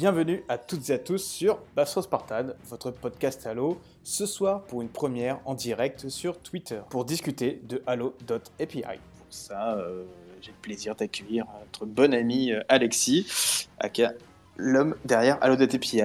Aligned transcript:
Bienvenue 0.00 0.42
à 0.48 0.56
toutes 0.56 0.88
et 0.88 0.94
à 0.94 0.98
tous 0.98 1.22
sur 1.22 1.58
Bastro 1.76 2.00
Spartan, 2.00 2.54
votre 2.70 2.90
podcast 2.90 3.46
Halo, 3.46 3.78
ce 4.02 4.24
soir 4.24 4.62
pour 4.62 4.80
une 4.80 4.88
première 4.88 5.40
en 5.44 5.52
direct 5.52 6.08
sur 6.08 6.38
Twitter 6.38 6.80
pour 6.88 7.04
discuter 7.04 7.60
de 7.68 7.82
Halo.api. 7.86 8.80
Pour 8.80 9.26
ça, 9.28 9.76
euh, 9.76 10.04
j'ai 10.40 10.52
le 10.52 10.56
plaisir 10.62 10.94
d'accueillir 10.94 11.44
notre 11.66 11.84
bon 11.84 12.14
ami 12.14 12.50
euh, 12.50 12.62
Alexis, 12.70 13.68
aka 13.78 14.14
l'homme 14.56 14.94
derrière 15.04 15.36
Halo.api. 15.42 16.00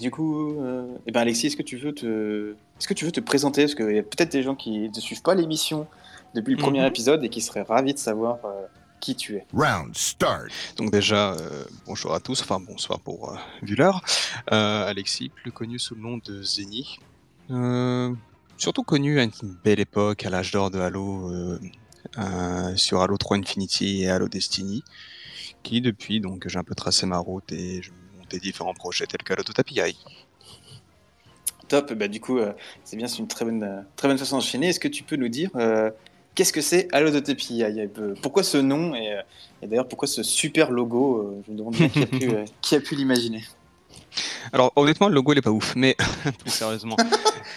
Du 0.00 0.10
coup, 0.10 0.60
euh, 0.60 0.88
eh 1.06 1.12
ben 1.12 1.20
Alexis, 1.20 1.46
est-ce 1.46 1.56
que 1.56 1.62
tu 1.62 1.76
veux 1.76 1.94
te, 1.94 2.56
est-ce 2.80 2.88
que 2.88 2.94
tu 2.94 3.04
veux 3.04 3.12
te 3.12 3.20
présenter? 3.20 3.62
Parce 3.62 3.76
qu'il 3.76 3.94
y 3.94 3.98
a 4.00 4.02
peut-être 4.02 4.32
des 4.32 4.42
gens 4.42 4.56
qui 4.56 4.88
ne 4.88 5.00
suivent 5.00 5.22
pas 5.22 5.36
l'émission 5.36 5.86
depuis 6.34 6.56
le 6.56 6.60
premier 6.60 6.80
Mhm. 6.80 6.86
épisode 6.86 7.22
et 7.22 7.28
qui 7.28 7.42
seraient 7.42 7.62
ravis 7.62 7.94
de 7.94 7.98
savoir 8.00 8.38
euh, 8.44 8.66
qui 9.00 9.16
tu 9.16 9.36
es. 9.36 9.46
Round 9.52 9.96
start. 9.96 10.50
Donc 10.76 10.92
déjà, 10.92 11.32
euh, 11.32 11.64
bonjour 11.86 12.14
à 12.14 12.20
tous, 12.20 12.42
enfin 12.42 12.60
bonsoir 12.60 13.00
pour 13.00 13.32
euh, 13.32 13.36
vu 13.62 13.74
l'heure. 13.74 14.02
Euh, 14.52 14.86
Alexis, 14.86 15.30
plus 15.30 15.50
connu 15.50 15.78
sous 15.78 15.94
le 15.94 16.02
nom 16.02 16.18
de 16.18 16.42
Zeni. 16.42 16.98
Euh, 17.50 18.14
surtout 18.56 18.82
connu 18.82 19.18
à 19.18 19.24
une 19.24 19.32
belle 19.64 19.80
époque, 19.80 20.24
à 20.24 20.30
l'âge 20.30 20.52
d'or 20.52 20.70
de 20.70 20.78
Halo, 20.78 21.30
euh, 21.30 21.58
euh, 22.18 22.76
sur 22.76 23.00
Halo 23.00 23.16
3 23.16 23.38
Infinity 23.38 24.02
et 24.02 24.10
Halo 24.10 24.28
Destiny, 24.28 24.84
qui 25.62 25.80
depuis, 25.80 26.20
donc 26.20 26.46
j'ai 26.46 26.58
un 26.58 26.64
peu 26.64 26.74
tracé 26.74 27.06
ma 27.06 27.18
route 27.18 27.50
et 27.52 27.82
je 27.82 27.90
montais 28.18 28.38
différents 28.38 28.74
projets 28.74 29.06
tels 29.06 29.22
que 29.22 29.32
Halo 29.32 29.42
API. 29.56 29.96
Top, 31.68 31.92
bah 31.92 32.08
du 32.08 32.20
coup, 32.20 32.38
euh, 32.38 32.52
c'est 32.84 32.96
bien, 32.96 33.06
c'est 33.06 33.18
une 33.18 33.28
très 33.28 33.44
bonne, 33.44 33.86
très 33.94 34.08
bonne 34.08 34.18
façon 34.18 34.36
d'enchaîner. 34.36 34.68
Est-ce 34.70 34.80
que 34.80 34.88
tu 34.88 35.04
peux 35.04 35.16
nous 35.16 35.28
dire 35.28 35.50
euh, 35.54 35.90
qu'est-ce 36.34 36.52
que 36.52 36.60
c'est 36.60 36.88
Halo.api 36.92 37.62
euh, 37.62 38.14
Pourquoi 38.22 38.42
ce 38.42 38.56
nom 38.58 38.94
et, 38.94 39.12
euh, 39.12 39.22
et 39.62 39.66
d'ailleurs 39.66 39.88
pourquoi 39.88 40.08
ce 40.08 40.22
super 40.22 40.70
logo 40.70 41.18
euh, 41.18 41.42
Je 41.46 41.52
me 41.52 41.58
demande 41.58 41.74
bien 41.74 41.88
qui 41.88 42.02
a 42.02 42.06
pu, 42.06 42.30
euh, 42.30 42.44
l'imaginer. 42.96 43.42
Alors 44.52 44.72
honnêtement, 44.76 45.08
le 45.08 45.14
logo 45.14 45.32
il 45.32 45.38
est 45.38 45.42
pas 45.42 45.50
ouf, 45.50 45.74
mais 45.76 45.96
plus 46.38 46.50
sérieusement, 46.50 46.96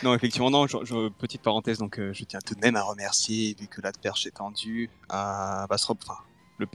non 0.03 0.13
effectivement 0.13 0.51
non. 0.51 0.67
Je, 0.67 0.77
je- 0.83 1.09
petite 1.09 1.41
parenthèse, 1.41 1.77
donc 1.79 1.99
euh, 1.99 2.11
je 2.13 2.23
tiens 2.25 2.39
tout 2.45 2.55
de 2.55 2.59
même 2.59 2.75
à 2.75 2.83
remercier 2.83 3.55
vu 3.59 3.67
que 3.67 3.81
la 3.81 3.91
perche 3.91 4.25
est 4.27 4.31
tendue 4.31 4.89
à 5.09 5.65
Bastrop, 5.69 5.97
enfin 6.03 6.19
le- 6.59 6.67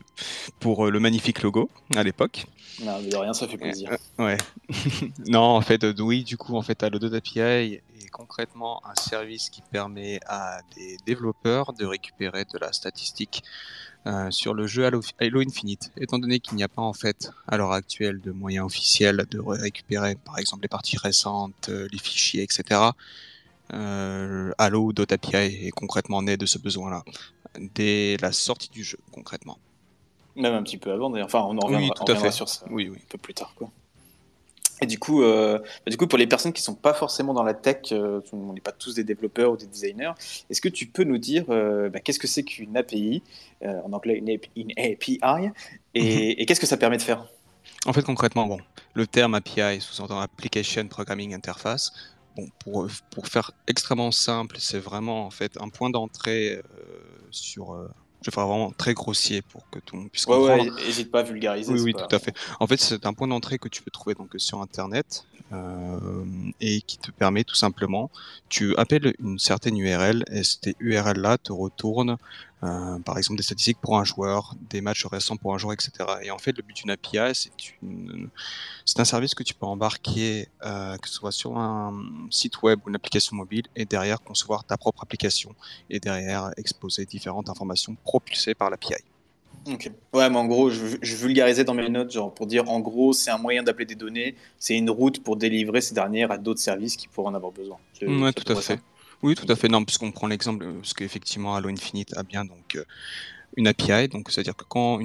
pour 0.60 0.86
euh, 0.86 0.90
le 0.90 0.98
magnifique 1.00 1.42
logo 1.42 1.70
à 1.96 2.02
l'époque. 2.02 2.46
Non, 2.82 2.98
mais 3.02 3.08
de 3.08 3.16
rien, 3.16 3.32
ça 3.32 3.46
fait 3.48 3.56
plaisir. 3.56 3.90
Euh, 4.20 4.24
ouais. 4.24 4.36
non, 5.26 5.40
en 5.40 5.60
fait, 5.60 5.84
oui, 5.98 6.22
du 6.24 6.36
coup, 6.36 6.56
en 6.56 6.62
fait, 6.62 6.82
Halo 6.82 6.98
API 7.14 7.80
concrètement 8.10 8.80
un 8.86 8.94
service 8.94 9.50
qui 9.50 9.62
permet 9.62 10.20
à 10.26 10.60
des 10.76 10.96
développeurs 11.06 11.72
de 11.72 11.84
récupérer 11.86 12.44
de 12.44 12.58
la 12.58 12.72
statistique 12.72 13.42
euh, 14.06 14.30
sur 14.30 14.54
le 14.54 14.66
jeu 14.66 14.86
Halo, 14.86 15.00
Halo 15.20 15.40
Infinite. 15.40 15.90
Étant 15.96 16.18
donné 16.18 16.40
qu'il 16.40 16.56
n'y 16.56 16.62
a 16.62 16.68
pas, 16.68 16.82
en 16.82 16.92
fait, 16.92 17.30
à 17.46 17.56
l'heure 17.56 17.72
actuelle, 17.72 18.20
de 18.20 18.30
moyens 18.32 18.66
officiels 18.66 19.26
de 19.30 19.38
ré- 19.40 19.58
récupérer, 19.58 20.14
par 20.16 20.38
exemple, 20.38 20.62
les 20.62 20.68
parties 20.68 20.96
récentes, 20.96 21.68
euh, 21.68 21.88
les 21.92 21.98
fichiers, 21.98 22.42
etc. 22.42 22.80
Euh, 23.74 24.52
Halo.api 24.58 25.36
est 25.36 25.70
concrètement 25.72 26.22
né 26.22 26.36
de 26.36 26.46
ce 26.46 26.58
besoin-là, 26.58 27.04
dès 27.74 28.16
la 28.22 28.32
sortie 28.32 28.70
du 28.70 28.82
jeu, 28.82 28.98
concrètement. 29.12 29.58
Même 30.36 30.54
un 30.54 30.62
petit 30.62 30.78
peu 30.78 30.92
avant 30.92 31.10
d'ailleurs. 31.10 31.26
Enfin, 31.26 31.40
on 31.40 31.58
en 31.58 31.66
Oui, 31.68 31.74
reviendra, 31.74 31.94
tout 31.96 32.10
on 32.10 32.14
à 32.14 32.16
fait. 32.16 32.30
sur 32.30 32.48
ça 32.48 32.64
Oui, 32.70 32.88
oui. 32.88 32.98
un 33.02 33.08
peu 33.10 33.18
plus 33.18 33.34
tard. 33.34 33.52
Quoi. 33.56 33.70
Et 34.80 34.86
du 34.86 34.98
coup, 34.98 35.22
euh, 35.22 35.58
bah, 35.58 35.90
du 35.90 35.96
coup, 35.96 36.06
pour 36.06 36.18
les 36.18 36.26
personnes 36.26 36.52
qui 36.52 36.62
sont 36.62 36.74
pas 36.74 36.94
forcément 36.94 37.34
dans 37.34 37.42
la 37.42 37.54
tech, 37.54 37.92
euh, 37.92 38.20
on 38.32 38.52
n'est 38.52 38.60
pas 38.60 38.72
tous 38.72 38.94
des 38.94 39.04
développeurs 39.04 39.52
ou 39.52 39.56
des 39.56 39.66
designers, 39.66 40.12
est-ce 40.50 40.60
que 40.60 40.68
tu 40.68 40.86
peux 40.86 41.04
nous 41.04 41.18
dire 41.18 41.44
euh, 41.48 41.88
bah, 41.88 42.00
qu'est-ce 42.00 42.18
que 42.18 42.26
c'est 42.28 42.44
qu'une 42.44 42.76
API, 42.76 43.22
en 43.64 43.92
anglais 43.92 44.18
une 44.18 44.30
API, 44.30 44.50
une 44.56 44.72
API, 44.76 45.50
et, 45.94 46.42
et 46.42 46.46
qu'est-ce 46.46 46.60
que 46.60 46.66
ça 46.66 46.76
permet 46.76 46.96
de 46.96 47.02
faire? 47.02 47.26
En 47.86 47.92
fait, 47.92 48.02
concrètement, 48.02 48.46
bon, 48.46 48.58
le 48.94 49.06
terme 49.06 49.34
API 49.34 49.80
sous-entend 49.80 50.20
Application 50.20 50.86
Programming 50.86 51.34
Interface. 51.34 51.92
Bon, 52.36 52.46
pour, 52.60 52.86
pour 53.10 53.26
faire 53.26 53.50
extrêmement 53.66 54.12
simple, 54.12 54.56
c'est 54.60 54.78
vraiment 54.78 55.26
en 55.26 55.30
fait 55.30 55.56
un 55.60 55.68
point 55.68 55.90
d'entrée 55.90 56.62
sur. 57.30 57.88
Faire 58.30 58.46
vraiment 58.46 58.70
très 58.72 58.94
grossier 58.94 59.42
pour 59.42 59.68
que 59.70 59.78
tout 59.80 59.96
le 59.96 60.02
monde 60.02 60.10
puisse 60.10 60.26
comprendre. 60.26 60.64
ouais, 60.64 60.70
n'hésite 60.70 61.10
pas 61.10 61.20
à 61.20 61.22
vulgariser. 61.22 61.72
Oui, 61.72 61.80
oui, 61.80 61.92
pas- 61.92 62.06
tout 62.06 62.16
à 62.16 62.18
fait. 62.18 62.34
En 62.60 62.66
fait, 62.66 62.78
c'est 62.78 63.06
un 63.06 63.12
point 63.14 63.28
d'entrée 63.28 63.58
que 63.58 63.68
tu 63.68 63.82
peux 63.82 63.90
trouver 63.90 64.14
donc 64.14 64.30
sur 64.36 64.60
Internet 64.60 65.24
euh, 65.52 65.98
et 66.60 66.80
qui 66.82 66.98
te 66.98 67.10
permet 67.10 67.44
tout 67.44 67.54
simplement, 67.54 68.10
tu 68.48 68.76
appelles 68.76 69.14
une 69.18 69.38
certaine 69.38 69.76
URL 69.78 70.24
et 70.30 70.44
cette 70.44 70.76
URL-là 70.80 71.38
te 71.38 71.52
retourne, 71.52 72.16
euh, 72.64 72.98
par 73.00 73.18
exemple, 73.18 73.36
des 73.36 73.42
statistiques 73.44 73.78
pour 73.80 73.98
un 73.98 74.04
joueur, 74.04 74.54
des 74.70 74.80
matchs 74.80 75.06
récents 75.06 75.36
pour 75.36 75.54
un 75.54 75.58
joueur, 75.58 75.74
etc. 75.74 76.18
Et 76.22 76.30
en 76.30 76.38
fait, 76.38 76.56
le 76.56 76.62
but 76.62 76.74
d'une 76.76 76.90
API, 76.90 77.34
c'est 78.84 79.00
un 79.00 79.04
service 79.04 79.34
que 79.34 79.42
tu 79.42 79.54
peux 79.54 79.66
embarquer, 79.66 80.48
euh, 80.64 80.96
que 80.96 81.08
ce 81.08 81.14
soit 81.14 81.32
sur 81.32 81.56
un 81.58 81.94
site 82.30 82.62
web 82.62 82.80
ou 82.84 82.88
une 82.88 82.96
application 82.96 83.36
mobile, 83.36 83.64
et 83.76 83.84
derrière 83.84 84.20
concevoir 84.20 84.64
ta 84.64 84.76
propre 84.76 85.02
application 85.02 85.54
et 85.90 86.00
derrière 86.00 86.50
exposer 86.56 87.04
différentes 87.06 87.48
informations 87.48 87.96
propulsées 88.04 88.54
par 88.54 88.70
l'API. 88.70 88.94
Ok. 89.66 89.90
Ouais, 90.14 90.30
mais 90.30 90.36
en 90.36 90.46
gros, 90.46 90.70
je, 90.70 90.96
je 91.02 91.16
vulgarisais 91.16 91.64
dans 91.64 91.74
mes 91.74 91.88
notes, 91.88 92.10
genre 92.10 92.32
pour 92.32 92.46
dire 92.46 92.70
en 92.70 92.80
gros, 92.80 93.12
c'est 93.12 93.30
un 93.30 93.38
moyen 93.38 93.62
d'appeler 93.62 93.84
des 93.84 93.96
données, 93.96 94.34
c'est 94.58 94.76
une 94.76 94.88
route 94.88 95.22
pour 95.22 95.36
délivrer 95.36 95.80
ces 95.80 95.94
dernières 95.94 96.30
à 96.30 96.38
d'autres 96.38 96.60
services 96.60 96.96
qui 96.96 97.06
pourraient 97.08 97.28
en 97.30 97.34
avoir 97.34 97.52
besoin. 97.52 97.76
Je- 98.00 98.06
Ouais, 98.06 98.32
tout 98.32 98.50
à 98.50 98.62
ça. 98.62 98.76
Oui, 99.22 99.34
tout 99.34 99.46
à 99.48 99.56
fait. 99.56 99.68
Non, 99.68 99.84
puisqu'on 99.84 100.12
prend 100.12 100.26
l'exemple, 100.26 100.64
euh, 100.64 100.74
parce 100.74 100.94
qu'effectivement, 100.94 101.54
Halo 101.54 101.68
Infinite 101.68 102.16
a 102.16 102.22
bien 102.22 102.44
donc 102.44 102.76
euh, 102.76 102.84
une 103.56 103.66
API, 103.66 104.08
donc 104.08 104.30
c'est-à-dire 104.30 104.56
que 104.56 104.64
quand 104.64 105.00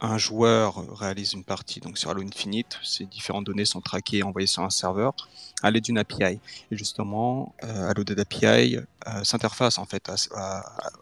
un 0.00 0.18
joueur 0.18 0.96
réalise 0.96 1.32
une 1.32 1.44
partie 1.44 1.80
donc 1.80 1.98
sur 1.98 2.10
Halo 2.10 2.22
Infinite, 2.22 2.78
ces 2.82 3.04
différentes 3.04 3.44
données 3.44 3.64
sont 3.64 3.80
traquées 3.80 4.18
et 4.18 4.22
envoyées 4.22 4.46
sur 4.46 4.62
un 4.62 4.70
serveur 4.70 5.14
à 5.62 5.70
l'aide 5.70 5.84
d'une 5.84 5.98
API. 5.98 6.38
Et 6.70 6.76
justement, 6.76 7.54
euh, 7.64 7.90
Halo 7.90 8.04
Dead 8.04 8.18
API 8.20 8.76
euh, 8.76 9.24
s'interface 9.24 9.78
en 9.78 9.86
fait 9.86 10.10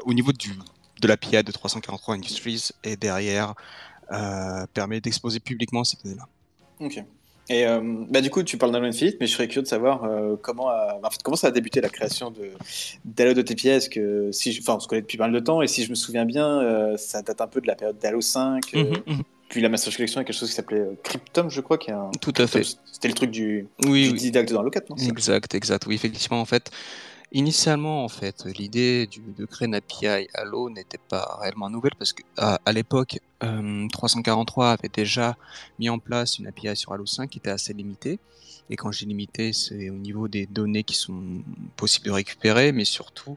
au 0.04 0.14
niveau 0.14 0.32
du, 0.32 0.52
de 1.00 1.08
l'API 1.08 1.42
de 1.42 1.52
343 1.52 2.14
Industries 2.14 2.70
et 2.84 2.96
derrière 2.96 3.54
euh, 4.12 4.66
permet 4.72 5.00
d'exposer 5.00 5.40
publiquement 5.40 5.84
ces 5.84 5.98
données-là. 6.02 6.26
Ok. 6.80 7.02
Et 7.48 7.64
euh, 7.66 7.80
bah, 8.10 8.20
du 8.20 8.30
coup, 8.30 8.42
tu 8.42 8.58
parles 8.58 8.72
d'Halo 8.72 8.86
Infinite, 8.86 9.18
mais 9.20 9.26
je 9.26 9.32
serais 9.32 9.46
curieux 9.46 9.62
de 9.62 9.68
savoir 9.68 10.02
euh, 10.04 10.34
comment, 10.42 10.68
a, 10.68 10.98
en 11.02 11.10
fait, 11.10 11.22
comment 11.22 11.36
ça 11.36 11.46
a 11.48 11.50
débuté 11.52 11.80
la 11.80 11.88
création 11.88 12.30
de 12.32 12.50
d'Halo.api. 13.04 13.68
Est-ce 13.68 13.88
que 13.88 14.30
si, 14.32 14.52
je- 14.52 14.60
enfin, 14.62 14.74
on 14.76 14.80
se 14.80 14.88
connaît 14.88 15.02
depuis 15.02 15.16
pas 15.16 15.24
mal 15.24 15.32
de 15.32 15.38
temps, 15.40 15.62
et 15.62 15.68
si 15.68 15.84
je 15.84 15.90
me 15.90 15.94
souviens 15.94 16.24
bien, 16.24 16.60
euh, 16.60 16.96
ça 16.96 17.22
date 17.22 17.40
un 17.40 17.46
peu 17.46 17.60
de 17.60 17.66
la 17.68 17.76
période 17.76 17.98
d'Halo 17.98 18.20
5. 18.20 18.62
euh, 18.74 18.82
Mhm, 18.84 19.02
mhm. 19.06 19.22
Puis 19.48 19.60
la 19.60 19.68
Master 19.68 19.94
Collection, 19.94 20.20
il 20.20 20.22
y 20.22 20.24
a 20.24 20.26
quelque 20.26 20.36
chose 20.36 20.48
qui 20.48 20.56
s'appelait 20.56 20.84
Cryptum, 21.04 21.48
je 21.50 21.60
crois, 21.60 21.78
qui 21.78 21.90
est 21.90 21.94
un. 21.94 22.10
Tout 22.20 22.32
à 22.36 22.48
fait. 22.48 22.64
C'était 22.90 23.06
le 23.06 23.14
truc 23.14 23.30
du, 23.30 23.68
Oui, 23.84 24.12
du 24.12 24.18
oui. 24.18 24.30
dans 24.32 24.60
Halo 24.60 24.70
4, 24.70 24.90
non? 24.90 24.96
Exact, 24.96 25.54
exact. 25.54 25.86
Oui, 25.86 25.94
effectivement, 25.94 26.40
en 26.40 26.44
fait, 26.44 26.72
initialement, 27.32 28.04
en 28.04 28.08
fait, 28.08 28.44
l'idée 28.44 29.08
de 29.36 29.44
créer 29.44 29.66
une 29.66 29.74
API 29.74 30.28
Halo 30.34 30.70
n'était 30.70 30.98
pas 30.98 31.38
réellement 31.40 31.70
nouvelle 31.70 31.94
parce 31.98 32.12
que 32.12 32.22
à, 32.36 32.72
l'époque, 32.72 33.18
euh, 33.42 33.88
343 33.92 34.72
avait 34.72 34.88
déjà 34.88 35.36
mis 35.78 35.88
en 35.88 35.98
place 35.98 36.38
une 36.38 36.46
API 36.46 36.76
sur 36.76 36.92
Halo 36.92 37.06
5 37.06 37.30
qui 37.30 37.38
était 37.38 37.50
assez 37.50 37.72
limitée. 37.72 38.18
Et 38.70 38.76
quand 38.76 38.90
je 38.90 39.00
dis 39.00 39.06
limitée, 39.06 39.52
c'est 39.52 39.90
au 39.90 39.96
niveau 39.96 40.28
des 40.28 40.46
données 40.46 40.82
qui 40.82 40.94
sont 40.94 41.42
possibles 41.76 42.06
de 42.06 42.12
récupérer, 42.12 42.72
mais 42.72 42.84
surtout 42.84 43.36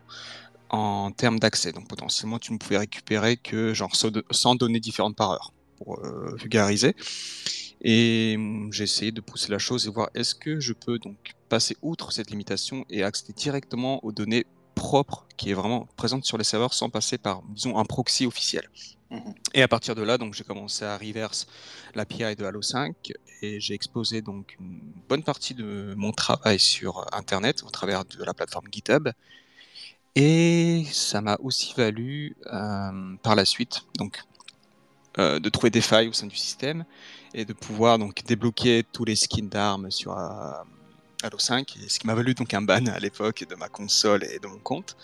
en 0.69 1.11
termes 1.11 1.39
d'accès. 1.39 1.71
Donc 1.71 1.87
potentiellement, 1.87 2.39
tu 2.39 2.53
ne 2.53 2.57
pouvais 2.57 2.77
récupérer 2.77 3.37
que 3.37 3.73
genre 3.73 3.95
100 3.95 4.55
données 4.55 4.79
différentes 4.79 5.15
par 5.15 5.31
heure, 5.31 5.53
pour 5.77 5.99
euh, 5.99 6.35
vulgariser. 6.35 6.95
Et 7.81 8.35
hum, 8.37 8.69
j'ai 8.71 8.83
essayé 8.83 9.11
de 9.11 9.21
pousser 9.21 9.51
la 9.51 9.59
chose 9.59 9.87
et 9.87 9.89
voir 9.89 10.09
est-ce 10.13 10.35
que 10.35 10.59
je 10.59 10.73
peux 10.73 10.99
donc 10.99 11.35
passer 11.49 11.75
outre 11.81 12.11
cette 12.11 12.29
limitation 12.29 12.85
et 12.89 13.03
accéder 13.03 13.33
directement 13.33 14.03
aux 14.05 14.11
données 14.11 14.45
propres 14.75 15.25
qui 15.35 15.51
est 15.51 15.53
vraiment 15.53 15.87
présentes 15.97 16.23
sur 16.23 16.37
les 16.37 16.43
serveurs 16.43 16.73
sans 16.73 16.89
passer 16.89 17.17
par, 17.17 17.41
disons, 17.49 17.77
un 17.77 17.85
proxy 17.85 18.25
officiel. 18.25 18.69
Mhm. 19.11 19.33
Et 19.53 19.61
à 19.61 19.67
partir 19.67 19.95
de 19.95 20.03
là, 20.03 20.17
donc 20.17 20.33
j'ai 20.33 20.43
commencé 20.43 20.85
à 20.85 20.97
reverse 20.97 21.47
l'API 21.95 22.35
de 22.35 22.45
Halo 22.45 22.61
5 22.61 23.11
et 23.41 23.59
j'ai 23.59 23.73
exposé 23.73 24.21
donc 24.21 24.55
une 24.59 24.79
bonne 25.09 25.23
partie 25.23 25.55
de 25.55 25.93
mon 25.97 26.11
travail 26.11 26.59
sur 26.59 27.05
Internet 27.13 27.63
au 27.65 27.69
travers 27.69 28.05
de 28.05 28.23
la 28.23 28.33
plateforme 28.33 28.67
GitHub. 28.71 29.09
Et 30.15 30.85
ça 30.91 31.21
m'a 31.21 31.37
aussi 31.41 31.73
valu 31.75 32.35
euh, 32.47 33.15
par 33.23 33.35
la 33.35 33.45
suite 33.45 33.81
donc 33.97 34.21
euh, 35.17 35.39
de 35.39 35.49
trouver 35.49 35.69
des 35.71 35.81
failles 35.81 36.07
au 36.07 36.13
sein 36.13 36.27
du 36.27 36.35
système 36.35 36.85
et 37.33 37.45
de 37.45 37.53
pouvoir 37.53 37.97
donc 37.97 38.23
débloquer 38.25 38.83
tous 38.91 39.05
les 39.05 39.15
skins 39.15 39.49
d'armes 39.49 39.89
sur 39.91 40.17
euh, 40.17 40.51
Halo 41.21 41.37
5, 41.37 41.75
et 41.83 41.89
ce 41.89 41.99
qui 41.99 42.07
m'a 42.07 42.15
valu 42.15 42.33
donc 42.33 42.53
un 42.53 42.61
ban 42.61 42.85
à 42.85 42.97
l'époque 42.97 43.43
de 43.49 43.53
ma 43.55 43.67
console 43.67 44.23
et 44.23 44.39
de 44.39 44.47
mon 44.47 44.57
compte. 44.59 44.95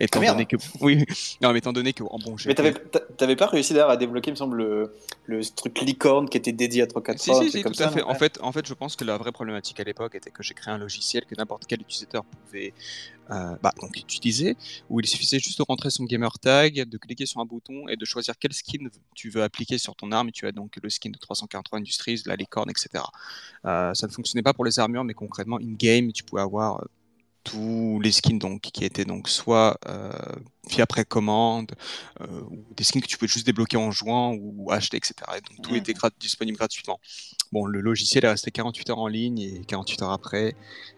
Étant 0.00 0.20
Ah, 0.22 0.30
donné 0.32 0.46
que 0.46 0.56
oui, 0.80 1.04
non, 1.42 1.52
mais 1.52 1.58
étant 1.58 1.72
donné 1.72 1.92
que 1.92 2.04
en 2.04 2.18
bon, 2.18 2.36
Mais 2.46 2.54
t'avais 2.54 2.72
t'a- 2.72 3.00
t'avais 3.00 3.36
pas 3.36 3.46
réussi 3.46 3.72
d'ailleurs 3.72 3.90
à 3.90 3.96
débloquer, 3.96 4.30
il 4.30 4.34
me 4.34 4.36
semble, 4.36 4.56
le, 4.56 4.94
le 5.26 5.44
truc 5.44 5.80
licorne 5.80 6.28
qui 6.28 6.36
était 6.36 6.52
dédié 6.52 6.82
à 6.82 6.86
343 6.86 7.42
Si, 7.42 7.50
si, 7.50 7.56
si, 7.58 7.62
comme 7.62 7.72
tout 7.72 7.78
ça, 7.78 7.88
à 7.88 7.90
fait. 7.90 8.02
En 8.02 8.14
fait, 8.14 8.38
en 8.40 8.52
fait, 8.52 8.66
je 8.66 8.74
pense 8.74 8.94
que 8.96 9.04
la 9.04 9.16
vraie 9.18 9.32
problématique 9.32 9.80
à 9.80 9.84
l'époque 9.84 10.14
était 10.14 10.30
que 10.30 10.42
j'ai 10.42 10.54
créé 10.54 10.72
un 10.72 10.78
logiciel 10.78 11.24
que 11.26 11.34
n'importe 11.34 11.64
quel 11.66 11.80
utilisateur 11.80 12.24
pouvait 12.24 12.72
euh, 13.30 13.56
bah, 13.62 13.74
donc 13.80 13.96
utilisé, 13.96 14.56
où 14.88 15.00
il 15.00 15.06
suffisait 15.06 15.38
juste 15.40 15.58
de 15.58 15.64
rentrer 15.68 15.90
son 15.90 16.04
gamer 16.04 16.38
tag, 16.38 16.88
de 16.88 16.96
cliquer 16.96 17.26
sur 17.26 17.40
un 17.40 17.44
bouton 17.44 17.88
et 17.88 17.96
de 17.96 18.04
choisir 18.04 18.34
quel 18.38 18.52
skin 18.52 18.88
tu 19.14 19.28
veux 19.30 19.42
appliquer 19.42 19.78
sur 19.78 19.94
ton 19.96 20.12
arme. 20.12 20.30
tu 20.32 20.46
as 20.46 20.52
donc 20.52 20.76
le 20.82 20.88
skin 20.88 21.10
de 21.10 21.18
343 21.18 21.78
Industries, 21.80 22.22
la 22.24 22.36
licorne, 22.36 22.70
etc. 22.70 23.04
ça 23.64 23.92
ne 24.06 24.12
fonctionnait 24.12 24.42
pas 24.42 24.54
pour 24.54 24.64
les 24.64 24.78
armures, 24.78 25.04
mais 25.04 25.14
concrètement, 25.14 25.58
in-game, 25.58 26.12
tu 26.12 26.22
pouvais 26.22 26.42
avoir 26.42 26.84
tous 27.48 27.98
les 28.00 28.12
skins 28.12 28.38
donc, 28.38 28.60
qui 28.60 28.84
étaient 28.84 29.06
donc 29.06 29.28
soit 29.28 29.78
euh, 29.86 30.12
via 30.68 30.86
précommande, 30.86 31.72
euh, 32.20 32.42
ou 32.50 32.74
des 32.74 32.84
skins 32.84 33.00
que 33.00 33.06
tu 33.06 33.16
pouvais 33.16 33.28
juste 33.28 33.46
débloquer 33.46 33.78
en 33.78 33.90
jouant 33.90 34.34
ou 34.34 34.70
acheter, 34.70 34.98
etc. 34.98 35.14
donc 35.48 35.62
tout 35.62 35.74
était 35.74 35.94
disponible 36.20 36.58
gratuitement. 36.58 37.00
Bon, 37.52 37.66
le 37.66 37.80
logiciel 37.80 38.24
est 38.24 38.28
resté 38.28 38.50
48 38.50 38.90
heures 38.90 38.98
en 38.98 39.08
ligne 39.08 39.38
et 39.38 39.62
48 39.66 40.02
heures 40.02 40.12
après, 40.12 40.54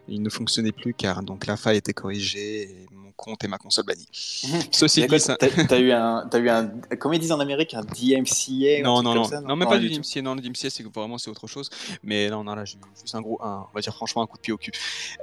il 0.08 0.23
ne 0.23 0.29
fonctionnait 0.29 0.73
plus 0.73 0.94
car 0.94 1.23
donc 1.23 1.47
la 1.47 1.56
faille 1.56 1.76
était 1.76 1.93
corrigée 1.93 2.62
et 2.62 2.87
mon 2.93 3.12
compte 3.12 3.44
et 3.44 3.49
ma 3.49 3.58
console 3.58 3.85
bannie. 3.85 4.08
Ceci 4.73 5.06
dit, 5.06 5.26
t'as 5.69 5.79
eu 5.79 5.93
un, 5.93 6.29
as 6.32 6.38
eu 6.38 6.49
un, 6.49 6.73
comment 6.99 7.14
ils 7.14 7.20
disent 7.20 7.32
en 7.32 7.38
Amérique, 7.38 7.75
un 7.75 7.82
DMCA 7.82 8.82
Non, 8.82 9.02
non, 9.02 9.14
non, 9.14 9.29
non, 9.47 9.56
mais 9.56 9.67
pas 9.67 9.79
du 9.79 9.91
DMCA. 9.91 10.23
Non, 10.23 10.35
le 10.35 10.41
DMCA 10.41 10.70
c'est 10.70 10.82
vraiment 10.82 11.19
c'est 11.19 11.31
autre 11.31 11.47
chose. 11.47 11.70
Mais 12.02 12.29
non, 12.29 12.43
non, 12.43 12.55
là 12.55 12.64
j'ai 12.64 12.79
juste 13.00 13.14
un 13.14 13.20
gros, 13.20 13.41
un, 13.43 13.67
on 13.70 13.75
va 13.75 13.81
dire 13.81 13.94
franchement 13.94 14.23
un 14.23 14.26
coup 14.26 14.37
de 14.37 14.43
pied 14.43 14.52
au 14.52 14.58
cul. 14.58 14.73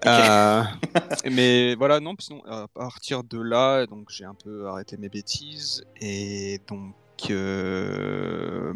Euh, 0.06 0.64
mais 1.32 1.76
voilà, 1.76 2.00
non, 2.00 2.16
sinon 2.20 2.42
à 2.46 2.68
partir 2.68 3.24
de 3.24 3.42
là, 3.42 3.86
donc 3.86 4.10
j'ai 4.10 4.26
un 4.26 4.36
peu 4.36 4.68
arrêté 4.68 4.96
mes 4.98 5.10
bêtises 5.10 5.84
et 6.00 6.62
donc. 6.68 6.94
Euh, 7.32 8.74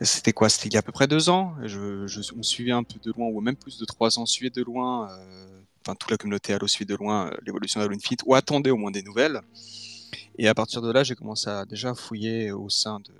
c'était 0.00 0.32
quoi? 0.32 0.48
C'était 0.48 0.68
il 0.68 0.72
y 0.74 0.76
a 0.76 0.80
à 0.80 0.82
peu 0.82 0.92
près 0.92 1.06
deux 1.06 1.28
ans? 1.28 1.54
Je, 1.62 2.06
je, 2.06 2.20
on 2.36 2.42
suivait 2.42 2.72
un 2.72 2.82
peu 2.82 2.98
de 3.00 3.12
loin, 3.12 3.28
ou 3.28 3.40
même 3.40 3.56
plus 3.56 3.78
de 3.78 3.84
trois 3.84 4.18
ans, 4.18 4.26
suivait 4.26 4.50
de 4.50 4.62
loin, 4.62 5.10
euh, 5.10 5.60
enfin 5.82 5.94
toute 5.94 6.10
la 6.10 6.16
communauté 6.16 6.52
Halo 6.52 6.66
suivait 6.66 6.92
de 6.92 6.96
loin 6.96 7.28
euh, 7.28 7.36
l'évolution 7.46 7.80
d'Halo 7.80 7.94
Infinite, 7.94 8.22
ou 8.26 8.34
attendait 8.34 8.70
au 8.70 8.76
moins 8.76 8.90
des 8.90 9.02
nouvelles. 9.02 9.40
Et 10.38 10.48
à 10.48 10.54
partir 10.54 10.82
de 10.82 10.90
là, 10.92 11.04
j'ai 11.04 11.14
commencé 11.14 11.48
à 11.48 11.64
déjà 11.64 11.94
fouiller 11.94 12.50
au 12.50 12.68
sein 12.68 13.00
de, 13.00 13.12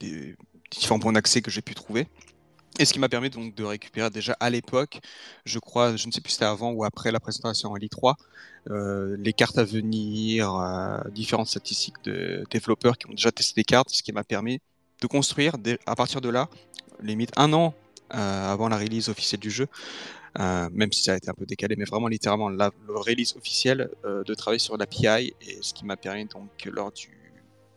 des, 0.00 0.36
différents 0.70 0.98
points 0.98 1.12
d'accès 1.12 1.42
que 1.42 1.50
j'ai 1.50 1.62
pu 1.62 1.74
trouver. 1.74 2.08
Et 2.78 2.84
ce 2.84 2.92
qui 2.92 2.98
m'a 2.98 3.08
permis 3.08 3.28
donc 3.30 3.54
de 3.54 3.64
récupérer 3.64 4.10
déjà 4.10 4.34
à 4.40 4.48
l'époque, 4.50 5.00
je 5.44 5.58
crois, 5.58 5.94
je 5.96 6.06
ne 6.06 6.12
sais 6.12 6.22
plus 6.22 6.30
si 6.30 6.36
c'était 6.36 6.46
avant 6.46 6.72
ou 6.72 6.84
après 6.84 7.12
la 7.12 7.20
présentation 7.20 7.70
en 7.70 7.76
L3, 7.76 8.14
euh, 8.70 9.16
les 9.18 9.34
cartes 9.34 9.58
à 9.58 9.64
venir, 9.64 10.50
différentes 11.10 11.48
statistiques 11.48 12.02
de 12.04 12.44
développeurs 12.50 12.96
qui 12.96 13.06
ont 13.06 13.12
déjà 13.12 13.30
testé 13.30 13.60
des 13.60 13.64
cartes, 13.64 13.90
ce 13.90 14.02
qui 14.02 14.12
m'a 14.12 14.24
permis 14.24 14.60
de 15.02 15.06
construire 15.08 15.54
à 15.86 15.94
partir 15.96 16.20
de 16.20 16.28
là, 16.28 16.48
limite 17.02 17.32
un 17.36 17.52
an 17.52 17.74
euh, 18.14 18.52
avant 18.52 18.68
la 18.68 18.78
release 18.78 19.08
officielle 19.08 19.40
du 19.40 19.50
jeu, 19.50 19.66
euh, 20.38 20.68
même 20.72 20.92
si 20.92 21.02
ça 21.02 21.12
a 21.12 21.16
été 21.16 21.28
un 21.28 21.34
peu 21.34 21.44
décalé, 21.44 21.74
mais 21.76 21.84
vraiment 21.84 22.08
littéralement 22.08 22.48
la, 22.48 22.70
le 22.86 22.96
release 22.96 23.34
officiel 23.36 23.90
euh, 24.04 24.22
de 24.22 24.34
travailler 24.34 24.60
sur 24.60 24.76
l'API 24.76 25.34
et 25.42 25.58
ce 25.60 25.74
qui 25.74 25.84
m'a 25.84 25.96
permis 25.96 26.26
donc 26.26 26.50
lors 26.66 26.92
du 26.92 27.10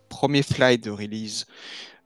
premier 0.08 0.44
flight 0.44 0.84
de 0.84 0.92
release 0.92 1.46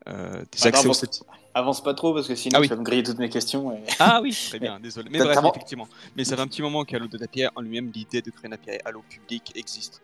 des 0.07 0.66
accès 0.66 0.86
avance, 0.86 1.06
avance, 1.54 1.83
pas 1.83 1.94
trop 1.94 2.16
parce 2.16 2.27
que 2.27 2.33
sinon 2.33 2.57
ah 2.57 2.63
tu 2.63 2.69
vas 2.69 2.77
me 2.77 2.83
griller 2.83 3.04
toutes 3.04 3.19
mes 3.19 3.30
questions. 3.30 3.80
Ah 4.00 4.21
oui, 4.24 4.36
très 4.50 4.57
bien, 4.66 4.80
désolé. 4.80 5.07
Mais 5.12 5.19
bref, 5.19 5.38
effectivement. 5.54 5.88
Mais 6.16 6.24
ça 6.24 6.36
fait 6.36 6.42
un 6.42 6.48
petit 6.48 6.63
moment 6.63 6.83
qu'Halo 6.83 7.07
de 7.07 7.18
l'API 7.19 7.45
en 7.56 7.62
lui-même, 7.62 7.92
l'idée 7.94 8.24
de 8.24 8.31
créer 8.31 8.48
une 8.48 8.54
API 8.54 8.80
Halo 8.86 9.04
public 9.07 9.51
existe. 9.56 10.01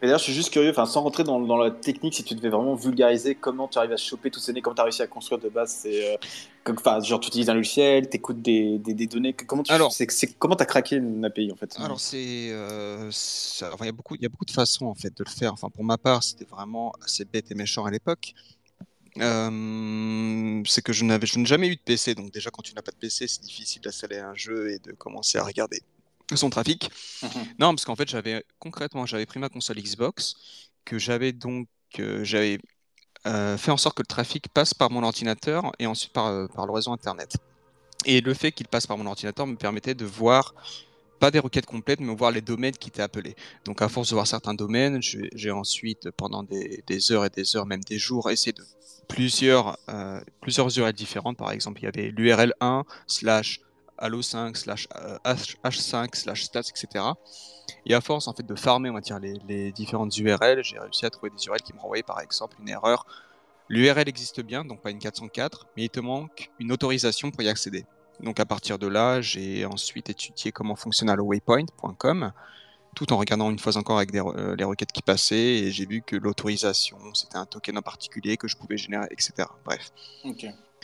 Mais 0.00 0.08
d'ailleurs, 0.08 0.18
je 0.18 0.24
suis 0.24 0.32
juste 0.32 0.50
curieux, 0.50 0.70
enfin, 0.70 0.86
sans 0.86 1.02
rentrer 1.02 1.24
dans, 1.24 1.40
dans, 1.40 1.56
la 1.56 1.70
technique, 1.70 2.14
si 2.14 2.24
tu 2.24 2.34
devais 2.34 2.48
vraiment 2.48 2.74
vulgariser 2.74 3.34
comment 3.34 3.68
tu 3.68 3.78
arrives 3.78 3.92
à 3.92 3.96
choper 3.96 4.30
toutes 4.30 4.42
ces 4.42 4.52
données, 4.52 4.62
comment 4.62 4.74
tu 4.74 4.80
as 4.80 4.84
réussi 4.84 5.02
à 5.02 5.06
construire 5.06 5.40
de 5.40 5.48
base, 5.48 5.72
c'est, 5.82 6.14
euh, 6.14 6.16
enfin, 6.70 7.00
genre 7.00 7.20
tu 7.20 7.28
utilises 7.28 7.50
un 7.50 7.54
logiciel, 7.54 8.08
tu 8.08 8.16
écoutes 8.16 8.40
des, 8.40 8.78
des, 8.78 9.06
données, 9.06 9.32
comment 9.32 9.62
tu, 9.62 9.72
alors, 9.72 9.92
comment 10.38 10.54
as 10.54 10.66
craqué 10.66 10.96
une 10.96 11.24
API 11.24 11.52
en 11.52 11.56
fait? 11.56 11.74
Alors 11.78 12.00
c'est, 12.00 12.48
euh, 12.50 13.10
il 13.80 13.86
y 13.86 13.88
a 13.88 13.92
beaucoup, 13.92 14.14
il 14.14 14.22
y 14.22 14.26
a 14.26 14.28
beaucoup 14.28 14.44
de 14.44 14.50
façons 14.50 14.86
en 14.86 14.94
fait 14.94 15.16
de 15.16 15.24
le 15.24 15.30
faire. 15.30 15.52
Enfin, 15.52 15.68
pour 15.68 15.84
ma 15.84 15.98
part, 15.98 16.22
c'était 16.22 16.46
vraiment 16.46 16.92
assez 17.04 17.24
bête 17.24 17.50
et 17.50 17.54
méchant 17.54 17.84
à 17.84 17.90
l'époque. 17.90 18.34
Euh, 19.18 20.62
c'est 20.66 20.82
que 20.82 20.92
je 20.92 21.04
n'avais, 21.04 21.26
je 21.26 21.38
n'ai 21.38 21.44
jamais 21.44 21.68
eu 21.68 21.76
de 21.76 21.80
PC, 21.84 22.14
donc 22.14 22.32
déjà 22.32 22.50
quand 22.50 22.62
tu 22.62 22.74
n'as 22.74 22.82
pas 22.82 22.92
de 22.92 22.96
PC, 22.96 23.28
c'est 23.28 23.42
difficile 23.42 23.82
d'installer 23.82 24.18
un 24.18 24.34
jeu 24.34 24.70
et 24.70 24.78
de 24.78 24.92
commencer 24.92 25.36
à 25.38 25.44
regarder 25.44 25.82
son 26.36 26.50
trafic. 26.50 26.90
Mmh 27.22 27.26
non, 27.58 27.74
parce 27.74 27.84
qu'en 27.84 27.96
fait, 27.96 28.08
j'avais 28.08 28.44
concrètement, 28.58 29.06
j'avais 29.06 29.26
pris 29.26 29.38
ma 29.38 29.48
console 29.48 29.76
Xbox, 29.76 30.34
que 30.84 30.98
j'avais 30.98 31.32
donc, 31.32 31.68
euh, 31.98 32.24
j'avais 32.24 32.58
euh, 33.26 33.56
fait 33.56 33.70
en 33.70 33.76
sorte 33.76 33.96
que 33.96 34.02
le 34.02 34.06
trafic 34.06 34.48
passe 34.48 34.74
par 34.74 34.90
mon 34.90 35.02
ordinateur 35.02 35.72
et 35.78 35.86
ensuite 35.86 36.12
par, 36.12 36.26
euh, 36.26 36.46
par 36.48 36.66
le 36.66 36.72
réseau 36.72 36.92
Internet. 36.92 37.36
Et 38.04 38.20
le 38.20 38.34
fait 38.34 38.50
qu'il 38.52 38.66
passe 38.66 38.86
par 38.86 38.98
mon 38.98 39.06
ordinateur 39.06 39.46
me 39.46 39.56
permettait 39.56 39.94
de 39.94 40.04
voir 40.04 40.54
pas 41.20 41.30
des 41.30 41.38
requêtes 41.38 41.66
complètes, 41.66 42.00
mais 42.00 42.12
voir 42.12 42.32
les 42.32 42.40
domaines 42.40 42.76
qui 42.76 42.88
étaient 42.88 43.02
appelés. 43.02 43.36
Donc 43.64 43.80
à 43.80 43.88
force 43.88 44.08
de 44.08 44.14
voir 44.14 44.26
certains 44.26 44.54
domaines, 44.54 45.00
j'ai 45.00 45.50
ensuite, 45.52 46.10
pendant 46.10 46.42
des, 46.42 46.82
des, 46.88 47.12
heures 47.12 47.24
et 47.24 47.30
des 47.30 47.54
heures, 47.54 47.64
même 47.64 47.84
des 47.84 47.98
jours, 47.98 48.28
essayé 48.28 48.52
de 48.52 48.64
plusieurs, 49.06 49.78
plusieurs 50.40 50.76
URL 50.76 50.92
différentes. 50.92 51.36
Par 51.36 51.52
exemple, 51.52 51.80
il 51.80 51.84
y 51.84 51.86
avait 51.86 52.08
l'URL 52.08 52.54
1 52.60 52.82
slash 53.06 53.60
Halo5 54.02 54.56
slash 54.56 54.88
H5 55.24 56.04
euh, 56.04 56.06
slash 56.12 56.42
stats, 56.42 56.60
etc. 56.60 57.04
Et 57.86 57.94
à 57.94 58.00
force 58.00 58.28
en 58.28 58.34
fait 58.34 58.44
de 58.44 58.54
farmer 58.54 58.90
on 58.90 58.94
va 58.94 59.00
les, 59.48 59.72
différentes 59.72 60.16
URL, 60.16 60.62
j'ai 60.62 60.78
réussi 60.78 61.06
à 61.06 61.10
trouver 61.10 61.30
des 61.30 61.44
URL 61.46 61.60
qui 61.62 61.72
me 61.72 61.80
renvoyaient 61.80 62.02
par 62.02 62.20
exemple 62.20 62.56
une 62.60 62.68
erreur. 62.68 63.06
L'URL 63.68 64.08
existe 64.08 64.42
bien, 64.42 64.64
donc 64.64 64.82
pas 64.82 64.90
une 64.90 64.98
404, 64.98 65.68
mais 65.76 65.84
il 65.84 65.90
te 65.90 66.00
manque 66.00 66.50
une 66.58 66.72
autorisation 66.72 67.30
pour 67.30 67.42
y 67.42 67.48
accéder. 67.48 67.86
Donc 68.20 68.38
à 68.40 68.44
partir 68.44 68.78
de 68.78 68.86
là, 68.86 69.20
j'ai 69.20 69.64
ensuite 69.64 70.10
étudié 70.10 70.52
comment 70.52 70.76
fonctionne 70.76 71.08
HaloWaypoint.com, 71.08 72.32
tout 72.94 73.12
en 73.12 73.16
regardant 73.16 73.50
une 73.50 73.58
fois 73.58 73.76
encore 73.76 73.96
avec 73.96 74.14
euh, 74.14 74.54
les 74.56 74.64
requêtes 74.64 74.92
qui 74.92 75.02
passaient, 75.02 75.36
et 75.36 75.70
j'ai 75.70 75.86
vu 75.86 76.02
que 76.02 76.16
l'autorisation, 76.16 76.98
c'était 77.14 77.38
un 77.38 77.46
token 77.46 77.78
en 77.78 77.82
particulier 77.82 78.36
que 78.36 78.48
je 78.48 78.56
pouvais 78.56 78.76
générer, 78.76 79.06
etc. 79.10 79.48
Bref. 79.64 79.90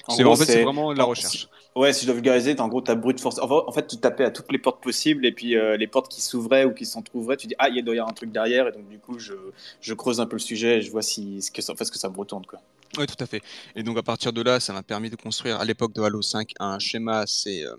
C'est 0.09 0.25
en 0.25 0.37
fait, 0.37 0.45
c'est 0.45 0.63
vraiment 0.63 0.93
la 0.93 1.05
recherche. 1.05 1.49
Ouais, 1.77 1.93
si 1.93 2.03
je 2.03 2.07
dois 2.07 2.15
vulgariser, 2.15 2.59
en 2.59 2.69
gros, 2.69 2.83
tu 2.83 2.91
as 2.91 2.95
brute 2.95 3.21
force. 3.21 3.39
En 3.41 3.73
fait, 3.73 3.87
tu 3.87 3.99
tapais 3.99 4.25
à 4.25 4.31
toutes 4.31 4.51
les 4.51 4.59
portes 4.59 4.83
possibles 4.83 5.25
et 5.27 5.33
puis 5.33 5.57
euh, 5.57 5.77
les 5.77 5.87
portes 5.87 6.11
qui 6.11 6.21
s'ouvraient 6.21 6.65
ou 6.65 6.75
qui 6.75 6.87
s'entrouvraient, 6.87 7.37
tu 7.37 7.47
dis 7.47 7.55
ah, 7.59 7.69
il 7.69 7.85
doit 7.85 7.95
y 7.95 7.99
avoir 7.99 8.11
un 8.11 8.15
truc 8.15 8.33
derrière 8.33 8.67
et 8.69 8.73
donc 8.73 8.89
du 8.89 8.99
coup, 8.99 9.19
je, 9.19 9.35
je 9.81 9.95
creuse 9.95 10.21
un 10.21 10.27
peu 10.27 10.37
le 10.37 10.41
sujet 10.41 10.79
et 10.79 10.83
je 10.83 10.91
vois 10.91 11.03
si 11.03 11.41
ce 11.43 11.51
que 11.51 11.63
ça, 11.63 11.73
en 11.73 11.77
fait, 11.77 11.85
ce 11.85 11.93
que 11.93 11.99
ça 11.99 12.09
me 12.09 12.17
retourne 12.17 12.47
quoi. 12.47 12.61
Oui, 12.97 13.07
tout 13.07 13.23
à 13.23 13.27
fait. 13.27 13.43
Et 13.77 13.83
donc 13.83 13.99
à 13.99 14.03
partir 14.03 14.33
de 14.33 14.43
là, 14.43 14.61
ça 14.61 14.73
m'a 14.73 14.83
permis 14.83 15.11
de 15.11 15.17
construire 15.17 15.61
à 15.61 15.65
l'époque 15.65 15.93
de 15.93 16.03
Halo 16.03 16.23
5 16.23 16.53
un 16.59 16.79
schéma 16.79 17.19
assez 17.19 17.65
euh, 17.65 17.77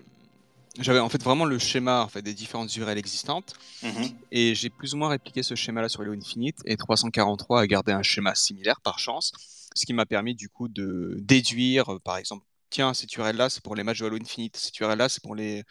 j'avais 0.80 1.00
en 1.00 1.10
fait 1.10 1.22
vraiment 1.22 1.46
le 1.46 1.60
schéma 1.60 2.04
en 2.04 2.08
fait, 2.08 2.22
des 2.22 2.34
différentes 2.34 2.74
URL 2.76 2.98
existantes 2.98 3.54
mhm. 3.84 4.12
et 4.32 4.56
j'ai 4.56 4.70
plus 4.70 4.94
ou 4.94 4.98
moins 4.98 5.10
répliqué 5.10 5.44
ce 5.44 5.56
schéma-là 5.56 5.90
sur 5.90 6.02
Halo 6.02 6.14
Infinite 6.14 6.58
et 6.66 6.78
343 6.78 7.62
a 7.62 7.68
gardé 7.68 7.92
un 7.92 8.04
schéma 8.04 8.36
similaire 8.36 8.80
par 8.82 9.00
chance 9.00 9.34
ce 9.76 9.86
qui 9.86 9.94
m'a 9.94 10.06
permis 10.06 10.36
du 10.36 10.50
coup 10.50 10.68
de 10.68 11.16
déduire, 11.20 11.94
euh, 11.94 12.00
par 12.00 12.18
exemple, 12.18 12.46
tiens, 12.70 12.94
cette 12.94 13.16
URL-là, 13.16 13.50
c'est 13.50 13.64
pour 13.64 13.76
les 13.76 13.84
matchs 13.84 14.00
de 14.00 14.06
Halo 14.06 14.18
Infinite, 14.20 14.58
cette 14.58 14.80
URL-là, 14.80 15.10
c'est 15.10 15.24
pour, 15.24 15.36
les, 15.36 15.64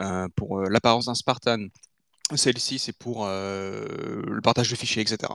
euh, 0.00 0.28
pour 0.34 0.60
euh, 0.60 0.68
l'apparence 0.68 1.06
d'un 1.06 1.14
Spartan, 1.14 1.66
celle-ci, 2.34 2.78
c'est 2.78 2.96
pour 2.96 3.26
le 3.26 4.40
partage 4.42 4.70
de 4.70 4.76
fichiers, 4.76 5.02
etc. 5.02 5.30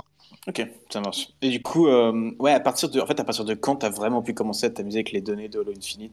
Ok, 0.47 0.67
ça 0.89 0.99
marche. 0.99 1.27
Et 1.43 1.49
du 1.49 1.61
coup, 1.61 1.87
ouais, 1.87 2.53
à 2.53 2.59
partir 2.59 2.89
de, 2.89 2.99
en 2.99 3.05
fait, 3.05 3.19
à 3.19 3.23
partir 3.23 3.45
de 3.45 3.53
quand 3.53 3.75
tu 3.75 3.85
as 3.85 3.89
vraiment 3.89 4.23
pu 4.23 4.33
commencer 4.33 4.65
à 4.65 4.71
t'amuser 4.71 4.99
avec 4.99 5.11
les 5.11 5.21
données 5.21 5.47
de 5.47 5.59
Halo 5.59 5.73
Infinite? 5.77 6.11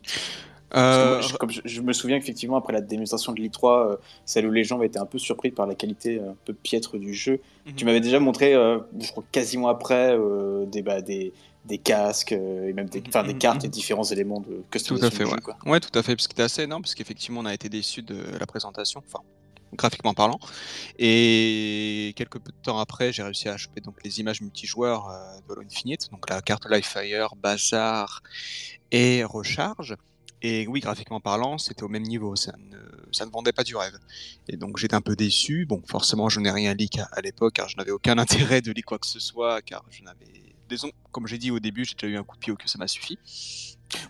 Je, 0.75 1.37
comme 1.37 1.51
je, 1.51 1.81
me 1.81 1.93
souviens 1.95 2.17
effectivement 2.17 2.57
après 2.57 2.73
la 2.75 2.83
démonstration 2.83 3.33
de 3.33 3.41
l'I3, 3.41 3.97
celle 4.27 4.47
où 4.47 4.51
les 4.51 4.65
gens 4.65 4.83
étaient 4.83 4.99
un 4.99 5.07
peu 5.07 5.19
surpris 5.19 5.53
par 5.53 5.67
la 5.67 5.75
qualité 5.75 6.21
un 6.21 6.35
peu 6.45 6.53
piètre 6.53 6.99
du 6.99 7.15
jeu. 7.15 7.41
Mhm. 7.65 7.75
Tu 7.77 7.85
m'avais 7.87 8.01
déjà 8.01 8.21
montré, 8.21 8.53
je 8.53 9.11
crois 9.11 9.25
quasiment 9.33 9.69
après, 9.69 10.19
des, 10.67 10.83
bah, 10.83 11.01
des, 11.01 11.33
des 11.65 11.79
casques 11.79 12.33
euh, 12.33 12.69
et 12.69 12.73
même 12.73 12.89
des, 12.89 13.01
des 13.01 13.11
mhm, 13.11 13.39
cartes 13.39 13.65
et 13.65 13.69
mhm. 13.69 13.73
différents 13.73 14.05
éléments 14.05 14.41
de 14.41 14.63
customisation. 14.71 15.11
Tout 15.11 15.23
à 15.23 15.27
fait, 15.27 15.35
ouais. 15.35 15.41
Quoi. 15.41 15.57
ouais. 15.67 15.81
tout 15.81 15.97
à 15.99 16.03
fait, 16.03 16.15
parce 16.15 16.27
que 16.27 16.35
c'était 16.35 16.43
assez 16.43 16.63
énorme, 16.63 16.83
parce 16.83 16.95
qu'effectivement, 16.95 17.41
on 17.41 17.47
a 17.47 17.55
été 17.55 17.69
déçus 17.69 18.03
de 18.03 18.17
la 18.39 18.47
présentation, 18.47 19.03
enfin, 19.07 19.25
graphiquement 19.75 20.15
parlant. 20.15 20.39
Et 20.99 22.13
quelques 22.17 22.39
peu 22.39 22.53
de 22.53 22.63
temps 22.63 22.79
après, 22.79 23.13
j'ai 23.13 23.23
réussi 23.23 23.49
à 23.49 23.57
choper 23.57 23.81
donc 23.81 23.97
les 24.05 24.21
images 24.21 24.41
multijoueurs 24.41 25.09
euh, 25.09 25.41
de 25.49 25.53
Halo 25.53 25.63
Infinite, 25.63 26.11
donc 26.11 26.29
la 26.29 26.43
carte 26.43 26.67
Livefire, 26.71 27.35
Bazar 27.37 28.23
et 28.91 29.25
Recharge. 29.25 29.97
Et 30.43 30.67
oui, 30.67 30.81
graphiquement 30.81 31.21
parlant, 31.21 31.57
c'était 31.57 31.85
au 31.85 31.89
même 31.89 32.03
niveau, 32.03 32.37
ça 32.37 32.53
ne, 32.59 32.77
ça 33.13 33.25
ne 33.25 33.31
vendait 33.31 33.55
pas 33.55 33.65
du 33.65 33.77
rêve. 33.77 33.99
Et 34.49 34.59
donc 34.59 34.77
j'étais 34.77 34.95
un 34.95 35.01
peu 35.01 35.17
déçu. 35.17 35.65
Bon, 35.65 35.83
forcément, 35.87 36.29
je 36.29 36.39
n'ai 36.41 36.51
rien 36.51 36.75
leak 36.75 36.99
à, 36.99 37.09
à 37.13 37.23
l'époque, 37.23 37.55
car 37.55 37.71
je 37.71 37.79
n'avais 37.79 37.93
aucun 37.93 38.19
intérêt 38.19 38.61
de 38.61 38.71
leak 38.71 38.85
quoi 38.85 38.99
que 38.99 39.07
ce 39.07 39.21
soit, 39.21 39.63
car 39.63 39.83
je 39.91 40.03
n'avais 40.03 40.45
comme 41.13 41.27
j'ai 41.27 41.39
dit 41.39 41.51
au 41.51 41.61
début, 41.61 41.85
j'ai 41.85 41.95
déjà 41.95 42.13
eu 42.13 42.17
un 42.17 42.25
coup 42.25 42.37
de 42.37 42.41
pied 42.41 42.53
au 42.53 42.57
cul, 42.57 42.69
ça 42.69 42.79
m'a 42.79 42.89
suffi. 42.89 43.19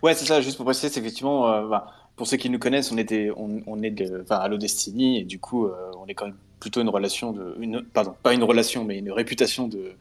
Ouais, 0.01 0.13
c'est 0.13 0.25
ça, 0.25 0.41
juste 0.41 0.57
pour 0.57 0.65
préciser, 0.65 0.89
c'est 0.89 0.99
effectivement, 0.99 1.47
euh, 1.47 1.67
bah, 1.67 1.87
pour 2.15 2.27
ceux 2.27 2.37
qui 2.37 2.49
nous 2.49 2.59
connaissent, 2.59 2.91
on, 2.91 2.97
était, 2.97 3.29
on, 3.35 3.61
on 3.67 3.81
est 3.83 3.91
de, 3.91 4.21
enfin, 4.23 4.37
à 4.37 4.49
Destiny, 4.49 5.19
et 5.19 5.23
du 5.23 5.39
coup, 5.39 5.65
euh, 5.65 5.91
on 5.97 6.07
est 6.07 6.13
quand 6.13 6.25
même 6.25 6.37
plutôt 6.59 6.81
une 6.81 6.89
relation 6.89 7.31
de. 7.31 7.55
Une, 7.59 7.83
pardon, 7.83 8.15
pas 8.23 8.33
une 8.33 8.43
relation, 8.43 8.85
mais 8.85 8.97
une 8.97 9.11
réputation 9.11 9.67
de, 9.67 9.91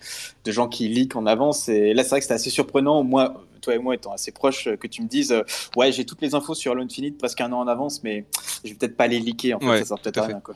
de 0.45 0.53
gens 0.53 0.69
qui 0.69 0.89
leak 0.89 1.17
en 1.17 1.27
avance. 1.27 1.69
Et 1.69 1.93
là, 1.93 2.03
c'est 2.03 2.11
vrai 2.11 2.21
que 2.21 2.25
c'était 2.25 2.35
assez 2.35 2.51
surprenant, 2.51 3.03
moi, 3.03 3.45
toi 3.61 3.75
et 3.75 3.79
moi 3.79 3.95
étant 3.95 4.13
assez 4.13 4.33
proches, 4.33 4.69
que 4.77 4.87
tu 4.87 5.03
me 5.03 5.09
dises 5.09 5.33
euh, 5.33 5.43
Ouais, 5.77 5.93
j'ai 5.93 6.05
toutes 6.07 6.23
les 6.23 6.35
infos 6.35 6.55
sur 6.55 6.73
Halo 6.73 6.83
Infinite 6.83 7.19
presque 7.19 7.41
un 7.41 7.53
an 7.53 7.61
en 7.61 7.69
avance, 7.69 8.03
mais 8.03 8.25
je 8.65 8.71
vais 8.71 8.77
peut-être 8.77 8.97
pas 8.97 9.09
les 9.09 9.19
leaker, 9.19 9.59
en 9.59 9.61
fait, 9.61 9.81
ça 9.81 9.85
sert 9.85 9.99
peut-être 9.99 10.19
à 10.19 10.27
rien, 10.27 10.41
quoi. 10.41 10.55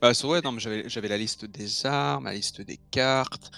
Bah, 0.00 0.12
ouais, 0.24 0.40
non, 0.42 0.52
mais 0.52 0.60
j'avais 0.60 1.08
la 1.08 1.18
liste 1.18 1.44
des 1.44 1.84
armes, 1.84 2.24
la 2.24 2.32
liste 2.32 2.62
des 2.62 2.78
cartes, 2.90 3.50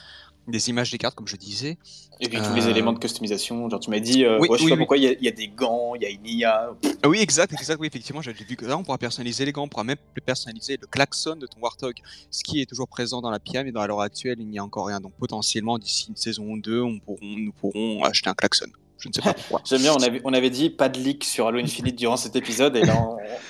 des 0.48 0.70
images 0.70 0.90
des 0.90 0.98
cartes, 0.98 1.14
comme 1.14 1.28
je 1.28 1.36
disais. 1.36 1.78
Et 2.20 2.28
puis 2.28 2.38
tous 2.38 2.54
les 2.54 2.68
éléments 2.68 2.92
de 2.92 2.98
customisation. 2.98 3.68
Genre, 3.68 3.80
tu 3.80 3.90
m'as 3.90 4.00
dit, 4.00 4.24
euh, 4.24 4.38
je 4.40 4.62
sais 4.62 4.70
pas 4.70 4.76
pourquoi, 4.76 4.96
il 4.96 5.18
y, 5.20 5.28
a 5.28 5.30
des 5.32 5.48
gants, 5.48 5.94
il 5.94 6.02
y 6.02 6.06
a 6.06 6.10
une 6.10 6.26
IA. 6.26 6.70
Ah 7.02 7.08
oui, 7.08 7.20
exact, 7.20 7.52
exact. 7.52 7.80
Oui, 7.80 7.88
effectivement, 7.88 8.22
j'ai 8.22 8.32
vu 8.32 8.56
que 8.56 8.64
là, 8.64 8.76
on 8.76 8.84
pourra 8.84 8.98
personnaliser 8.98 9.44
les 9.44 9.52
gants, 9.52 9.64
on 9.64 9.68
pourra 9.68 9.84
même 9.84 9.96
personnaliser 10.24 10.78
le 10.80 10.86
klaxon 10.86 11.36
de 11.36 11.46
ton 11.46 11.60
Warthog, 11.60 11.94
ce 12.30 12.44
qui 12.44 12.60
est 12.60 12.66
toujours 12.66 12.88
présent 12.88 13.20
dans 13.20 13.30
la 13.30 13.40
PIA, 13.40 13.64
mais 13.64 13.72
dans 13.72 13.84
l'heure 13.86 14.00
actuelle, 14.00 14.36
il 14.38 14.46
n'y 14.46 14.58
a 14.58 14.64
encore 14.64 14.86
rien. 14.86 15.00
Donc, 15.00 15.12
potentiellement, 15.18 15.78
d'ici 15.78 16.06
une 16.08 16.16
saison 16.16 16.44
ou 16.44 16.60
deux, 16.60 16.80
on 16.80 16.98
pourront, 16.98 17.18
nous 17.22 17.52
pourrons 17.52 18.04
acheter 18.04 18.30
un 18.30 18.34
klaxon. 18.34 18.66
Je 19.02 19.08
ne 19.08 19.12
sais 19.14 19.20
pas 19.20 19.34
pourquoi. 19.34 19.60
J'aime 19.64 19.82
bien, 19.82 19.92
on 19.92 20.00
avait, 20.00 20.20
on 20.22 20.32
avait 20.32 20.48
dit 20.48 20.70
pas 20.70 20.88
de 20.88 21.00
leak 21.00 21.24
sur 21.24 21.48
Halo 21.48 21.58
Infinite 21.58 21.96
durant 21.96 22.16
cet 22.16 22.36
épisode, 22.36 22.76
et 22.76 22.84
là, 22.84 22.94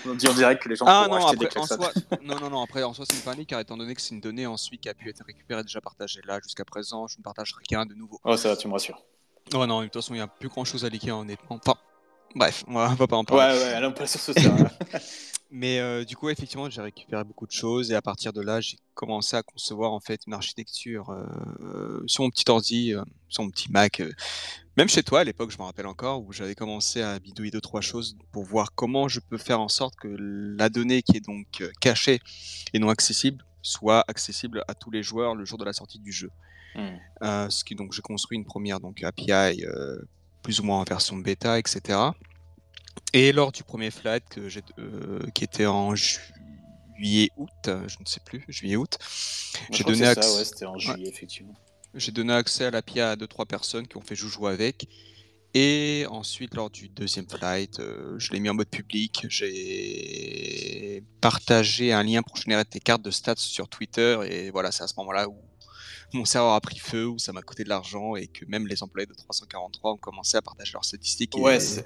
on, 0.07 0.15
dit 0.15 0.27
en 0.27 0.33
direct 0.33 0.63
que 0.63 0.71
les 0.71 0.77
gens 0.77 0.87
ah, 0.89 1.07
non, 1.11 1.17
acheter 1.17 1.45
après, 1.45 1.61
des 1.61 1.67
soi, 1.67 1.93
non, 2.23 2.41
non, 2.41 2.49
non, 2.49 2.63
après, 2.63 2.83
en 2.83 2.95
soi, 2.95 3.05
c'est 3.07 3.19
une 3.19 3.23
panique, 3.23 3.51
car 3.51 3.61
étant 3.61 3.77
donné 3.77 3.95
que 3.95 4.01
c'est 4.01 4.15
une 4.15 4.23
donnée 4.23 4.47
ensuite 4.47 4.81
qui 4.81 4.89
a 4.89 4.95
pu 4.95 5.11
être 5.11 5.23
récupérée 5.27 5.61
et 5.61 5.65
déjà 5.65 5.83
partagée 5.83 6.21
là, 6.25 6.41
jusqu'à 6.43 6.65
présent, 6.65 7.07
je 7.07 7.19
ne 7.19 7.23
partage 7.23 7.53
rien 7.69 7.85
de 7.85 7.93
nouveau. 7.93 8.19
Oh, 8.25 8.35
ça 8.39 8.49
va, 8.49 8.57
tu 8.57 8.67
me 8.67 8.73
rassures. 8.73 9.03
Oh 9.53 9.67
non, 9.67 9.81
de 9.81 9.85
toute 9.85 9.95
façon, 9.95 10.15
il 10.15 10.19
n'y 10.19 10.23
a 10.23 10.27
plus 10.27 10.49
grand 10.49 10.65
chose 10.65 10.87
à 10.87 10.89
leaker, 10.89 11.19
honnêtement. 11.19 11.61
Enfin, 11.63 11.79
bref, 12.35 12.65
on 12.67 12.73
va 12.73 13.07
pas 13.07 13.17
en 13.17 13.25
parler. 13.25 13.59
Ouais, 13.59 13.63
ouais, 13.63 13.73
allons 13.75 13.93
pas 13.93 14.07
sur 14.07 14.21
ce 14.21 14.33
terrain. 14.33 14.57
Mais 15.55 15.81
euh, 15.81 16.03
du 16.03 16.17
coup, 16.17 16.31
effectivement, 16.31 16.71
j'ai 16.71 16.81
récupéré 16.81 17.25
beaucoup 17.25 17.47
de 17.47 17.53
choses 17.53 17.93
et 17.93 17.95
à 17.95 18.01
partir 18.01 18.33
de 18.33 18.41
là, 18.41 18.63
j'ai 18.63 18.79
commencé 18.95 19.37
à 19.37 19.43
concevoir 19.43 19.93
en 19.93 20.01
fait 20.01 20.23
une 20.27 20.33
architecture 20.33 21.11
euh, 21.11 22.03
sur 22.07 22.25
mon 22.25 22.31
petit 22.31 22.51
ordi, 22.51 22.95
euh, 22.95 23.03
sur 23.29 23.43
mon 23.43 23.51
petit 23.51 23.71
Mac. 23.71 24.03
Même 24.77 24.89
chez 24.89 25.03
toi 25.03 25.21
à 25.21 25.25
l'époque, 25.25 25.51
je 25.51 25.59
me 25.59 25.65
rappelle 25.65 25.87
encore, 25.87 26.23
où 26.23 26.33
j'avais 26.33 26.55
commencé 26.55 27.03
à 27.03 27.19
bidouiller 27.19 27.51
deux 27.51 27.61
trois 27.61 27.81
choses 27.81 28.17
pour 28.33 28.45
voir 28.45 28.75
comment 28.75 29.09
je 29.09 29.21
peux 29.21 29.39
faire 29.39 29.61
en 29.61 29.69
sorte 29.69 29.97
que 29.97 30.09
la 30.19 30.69
donnée 30.69 31.03
qui 31.03 31.17
est 31.17 31.25
donc 31.25 31.63
cachée 31.81 32.21
et 32.73 32.79
non 32.79 32.89
accessible 32.89 33.45
soit 33.61 34.05
accessible 34.09 34.65
à 34.69 34.75
tous 34.75 34.91
les 34.91 35.03
joueurs 35.03 35.35
le 35.35 35.45
jour 35.45 35.59
de 35.59 35.65
la 35.65 35.73
sortie 35.73 35.99
du 35.99 36.13
jeu. 36.13 36.31
Mmh. 36.75 37.51
ce 37.51 37.65
qui 37.65 37.75
donc 37.75 37.93
j'ai 37.93 38.01
construit 38.01 38.39
une 38.39 38.47
première 38.47 38.81
donc 38.81 39.03
API 39.03 39.63
plus 40.43 40.61
ou 40.61 40.65
moins 40.65 40.81
en 40.81 40.85
version 40.85 41.17
bêta, 41.17 41.59
etc. 41.59 41.99
Et 43.13 43.33
lors 43.33 43.53
du 43.53 43.63
premier 43.63 43.91
flight 43.91 44.25
que 44.29 44.49
j'ai, 44.49 44.63
euh, 44.79 45.21
qui 45.35 45.45
était 45.45 45.67
en 45.67 45.95
juillet-août, 45.95 47.51
je 47.65 47.97
ne 48.01 48.07
sais 48.07 48.21
plus, 48.25 48.45
juillet-août, 48.49 48.99
j'ai 49.71 49.85
donné 49.85 50.07
accès. 50.07 50.65
en 50.67 50.79
juillet, 50.79 51.09
effectivement. 51.09 51.55
J'ai 51.95 52.13
donné 52.13 52.33
accès 52.33 52.65
à 52.65 52.71
l'API 52.71 53.01
à 53.01 53.17
deux 53.17 53.27
trois 53.27 53.47
personnes 53.47 53.87
qui 53.87 53.97
ont 53.97 54.03
fait 54.03 54.15
joujou 54.15 54.47
avec. 54.47 54.89
Et 55.55 56.07
ensuite, 56.09 56.55
lors 56.55 56.71
du 56.71 56.89
deuxième 56.89 57.29
flight, 57.29 57.79
euh, 57.79 58.15
je 58.19 58.33
l'ai 58.33 58.41
mis 58.41 58.49
en 58.49 58.55
mode 58.55 58.69
public. 58.69 59.27
J'ai 59.29 61.05
partagé 61.21 61.93
un 61.93 62.03
lien 62.03 62.23
pour 62.23 62.37
générer 62.37 62.65
tes 62.65 62.81
cartes 62.81 63.03
de 63.03 63.11
stats 63.11 63.35
sur 63.37 63.69
Twitter. 63.69 64.19
Et 64.31 64.51
voilà, 64.51 64.73
c'est 64.73 64.83
à 64.83 64.87
ce 64.87 64.95
moment-là 64.97 65.29
où 65.29 65.37
mon 66.15 66.25
serveur 66.25 66.53
a 66.53 66.61
pris 66.61 66.79
feu, 66.79 67.07
où 67.07 67.19
ça 67.19 67.33
m'a 67.33 67.43
coûté 67.43 67.65
de 67.65 67.69
l'argent 67.69 68.17
et 68.17 68.27
que 68.27 68.45
même 68.47 68.67
les 68.67 68.83
employés 68.83 69.07
de 69.07 69.15
343 69.15 69.93
ont 69.93 69.97
commencé 69.97 70.37
à 70.37 70.43
partager 70.43 70.73
leurs 70.73 70.85
statistiques. 70.85 71.37
Ouais, 71.37 71.59
c'est 71.61 71.85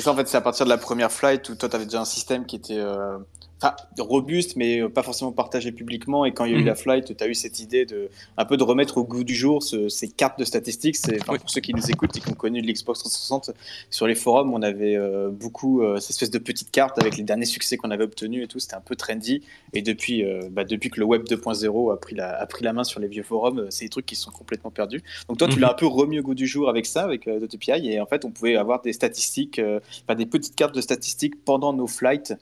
ça 0.00 0.12
en 0.12 0.16
fait, 0.16 0.28
c'est 0.28 0.36
à 0.36 0.40
partir 0.40 0.64
de 0.64 0.70
la 0.70 0.78
première 0.78 1.10
flight 1.10 1.48
où 1.48 1.54
toi 1.54 1.68
tu 1.68 1.76
avais 1.76 1.84
déjà 1.84 2.00
un 2.00 2.04
système 2.04 2.46
qui 2.46 2.56
était 2.56 2.78
euh, 2.78 3.18
enfin, 3.60 3.74
robuste, 3.98 4.56
mais 4.56 4.80
euh, 4.80 4.88
pas 4.88 5.02
forcément 5.02 5.32
partagé 5.32 5.72
publiquement. 5.72 6.24
Et 6.24 6.32
quand 6.32 6.44
il 6.44 6.52
y 6.52 6.54
a 6.54 6.58
eu 6.58 6.60
mhm. 6.60 6.66
la 6.66 6.74
flight, 6.74 7.16
tu 7.16 7.24
as 7.24 7.28
eu 7.28 7.34
cette 7.34 7.60
idée 7.60 7.86
de 7.86 8.08
un 8.36 8.44
peu 8.44 8.56
de 8.56 8.62
remettre 8.62 8.98
au 8.98 9.04
goût 9.04 9.24
du 9.24 9.34
jour 9.34 9.62
ces 9.62 10.08
cartes 10.08 10.38
de 10.38 10.44
statistiques. 10.44 10.96
C'est 10.96 11.24
pour 11.24 11.50
ceux 11.50 11.60
qui 11.60 11.74
nous 11.74 11.90
écoutent 11.90 12.16
et 12.16 12.20
qui 12.20 12.28
ont 12.28 12.34
connu 12.34 12.60
l'Xbox 12.60 13.00
360 13.00 13.50
sur 13.90 14.06
les 14.06 14.14
forums, 14.14 14.52
on 14.52 14.62
avait 14.62 14.96
euh, 14.96 15.30
beaucoup 15.30 15.82
euh, 15.82 15.98
ces 15.98 16.10
espèces 16.10 16.30
de 16.30 16.38
petites 16.38 16.70
cartes 16.70 16.98
avec 16.98 17.16
les 17.16 17.22
derniers 17.22 17.44
succès 17.44 17.76
qu'on 17.76 17.90
avait 17.90 18.04
obtenus 18.04 18.44
et 18.44 18.46
tout. 18.46 18.58
C'était 18.58 18.76
un 18.76 18.80
peu 18.80 18.96
trendy. 18.96 19.42
Et 19.72 19.82
depuis, 19.82 20.24
bah, 20.50 20.64
depuis 20.64 20.90
que 20.90 21.00
le 21.00 21.06
web 21.06 21.24
2.0 21.24 21.92
a 21.92 21.96
pris 21.96 22.14
la 22.14 22.40
a 22.40 22.46
pris 22.46 22.64
la 22.64 22.72
main 22.72 22.84
sur 22.84 23.00
les 23.00 23.08
vieux 23.08 23.22
forums, 23.22 23.66
c'est 23.70 23.84
des 23.84 23.90
trucs 23.90 24.06
qui 24.06 24.16
sont 24.16 24.30
complètement 24.30 24.70
perdus. 24.70 25.02
Donc 25.28 25.38
toi, 25.38 25.48
tu 25.48 25.56
mhm. 25.56 25.60
l'as 25.62 25.70
un 25.70 25.74
peu 25.74 25.86
remis 25.86 26.20
au 26.20 26.22
goût 26.22 26.34
du 26.34 26.46
jour 26.46 26.68
avec 26.68 26.86
ça, 26.86 27.02
avec 27.02 27.26
euh, 27.26 27.40
et 27.82 28.00
en 28.00 28.06
fait, 28.06 28.24
on 28.24 28.30
pouvait 28.30 28.56
avoir 28.56 28.80
des 28.82 28.92
statistiques, 28.92 29.60
des 29.60 30.26
petites 30.26 30.54
cartes 30.54 30.74
de 30.74 30.80
statistiques 30.80 31.44
pendant 31.44 31.72
nos 31.72 31.86
flights 31.86 32.34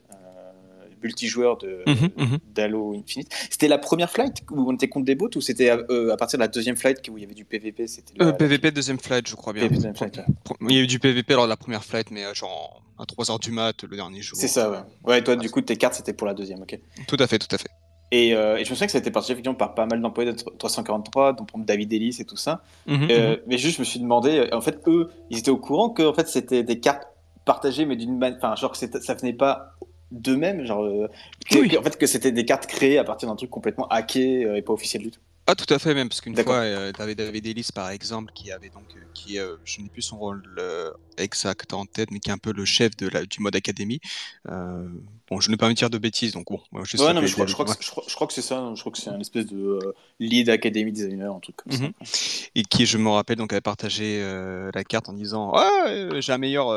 multijoueur 1.07 1.57
de 1.57 1.83
mhm, 1.87 2.11
mhm. 2.17 2.39
d'Halo 2.55 2.95
Infinite. 2.95 3.33
C'était 3.51 3.69
la 3.69 3.79
première 3.79 4.11
flight 4.11 4.43
où 4.51 4.69
on 4.69 4.75
était 4.75 4.89
contre 4.89 5.07
des 5.07 5.15
bots 5.15 5.31
ou 5.37 5.41
c'était 5.41 5.71
euh, 5.71 6.13
à, 6.13 6.17
partir 6.17 6.39
de 6.39 6.43
la 6.43 6.49
deuxième 6.49 6.77
flight 6.77 7.09
où 7.09 7.17
il 7.17 7.23
y 7.23 7.25
avait 7.25 7.35
du 7.35 7.45
PVP 7.45 7.87
c'était 7.87 8.15
PVP 8.15 8.69
euh, 8.69 8.71
deuxième 8.71 8.99
flight, 8.99 9.29
je 9.29 9.37
crois 9.37 9.53
bien. 9.53 9.69
Il 10.61 10.77
y 10.77 10.79
a 10.79 10.83
eu 10.83 10.87
du 10.87 10.99
PVP 10.99 11.35
lors 11.35 11.45
de 11.45 11.49
la 11.49 11.57
première 11.57 11.85
flight, 11.85 12.11
mais 12.11 12.25
euh, 12.25 12.35
genre 12.35 12.83
à 12.99 13.05
3h 13.05 13.41
du 13.41 13.51
mat 13.51 13.83
le 13.83 13.97
dernier 13.97 14.23
jour. 14.23 14.37
C'est 14.39 14.49
ça, 14.49 14.71
ouais. 14.71 14.79
Ouais, 15.05 15.23
toi, 15.23 15.37
du 15.37 15.51
coup, 15.51 15.61
tes 15.61 15.77
cartes, 15.77 15.95
c'était 15.95 16.15
pour 16.15 16.27
la 16.27 16.35
deuxième, 16.35 16.63
ok. 16.63 16.79
Tout 17.07 17.17
à 17.19 17.27
fait, 17.27 17.39
tout 17.39 17.55
à 17.55 17.59
fait. 17.59 17.69
Et, 18.11 18.31
et, 18.31 18.35
je 18.35 18.59
me 18.59 18.65
souviens 18.65 18.87
que 18.87 18.93
ça 18.93 18.99
a 18.99 19.01
été 19.01 19.11
partagé 19.11 19.33
effectivement 19.33 19.57
par 19.57 19.75
pas 19.75 19.85
mal 19.85 20.01
d'employés 20.01 20.33
de 20.33 20.39
343, 20.59 21.35
dont 21.35 21.47
David 21.57 21.93
Ellis 21.93 22.17
et 22.21 22.25
tout 22.25 22.37
ça. 22.37 22.63
Mhm, 22.87 23.09
mais 23.47 23.59
juste, 23.59 23.77
je 23.77 23.81
me 23.81 23.85
suis 23.85 24.01
demandé, 24.01 24.49
en 24.53 24.61
fait, 24.61 24.81
eux, 24.87 25.11
ils 25.31 25.39
étaient 25.39 25.51
au 25.51 25.59
courant 25.59 25.91
que 25.91 26.03
en 26.03 26.15
fait, 26.15 26.29
c'était 26.29 26.63
des 26.63 26.81
cartes 26.81 27.07
partagées, 27.47 27.87
mais 27.87 27.97
d'une 27.97 28.19
manière. 28.19 28.37
Enfin, 28.37 28.55
genre 28.57 28.73
que 28.73 29.01
ça 29.01 29.15
venait 29.15 29.33
pas 29.33 29.76
d'eux-mêmes, 30.11 30.65
genre 30.65 30.85
euh, 30.85 31.09
en 31.53 31.83
fait 31.83 31.99
que 31.99 32.07
c'était 32.07 32.33
des 32.33 32.45
cartes 32.45 32.67
créées 32.67 32.99
à 32.99 33.05
partir 33.05 33.29
d'un 33.29 33.37
truc 33.37 33.51
complètement 33.51 33.89
hacké 33.89 34.45
euh, 34.45 34.57
et 34.57 34.63
pas 34.63 34.73
officiel 34.73 35.03
du 35.03 35.11
tout. 35.11 35.21
Ah 35.49 35.55
tout 35.55 35.73
à 35.73 35.79
fait 35.79 35.95
même 35.95 36.09
parce 36.09 36.21
qu'une 36.21 36.37
fois 36.37 36.57
euh, 36.57 36.91
tu 36.93 37.01
avais 37.01 37.15
David 37.15 37.47
Ellis 37.47 37.69
par 37.73 37.91
exemple 37.91 38.33
qui 38.35 38.51
avait 38.51 38.69
donc 38.69 38.83
qui 39.15 39.39
je 39.65 39.81
n'ai 39.81 39.89
plus 39.89 40.03
son 40.03 40.19
rôle 40.19 40.43
exact 41.19 41.73
en 41.73 41.87
tête 41.87 42.11
mais 42.11 42.19
qui 42.19 42.31
est 42.31 42.33
un 42.33 42.39
peu 42.39 42.53
le 42.53 42.65
chef 42.65 42.97
de 42.97 43.07
la, 43.07 43.25
du 43.25 43.41
mode 43.41 43.55
académie 43.55 44.01
Bon, 45.29 45.41
je 45.41 45.49
ne 45.49 45.55
vais 45.55 45.57
pas 45.57 45.69
me 45.69 45.75
dire 45.75 45.91
de 45.91 45.99
bêtises, 45.99 46.33
donc 46.33 46.47
bon. 46.49 46.61
je, 46.85 46.97
ouais, 46.99 47.13
non, 47.13 47.21
mais 47.21 47.27
je, 47.27 47.35
crois, 47.35 47.47
je, 47.47 47.53
crois 47.53 47.65
que, 47.65 47.83
je, 47.83 48.15
crois, 48.15 48.27
que, 48.29 48.33
c'est 48.33 48.43
ça. 48.43 48.73
Je 48.75 48.81
crois 48.81 48.93
que 48.93 48.99
c'est 48.99 49.11
un 49.11 49.19
espèce 49.19 49.47
de 49.47 49.57
euh, 49.57 49.93
lead 50.21 50.49
academy 50.49 50.93
designer, 50.93 51.35
un 51.35 51.41
truc 51.41 51.57
comme 51.57 51.73
ça. 51.73 51.83
Mhm. 51.83 51.93
Et 52.55 52.63
qui, 52.63 52.87
je 52.87 52.97
me 52.97 53.09
rappelle, 53.09 53.37
donc 53.37 53.53
avait 53.53 53.61
partagé 53.61 54.21
euh, 54.23 54.71
la 54.73 54.85
carte 54.85 55.09
en 55.09 55.15
disant 55.15 55.53
euh, 55.57 56.21
j'ai 56.21 56.33
un 56.33 56.39
meilleur 56.39 56.69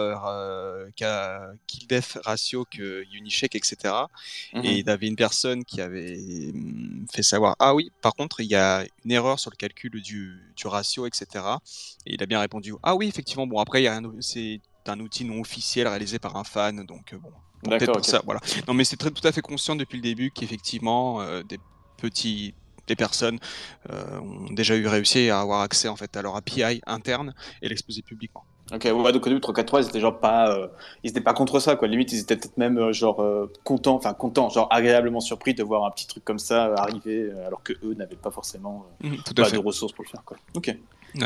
kill 1.68 1.88
death 1.88 2.18
ratio 2.24 2.66
que 2.66 3.06
Unicheck, 3.14 3.56
etc. 3.56 3.78
Et 4.54 4.58
mhm. 4.58 4.66
il 4.66 4.90
avait 4.90 5.08
une 5.08 5.16
personne 5.16 5.64
qui 5.64 5.80
avait 5.80 6.18
mm, 6.52 7.06
fait 7.14 7.24
savoir 7.24 7.56
ah 7.60 7.76
oui, 7.76 7.92
par 8.02 8.16
contre, 8.16 8.40
il 8.40 8.48
y 8.48 8.56
a 8.56 8.84
une 9.06 9.12
erreur 9.12 9.40
sur 9.40 9.52
le 9.52 9.58
calcul 9.58 9.92
du, 10.02 10.40
du 10.56 10.68
ratio, 10.68 11.06
etc. 11.06 11.46
Et 12.08 12.16
il 12.16 12.24
a 12.24 12.26
bien 12.26 12.40
répondu 12.40 12.74
ah 12.82 12.96
oui, 12.96 13.08
effectivement. 13.08 13.46
Bon, 13.46 13.60
après, 13.60 13.82
il 13.82 13.86
y 13.86 13.88
a 13.88 13.92
rien. 13.92 14.12
C'est 14.22 14.60
un 14.88 15.00
outil 15.02 15.24
non 15.24 15.40
officiel 15.40 15.88
réalisé 15.88 16.18
par 16.18 16.36
un 16.36 16.44
fan, 16.44 16.84
donc 16.84 17.14
bon 17.14 17.32
D'accord. 17.64 18.04
ça, 18.04 18.22
voilà. 18.26 18.40
Non, 18.68 18.74
mais 18.74 18.84
c'est 18.84 18.98
tout 18.98 19.28
à 19.28 19.32
fait 19.32 19.42
conscient 19.42 19.76
depuis 19.76 19.98
le 19.98 20.04
début 20.04 20.32
qu'effectivement 20.32 21.22
euh, 21.22 21.44
des 21.44 21.60
petits 21.98 22.54
des 22.88 22.96
personnes 22.96 23.38
euh, 23.92 24.20
ont 24.20 24.52
déjà 24.52 24.76
eu 24.76 24.88
réussi 24.88 25.30
à 25.30 25.42
avoir 25.42 25.62
accès 25.62 25.88
en 25.88 25.96
fait 25.96 26.18
à 26.18 26.24
leur 26.24 26.36
API 26.36 26.82
interne 26.88 27.36
et 27.62 27.70
l'exposer 27.70 28.02
publiquement. 28.02 28.44
Ok, 28.74 28.86
ouais, 28.86 29.12
donc 29.12 29.26
au 29.26 29.30
début 29.30 29.42
343 29.42 29.82
ils 29.82 29.88
étaient 29.90 30.00
genre 30.00 30.20
pas, 30.20 30.52
euh, 30.52 30.68
ils 31.04 31.12
étaient 31.12 31.22
pas 31.22 31.34
contre 31.34 31.60
ça 31.60 31.76
quoi. 31.76 31.88
Limite 31.88 32.12
ils 32.14 32.20
étaient 32.20 32.36
peut-être 32.36 32.58
même 32.58 32.92
genre 32.92 33.24
contents, 33.64 33.96
enfin 33.96 34.14
contents, 34.14 34.50
genre 34.50 34.68
agréablement 34.72 35.20
surpris 35.20 35.54
de 35.54 35.62
voir 35.62 35.86
un 35.86 35.92
petit 35.92 36.08
truc 36.08 36.24
comme 36.24 36.40
ça 36.40 36.74
arriver 36.78 37.32
alors 37.46 37.62
que 37.62 37.74
eux 37.84 37.94
n'avaient 37.94 38.16
pas 38.16 38.32
forcément 38.32 38.88
mmh, 39.04 39.34
de 39.36 39.58
ressources 39.58 39.94
pour 39.94 40.06
le 40.06 40.10
faire 40.10 40.24
quoi. 40.24 40.38
Ok. 40.56 40.76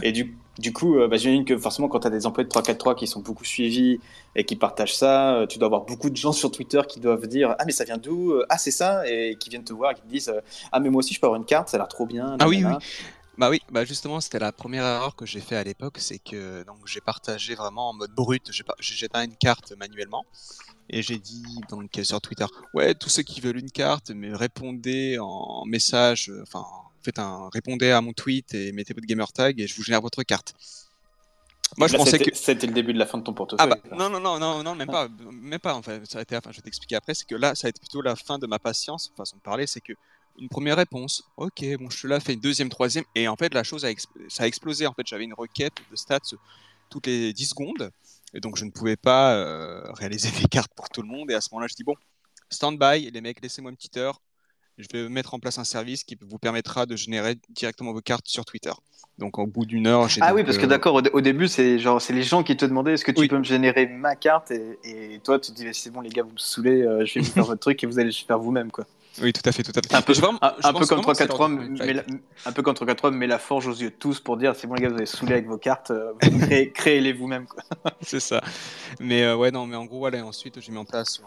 Et 0.02 0.12
du, 0.12 0.36
du 0.60 0.72
coup, 0.72 0.98
euh, 0.98 1.08
bah, 1.08 1.18
j'imagine 1.18 1.46
que 1.46 1.58
forcément, 1.58 1.88
quand 1.88 2.02
tu 2.02 2.08
as 2.08 2.12
des 2.12 2.26
employés 2.26 2.46
de 2.46 2.50
343 2.50 2.96
qui 2.96 3.08
sont 3.08 3.22
beaucoup 3.22 3.44
suivis 3.44 4.00
et 4.36 4.46
qui 4.46 4.56
partagent 4.56 4.96
ça, 4.96 5.36
euh, 5.36 5.48
tu 5.48 5.58
dois 5.58 5.66
avoir 5.68 5.82
beaucoup 5.82 6.10
de 6.10 6.16
gens 6.16 6.32
sur 6.32 6.52
Twitter 6.52 6.82
qui 6.88 7.00
doivent 7.00 7.28
dire 7.28 7.56
Ah, 7.60 7.66
mais 7.66 7.72
ça 7.72 7.84
vient 7.84 7.98
d'où 7.98 8.32
euh, 8.32 8.46
Ah, 8.50 8.58
c'est 8.58 8.72
ça? 8.72 9.08
Et 9.10 9.36
qui 9.40 9.50
viennent 9.50 9.64
te 9.64 9.74
voir 9.74 9.92
et 9.92 9.96
qui 9.96 10.02
te 10.02 10.08
disent 10.08 10.34
Ah, 10.72 10.80
mais 10.80 10.90
moi 10.90 11.00
aussi, 11.00 11.14
je 11.14 11.20
peux 11.20 11.28
avoir 11.28 11.40
une 11.40 11.46
carte, 11.46 11.70
ça 11.70 11.78
a 11.78 11.80
l'air 11.80 11.88
trop 11.88 12.06
bien. 12.06 12.38
Ah, 12.40 12.48
oui, 12.48 12.64
oui. 12.64 12.74
Bah 13.36 13.50
oui, 13.50 13.62
bah 13.72 13.84
justement, 13.84 14.22
c'était 14.22 14.38
la 14.38 14.52
première 14.52 14.86
erreur 14.86 15.16
que 15.16 15.26
j'ai 15.26 15.40
fait 15.40 15.56
à 15.56 15.64
l'époque, 15.64 15.96
c'est 15.98 16.20
que 16.20 16.64
donc 16.66 16.78
j'ai 16.86 17.02
partagé 17.02 17.56
vraiment 17.56 17.90
en 17.90 17.94
mode 17.94 18.12
brut, 18.12 18.52
j'ai 18.52 18.96
jeté 18.96 19.18
une 19.18 19.36
carte 19.36 19.74
manuellement 19.76 20.24
et 20.88 21.02
j'ai 21.02 21.18
dit 21.18 21.44
donc 21.68 21.90
sur 22.04 22.22
Twitter, 22.22 22.46
ouais, 22.76 22.94
tous 22.94 23.10
ceux 23.10 23.24
qui 23.24 23.42
veulent 23.42 23.58
une 23.58 23.72
carte, 23.72 24.12
mais 24.12 24.36
répondez 24.36 25.18
en 25.20 25.66
message, 25.66 26.32
enfin 26.44 26.64
faites 27.04 27.20
un, 27.20 27.50
répondez 27.52 27.92
à 27.92 28.02
mon 28.02 28.14
tweet 28.14 28.54
et 28.54 28.72
mettez 28.72 28.94
votre 28.94 29.08
gamer 29.08 29.32
tag 29.32 29.60
et 29.60 29.68
je 29.68 29.76
vous 29.76 29.84
génère 29.84 30.02
votre 30.02 30.24
carte. 30.24 30.56
Moi, 31.78 31.88
je 31.88 31.98
pensais 31.98 32.20
que 32.20 32.36
c'était 32.36 32.68
le 32.68 32.74
début 32.74 32.94
de 32.94 33.00
la 33.00 33.06
fin 33.06 33.18
de 33.18 33.24
ton 33.24 33.34
portefeuille. 33.34 33.68
Ah 33.72 33.76
bah, 33.76 33.96
non, 33.96 34.10
non, 34.10 34.20
non, 34.20 34.40
non, 34.40 34.64
non, 34.64 34.76
même 34.76 34.88
pas, 34.88 35.08
même 35.32 35.60
pas. 35.60 35.74
En 35.74 35.82
fait, 35.82 36.06
ça 36.10 36.20
a 36.20 36.22
été, 36.22 36.38
enfin, 36.38 36.52
je 36.52 36.58
vais 36.58 36.62
t'expliquer 36.62 36.96
après. 36.96 37.14
C'est 37.16 37.28
que 37.28 37.36
là, 37.36 37.56
ça 37.56 37.68
a 37.68 37.70
été 37.70 37.80
plutôt 37.80 38.02
la 38.02 38.16
fin 38.16 38.38
de 38.38 38.46
ma 38.46 38.60
patience, 38.60 39.12
façon 39.18 39.38
de 39.38 39.42
parler. 39.42 39.66
C'est 39.66 39.82
que 39.82 39.94
une 40.40 40.50
première 40.50 40.78
réponse, 40.78 41.24
ok, 41.38 41.64
bon, 41.80 41.90
je 41.90 42.02
te 42.02 42.08
la 42.08 42.20
fais 42.20 42.34
une 42.34 42.40
deuxième, 42.40 42.70
troisième, 42.70 43.06
et 43.16 43.28
en 43.28 43.36
fait, 43.36 43.54
la 43.54 43.64
chose 43.64 43.86
a, 43.86 43.90
ça 44.30 44.44
a 44.44 44.48
explosé. 44.48 44.88
En 44.88 44.94
fait, 44.94 45.06
j'avais 45.06 45.24
une 45.24 45.34
requête 45.34 45.74
de 45.92 45.96
stats 45.96 46.20
toutes 46.90 47.08
les 47.08 47.34
10 47.34 47.46
secondes, 47.48 47.92
et 48.34 48.40
donc 48.40 48.58
je 48.58 48.66
ne 48.66 48.72
pouvais 48.72 48.96
pas 48.96 49.34
euh, 49.34 49.92
réaliser 49.94 50.30
des 50.42 50.48
cartes 50.48 50.72
pour 50.76 50.90
tout 50.90 51.02
le 51.02 51.08
monde. 51.08 51.32
Et 51.32 51.34
à 51.34 51.42
ce 51.42 51.50
moment-là, 51.52 51.68
je 51.68 51.76
dis 51.76 51.84
bon, 51.84 51.96
stand 52.50 52.80
by, 52.80 53.10
les 53.10 53.22
mecs, 53.22 53.42
laissez-moi 53.42 53.72
une 53.72 53.78
petite 53.78 53.98
heure, 53.98 54.22
je 54.78 54.88
vais 54.92 55.10
mettre 55.10 55.34
en 55.34 55.40
place 55.40 55.58
un 55.58 55.64
service 55.64 56.04
qui 56.04 56.18
vous 56.22 56.40
permettra 56.40 56.86
de 56.86 56.96
générer 56.96 57.36
directement 57.50 57.94
vos 57.94 58.02
cartes 58.02 58.28
sur 58.28 58.46
Twitter. 58.46 58.72
Donc 59.20 59.38
au 59.38 59.46
bout 59.46 59.66
d'une 59.66 59.86
heure, 59.86 60.10
j'ai 60.10 60.22
ah 60.24 60.34
oui 60.34 60.44
parce 60.44 60.58
que 60.58 60.64
euh, 60.64 60.68
d'accord 60.68 60.96
au, 60.96 61.22
début 61.22 61.48
c'est 61.48 61.78
genre 61.78 62.02
c'est 62.02 62.14
les 62.14 62.24
gens 62.24 62.42
qui 62.42 62.58
te 62.58 62.66
demandaient 62.66 62.94
est-ce 62.94 63.06
que 63.06 63.12
tu 63.12 63.28
peux 63.28 63.38
me 63.38 63.44
générer 63.44 63.86
ma 63.86 64.16
carte 64.16 64.52
et, 64.52 65.22
toi 65.24 65.40
tu 65.40 65.52
te 65.52 65.56
dis 65.56 65.68
c'est 65.74 65.92
bon 65.92 66.02
les 66.02 66.10
gars 66.10 66.24
vous 66.24 66.32
me 66.32 66.38
saoulez, 66.38 66.82
euh, 66.82 67.06
je 67.06 67.16
vais 67.16 67.22
vous 67.22 67.32
faire 67.32 67.46
votre 67.46 67.60
truc 67.60 67.84
et 67.84 67.88
vous 67.88 68.00
allez 68.00 68.10
le 68.10 68.26
faire 68.26 68.40
vous-même 68.40 68.72
quoi. 68.72 68.86
Oui, 69.22 69.32
tout 69.32 69.48
à 69.48 69.52
fait, 69.52 69.62
tout 69.62 69.72
à 69.76 69.82
fait. 69.88 69.94
Un 69.94 70.02
peu, 70.02 70.14
un, 70.42 70.74
peu 70.74 70.88
comme 70.88 71.02
343, 71.02 71.48
mais 71.48 71.94
la, 71.94 72.02
un 72.48 72.52
peu 72.52 72.64
comme 72.64 72.74
343, 72.74 73.12
mais 73.12 73.28
la 73.28 73.38
forge 73.38 73.68
aux 73.68 73.76
yeux 73.76 73.92
de 73.92 73.96
tous 73.96 74.20
pour 74.20 74.38
dire 74.38 74.56
c'est 74.56 74.66
bon 74.66 74.74
les 74.74 74.82
gars, 74.82 74.90
vous 74.90 74.96
avez 74.96 75.06
saoulé 75.06 75.34
avec 75.34 75.46
vos 75.46 75.60
cartes, 75.60 75.92
euh, 75.92 76.14
créez-les 76.74 77.14
vous-même. 77.14 77.46
c'est 78.02 78.20
ça. 78.20 78.42
Mais 79.00 79.32
ouais, 79.32 79.52
non, 79.52 79.68
mais 79.68 79.76
en 79.76 79.86
gros, 79.86 80.00
voilà, 80.00 80.26
ensuite 80.26 80.60
j'ai 80.60 80.72
mis 80.72 80.80
en 80.80 80.86
place 80.86 81.22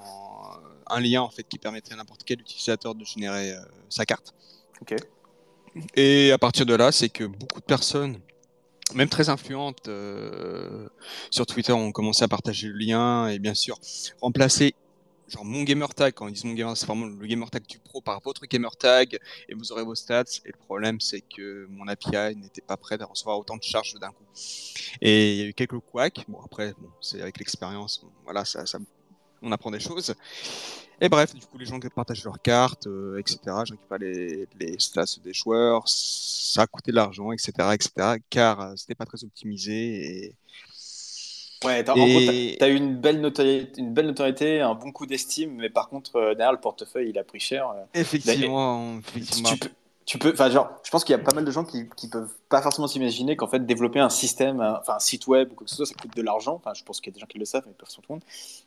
un 0.89 1.01
lien 1.01 1.23
en 1.23 1.31
fait 1.31 1.45
qui 1.45 1.59
permettrait 1.59 1.95
à 1.95 1.97
n'importe 1.97 2.23
quel 2.25 2.41
utilisateur 2.41 2.95
de 2.95 3.05
générer 3.05 3.55
sa 3.89 4.05
carte. 4.05 4.35
Ok. 4.83 4.95
Et 5.95 6.33
à 6.33 6.39
partir 6.39 6.67
de 6.67 6.75
là, 6.75 6.93
c'est 6.93 7.09
que 7.09 7.25
beaucoup 7.25 7.61
de 7.61 7.65
personnes 7.67 8.21
même 8.95 9.09
très 9.09 9.29
influentes 9.29 9.89
euh, 9.89 10.89
sur 11.31 11.47
Twitter 11.47 11.73
ont 11.73 11.93
commencé 11.93 12.23
à 12.23 12.29
partager 12.29 12.69
le 12.69 12.79
lien 12.79 13.29
et 13.29 13.39
bien 13.39 13.55
sûr 13.55 13.79
remplacer 14.21 14.75
genre 15.29 15.45
mon 15.45 15.65
gamer 15.65 15.93
tag. 15.93 16.15
Quand 16.15 16.29
ils 16.29 16.35
disent 16.35 16.45
mon 16.45 16.55
gamer 16.55 16.77
c'est 16.77 16.87
vraiment 16.87 17.07
le 17.07 17.27
gamer 17.27 17.51
tag 17.51 17.67
du 17.67 17.81
pro 17.81 18.01
par 18.01 18.21
votre 18.21 18.47
gamer 18.47 18.77
tag 18.77 19.19
et 19.49 19.55
vous 19.55 19.73
aurez 19.73 19.83
vos 19.83 19.97
stats. 19.97 20.23
Et 20.45 20.49
le 20.53 20.59
problème 20.59 21.01
c'est 21.01 21.21
que 21.21 21.67
mon 21.69 21.89
API 21.89 22.37
n'était 22.37 22.63
pas 22.63 22.77
prêt 22.77 23.01
à 23.01 23.07
recevoir 23.07 23.39
autant 23.39 23.57
de 23.57 23.63
charges 23.63 23.95
d'un 23.95 24.11
coup. 24.11 24.25
Et 25.01 25.33
il 25.33 25.39
y 25.39 25.43
a 25.43 25.47
eu 25.47 25.55
quelques 25.55 25.81
couacs. 25.81 26.25
Bon 26.29 26.41
après 26.45 26.73
bon, 26.79 26.91
c'est 27.01 27.21
avec 27.21 27.39
l'expérience. 27.39 28.05
Voilà 28.25 28.45
ça, 28.45 28.67
ça, 28.67 28.79
on 29.43 29.53
apprend 29.53 29.71
des 29.71 29.81
choses 29.81 30.15
et 31.01 31.09
bref, 31.09 31.35
du 31.35 31.45
coup, 31.45 31.59
les 31.59 31.67
gens 31.67 31.79
qui 31.79 31.89
partagent 31.91 32.25
leurs 32.25 32.41
cartes, 32.41 32.87
euh, 32.87 33.19
etc. 33.19 33.39
Je 33.67 33.73
récupère 33.73 33.99
les, 33.99 34.49
les 34.59 34.79
stats 34.79 35.05
des 35.23 35.35
joueurs, 35.35 35.83
ça 35.87 36.63
a 36.63 36.67
coûté 36.67 36.91
de 36.91 36.97
l'argent, 36.97 37.33
etc., 37.33 37.53
etc. 37.75 38.17
Car 38.31 38.61
euh, 38.61 38.73
c'était 38.77 38.95
pas 38.95 39.05
très 39.05 39.23
optimisé. 39.23 39.75
Et... 39.75 40.35
Ouais, 41.65 41.89
en 41.91 41.95
gros, 41.95 42.21
t'as 42.59 42.69
eu 42.69 42.77
une 42.77 42.97
belle, 42.97 43.21
notoriété, 43.21 43.81
une 43.81 43.93
belle 43.93 44.07
notoriété, 44.07 44.61
un 44.63 44.75
bon 44.75 44.91
coup 44.91 45.05
d'estime, 45.05 45.57
mais 45.57 45.69
par 45.69 45.89
contre, 45.91 46.17
euh, 46.17 46.35
derrière 46.35 46.53
le 46.53 46.61
portefeuille, 46.61 47.11
il 47.11 47.19
a 47.19 47.25
pris 47.25 47.41
cher. 47.41 47.75
Effectivement, 47.93 48.99
effectivement 48.99 49.51
tu 50.07 50.19
peux, 50.19 50.33
enfin, 50.33 50.49
genre, 50.51 50.71
je 50.85 50.91
pense 50.91 51.05
qu'il 51.05 51.15
y 51.15 51.21
a 51.21 51.23
pas 51.23 51.35
mal 51.35 51.45
de 51.45 51.51
gens 51.51 51.65
qui, 51.65 51.89
qui 51.97 52.09
peuvent 52.09 52.33
pas 52.49 52.63
forcément 52.63 52.87
s'imaginer 52.87 53.35
qu'en 53.37 53.49
fait, 53.49 53.67
développer 53.67 53.99
un 53.99 54.09
système, 54.09 54.61
enfin, 54.61 54.95
un 54.97 54.99
site 55.01 55.27
web 55.27 55.51
ou 55.51 55.55
quoi 55.57 55.65
que 55.65 55.71
ce 55.71 55.77
soit, 55.77 55.87
ça 55.87 55.95
coûte 55.95 56.17
de 56.17 56.23
l'argent. 56.23 56.55
Enfin, 56.55 56.73
je 56.75 56.85
pense 56.85 57.01
qu'il 57.01 57.13
y 57.13 57.15
a 57.15 57.15
des 57.15 57.21
gens 57.21 57.27
qui 57.27 57.39
le 57.39 57.45
savent, 57.45 57.65
mais 57.67 57.73
pas 57.73 57.87
tout 57.87 58.01
le 58.09 58.15
monde. 58.15 58.23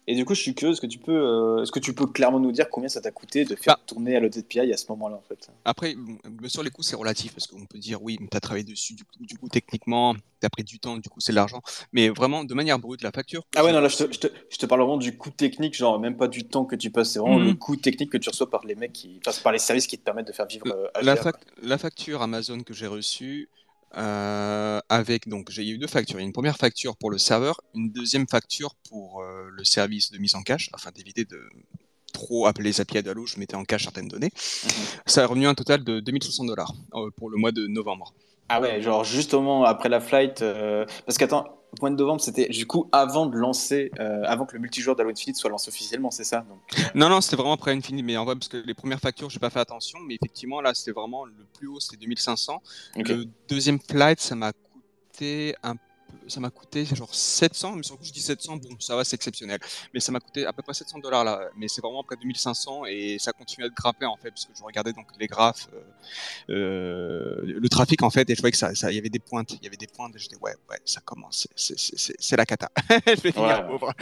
Et 0.06 0.16
du 0.16 0.26
coup, 0.26 0.36
je 0.36 0.42
suis 0.42 0.54
curieux, 0.54 0.74
est-ce 0.74 0.82
que 0.82 0.88
tu 0.88 1.00
peux, 1.00 1.14
euh, 1.14 1.64
est-ce 1.64 1.72
que 1.72 1.80
tu 1.80 1.94
peux 1.94 2.08
clairement 2.08 2.40
nous 2.40 2.52
dire 2.52 2.70
combien 2.70 2.90
ça 2.90 3.00
t'a 3.00 3.12
coûté 3.12 3.46
de 3.46 3.56
faire 3.56 3.76
bah. 3.76 3.84
tourner 3.86 4.18
à 4.18 4.20
l'OZPI 4.20 4.74
à 4.74 4.78
ce 4.78 4.86
moment-là, 4.90 5.16
en 5.16 5.24
fait? 5.28 5.50
Après, 5.64 5.96
bien 5.96 6.50
sûr, 6.50 6.62
les 6.62 6.72
coûts, 6.72 6.84
c'est 6.84 6.98
relatif 6.98 7.34
parce 7.34 7.48
qu'on 7.48 7.66
peut 7.66 7.78
dire, 7.78 8.02
oui, 8.04 8.18
mais 8.20 8.28
t'as 8.28 8.42
travaillé 8.42 8.66
dessus, 8.66 8.96
du 8.96 9.06
coup, 9.06 9.12
du 9.22 9.38
coup 9.38 9.48
techniquement, 9.48 10.14
t'as 10.42 10.50
pris 10.50 10.64
du 10.64 10.80
temps, 10.80 10.98
du 10.98 11.08
coup, 11.08 11.22
c'est 11.22 11.32
de 11.32 11.38
l'argent. 11.38 11.62
Mais 11.94 12.10
vraiment, 12.10 12.44
de 12.44 12.54
manière 12.54 12.80
brute, 12.80 13.02
la 13.02 13.12
facture. 13.12 13.46
Ah 13.56 13.64
ouais, 13.64 13.72
non, 13.72 13.80
là, 13.80 13.88
je 13.88 13.98
te, 13.98 14.12
je 14.12 14.20
te, 14.20 14.28
je 14.50 14.58
te 14.58 14.66
parle 14.66 14.82
vraiment 14.82 14.98
du 14.98 15.18
coût 15.18 15.32
technique, 15.32 15.74
genre, 15.74 16.00
même 16.00 16.18
pas 16.18 16.28
du 16.28 16.44
temps 16.44 16.66
que 16.66 16.76
tu 16.76 16.92
passes, 16.92 17.12
c'est 17.12 17.20
vraiment 17.20 17.40
mhm. 17.40 17.48
le 17.48 17.54
coût 17.54 17.78
technique 17.78 18.12
que 18.12 18.18
tu 18.18 18.30
reçois 18.30 18.50
par 18.50 18.66
les 18.66 18.76
mecs 18.76 18.94
qui, 18.94 19.22
enfin, 19.26 19.38
par 19.42 19.54
les 19.54 19.60
services 19.60 19.88
qui 19.88 19.98
te 19.98 20.04
permettent 20.04 20.28
de 20.28 20.34
faire 20.34 20.48
vivre. 20.48 20.68
Euh, 20.68 20.88
la, 21.02 21.16
la 21.62 21.78
facture 21.78 22.22
Amazon 22.22 22.62
que 22.62 22.74
j'ai 22.74 22.88
reçu 22.88 23.48
euh, 23.98 24.80
avec 24.90 25.28
donc 25.28 25.50
j'ai 25.50 25.68
eu 25.68 25.78
deux 25.78 25.88
factures. 25.88 26.20
Une 26.20 26.34
première 26.34 26.58
facture 26.58 26.96
pour 26.98 27.12
le 27.12 27.18
serveur, 27.18 27.62
une 27.74 27.92
deuxième 27.92 28.28
facture 28.28 28.76
pour 28.88 29.22
euh, 29.22 29.50
le 29.52 29.64
service 29.64 30.12
de 30.12 30.18
mise 30.18 30.36
en 30.36 30.44
cache, 30.44 30.70
afin 30.74 30.92
d'éviter 30.92 31.26
de 31.26 31.42
trop 32.14 32.48
appeler 32.48 32.70
les 32.70 32.82
API 32.82 33.04
d'Allo, 33.04 33.26
je 33.26 33.40
mettais 33.40 33.56
en 33.56 33.66
cache 33.66 33.84
certaines 33.84 34.08
données. 34.08 34.32
Mhm. 34.64 34.72
Ça 35.06 35.24
a 35.24 35.28
revenu 35.28 35.48
un 35.48 35.56
total 35.56 35.84
de 35.84 36.00
2600 36.00 36.46
dollars 36.46 36.74
euh, 36.94 37.10
pour 37.16 37.30
le 37.30 37.38
mois 37.38 37.52
de 37.52 37.68
novembre. 37.68 38.14
Ah 38.50 38.60
ouais, 38.60 38.82
genre 38.82 39.04
justement 39.04 39.64
après 39.64 39.90
la 39.90 40.00
flight, 40.00 40.44
parce 41.06 41.18
qu'attends, 41.18 41.60
Point 41.78 41.92
de 41.92 41.98
novembre, 41.98 42.20
c'était 42.20 42.48
du 42.50 42.66
coup 42.66 42.90
avant 42.92 43.28
de 43.28 43.38
lancer, 43.38 43.92
euh, 44.00 44.24
avant 44.26 44.46
que 44.46 44.54
le 44.54 44.60
multijoueur 44.60 44.96
d'Halo 44.96 45.12
Infinite 45.12 45.36
soit 45.36 45.52
lancé 45.52 45.70
officiellement, 45.70 46.10
c'est 46.10 46.24
ça 46.24 46.44
donc... 46.50 46.60
Non, 46.96 47.10
non, 47.10 47.22
c'était 47.22 47.36
vraiment 47.36 47.54
après 47.54 47.72
Infinite, 47.72 48.04
mais 48.04 48.18
en 48.18 48.26
vrai, 48.26 48.34
parce 48.34 48.48
que 48.48 48.58
les 48.58 48.74
premières 48.74 49.00
factures, 49.00 49.30
j'ai 49.30 49.40
pas 49.40 49.52
fait 49.52 49.60
attention, 49.60 50.00
mais 50.00 50.16
effectivement, 50.16 50.62
là, 50.62 50.74
c'était 50.74 50.92
vraiment 50.92 51.26
le 51.26 51.46
plus 51.58 51.68
haut, 51.68 51.80
c'était 51.80 51.98
2500. 51.98 52.62
Le 52.96 53.26
deuxième 53.48 53.80
flight, 53.80 54.20
ça 54.20 54.34
m'a 54.34 54.52
coûté 54.52 55.56
un 55.62 55.76
peu 55.76 55.89
ça 56.30 56.40
m'a 56.40 56.50
coûté 56.50 56.86
genre 56.86 57.14
700, 57.14 57.76
mais 57.76 57.84
sur 57.84 57.96
le 57.96 58.00
coup 58.00 58.06
je 58.06 58.12
dis 58.12 58.22
700, 58.22 58.58
bon 58.58 58.70
ça 58.80 58.96
va 58.96 59.04
c'est 59.04 59.16
exceptionnel, 59.16 59.60
mais 59.94 60.00
ça 60.00 60.12
m'a 60.12 60.20
coûté 60.20 60.46
à 60.46 60.54
peu 60.54 60.62
près 60.62 60.74
700 60.74 61.00
dollars 61.00 61.24
là, 61.24 61.50
mais 61.58 61.68
c'est 61.68 61.82
vraiment 61.82 62.04
près 62.04 62.16
de 62.16 62.22
2500 62.22 62.86
et 62.86 63.18
ça 63.20 63.32
continue 63.34 63.66
à 63.66 63.70
grimper 63.70 64.06
en 64.06 64.18
fait, 64.18 64.30
parce 64.30 64.46
que 64.46 64.52
je 64.58 64.64
regardais 64.64 64.94
donc 64.94 65.08
les 65.20 65.28
graphes, 65.28 65.68
euh, 65.74 66.54
euh, 66.54 67.42
le 67.44 67.70
trafic 67.70 68.04
en 68.04 68.10
fait, 68.10 68.30
et 68.30 68.36
je 68.36 68.42
voyais 68.42 68.52
que 68.52 68.58
ça, 68.58 68.72
il 68.74 68.96
y 68.96 69.00
avait 69.00 69.10
des 69.10 69.20
pointes, 69.20 69.52
il 69.54 69.64
y 69.64 69.68
avait 69.68 69.78
des 69.78 69.88
pointes, 69.88 70.16
et 70.16 70.20
je 70.20 70.30
dis 70.30 70.36
ouais, 70.42 70.56
ouais, 70.70 70.80
ça 70.86 71.02
commence, 71.02 71.48
c'est 71.56 72.38
la 72.38 72.46
cata, 72.46 72.70
je 72.90 73.22
vais 73.22 73.32
finir 73.32 73.68
pauvre. 73.68 73.94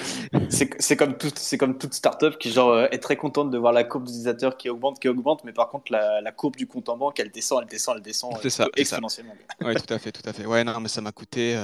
C'est 0.49 0.97
comme, 0.97 1.17
tout, 1.17 1.31
comme 1.57 1.77
toute 1.77 1.93
startup 1.93 2.37
qui 2.37 2.51
genre 2.51 2.71
euh, 2.71 2.87
est 2.91 2.99
très 2.99 3.15
contente 3.15 3.51
de 3.51 3.57
voir 3.57 3.73
la 3.73 3.83
courbe 3.83 4.05
d'utilisateur 4.05 4.57
qui 4.57 4.69
augmente, 4.69 4.99
qui 4.99 5.07
augmente, 5.07 5.43
mais 5.43 5.53
par 5.53 5.69
contre 5.69 5.91
la, 5.91 6.21
la, 6.21 6.31
courbe 6.31 6.55
du 6.55 6.67
compte 6.67 6.89
en 6.89 6.97
banque 6.97 7.19
elle 7.19 7.31
descend, 7.31 7.61
elle 7.61 7.69
descend, 7.69 7.95
elle 7.97 8.03
descend 8.03 8.49
ça, 8.49 8.67
exponentiellement. 8.75 9.35
Ouais, 9.61 9.75
tout 9.75 9.93
à 9.93 9.99
fait, 9.99 10.11
tout 10.11 10.27
à 10.27 10.33
fait. 10.33 10.45
Ouais, 10.45 10.63
non, 10.63 10.79
mais 10.79 10.89
ça 10.89 11.01
m'a 11.01 11.11
coûté. 11.11 11.55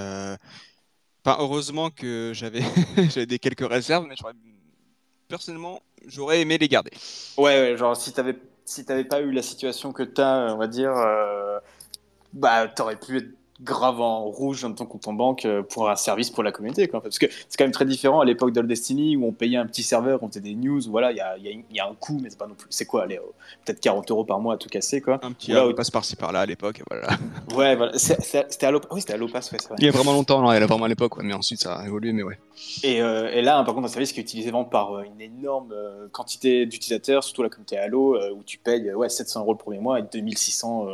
Enfin, 1.26 1.38
heureusement 1.40 1.90
que 1.90 2.32
j'avais 2.36 3.26
des 3.26 3.40
quelques 3.40 3.68
réserves, 3.68 4.06
mais 4.08 4.16
personnellement, 5.28 5.82
j'aurais 6.06 6.42
aimé 6.42 6.58
les 6.58 6.68
garder. 6.68 6.92
Ouais, 7.38 7.76
genre 7.78 7.96
si 7.96 8.14
t'avais 8.14 8.38
si 8.66 8.86
t'avais 8.86 9.04
pas 9.04 9.22
eu 9.22 9.32
la 9.32 9.42
situation 9.42 9.92
que 9.92 10.04
t'as, 10.04 10.54
on 10.54 10.58
va 10.58 10.68
dire, 10.68 10.92
euh, 10.96 11.60
bah 12.34 12.68
t'aurais 12.68 12.96
pu 12.96 13.18
être 13.18 13.30
grave 13.62 14.02
en 14.02 14.26
rouge 14.26 14.64
dans 14.64 14.74
ton 14.74 14.86
compte 14.86 15.08
en 15.08 15.14
banque 15.14 15.46
euh, 15.46 15.62
pour 15.62 15.90
un 15.90 15.96
service 15.96 16.30
pour 16.30 16.44
la 16.44 16.52
communauté. 16.52 16.88
Quoi. 16.88 17.02
Parce 17.02 17.20
que 17.20 17.28
c'est 17.30 17.58
quand 17.58 17.66
même 17.66 17.72
très 17.72 17.86
différent 17.86 18.20
à 18.20 18.26
l'époque 18.26 18.52
d'Old 18.52 18.68
Destiny 18.68 19.16
où 19.16 19.26
on 19.26 19.32
payait 19.32 19.58
un 19.58 19.68
petit 19.68 19.84
serveur, 19.84 20.24
on 20.24 20.28
faisait 20.28 20.40
des 20.40 20.56
news, 20.56 20.82
voilà, 20.90 21.12
il 21.12 21.18
y 21.18 21.22
a, 21.22 21.38
y, 21.38 21.64
y 21.72 21.80
a, 21.80 21.88
un 21.88 21.94
coût, 21.94 22.20
mais 22.22 22.30
c'est 22.30 22.40
pas 22.40 22.48
non 22.48 22.56
plus. 22.56 22.68
C'est 22.72 22.86
quoi, 22.86 23.06
oh, 23.08 23.34
peut-être 23.64 23.80
40 23.80 24.10
euros 24.12 24.26
par 24.26 24.40
mois 24.40 24.56
à 24.56 24.58
tout 24.58 24.70
casser, 24.70 25.02
quoi. 25.02 25.20
Un 25.22 25.32
petit 25.32 25.52
là, 25.52 25.72
passe 25.74 25.92
par-ci 25.92 26.16
par-là 26.16 26.42
à 26.42 26.46
l'époque, 26.46 26.82
voilà. 26.90 27.08
Ouais, 27.56 27.76
voilà. 27.76 27.92
C'était 27.98 28.66
à 28.66 28.72
l'Opass, 28.72 28.90
oui, 28.92 29.02
c'était 29.02 29.14
à 29.14 29.18
l'Opass, 29.18 29.52
ouais. 29.52 29.58
Il 29.78 29.86
y 29.86 29.88
a 29.88 29.92
vraiment 29.92 30.14
longtemps, 30.14 30.42
non, 30.42 30.52
il 30.52 30.60
y 30.60 30.64
a 30.64 30.66
vraiment 30.66 30.86
à 30.86 30.88
l'époque, 30.88 31.18
ouais, 31.18 31.24
mais 31.24 31.34
ensuite 31.34 31.62
ça 31.62 31.76
a 31.76 31.86
évolué, 31.86 32.12
mais 32.14 32.24
ouais. 32.24 32.40
Et, 32.84 33.02
euh, 33.02 33.32
et 33.32 33.42
là, 33.42 33.64
par 33.64 33.76
contre, 33.76 33.86
un 33.86 33.90
service 33.90 34.14
qui 34.14 34.20
est 34.20 34.24
utilisé 34.24 34.50
vraiment 34.50 34.66
par 34.66 34.94
euh, 34.94 35.04
une 35.04 35.22
énorme 35.22 35.74
quantité 36.12 36.66
d'utilisateurs, 36.66 37.24
surtout 37.24 37.44
la 37.44 37.50
communauté 37.50 37.78
Halo, 37.78 38.18
où 38.34 38.44
tu 38.44 38.58
payes 38.58 38.94
ouais, 38.94 39.10
700 39.10 39.42
euros 39.42 39.54
le 39.54 39.58
premier 39.58 39.80
mois 39.80 40.00
et 40.00 40.04
2600 40.12 40.86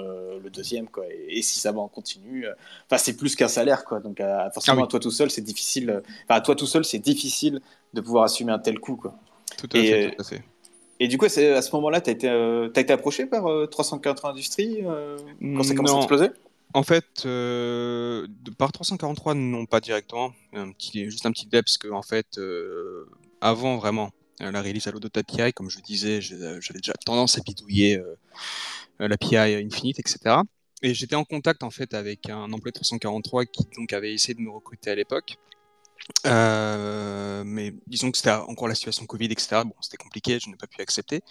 le 0.43 0.49
deuxième, 0.49 0.87
quoi. 0.87 1.05
Et, 1.07 1.37
et, 1.37 1.41
si 1.41 1.59
ça 1.59 1.71
va 1.71 1.79
en 1.79 1.87
continu, 1.87 2.45
enfin, 2.85 2.97
c'est 2.97 3.15
plus 3.15 3.35
qu'un 3.35 3.47
salaire, 3.47 3.85
quoi. 3.85 3.99
Donc, 3.99 4.21
forcément, 4.53 4.81
ah 4.81 4.85
à 4.85 4.87
toi 4.87 4.99
tout 4.99 5.11
seul, 5.11 5.29
c'est 5.29 5.41
difficile. 5.41 5.89
Euh, 5.89 6.01
enfin, 6.25 6.35
à 6.35 6.41
toi 6.41 6.55
tout 6.55 6.65
seul, 6.65 6.85
c'est 6.85 6.99
difficile 6.99 7.61
de 7.93 8.01
pouvoir 8.01 8.25
assumer 8.25 8.51
un 8.51 8.59
tel 8.59 8.79
coût, 8.79 8.95
quoi. 8.95 9.15
Tout 9.57 9.69
à 9.73 9.77
et, 9.77 9.87
fait, 9.87 10.11
tout 10.11 10.21
à 10.21 10.23
fait. 10.23 10.43
Et 10.99 11.07
du 11.07 11.17
coup, 11.17 11.25
à 11.25 11.29
ce 11.29 11.75
moment-là, 11.75 12.01
tu 12.01 12.09
as, 12.09 12.13
été, 12.13 12.29
euh, 12.29 12.69
as 12.75 12.79
été 12.79 12.93
approché 12.93 13.25
par 13.25 13.45
343 13.69 14.31
Industries 14.31 14.83
quand 14.83 15.63
ça 15.63 15.73
commence 15.73 15.93
à 15.93 15.97
exploser? 15.97 16.29
En 16.73 16.83
fait, 16.83 17.25
euh, 17.25 18.27
par 18.57 18.71
343, 18.71 19.33
non, 19.33 19.65
pas 19.65 19.79
directement. 19.79 20.33
Un 20.53 20.71
petit, 20.71 21.05
juste 21.05 21.25
un 21.25 21.31
petit 21.31 21.47
dep, 21.47 21.65
parce 21.65 21.77
que, 21.77 21.89
en 21.89 22.01
fait, 22.01 22.39
avant 23.41 23.77
vraiment 23.77 24.11
la 24.39 24.61
release 24.61 24.87
à 24.87 24.91
l'Odot 24.91 25.09
API, 25.15 25.53
comme 25.53 25.69
je 25.69 25.79
disais, 25.79 26.21
j'avais 26.21 26.79
déjà 26.79 26.93
tendance 27.05 27.37
à 27.37 27.41
bidouiller 27.41 28.01
l'API 28.99 29.37
Infinite, 29.37 29.99
etc. 29.99 30.41
Et 30.81 30.93
j'étais 30.93 31.15
en 31.15 31.25
contact 31.25 31.63
en 31.63 31.71
fait 31.71 31.93
avec 31.93 32.29
un 32.29 32.51
employé 32.53 32.71
343 32.71 33.45
qui 33.45 33.67
donc 33.75 33.91
avait 33.93 34.13
essayé 34.13 34.33
de 34.33 34.41
me 34.41 34.49
recruter 34.49 34.91
à 34.91 34.95
l'époque. 34.95 35.35
Euh, 36.25 37.43
mais 37.45 37.73
disons 37.87 38.11
que 38.11 38.17
c'était 38.17 38.31
encore 38.31 38.67
la 38.67 38.75
situation 38.75 39.05
Covid, 39.05 39.25
etc. 39.25 39.61
Bon, 39.65 39.75
c'était 39.81 39.97
compliqué, 39.97 40.39
je 40.39 40.49
n'ai 40.49 40.55
pas 40.55 40.67
pu 40.67 40.81
accepter. 40.81 41.21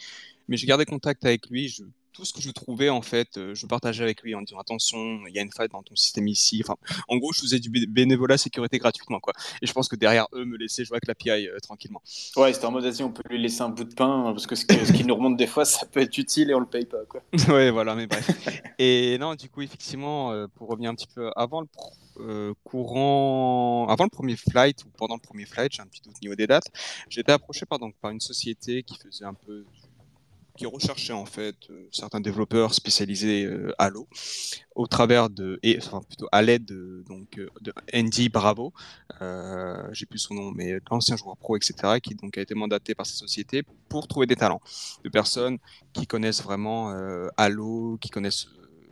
Mais 0.48 0.56
j'ai 0.56 0.66
gardé 0.66 0.84
contact 0.84 1.24
avec 1.24 1.48
lui. 1.48 1.68
Je, 1.68 1.82
tout 2.18 2.24
ce 2.24 2.32
que 2.32 2.42
je 2.42 2.50
trouvais, 2.50 2.88
en 2.88 3.00
fait, 3.00 3.36
euh, 3.36 3.54
je 3.54 3.64
partageais 3.64 4.02
avec 4.02 4.22
lui 4.24 4.34
en 4.34 4.42
disant 4.42 4.58
attention, 4.58 5.20
il 5.28 5.34
y 5.36 5.38
a 5.38 5.42
une 5.42 5.52
faille 5.52 5.68
dans 5.68 5.84
ton 5.84 5.94
système 5.94 6.26
ici. 6.26 6.60
Enfin, 6.64 6.74
en 7.06 7.16
gros, 7.16 7.32
je 7.32 7.40
faisais 7.42 7.60
du 7.60 7.70
bénévolat 7.70 8.36
sécurité 8.36 8.78
gratuitement, 8.78 9.20
quoi. 9.20 9.34
Et 9.62 9.68
je 9.68 9.72
pense 9.72 9.86
que 9.86 9.94
derrière 9.94 10.26
eux, 10.32 10.44
me 10.44 10.56
laissaient 10.56 10.84
jouer 10.84 10.96
avec 10.96 11.06
l'API 11.06 11.46
euh, 11.46 11.58
tranquillement. 11.62 12.02
Ouais, 12.36 12.52
c'était 12.52 12.66
en 12.66 12.72
mode 12.72 12.92
on 13.00 13.12
peut 13.12 13.22
lui 13.30 13.40
laisser 13.40 13.62
un 13.62 13.68
bout 13.68 13.84
de 13.84 13.94
pain 13.94 14.26
hein, 14.26 14.32
parce 14.32 14.48
que 14.48 14.56
ce, 14.56 14.64
qui 14.64 15.04
nous 15.04 15.14
remonte 15.14 15.36
des 15.36 15.46
fois, 15.46 15.64
ça 15.64 15.86
peut 15.86 16.00
être 16.00 16.18
utile 16.18 16.50
et 16.50 16.54
on 16.54 16.58
le 16.58 16.66
paye 16.66 16.86
pas, 16.86 17.04
quoi. 17.08 17.22
ouais, 17.54 17.70
voilà, 17.70 17.94
mais 17.94 18.08
bref. 18.08 18.28
et 18.80 19.16
non, 19.18 19.36
du 19.36 19.48
coup, 19.48 19.62
effectivement, 19.62 20.32
euh, 20.32 20.48
pour 20.56 20.68
revenir 20.68 20.90
un 20.90 20.96
petit 20.96 21.06
peu 21.06 21.30
avant 21.36 21.60
le 21.60 22.52
courant, 22.64 23.86
avant 23.88 24.02
le 24.02 24.10
premier 24.10 24.34
flight 24.34 24.84
ou 24.84 24.88
pendant 24.96 25.14
le 25.14 25.20
premier 25.20 25.46
flight, 25.46 25.72
j'ai 25.72 25.82
un 25.82 25.86
petit 25.86 26.00
doute 26.02 26.16
au 26.16 26.24
niveau 26.24 26.34
des 26.34 26.48
dates, 26.48 26.66
j'ai 27.08 27.20
été 27.20 27.30
approché 27.30 27.64
par, 27.64 27.78
donc, 27.78 27.94
par 28.00 28.10
une 28.10 28.18
société 28.18 28.82
qui 28.82 28.98
faisait 28.98 29.24
un 29.24 29.34
peu 29.34 29.64
qui 30.58 30.66
recherchait 30.66 31.12
en 31.12 31.24
fait 31.24 31.56
euh, 31.70 31.88
certains 31.92 32.20
développeurs 32.20 32.74
spécialisés 32.74 33.44
euh, 33.44 33.72
à 33.78 33.90
l'eau 33.90 34.08
au 34.74 34.88
travers 34.88 35.30
de 35.30 35.60
et 35.62 35.78
enfin 35.78 36.02
plutôt 36.02 36.26
à 36.32 36.42
l'aide 36.42 36.64
de, 36.64 37.04
donc 37.08 37.38
euh, 37.38 37.48
de 37.60 37.72
Andy 37.94 38.28
Bravo, 38.28 38.72
j'ai 39.92 40.06
plus 40.06 40.18
son 40.18 40.34
nom, 40.34 40.50
mais 40.50 40.78
l'ancien 40.90 41.16
joueur 41.16 41.36
pro 41.36 41.56
etc. 41.56 42.00
qui 42.02 42.14
donc 42.16 42.36
a 42.36 42.40
été 42.40 42.54
mandaté 42.54 42.94
par 42.96 43.06
cette 43.06 43.16
société 43.16 43.62
pour 43.88 44.08
trouver 44.08 44.26
des 44.26 44.36
talents 44.36 44.60
de 45.04 45.08
personnes 45.08 45.58
qui 45.92 46.06
connaissent 46.06 46.42
vraiment 46.42 46.90
Halo, 47.36 47.98
qui 48.00 48.10
connaissent 48.10 48.48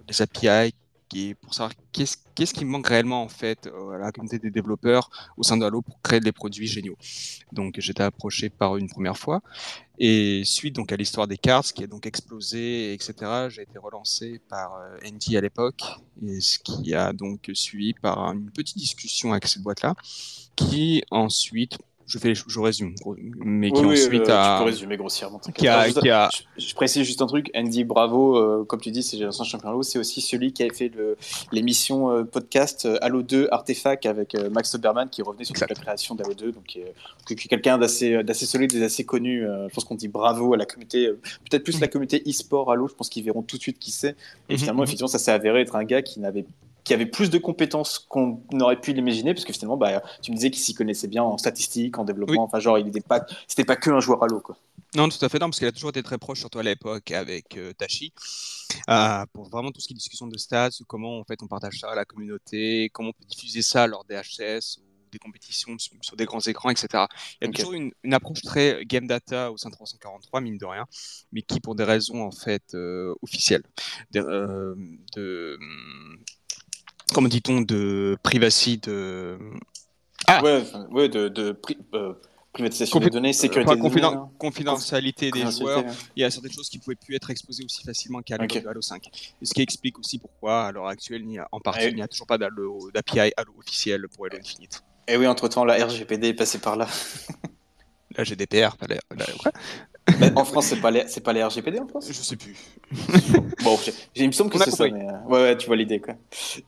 les 0.08 0.22
API, 0.22 0.72
qui 1.08 1.34
pour 1.34 1.54
savoir 1.54 1.72
qu'est-ce 1.92 2.16
qu'est-ce 2.34 2.54
qui 2.54 2.64
manque 2.64 2.88
réellement 2.88 3.22
en 3.22 3.28
fait 3.28 3.68
à 3.94 3.98
la 3.98 4.12
communauté 4.12 4.38
des 4.38 4.50
développeurs 4.50 5.10
au 5.36 5.42
sein 5.42 5.56
de 5.56 5.64
Halo 5.64 5.82
pour 5.82 6.00
créer 6.02 6.20
des 6.20 6.32
produits 6.32 6.66
géniaux. 6.66 6.96
Donc 7.52 7.76
j'étais 7.78 8.02
approché 8.02 8.50
par 8.50 8.76
une 8.76 8.88
première 8.88 9.16
fois 9.16 9.42
et 9.98 10.42
suite 10.44 10.76
donc 10.76 10.92
à 10.92 10.96
l'histoire 10.96 11.26
des 11.26 11.38
cartes 11.38 11.72
qui 11.72 11.84
a 11.84 11.86
donc 11.86 12.06
explosé 12.06 12.92
etc. 12.92 13.14
J'ai 13.48 13.62
été 13.62 13.78
relancé 13.78 14.40
par 14.48 14.74
euh, 14.74 14.98
Andy 15.06 15.36
à 15.36 15.40
l'époque 15.40 15.82
et 16.26 16.40
ce 16.40 16.58
qui 16.58 16.94
a 16.94 17.12
donc 17.12 17.50
suivi 17.54 17.94
par 17.94 18.18
une 18.32 18.50
petite 18.50 18.78
discussion 18.78 19.32
avec 19.32 19.46
cette 19.46 19.62
boîte 19.62 19.82
là 19.82 19.94
qui 20.56 21.02
ensuite 21.10 21.78
je 22.06 22.18
fais, 22.18 22.34
je 22.34 22.60
résume, 22.60 22.94
mais 23.44 23.72
qui 23.72 23.84
ensuite 23.84 24.28
a. 24.28 24.58
Tu 24.58 24.64
peux 24.64 24.70
résumer 24.70 24.96
grossièrement. 24.96 25.40
Qui 25.54 25.66
a, 25.66 25.90
qui 25.90 26.08
a... 26.08 26.28
Je, 26.56 26.74
précise 26.74 27.02
juste 27.02 27.20
un 27.20 27.26
truc. 27.26 27.50
Andy 27.54 27.82
Bravo, 27.82 28.36
euh, 28.36 28.64
comme 28.64 28.80
tu 28.80 28.92
dis, 28.92 29.02
c'est 29.02 29.16
Génération 29.16 29.42
Champion 29.42 29.82
c'est 29.82 29.98
aussi 29.98 30.20
celui 30.20 30.52
qui 30.52 30.62
avait 30.62 30.72
fait 30.72 30.92
l'émission 31.50 32.10
euh, 32.10 32.22
podcast 32.22 32.86
euh, 32.86 32.96
Halo 33.00 33.22
2 33.22 33.48
Artefact 33.50 34.06
avec 34.06 34.36
Max 34.52 34.70
Soberman 34.70 35.08
qui 35.10 35.22
revenait 35.22 35.44
sur 35.44 35.56
la 35.60 35.66
création 35.74 36.14
d'Halo 36.14 36.34
2. 36.34 36.52
Donc, 36.52 36.64
qui 36.64 36.80
est, 36.80 37.48
quelqu'un 37.48 37.76
d'assez 37.76 38.22
solide 38.34 38.72
et 38.74 38.80
d'assez 38.80 39.04
connu. 39.04 39.42
je 39.42 39.74
pense 39.74 39.84
qu'on 39.84 39.96
dit 39.96 40.08
bravo 40.08 40.54
à 40.54 40.56
la 40.56 40.64
communauté, 40.64 41.10
peut-être 41.50 41.64
plus 41.64 41.80
la 41.80 41.88
communauté 41.88 42.22
e-sport 42.26 42.70
Halo. 42.70 42.86
Je 42.86 42.94
pense 42.94 43.08
qu'ils 43.08 43.24
verront 43.24 43.42
tout 43.42 43.56
de 43.56 43.62
suite 43.62 43.80
qui 43.80 43.90
c'est. 43.90 44.16
Et 44.48 44.52
mhm, 44.52 44.58
finalement, 44.58 44.82
mhm. 44.82 44.84
effectivement, 44.84 45.08
ça 45.08 45.18
s'est 45.18 45.32
avéré 45.32 45.62
être 45.62 45.74
un 45.74 45.84
gars 45.84 46.02
qui 46.02 46.20
n'avait 46.20 46.46
qui 46.86 46.94
avait 46.94 47.04
plus 47.04 47.30
de 47.30 47.38
compétences 47.38 47.98
qu'on 47.98 48.40
aurait 48.60 48.80
pu 48.80 48.92
l'imaginer, 48.92 49.34
parce 49.34 49.44
que 49.44 49.52
finalement, 49.52 49.76
bah, 49.76 50.02
tu 50.22 50.30
me 50.30 50.36
disais 50.36 50.52
qu'il 50.52 50.62
s'y 50.62 50.72
connaissait 50.72 51.08
bien 51.08 51.24
en 51.24 51.36
statistique, 51.36 51.98
en 51.98 52.04
développement, 52.04 52.44
enfin, 52.44 52.60
genre, 52.60 52.78
il 52.78 52.84
n'était 52.84 53.00
pas, 53.00 53.26
c'était 53.48 53.64
pas 53.64 53.74
que 53.74 53.90
un 53.90 53.98
joueur 53.98 54.22
à 54.22 54.28
l'eau, 54.28 54.40
quoi. 54.40 54.56
Non, 54.94 55.08
tout 55.08 55.22
à 55.22 55.28
fait, 55.28 55.40
non, 55.40 55.46
parce 55.46 55.58
qu'il 55.58 55.66
a 55.66 55.72
toujours 55.72 55.90
été 55.90 56.02
très 56.04 56.16
proche, 56.16 56.38
surtout 56.38 56.60
à 56.60 56.62
l'époque, 56.62 57.10
avec 57.10 57.56
euh, 57.56 57.72
Tachi, 57.72 58.12
euh, 58.88 59.24
pour 59.32 59.48
vraiment 59.48 59.72
tout 59.72 59.80
ce 59.80 59.88
qui 59.88 59.94
est 59.94 59.96
discussion 59.96 60.28
de 60.28 60.38
stats, 60.38 60.70
comment 60.86 61.18
en 61.18 61.24
fait 61.24 61.42
on 61.42 61.48
partage 61.48 61.80
ça 61.80 61.90
à 61.90 61.96
la 61.96 62.04
communauté, 62.04 62.88
comment 62.92 63.08
on 63.08 63.12
peut 63.12 63.28
diffuser 63.28 63.62
ça 63.62 63.88
lors 63.88 64.04
des 64.04 64.14
HS 64.14 64.78
ou 64.78 64.84
des 65.10 65.18
compétitions 65.18 65.76
sur, 65.78 66.16
des 66.16 66.24
grands 66.24 66.40
écrans, 66.40 66.70
etc. 66.70 67.04
Il 67.40 67.48
y 67.48 67.50
a 67.50 67.52
toujours 67.52 67.72
une, 67.72 67.92
approche 68.12 68.42
très 68.42 68.84
game 68.84 69.08
data 69.08 69.50
au 69.50 69.56
sein 69.56 69.70
de 69.70 69.74
343, 69.74 70.40
mine 70.40 70.56
de 70.56 70.64
rien, 70.64 70.86
mais 71.32 71.42
qui, 71.42 71.58
pour 71.58 71.74
des 71.74 71.84
raisons 71.84 72.22
en 72.22 72.30
fait 72.30 72.74
euh, 72.74 73.12
officielles, 73.22 73.64
de, 74.12 74.76
de 75.16 75.58
comment 77.12 77.28
dit-on, 77.28 77.60
de 77.60 78.16
privacy, 78.22 78.78
de. 78.78 79.38
Ah 80.26 80.42
ouais, 80.42 81.08
de, 81.08 81.28
de 81.28 81.56
euh, 81.94 82.14
privatisation 82.52 82.98
des 82.98 83.10
données, 83.10 83.32
sécurité 83.32 83.74
des 83.74 83.80
données, 83.80 84.16
confidentialité 84.38 85.30
des 85.30 85.50
joueurs. 85.50 85.84
Il 86.16 86.22
y 86.22 86.24
a 86.24 86.30
certaines 86.30 86.52
choses 86.52 86.68
qui 86.68 86.78
pouvaient 86.78 86.96
plus 86.96 87.14
être 87.14 87.30
exposées 87.30 87.64
aussi 87.64 87.84
facilement 87.84 88.22
qu'à 88.22 88.36
Halo 88.36 88.80
5. 88.80 89.08
ce 89.42 89.54
qui 89.54 89.62
explique 89.62 89.98
aussi 89.98 90.18
pourquoi, 90.18 90.66
à 90.66 90.72
l'heure 90.72 90.88
actuelle, 90.88 91.24
en 91.52 91.60
partie, 91.60 91.88
il 91.88 91.96
n'y 91.96 92.02
a 92.02 92.08
toujours 92.08 92.26
pas 92.26 92.38
d'API 92.38 93.32
Halo 93.36 93.54
officiel 93.58 94.06
pour 94.08 94.26
Halo 94.26 94.38
Infinite. 94.38 94.82
Et 95.08 95.16
oui, 95.16 95.26
entre-temps, 95.26 95.64
la 95.64 95.84
RGPD 95.84 96.28
est 96.28 96.34
passée 96.34 96.58
par 96.58 96.76
là. 96.76 96.88
la 98.16 98.24
GDPR, 98.24 98.76
pas 98.76 98.86
la... 98.88 98.96
en 100.36 100.44
France, 100.44 100.66
c'est 100.66 100.80
pas, 100.80 100.90
les, 100.90 101.04
c'est 101.08 101.20
pas 101.20 101.32
les 101.32 101.42
RGPD 101.42 101.80
en 101.80 101.86
France? 101.86 102.06
Je 102.08 102.12
sais 102.12 102.36
plus. 102.36 102.54
bon, 103.64 103.78
il 104.14 104.26
me 104.26 104.32
semble 104.32 104.50
que 104.50 104.58
c'est 104.58 104.70
ça. 104.70 104.84
Mais, 104.88 105.06
euh, 105.06 105.12
ouais, 105.28 105.42
ouais, 105.42 105.56
tu 105.56 105.66
vois 105.66 105.76
l'idée. 105.76 106.00
Quoi. 106.00 106.14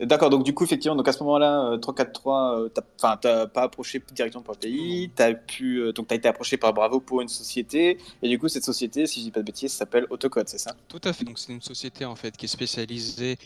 D'accord, 0.00 0.30
donc 0.30 0.44
du 0.44 0.54
coup, 0.54 0.64
effectivement, 0.64 0.96
donc 0.96 1.06
à 1.06 1.12
ce 1.12 1.22
moment-là, 1.22 1.78
343, 1.80 2.58
euh, 2.60 2.64
euh, 2.64 2.68
t'as 2.98 3.46
pas 3.46 3.62
approché 3.62 4.02
directement 4.12 4.42
par 4.42 4.56
le 4.56 4.60
pays, 4.60 5.10
t'as 5.14 5.34
pu, 5.34 5.92
donc 5.94 6.10
as 6.10 6.16
été 6.16 6.28
approché 6.28 6.56
par 6.56 6.72
Bravo 6.72 7.00
pour 7.00 7.20
une 7.20 7.28
société, 7.28 7.98
et 8.22 8.28
du 8.28 8.38
coup, 8.38 8.48
cette 8.48 8.64
société, 8.64 9.06
si 9.06 9.20
je 9.20 9.24
dis 9.26 9.30
pas 9.30 9.40
de 9.40 9.46
bêtises, 9.46 9.72
s'appelle 9.72 10.06
Autocode, 10.10 10.48
c'est 10.48 10.58
ça? 10.58 10.74
Tout 10.88 11.00
à 11.04 11.12
fait, 11.12 11.24
donc 11.24 11.38
c'est 11.38 11.52
une 11.52 11.62
société 11.62 12.04
en 12.04 12.16
fait 12.16 12.36
qui 12.36 12.46
est 12.46 12.48
spécialisée 12.48 13.38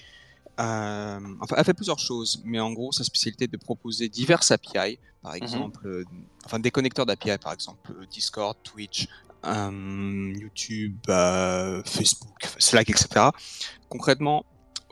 euh, 0.61 1.18
enfin, 1.40 1.57
elle 1.57 1.64
fait 1.64 1.74
plusieurs 1.74 1.98
choses, 1.98 2.42
mais 2.44 2.61
en 2.61 2.72
gros, 2.72 2.92
sa 2.92 3.05
spécialité 3.05 3.44
est 3.44 3.48
de 3.48 3.57
proposer 3.57 4.09
diverses 4.09 4.50
API, 4.50 4.98
par 5.22 5.33
mhm. 5.33 5.42
exemple, 5.42 6.05
enfin 6.44 6.59
des 6.59 6.70
connecteurs 6.70 7.07
d'API, 7.07 7.38
par 7.38 7.52
exemple 7.52 7.94
Discord, 8.11 8.57
Twitch, 8.62 9.07
euh, 9.07 9.21
YouTube, 9.44 10.98
euh, 11.09 11.83
Facebook, 11.85 12.44
Slack, 12.59 12.90
etc. 12.90 13.26
Concrètement, 13.88 14.44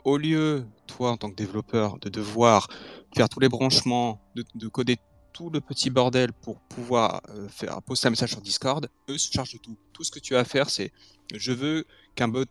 au 0.03 0.17
lieu, 0.17 0.65
toi, 0.87 1.11
en 1.11 1.17
tant 1.17 1.29
que 1.29 1.35
développeur, 1.35 1.99
de 1.99 2.09
devoir 2.09 2.67
faire 3.15 3.29
tous 3.29 3.39
les 3.39 3.49
branchements, 3.49 4.21
de, 4.35 4.67
coder 4.67 4.97
tout 5.33 5.49
le 5.49 5.61
petit 5.61 5.89
bordel 5.89 6.33
pour 6.33 6.59
pouvoir 6.61 7.21
euh, 7.29 7.47
faire 7.47 7.81
poster 7.81 8.07
un 8.07 8.11
message 8.11 8.31
sur 8.31 8.41
Discord, 8.41 8.89
eux 9.09 9.17
se 9.17 9.31
chargent 9.31 9.53
de 9.53 9.59
tout. 9.59 9.77
Tout 9.93 10.03
ce 10.03 10.11
que 10.11 10.19
tu 10.19 10.35
as 10.35 10.39
à 10.39 10.45
faire, 10.45 10.69
c'est 10.69 10.91
je 11.33 11.51
veux 11.51 11.85
qu'un 12.15 12.27
bot 12.27 12.45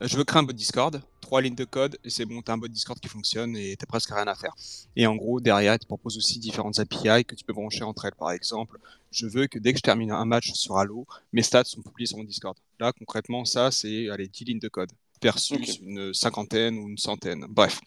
je 0.00 0.16
veux 0.16 0.24
créer 0.24 0.40
un 0.40 0.42
bot 0.44 0.52
Discord, 0.52 1.00
trois 1.20 1.42
lignes 1.42 1.54
de 1.54 1.64
code, 1.64 1.98
et 2.04 2.10
c'est 2.10 2.24
bon, 2.24 2.40
tu 2.42 2.50
as 2.50 2.54
un 2.54 2.58
bot 2.58 2.68
Discord 2.68 2.98
qui 3.00 3.08
fonctionne 3.08 3.56
et 3.56 3.76
tu 3.76 3.86
presque 3.86 4.10
rien 4.10 4.26
à 4.26 4.34
faire. 4.34 4.54
Et 4.96 5.06
en 5.06 5.16
gros, 5.16 5.40
derrière, 5.40 5.78
tu 5.78 5.86
proposes 5.86 6.16
aussi 6.16 6.38
différentes 6.38 6.78
API 6.78 7.24
que 7.24 7.34
tu 7.34 7.44
peux 7.44 7.52
brancher 7.52 7.82
entre 7.84 8.04
elles. 8.04 8.14
Par 8.14 8.30
exemple, 8.32 8.78
je 9.10 9.26
veux 9.26 9.46
que 9.46 9.58
dès 9.58 9.72
que 9.72 9.78
je 9.78 9.82
termine 9.82 10.10
un 10.10 10.24
match 10.24 10.52
sur 10.52 10.78
Halo, 10.78 11.06
mes 11.32 11.42
stats 11.42 11.64
sont 11.64 11.82
publiés 11.82 12.06
sur 12.06 12.18
mon 12.18 12.24
Discord. 12.24 12.56
Là, 12.78 12.92
concrètement, 12.92 13.44
ça, 13.44 13.70
c'est 13.70 14.08
allez, 14.08 14.28
10 14.28 14.44
lignes 14.44 14.58
de 14.60 14.68
code 14.68 14.92
versus 15.20 15.78
une 15.78 16.14
cinquantaine 16.14 16.78
ou 16.78 16.88
une 16.88 16.98
centaine. 16.98 17.46
Bref, 17.48 17.80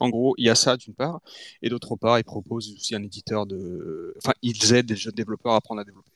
en 0.00 0.08
gros, 0.08 0.34
il 0.38 0.46
y 0.46 0.50
a 0.50 0.54
ça 0.54 0.76
d'une 0.76 0.94
part, 0.94 1.20
et 1.60 1.68
d'autre 1.68 1.96
part, 1.96 2.18
ils 2.18 2.24
proposent 2.24 2.72
aussi 2.72 2.94
un 2.94 3.02
éditeur 3.02 3.46
de... 3.46 4.14
Enfin, 4.18 4.32
ils 4.42 4.72
aident 4.72 4.90
les 4.90 4.96
jeunes 4.96 5.14
développeurs 5.14 5.52
à 5.52 5.56
apprendre 5.56 5.80
à 5.80 5.84
développer. 5.84 6.10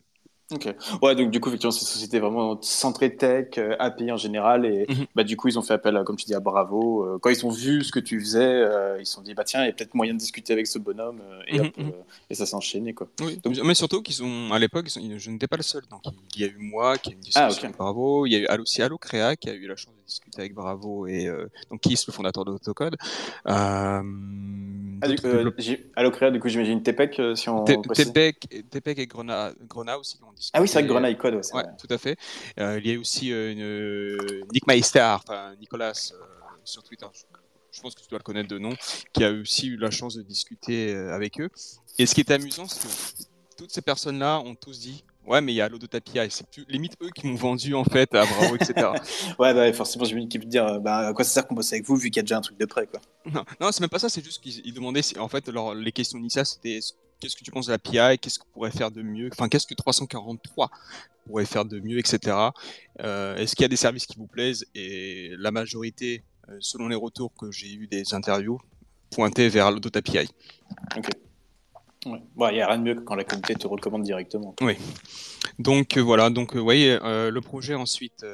Ok. 0.53 0.75
Ouais, 1.03 1.15
donc 1.15 1.31
du 1.31 1.41
coup, 1.41 1.49
effectivement, 1.49 1.71
c'est 1.71 1.81
une 1.81 1.87
société 1.87 2.19
vraiment 2.21 2.59
centrée 2.61 3.17
tech, 3.17 3.59
euh, 3.59 3.75
API 3.79 4.13
en 4.13 4.17
général. 4.17 4.67
Et 4.67 4.87
mhm. 4.89 5.07
bah, 5.15 5.25
du 5.25 5.37
coup, 5.37 5.49
ils 5.49 5.59
ont 5.59 5.63
fait 5.63 5.75
appel, 5.75 6.01
comme 6.05 6.17
tu 6.17 6.27
dis, 6.27 6.35
à 6.35 6.41
Bravo. 6.41 7.05
Euh, 7.05 7.19
quand 7.21 7.31
ils 7.31 7.47
ont 7.47 7.51
vu 7.51 7.83
ce 7.85 7.93
que 7.93 8.01
tu 8.01 8.21
faisais, 8.21 8.41
euh, 8.41 8.99
ils 9.01 9.07
se 9.07 9.15
sont 9.15 9.23
dit, 9.23 9.35
bah 9.35 9.45
tiens, 9.45 9.63
il 9.63 9.67
y 9.67 9.71
a 9.71 9.73
peut-être 9.73 9.95
moyen 9.95 10.15
de 10.15 10.19
discuter 10.19 10.53
avec 10.53 10.67
ce 10.67 10.79
bonhomme. 10.79 11.21
et, 11.49 11.59
mhm, 11.59 11.71
mhm. 11.77 11.93
et 12.31 12.35
ça 12.35 12.47
s'est 12.47 12.55
enchaîné. 12.55 12.93
Quoi. 12.93 13.09
Oui. 13.21 13.39
Donc, 13.43 13.57
mais 13.65 13.75
surtout 13.75 14.03
qu'ils 14.03 14.23
ont, 14.23 14.53
à 14.53 14.59
l'époque, 14.59 14.89
je 14.89 15.31
n'étais 15.31 15.49
pas 15.49 15.57
le 15.57 15.63
seul. 15.63 15.83
Donc, 15.91 16.03
il 16.35 16.43
y 16.43 16.45
a 16.45 16.49
eu 16.49 16.59
moi 16.59 16.99
qui 16.99 17.11
a 17.11 17.13
eu 17.13 17.15
une 17.15 17.21
discussion 17.21 17.49
ah, 17.49 17.65
avec 17.65 17.77
Bravo. 17.77 18.27
Il 18.27 18.33
y 18.33 18.47
a 18.47 18.57
eu 18.57 18.61
aussi 18.61 18.83
Allo 18.83 18.99
Créa 18.99 19.37
qui 19.37 19.49
a 19.49 19.55
eu 19.55 19.67
la 19.67 19.77
chance 19.77 19.95
de 20.03 20.07
discuter 20.07 20.41
avec 20.41 20.55
Bravo 20.55 21.07
et 21.07 21.29
donc 21.71 21.81
Kiss, 21.81 22.07
le 22.07 22.13
fondateur 22.13 22.45
d'Autocode. 22.45 22.97
Euh, 23.49 24.03
ah, 25.03 25.09
du, 25.09 25.91
Allo 25.97 26.11
Créa, 26.11 26.31
du 26.31 26.41
coup, 26.41 26.49
j'imagine 26.49 26.83
TPEC, 26.83 27.21
si 27.37 27.49
on. 27.49 27.65
TPEC, 27.65 28.99
et 28.99 29.07
Grenat, 29.07 29.99
aussi 29.99 30.19
qui 30.19 30.25
ont 30.25 30.33
ah 30.53 30.61
oui, 30.61 30.69
c'est 30.69 30.75
vrai 30.75 30.83
que 30.83 30.89
Grenade 30.89 31.17
Code, 31.17 31.35
ouais, 31.35 31.65
tout 31.79 31.87
à 31.91 31.99
fait. 31.99 32.19
Euh, 32.59 32.81
il 32.83 32.91
y 32.91 32.95
a 32.95 32.99
aussi 32.99 33.33
euh, 33.33 33.53
une, 33.53 33.63
euh, 33.63 34.43
Nick 34.53 34.67
Meister, 34.67 35.17
enfin 35.17 35.55
Nicolas 35.61 36.13
sur 36.65 36.83
Twitter, 36.83 37.07
je, 37.71 37.81
pense 37.81 37.95
que 37.95 38.03
tu 38.03 38.09
dois 38.09 38.19
le 38.19 38.25
connaître 38.25 38.49
de 38.49 38.59
nom, 38.59 38.75
qui 39.13 39.25
a 39.25 39.33
aussi 39.33 39.69
eu 39.69 39.77
la 39.77 39.91
chance 39.91 40.15
de 40.15 40.23
discuter 40.23 40.95
avec 40.95 41.41
eux. 41.41 41.51
Et 41.99 42.07
ce 42.07 42.15
qui 42.15 42.21
est 42.21 42.31
amusant, 42.31 42.67
c'est 42.69 42.87
que 42.89 43.29
toutes 43.57 43.71
ces 43.71 43.83
personnes-là 43.83 44.41
ont 44.41 44.55
tous 44.55 44.79
dit 44.79 45.05
Ouais, 45.27 45.41
mais 45.41 45.53
il 45.53 45.57
y 45.57 45.61
a 45.61 45.69
l'Odot 45.69 45.87
API. 45.93 46.31
C'est 46.31 46.49
plus 46.49 46.65
limite 46.69 46.97
eux 47.03 47.11
qui 47.15 47.27
m'ont 47.27 47.37
vendu 47.37 47.75
en 47.75 47.85
fait 47.85 48.13
à 48.15 48.25
Bravo, 48.25 48.57
etc. 48.57 48.89
ouais, 49.39 49.55
bah, 49.55 49.73
forcément, 49.73 50.05
j'ai 50.05 50.17
une 50.17 50.29
qui 50.29 50.39
peut 50.39 50.47
dire 50.47 50.81
bah, 50.81 51.09
à 51.09 51.13
quoi 51.13 51.25
ça 51.25 51.31
sert 51.31 51.47
qu'on 51.47 51.55
bosse 51.55 51.73
avec 51.73 51.87
vous 51.87 51.97
vu 51.97 52.11
qu'il 52.11 52.17
y 52.17 52.21
a 52.21 52.23
déjà 52.23 52.39
un 52.39 52.41
truc 52.41 52.59
de 52.59 52.67
près. 52.67 52.87
Quoi. 52.87 53.01
Non, 53.33 53.45
non 53.61 53.71
c'est 53.71 53.81
même 53.81 53.91
pas 53.91 53.99
ça, 54.01 54.09
c'est 54.09 54.25
juste 54.25 54.43
qu'ils 54.43 54.75
demandaient. 54.75 55.03
En 55.19 55.29
fait, 55.29 55.49
alors, 55.49 55.75
les 55.75 55.93
questions 55.93 56.19
initiales, 56.19 56.47
c'était 56.47 56.81
qu'est-ce 57.23 57.37
que 57.37 57.45
tu 57.45 57.53
penses 57.53 57.67
de 57.67 57.73
l'API, 57.73 58.19
qu'est-ce 58.19 58.41
qu'on 58.41 58.51
pourrait 58.53 58.73
faire 58.73 58.91
de 58.91 59.01
mieux, 59.01 59.31
enfin 59.33 59.49
qu'est-ce 59.49 59.67
que 59.67 59.75
343 59.75 60.71
pourrait 61.27 61.47
faire 61.47 61.65
de 61.65 61.79
mieux, 61.79 61.99
etc. 61.99 62.37
Euh, 63.01 63.37
est-ce 63.37 63.55
qu'il 63.55 63.63
y 63.63 63.67
a 63.67 63.69
des 63.69 63.77
services 63.77 64.07
qui 64.07 64.19
vous 64.19 64.27
plaisent? 64.27 64.67
Et 64.75 65.31
la 65.39 65.53
majorité, 65.53 66.25
euh, 66.49 66.57
selon 66.59 66.89
les 66.89 66.97
retours 66.97 67.33
que 67.39 67.53
j'ai 67.53 67.73
eu 67.73 67.87
des 67.87 68.13
interviews, 68.13 68.61
pointaient 69.11 69.49
vers 69.49 69.71
l'Audot 69.71 69.91
API. 69.95 70.29
Ok. 70.97 71.11
Il 72.05 72.21
n'y 72.37 72.61
a 72.61 72.67
rien 72.67 72.79
de 72.79 72.83
mieux 72.83 72.95
que 72.95 73.01
quand 73.01 73.15
la 73.15 73.25
communauté 73.25 73.55
te 73.55 73.67
recommande 73.67 74.03
directement. 74.03 74.55
Oui. 74.61 74.77
Donc 75.59 75.97
euh, 75.97 76.01
voilà, 76.01 76.31
donc 76.31 76.55
vous 76.57 76.63
voyez, 76.63 76.99
le 77.03 77.41
projet 77.41 77.75
ensuite, 77.75 78.25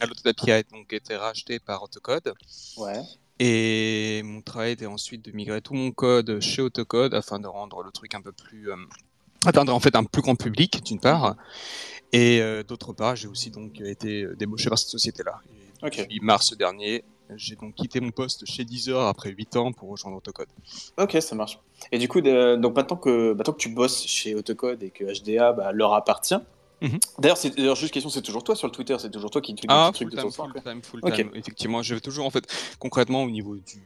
à 0.00 0.06
l'Audot 0.06 0.28
API, 0.28 0.52
a 0.52 0.62
donc 0.62 0.92
été 0.92 1.16
racheté 1.16 1.58
par 1.58 1.82
Autocode. 1.82 2.34
Ouais. 2.76 3.00
Et 3.40 4.22
mon 4.24 4.40
travail 4.42 4.72
était 4.72 4.86
ensuite 4.86 5.24
de 5.24 5.30
migrer 5.30 5.60
tout 5.60 5.74
mon 5.74 5.92
code 5.92 6.40
chez 6.40 6.60
Autocode 6.60 7.14
afin 7.14 7.38
de 7.38 7.46
rendre 7.46 7.82
le 7.82 7.90
truc 7.92 8.14
un 8.14 8.20
peu 8.20 8.32
plus. 8.32 8.70
Euh, 8.70 8.76
atteindre 9.46 9.72
en 9.72 9.78
fait 9.78 9.94
un 9.94 10.04
plus 10.04 10.22
grand 10.22 10.34
public, 10.34 10.82
d'une 10.84 10.98
part. 10.98 11.36
Et 12.12 12.40
euh, 12.40 12.64
d'autre 12.64 12.92
part, 12.92 13.14
j'ai 13.14 13.28
aussi 13.28 13.50
donc 13.50 13.80
été 13.80 14.26
débauché 14.36 14.68
par 14.68 14.78
cette 14.78 14.88
société-là. 14.88 15.40
Depuis 15.82 16.18
mars 16.20 16.56
dernier, 16.56 17.04
j'ai 17.36 17.56
donc 17.56 17.74
quitté 17.74 18.00
mon 18.00 18.10
poste 18.10 18.44
chez 18.46 18.64
Deezer 18.64 19.00
après 19.00 19.30
8 19.30 19.56
ans 19.56 19.72
pour 19.72 19.90
rejoindre 19.90 20.16
Autocode. 20.16 20.48
Ok, 20.96 21.16
ça 21.20 21.34
marche. 21.34 21.58
Et 21.92 21.98
du 21.98 22.08
coup, 22.08 22.20
donc 22.20 22.76
maintenant 22.76 22.96
que, 22.96 23.32
maintenant 23.34 23.52
que 23.52 23.58
tu 23.58 23.68
bosses 23.68 24.06
chez 24.06 24.34
Autocode 24.34 24.82
et 24.82 24.90
que 24.90 25.04
HDA 25.04 25.52
bah, 25.52 25.72
leur 25.72 25.94
appartient, 25.94 26.40
Mhm. 26.80 27.00
D'ailleurs, 27.18 27.36
c'est 27.36 27.58
juste 27.74 27.92
question, 27.92 28.10
c'est 28.10 28.22
toujours 28.22 28.44
toi 28.44 28.54
sur 28.54 28.66
le 28.68 28.72
Twitter, 28.72 28.96
c'est 28.98 29.10
toujours 29.10 29.30
toi 29.30 29.40
qui 29.40 29.54
tweets 29.54 29.70
ah, 29.70 29.90
des 29.90 29.96
trucs 29.96 30.10
de 30.10 30.20
ton 30.20 30.30
full 30.30 30.52
time, 30.62 30.82
full 30.82 31.00
time. 31.00 31.30
Effectivement, 31.34 31.82
je 31.82 31.94
vais 31.94 32.00
toujours 32.00 32.26
en 32.26 32.30
fait 32.30 32.46
concrètement 32.78 33.24
au 33.24 33.30
niveau 33.30 33.56
du, 33.56 33.82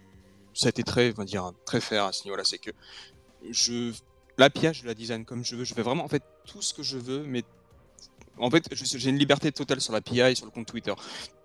ça 0.53 0.67
a 0.67 0.69
été 0.71 0.83
très, 0.83 1.11
on 1.13 1.15
va 1.15 1.25
dire 1.25 1.53
très 1.65 1.81
fair 1.81 2.05
à 2.05 2.13
ce 2.13 2.25
niveau-là, 2.25 2.45
c'est 2.45 2.59
que 2.59 2.71
je 3.51 3.93
l'API, 4.37 4.75
je 4.75 4.87
la 4.87 4.95
design 4.95 5.25
comme 5.25 5.45
je 5.45 5.57
veux, 5.57 5.65
je 5.65 5.75
fais 5.75 5.83
vraiment 5.83 6.05
en 6.05 6.09
fait 6.09 6.23
tout 6.45 6.61
ce 6.61 6.75
que 6.75 6.83
je 6.83 6.99
veux, 6.99 7.23
mais 7.23 7.45
en 8.39 8.51
fait, 8.51 8.65
j'ai 8.73 9.11
une 9.11 9.19
liberté 9.19 9.53
totale 9.53 9.81
sur 9.81 9.93
l'API 9.93 10.21
et 10.21 10.35
sur 10.35 10.47
le 10.47 10.53
compte 10.53 10.67
Twitter. 10.67 10.95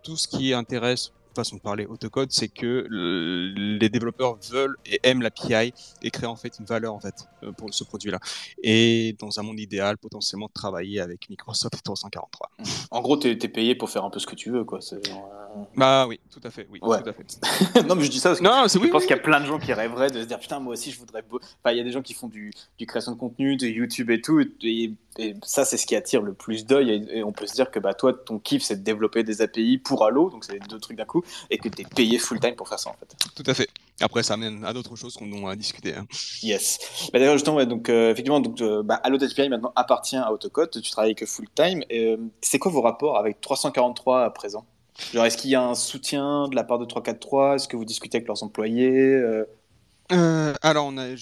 Tout 0.04 0.18
ce 0.18 0.28
qui 0.28 0.54
intéresse 0.54 1.12
façon 1.38 1.56
de 1.56 1.62
parler 1.62 1.86
autocode, 1.86 2.32
c'est 2.32 2.48
que 2.48 2.88
les 2.90 3.90
développeurs 3.90 4.38
veulent 4.52 4.78
et 4.86 5.00
aiment 5.04 5.22
l'API 5.22 5.74
et 6.02 6.12
créent 6.12 6.28
en 6.28 6.36
fait 6.36 6.60
une 6.60 6.66
valeur 6.66 6.94
en 6.94 7.00
fait 7.00 7.28
euh, 7.44 7.52
pour 7.52 7.74
ce 7.74 7.84
produit-là. 7.84 8.20
Et 8.64 9.16
dans 9.20 9.40
un 9.40 9.44
monde 9.44 9.60
idéal, 9.60 9.98
potentiellement 9.98 10.50
travailler 10.50 11.00
avec 11.00 11.30
Microsoft 11.30 11.82
343. 11.84 12.52
En 12.90 13.02
gros, 13.02 13.18
tu 13.18 13.30
es, 13.30 13.36
payé 13.36 13.76
pour 13.76 13.90
faire 13.90 14.06
un 14.06 14.10
peu 14.10 14.20
ce 14.20 14.26
que 14.26 14.36
tu 14.36 14.50
veux, 14.50 14.64
quoi. 14.64 14.80
Euh, 14.94 15.00
bah 15.76 16.08
oui, 16.08 16.20
tout 16.32 16.40
à 16.44 16.50
fait. 16.50 16.68
Oui, 16.72 16.80
tout 16.80 16.92
à 16.92 17.14
fait. 17.14 17.84
non, 17.88 17.96
mais 17.96 18.04
je 18.04 18.10
dis 18.10 18.20
ça 18.20 18.30
parce 18.30 18.40
que 18.40 18.46
non, 18.46 18.66
je 18.68 18.90
pense 18.90 19.04
qu'il 19.04 19.16
y 19.16 19.20
a 19.20 19.22
plein 19.22 19.40
de 19.40 19.46
gens 19.46 19.60
qui 19.60 19.74
rêveraient 19.74 20.10
de 20.10 20.22
se 20.22 20.26
dire 20.26 20.40
putain, 20.40 20.60
moi 20.60 20.74
aussi, 20.74 20.92
je 20.92 21.00
voudrais. 21.00 21.24
Enfin, 21.32 21.72
il 21.72 21.78
y 21.78 21.82
a 21.82 21.84
des 21.84 21.92
gens 21.92 22.02
qui 22.02 22.14
font 22.14 22.28
du, 22.28 22.54
du 22.78 22.86
création 22.86 23.12
de 23.12 23.18
contenu, 23.18 23.58
de 23.58 23.68
YouTube 23.68 24.10
et 24.10 24.22
tout, 24.22 24.44
et, 24.64 24.94
ça, 25.44 25.66
c'est 25.66 25.78
ce 25.78 25.88
qui 25.88 25.96
attire 25.96 26.22
le 26.22 26.34
plus 26.34 26.66
d'œil. 26.66 27.08
Et, 27.12 27.24
on 27.24 27.32
peut 27.32 27.48
se 27.48 27.54
dire 27.54 27.72
que 27.72 27.80
bah 27.80 27.94
toi, 27.94 28.14
ton 28.14 28.40
kiff, 28.40 28.64
c'est 28.64 28.78
de 28.78 28.84
développer 28.84 29.24
des 29.24 29.42
API 29.42 29.80
pour 29.80 30.06
Halo, 30.06 30.30
donc 30.30 30.46
c'est 30.46 30.60
deux 30.68 30.80
trucs 30.80 30.98
d'un 30.98 31.06
coup, 31.06 31.24
et 31.50 31.58
que 31.58 31.70
tu 31.70 31.82
es 31.82 31.86
payé 31.86 32.18
full 32.20 32.40
time 32.40 32.56
pour 32.56 32.68
faire 32.68 32.80
ça 32.80 32.90
en 32.90 32.94
fait. 32.94 33.16
Tout 33.36 33.50
à 33.50 33.54
fait. 33.54 33.68
Après, 34.00 34.22
ça 34.22 34.36
amène 34.36 34.64
à 34.64 34.74
d'autres 34.74 34.96
choses 34.96 35.16
qu'on 35.16 35.42
va 35.42 35.56
discuter. 35.56 35.96
Hein. 35.96 36.06
Yes. 36.44 37.10
Bah, 37.12 37.20
D'ailleurs, 37.20 37.34
justement, 37.34 37.64
donc, 37.66 37.90
euh, 37.90 38.12
effectivement, 38.12 38.40
donc, 38.40 38.62
euh, 38.62 38.84
bah, 38.84 39.02
API 39.04 39.50
maintenant 39.50 39.72
appartient 39.76 40.18
à 40.18 40.32
Autocode. 40.32 40.70
Tu 40.70 40.92
travailles 40.92 41.16
que 41.16 41.26
full 41.26 41.48
time. 41.56 41.84
Euh, 41.92 42.18
c'est 42.42 42.60
quoi 42.60 42.72
vos 42.72 42.82
rapports 42.82 43.18
avec 43.18 43.42
343 43.42 44.26
à 44.26 44.30
présent? 44.30 44.66
Genre, 45.14 45.26
est-ce 45.26 45.38
qu'il 45.38 45.50
y 45.50 45.56
a 45.56 45.64
un 45.64 45.76
soutien 45.76 46.48
de 46.48 46.56
la 46.56 46.64
part 46.64 46.78
de 46.78 46.86
343 46.86 47.56
Est-ce 47.56 47.68
que 47.68 47.76
vous 47.76 47.86
discutez 47.86 48.18
avec 48.18 48.28
leurs 48.28 48.44
employés 48.44 49.20
Alors, 50.10 50.86
on 50.86 50.98
a, 50.98 51.16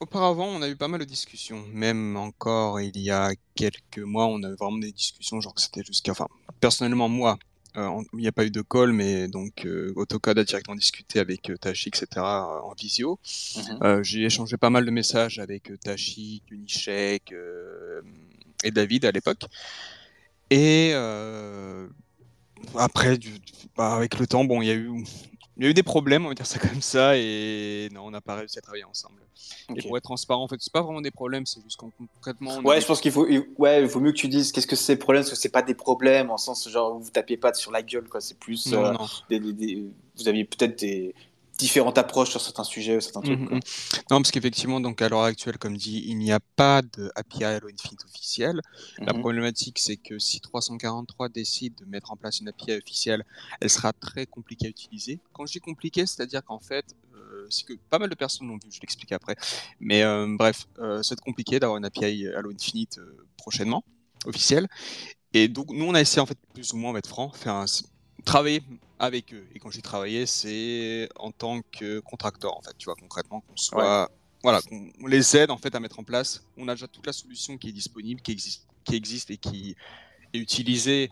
auparavant, 0.00 0.46
on 0.46 0.62
a 0.62 0.68
eu 0.68 0.76
pas 0.76 0.88
mal 0.88 1.00
de 1.00 1.04
discussions. 1.04 1.62
Même 1.72 2.16
encore 2.16 2.80
il 2.80 2.98
y 2.98 3.10
a 3.10 3.30
quelques 3.54 3.98
mois, 3.98 4.26
on 4.26 4.42
avait 4.42 4.56
vraiment 4.56 4.78
des 4.78 4.92
discussions, 4.92 5.40
genre 5.40 5.54
que 5.54 5.60
c'était 5.60 5.84
jusqu'à. 5.84 6.12
Enfin, 6.12 6.26
personnellement, 6.60 7.08
moi, 7.08 7.32
euh, 7.32 7.49
il 7.76 8.18
n'y 8.18 8.26
a 8.26 8.32
pas 8.32 8.44
eu 8.44 8.50
de 8.50 8.62
call, 8.62 8.92
mais 8.92 9.28
donc 9.28 9.64
euh, 9.64 9.92
AutoCAD 9.96 10.38
a 10.38 10.44
directement 10.44 10.76
discuté 10.76 11.20
avec 11.20 11.50
euh, 11.50 11.56
Tachi, 11.56 11.88
etc. 11.88 12.06
en 12.16 12.72
visio. 12.74 13.18
Mhm. 13.56 14.02
J'ai 14.02 14.24
échangé 14.24 14.56
pas 14.56 14.70
mal 14.70 14.84
de 14.84 14.90
messages 14.90 15.38
avec 15.38 15.70
Tachi, 15.80 16.42
Unishek 16.50 17.34
et 18.64 18.70
David 18.70 19.04
à 19.04 19.12
l'époque. 19.12 19.44
Et 20.50 20.92
après, 22.74 23.18
du, 23.18 23.30
bah, 23.76 23.94
avec 23.94 24.18
le 24.18 24.26
temps, 24.26 24.44
bon, 24.44 24.62
il 24.62 24.68
y 24.68 24.70
a 24.70 24.74
eu 24.74 25.04
il 25.60 25.64
y 25.64 25.66
a 25.66 25.70
eu 25.70 25.74
des 25.74 25.82
problèmes, 25.82 26.24
on 26.24 26.30
va 26.30 26.34
dire 26.34 26.46
ça 26.46 26.58
comme 26.58 26.80
ça, 26.80 27.18
et 27.18 27.90
non, 27.92 28.06
on 28.06 28.10
n'a 28.10 28.22
pas 28.22 28.34
réussi 28.34 28.58
à 28.58 28.62
travailler 28.62 28.84
ensemble. 28.84 29.20
Et 29.76 29.82
pour 29.82 29.94
être 29.98 30.04
transparent, 30.04 30.42
en 30.42 30.48
fait, 30.48 30.56
c'est 30.58 30.72
pas 30.72 30.80
vraiment 30.80 31.02
des 31.02 31.10
problèmes, 31.10 31.44
c'est 31.44 31.62
juste 31.62 31.78
concrètement. 31.78 32.60
Ouais, 32.60 32.80
je 32.80 32.86
pense 32.86 32.98
qu'il 32.98 33.12
faut, 33.12 33.26
ouais, 33.58 33.82
il 33.82 33.86
vaut 33.86 34.00
mieux 34.00 34.12
que 34.12 34.16
tu 34.16 34.28
dises 34.28 34.52
qu'est-ce 34.52 34.66
que 34.66 34.74
c'est 34.74 34.96
problème, 34.96 35.22
parce 35.22 35.32
que 35.32 35.36
c'est 35.38 35.50
pas 35.50 35.60
des 35.60 35.74
problèmes 35.74 36.30
en 36.30 36.38
sens 36.38 36.66
genre 36.66 36.98
vous 36.98 37.10
tapiez 37.10 37.36
pas 37.36 37.52
sur 37.52 37.72
la 37.72 37.82
gueule, 37.82 38.08
quoi. 38.08 38.22
C'est 38.22 38.38
plus. 38.38 38.72
Non, 38.72 38.94
euh, 39.30 39.90
vous 40.16 40.28
aviez 40.28 40.44
peut-être 40.46 40.78
des, 40.78 41.14
différentes 41.60 41.98
approches 41.98 42.30
sur 42.30 42.40
certains 42.40 42.64
sujets, 42.64 43.00
certains 43.00 43.22
trucs. 43.22 43.38
Mhm. 43.38 43.60
Non, 44.10 44.18
parce 44.18 44.30
qu'effectivement, 44.30 44.80
donc 44.80 45.00
à 45.02 45.08
l'heure 45.08 45.22
actuelle, 45.22 45.58
comme 45.58 45.76
dit, 45.76 46.02
il 46.06 46.18
n'y 46.18 46.32
a 46.32 46.40
pas 46.56 46.82
de 46.82 47.10
API 47.14 47.44
Halo 47.44 47.68
Infinite 47.68 48.04
officiel. 48.04 48.60
La 48.98 49.12
mhm. 49.12 49.20
problématique, 49.20 49.78
c'est 49.78 49.96
que 49.96 50.18
si 50.18 50.40
343 50.40 51.28
décide 51.28 51.74
de 51.76 51.84
mettre 51.84 52.12
en 52.12 52.16
place 52.16 52.40
une 52.40 52.48
API 52.48 52.72
officielle, 52.72 53.24
elle 53.60 53.70
sera 53.70 53.92
très 53.92 54.26
compliquée 54.26 54.66
à 54.66 54.70
utiliser. 54.70 55.20
Quand 55.32 55.46
je 55.46 55.52
dis 55.52 55.60
compliqué, 55.60 56.06
c'est-à-dire 56.06 56.44
qu'en 56.44 56.60
fait, 56.60 56.94
euh, 57.14 57.46
c'est 57.50 57.64
que 57.66 57.74
pas 57.88 57.98
mal 57.98 58.08
de 58.08 58.14
personnes 58.14 58.48
l'ont 58.48 58.58
vu, 58.62 58.70
je 58.70 58.80
l'explique 58.80 59.12
après. 59.12 59.36
Mais 59.78 60.02
euh, 60.02 60.26
bref, 60.38 60.66
euh, 60.78 61.02
c'est 61.02 61.18
compliqué 61.20 61.60
d'avoir 61.60 61.78
une 61.78 61.84
API 61.84 62.26
Halo 62.28 62.50
Infinite 62.50 63.00
prochainement, 63.36 63.84
officielle. 64.26 64.68
Et 65.32 65.48
donc, 65.48 65.70
nous, 65.70 65.84
on 65.84 65.94
a 65.94 66.00
essayé, 66.00 66.20
en 66.20 66.26
fait, 66.26 66.38
plus 66.52 66.72
ou 66.72 66.76
moins, 66.76 66.92
mettre 66.92 67.08
franc, 67.08 67.30
faire 67.30 67.54
un, 67.54 67.66
travailler 68.24 68.62
avec 68.98 69.32
eux. 69.32 69.46
Et 69.54 69.58
quand 69.58 69.70
j'ai 69.70 69.82
travaillé, 69.82 70.26
c'est 70.26 71.08
en 71.16 71.30
tant 71.32 71.60
que 71.72 72.00
contracteur, 72.00 72.56
en 72.56 72.62
fait, 72.62 72.76
tu 72.78 72.86
vois, 72.86 72.94
concrètement, 72.94 73.40
qu'on 73.40 73.56
soit, 73.56 74.10
voilà, 74.42 74.60
qu'on 74.62 75.06
les 75.06 75.36
aide 75.36 75.50
en 75.50 75.58
fait 75.58 75.74
à 75.74 75.80
mettre 75.80 75.98
en 75.98 76.04
place. 76.04 76.44
On 76.56 76.68
a 76.68 76.74
déjà 76.74 76.88
toute 76.88 77.06
la 77.06 77.12
solution 77.12 77.56
qui 77.58 77.68
est 77.68 77.72
disponible, 77.72 78.20
qui 78.20 78.32
existe, 78.32 78.66
qui 78.84 78.94
existe 78.94 79.30
et 79.30 79.36
qui 79.36 79.76
est 80.32 80.38
utilisée 80.38 81.10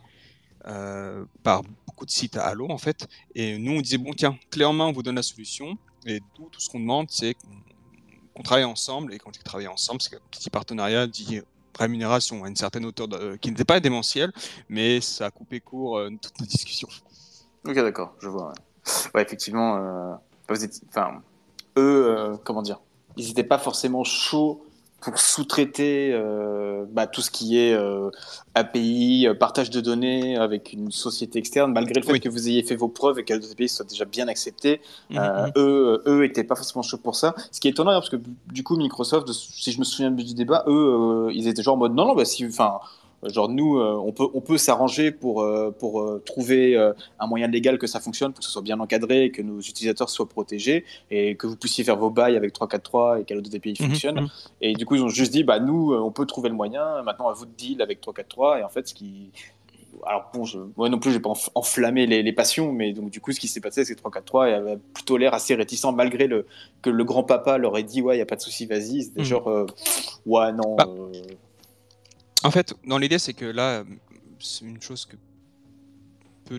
euh, 0.67 1.25
par 1.43 1.63
beaucoup 1.87 2.05
de 2.05 2.11
sites 2.11 2.37
à 2.37 2.47
Halo, 2.47 2.71
en 2.71 2.79
fait. 2.79 3.09
Et 3.35 3.59
nous, 3.59 3.73
on 3.73 3.81
disait 3.81 3.99
bon, 3.99 4.13
tiens, 4.13 4.39
clé 4.51 4.65
en 4.65 4.73
main, 4.73 4.87
on 4.87 4.93
vous 4.93 5.03
donne 5.03 5.17
la 5.17 5.23
solution. 5.23 5.79
Et 6.07 6.21
tout, 6.35 6.49
tout 6.51 6.61
ce 6.61 6.69
qu'on 6.69 6.81
demande, 6.81 7.11
c'est 7.11 7.35
qu'on 8.35 8.43
travaille 8.43 8.65
ensemble. 8.65 9.15
Et 9.15 9.19
quand 9.19 9.33
je 9.33 9.39
dis 9.39 9.45
travailler 9.45 9.69
ensemble, 9.69 10.01
c'est 10.03 10.11
qu'un 10.11 10.21
petit 10.31 10.51
partenariat 10.51 11.07
dit 11.07 11.41
rémunération 11.79 12.45
à 12.45 12.49
une 12.49 12.57
certaine 12.57 12.85
hauteur 12.85 13.09
qui 13.41 13.51
n'était 13.51 13.65
pas 13.65 13.81
démentielle, 13.81 14.33
mais 14.69 15.01
ça 15.01 15.27
a 15.27 15.31
coupé 15.31 15.61
court 15.61 15.99
euh, 15.99 16.11
toute 16.21 16.39
nos 16.41 16.47
discussions. 16.47 16.89
Ok, 17.67 17.75
d'accord, 17.75 18.15
je 18.21 18.29
vois. 18.29 18.53
Effectivement, 19.17 19.77
euh, 19.77 20.15
eux, 21.77 22.07
euh, 22.07 22.37
comment 22.45 22.63
dire, 22.63 22.81
ils 23.17 23.29
n'étaient 23.29 23.45
pas 23.45 23.59
forcément 23.59 24.05
chauds 24.05 24.65
pour 25.01 25.19
sous-traiter 25.19 26.11
euh, 26.13 26.85
bah, 26.91 27.07
tout 27.07 27.21
ce 27.21 27.31
qui 27.31 27.59
est 27.59 27.77
API, 28.55 29.29
partage 29.39 29.71
de 29.71 29.81
données 29.81 30.37
avec 30.37 30.73
une 30.73 30.91
société 30.91 31.39
externe, 31.39 31.73
malgré 31.73 32.01
le 32.01 32.07
fait 32.07 32.19
que 32.19 32.29
vous 32.29 32.49
ayez 32.49 32.63
fait 32.63 32.77
vos 32.77 32.89
preuves 32.89 33.19
et 33.19 33.25
que 33.25 33.33
les 33.33 33.53
API 33.53 33.69
soient 33.69 33.87
déjà 33.87 34.05
bien 34.05 34.27
acceptés. 34.29 34.81
Mhm, 35.11 35.19
mhm. 35.19 35.53
Eux, 35.57 36.03
eux 36.07 36.25
étaient 36.25 36.45
pas 36.45 36.57
forcément 36.57 36.83
chauds 36.83 36.99
pour 36.99 37.17
ça. 37.17 37.35
Ce 37.53 37.61
qui 37.61 37.69
est 37.69 37.73
étonnant, 37.73 37.93
parce 37.93 38.11
que 38.11 38.17
du 38.53 38.65
coup, 38.65 38.77
Microsoft, 38.77 39.31
si 39.33 39.73
je 39.73 39.79
me 39.79 39.85
souviens 39.85 40.11
du 40.11 40.35
débat, 40.35 40.65
eux, 40.67 41.29
ils 41.33 41.47
étaient 41.47 41.63
genre 41.63 41.75
en 41.75 41.79
mode 41.79 41.95
non, 41.95 42.07
non, 42.07 42.15
bah, 42.15 42.25
si, 42.25 42.45
enfin 42.47 42.81
Genre 43.25 43.49
nous, 43.49 43.79
euh, 43.79 43.95
on 43.95 44.13
peut, 44.13 44.27
on 44.33 44.41
peut 44.41 44.59
s'arranger 44.59 45.11
pour, 45.11 45.43
euh, 45.43 45.75
pour 45.77 46.01
euh, 46.01 46.23
trouver 46.25 46.77
un 47.19 47.27
moyen 47.27 47.49
légal 47.49 47.79
que 47.79 47.87
ça 47.87 48.01
fonctionne, 48.01 48.33
pour 48.33 48.41
que 48.41 48.45
ce 48.45 48.51
soit 48.51 48.63
bien 48.63 48.79
encadré, 48.79 49.31
que 49.31 49.43
nos 49.43 49.61
utilisateurs 49.61 50.09
soient 50.09 50.29
protégés 50.29 50.85
et 51.11 51.35
que 51.35 51.47
vous 51.47 51.57
puissiez 51.57 51.85
faire 51.85 51.97
vos 51.97 52.11
bails 52.11 52.37
avec 52.37 52.53
343 52.53 53.21
et 53.21 53.25
qu'à 53.25 53.35
l'autre 53.35 53.51
API 53.55 53.75
mhm, 53.81 53.89
fonctionne. 53.89 54.21
Mhm. 54.21 54.29
Et 54.61 54.73
du 54.75 54.87
coup, 54.87 54.95
ils 54.95 55.03
ont 55.03 55.09
juste 55.09 55.33
dit, 55.33 55.43
bah 55.43 55.59
nous, 55.59 55.95
on 55.95 56.13
peut 56.13 56.27
trouver 56.27 56.49
le 56.49 56.55
moyen. 56.55 57.03
Maintenant, 57.03 57.29
à 57.29 57.33
vous 57.33 57.47
de 57.47 57.51
deal 57.51 57.83
avec 57.83 58.01
343. 58.01 58.61
Et 58.61 58.63
en 58.63 58.69
fait, 58.69 58.87
ce 58.89 58.95
qui 58.95 59.31
alors 60.07 60.31
bon, 60.33 60.45
je, 60.45 60.61
moi 60.77 60.89
non 60.89 61.01
plus, 61.01 61.11
j'ai 61.11 61.19
pas 61.19 61.33
enflammé 61.57 62.07
les, 62.07 62.23
les, 62.23 62.33
passions, 62.33 62.71
mais 62.71 62.93
donc 62.93 63.11
du 63.11 63.21
coup, 63.21 63.33
ce 63.33 63.41
qui 63.41 63.49
s'est 63.49 63.61
passé, 63.61 63.85
c'est 63.85 63.95
que 63.95 63.99
343 63.99 64.47
avait 64.47 64.79
plutôt 64.95 65.17
l'air 65.17 65.35
assez 65.35 65.57
réticent, 65.57 65.93
malgré 65.93 66.29
le, 66.29 66.47
que 66.83 66.91
le 66.91 67.03
grand 67.03 67.25
papa 67.25 67.59
leur 67.59 67.77
ait 67.77 67.83
dit, 67.83 68.01
ouais, 68.01 68.15
il 68.15 68.21
y 68.21 68.23
a 68.23 68.27
pas 68.27 68.37
de 68.37 68.41
souci, 68.41 68.67
vas-y. 68.67 69.03
C'était 69.03 69.23
mhm. 69.23 69.27
genre, 69.27 69.67
ouais, 70.25 70.53
non. 70.53 70.77
Bah, 70.77 70.87
en 72.45 72.51
fait, 72.51 72.75
dans 72.85 72.99
l'idée, 72.99 73.19
c'est 73.19 73.35
que 73.35 73.45
là, 73.45 73.85
c'est 74.39 74.65
une 74.65 74.81
chose 74.81 75.07
que 75.07 75.17
peu 76.49 76.59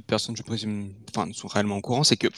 de, 0.00 0.04
personnes, 0.04 0.36
je 0.36 0.42
présume, 0.42 0.94
enfin, 1.14 1.30
sont 1.32 1.48
réellement 1.48 1.76
au 1.76 1.80
courant, 1.80 2.02
c'est 2.02 2.16
que. 2.16 2.28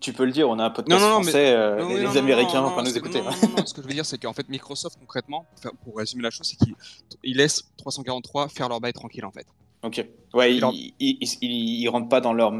tu, 0.00 0.12
peux 0.12 0.24
le 0.24 0.32
dire, 0.32 0.48
on 0.48 0.58
a 0.58 0.64
un 0.64 0.70
podcast 0.70 1.00
non, 1.00 1.08
non, 1.08 1.22
français, 1.22 1.52
euh, 1.54 1.86
les, 1.86 2.16
Américains 2.16 2.62
vont 2.62 2.74
pas 2.74 2.82
nous 2.82 2.96
écouter. 2.96 3.20
Non, 3.20 3.66
ce 3.66 3.74
que 3.74 3.82
je 3.82 3.86
veux 3.86 3.94
dire, 3.94 4.06
c'est 4.06 4.18
qu'en 4.18 4.32
fait, 4.32 4.48
Microsoft, 4.48 4.98
concrètement, 4.98 5.46
pour 5.84 5.96
résumer 5.96 6.22
la 6.22 6.30
chose, 6.30 6.46
c'est 6.46 6.56
qu'ils 6.56 7.36
laissent 7.36 7.64
343 7.76 8.48
faire 8.48 8.68
leur 8.68 8.80
bail 8.80 8.92
tranquille, 8.92 9.24
en 9.24 9.30
fait. 9.30 9.46
Ok. 9.82 10.04
Ouais, 10.34 10.56
ils, 10.56 10.92
ils, 11.40 11.88
rentrent 11.88 12.08
pas 12.08 12.20
dans 12.20 12.32
leur, 12.32 12.52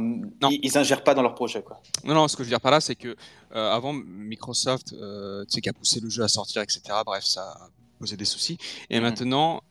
ils, 0.50 0.78
ingèrent 0.78 1.02
pas 1.02 1.14
dans 1.14 1.22
leur 1.22 1.34
projet, 1.34 1.62
quoi. 1.62 1.80
Non, 2.04 2.14
non. 2.14 2.28
Ce 2.28 2.36
que 2.36 2.44
je 2.44 2.48
veux 2.48 2.52
dire 2.52 2.60
par 2.60 2.70
là, 2.70 2.80
c'est 2.80 2.94
que 2.94 3.16
euh, 3.56 3.72
avant 3.72 3.92
Microsoft, 3.92 4.92
euh, 4.92 5.44
tu 5.44 5.54
sais, 5.54 5.60
qui 5.60 5.68
a 5.68 5.72
poussé 5.72 6.00
le 6.00 6.08
jeu 6.10 6.22
à 6.22 6.28
sortir, 6.28 6.62
etc. 6.62 6.80
Bref, 7.04 7.24
ça 7.24 7.56
poser 7.98 8.16
des 8.16 8.24
soucis. 8.24 8.58
Et 8.90 8.98
mmh. 8.98 9.02
maintenant, 9.02 9.62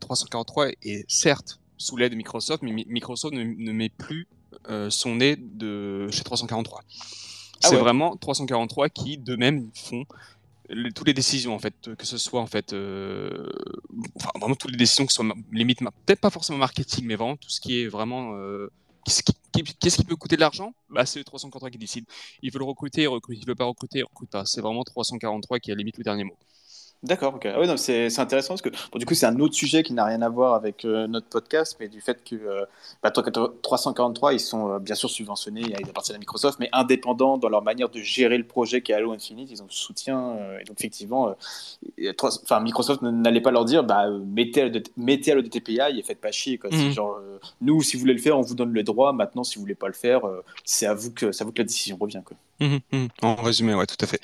343 0.00 0.66
euh, 0.66 0.72
est 0.82 1.04
certes 1.10 1.60
sous 1.76 1.96
l'aide 1.96 2.12
de 2.12 2.16
Microsoft, 2.16 2.62
mais 2.62 2.72
Microsoft 2.88 3.34
ne, 3.34 3.72
met 3.72 3.88
plus 3.88 4.28
euh, 4.68 4.90
son 4.90 5.16
nez 5.16 5.36
de 5.36 6.08
chez 6.10 6.22
343. 6.22 6.82
Ah 6.84 7.68
c'est 7.68 7.76
vraiment 7.76 8.16
343 8.16 8.88
qui, 8.88 9.18
de 9.18 9.36
même, 9.36 9.70
font 9.74 10.04
toutes 10.94 11.06
les 11.06 11.14
décisions 11.14 11.54
en 11.54 11.58
fait, 11.58 11.74
que 11.96 12.06
ce 12.06 12.16
soit 12.16 12.40
en 12.40 12.46
fait, 12.46 12.72
euh, 12.72 13.50
enfin, 14.16 14.30
vraiment 14.40 14.54
toutes 14.54 14.70
les 14.70 14.76
décisions 14.76 15.04
qui 15.04 15.12
soient 15.12 15.26
limite, 15.52 15.80
peut-être 16.06 16.20
pas 16.20 16.30
forcément 16.30 16.58
marketing, 16.58 17.04
mais 17.04 17.14
vraiment 17.14 17.36
tout 17.36 17.50
ce 17.50 17.60
qui 17.60 17.80
est 17.80 17.88
vraiment 17.88 18.34
Qu'est-ce 19.04 19.96
qui, 19.96 20.04
peut 20.04 20.16
coûter 20.16 20.36
de 20.36 20.40
l'argent? 20.40 20.74
Bah, 20.88 21.04
C'est 21.06 21.22
343 21.24 21.70
qui 21.70 21.78
décide. 21.78 22.04
Il 22.40 22.52
veut 22.52 22.58
le 22.58 22.64
recruter, 22.64 23.02
il 23.02 23.08
recrute. 23.08 23.38
Il 23.40 23.46
veut 23.46 23.54
pas 23.54 23.64
recruter, 23.64 23.98
il 23.98 24.04
recrute 24.04 24.30
pas. 24.30 24.44
C'est 24.44 24.60
vraiment 24.60 24.84
343 24.84 25.58
qui 25.58 25.72
a 25.72 25.74
limite 25.74 25.98
le 25.98 26.04
dernier 26.04 26.24
mot. 26.24 26.36
D'accord, 27.04 27.34
ok. 27.34 27.46
Ah 27.46 27.58
oui, 27.58 27.66
c'est 27.78 28.16
intéressant 28.20 28.50
parce 28.50 28.62
que 28.62 28.68
bon, 28.68 28.98
du 29.00 29.06
coup, 29.06 29.14
c'est 29.14 29.26
un 29.26 29.36
autre 29.40 29.54
sujet 29.54 29.82
qui 29.82 29.92
n'a 29.92 30.04
rien 30.04 30.22
à 30.22 30.28
voir 30.28 30.54
avec 30.54 30.84
euh, 30.84 31.08
notre 31.08 31.26
podcast, 31.26 31.76
mais 31.80 31.88
du 31.88 32.00
fait 32.00 32.22
que 32.22 32.36
euh, 32.36 32.64
bah, 33.02 33.10
343, 33.10 34.34
ils 34.34 34.38
sont 34.38 34.70
euh, 34.70 34.78
bien 34.78 34.94
sûr 34.94 35.10
subventionnés, 35.10 35.62
ils 35.62 35.90
appartiennent 35.90 36.14
à 36.14 36.20
Microsoft, 36.20 36.60
mais 36.60 36.68
indépendants 36.72 37.38
dans 37.38 37.48
leur 37.48 37.62
manière 37.62 37.88
de 37.88 37.98
gérer 37.98 38.38
le 38.38 38.46
projet 38.46 38.82
qui 38.82 38.92
est 38.92 38.94
Halo 38.94 39.10
Infinite, 39.10 39.50
ils 39.50 39.60
ont 39.62 39.66
le 39.66 39.72
soutien. 39.72 40.36
et 40.60 40.64
donc, 40.64 40.78
effectivement, 40.78 41.34
enfin, 42.22 42.60
Microsoft 42.60 43.02
n'allait 43.02 43.40
pas 43.40 43.50
leur 43.50 43.64
dire 43.64 43.82
bah, 43.82 44.08
mettez, 44.24 44.70
mettez 44.96 45.32
Halo 45.32 45.42
DTPI 45.42 45.98
et 45.98 46.02
faites 46.04 46.20
pas 46.20 46.30
chier. 46.30 46.56
Quoi. 46.56 46.70
Mhm. 46.70 46.92
Genre, 46.92 47.18
nous, 47.60 47.82
si 47.82 47.96
vous 47.96 48.02
voulez 48.02 48.14
le 48.14 48.20
faire, 48.20 48.38
on 48.38 48.42
vous 48.42 48.54
donne 48.54 48.72
le 48.72 48.82
droit. 48.84 49.12
Maintenant, 49.12 49.42
si 49.42 49.56
vous 49.56 49.62
voulez 49.62 49.74
pas 49.74 49.88
le 49.88 49.92
faire, 49.92 50.20
c'est 50.64 50.86
à, 50.86 50.94
vous 50.94 51.10
que, 51.10 51.26
à 51.26 51.44
vous 51.44 51.50
que 51.50 51.58
la 51.58 51.66
décision 51.66 51.96
revient. 52.00 52.22
Quoi. 52.24 52.36
Mhm, 52.60 52.78
mhm. 52.92 53.08
En 53.22 53.34
résumé, 53.34 53.74
ouais, 53.74 53.86
tout 53.86 53.96
à 54.00 54.06
fait. 54.06 54.20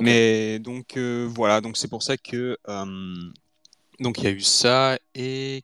Mais 0.00 0.60
donc, 0.60 0.96
voilà, 0.96 1.60
donc 1.60 1.76
c'est 1.76 1.88
pour 1.88 2.04
ça 2.04 2.16
que 2.22 2.56
donc 3.98 4.18
il 4.18 4.24
y 4.24 4.26
a 4.26 4.30
eu 4.30 4.40
ça 4.40 4.98
et 5.14 5.62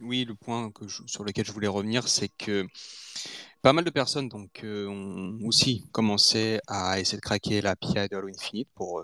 oui, 0.00 0.24
le 0.24 0.34
point 0.34 0.70
sur 1.06 1.24
lequel 1.24 1.46
je 1.46 1.52
voulais 1.52 1.68
revenir, 1.68 2.06
c'est 2.08 2.28
que 2.28 2.66
pas 3.62 3.72
mal 3.72 3.84
de 3.84 3.90
personnes 3.90 4.28
donc, 4.28 4.62
ont 4.64 5.38
aussi 5.44 5.84
commencé 5.92 6.60
à 6.66 7.00
essayer 7.00 7.16
de 7.16 7.22
craquer 7.22 7.60
l'API 7.60 8.08
de 8.10 8.16
Halo 8.16 8.28
Infinite 8.28 8.68
pour, 8.74 9.02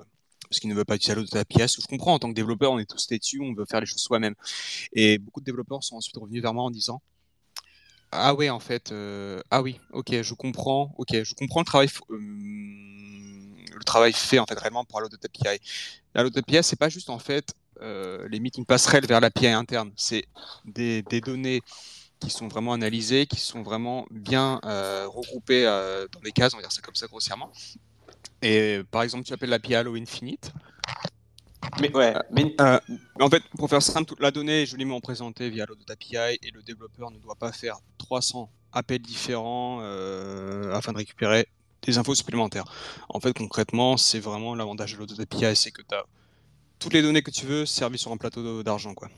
parce 0.48 0.60
qu'ils 0.60 0.68
ne 0.70 0.74
veulent 0.74 0.84
pas 0.84 0.96
utiliser 0.96 1.12
Halo 1.12 1.22
de 1.22 1.34
l'API. 1.34 1.68
Ce 1.68 1.76
que 1.76 1.82
je 1.82 1.86
comprends 1.86 2.14
en 2.14 2.18
tant 2.18 2.28
que 2.28 2.34
développeur, 2.34 2.72
on 2.72 2.78
est 2.78 2.88
tous 2.88 3.08
dessus, 3.08 3.40
on 3.40 3.54
veut 3.54 3.64
faire 3.64 3.80
les 3.80 3.86
choses 3.86 4.02
soi-même. 4.02 4.34
Et 4.92 5.18
beaucoup 5.18 5.40
de 5.40 5.46
développeurs 5.46 5.82
sont 5.82 5.96
ensuite 5.96 6.16
revenus 6.16 6.42
vers 6.42 6.52
moi 6.52 6.64
en 6.64 6.70
disant 6.70 7.00
ah 8.14 8.34
oui, 8.34 8.50
en 8.50 8.60
fait, 8.60 8.92
ah 9.50 9.62
oui, 9.62 9.80
ok, 9.92 10.20
je 10.20 10.34
comprends, 10.34 10.94
ok, 10.98 11.22
je 11.24 11.34
comprends 11.34 11.60
le 11.60 11.64
travail, 11.64 11.88
le 13.78 13.84
travail 13.84 14.12
fait 14.12 14.38
en 14.38 14.46
fait 14.46 14.58
réellement 14.58 14.84
pour 14.84 14.98
Halo 14.98 15.08
API. 15.08 15.60
Halo 16.14 16.30
API, 16.34 16.62
c'est 16.62 16.78
pas 16.78 16.88
juste 16.88 17.10
en 17.10 17.18
fait 17.18 17.54
les 17.80 18.38
meetings 18.38 18.64
passerelles 18.64 19.06
vers 19.06 19.20
l'API 19.20 19.48
interne, 19.48 19.90
c'est 19.96 20.24
des, 20.64 21.02
des, 21.02 21.20
données 21.20 21.62
qui 22.20 22.30
sont 22.30 22.46
vraiment 22.46 22.74
analysées, 22.74 23.26
qui 23.26 23.40
sont 23.40 23.64
vraiment 23.64 24.06
bien 24.12 24.60
regroupées 25.06 25.64
dans 26.12 26.20
des 26.20 26.30
cases, 26.30 26.54
on 26.54 26.58
va 26.58 26.62
dire 26.62 26.70
ça 26.70 26.80
comme 26.80 26.94
ça 26.94 27.08
grossièrement. 27.08 27.50
Et 28.40 28.82
par 28.90 29.02
exemple, 29.02 29.24
tu 29.24 29.32
appelles 29.32 29.50
l'API 29.50 29.74
Halo 29.74 29.96
Infinite. 29.96 30.52
Mais 31.80 31.94
ouais, 31.94 32.14
mais... 32.30 32.54
Euh, 32.60 32.78
en 33.20 33.30
fait, 33.30 33.42
pour 33.56 33.70
faire 33.70 33.82
simple, 33.82 34.06
toute 34.06 34.20
la 34.20 34.30
donnée 34.30 34.66
je 34.66 34.76
l'ai 34.76 34.84
mis 34.84 34.92
en 34.92 35.00
présenté 35.00 35.48
via 35.48 35.64
l'Audit 35.64 35.90
API 35.90 36.38
et 36.42 36.50
le 36.52 36.62
développeur 36.62 37.10
ne 37.10 37.18
doit 37.18 37.36
pas 37.36 37.52
faire 37.52 37.78
300 37.98 38.50
appels 38.72 39.00
différents 39.00 39.78
euh, 39.82 40.72
afin 40.74 40.92
de 40.92 40.98
récupérer 40.98 41.46
des 41.82 41.98
infos 41.98 42.14
supplémentaires. 42.14 42.64
En 43.08 43.20
fait, 43.20 43.32
concrètement, 43.32 43.96
c'est 43.96 44.20
vraiment 44.20 44.54
l'avantage 44.54 44.94
de 44.94 44.98
l'Audit 44.98 45.20
API, 45.20 45.56
c'est 45.56 45.70
que 45.70 45.82
tu 45.82 45.94
as 45.94 46.04
toutes 46.78 46.94
les 46.94 47.02
données 47.02 47.22
que 47.22 47.30
tu 47.30 47.46
veux 47.46 47.66
servies 47.66 47.98
sur 47.98 48.12
un 48.12 48.16
plateau 48.16 48.62
d'argent. 48.62 48.94
quoi. 48.94 49.08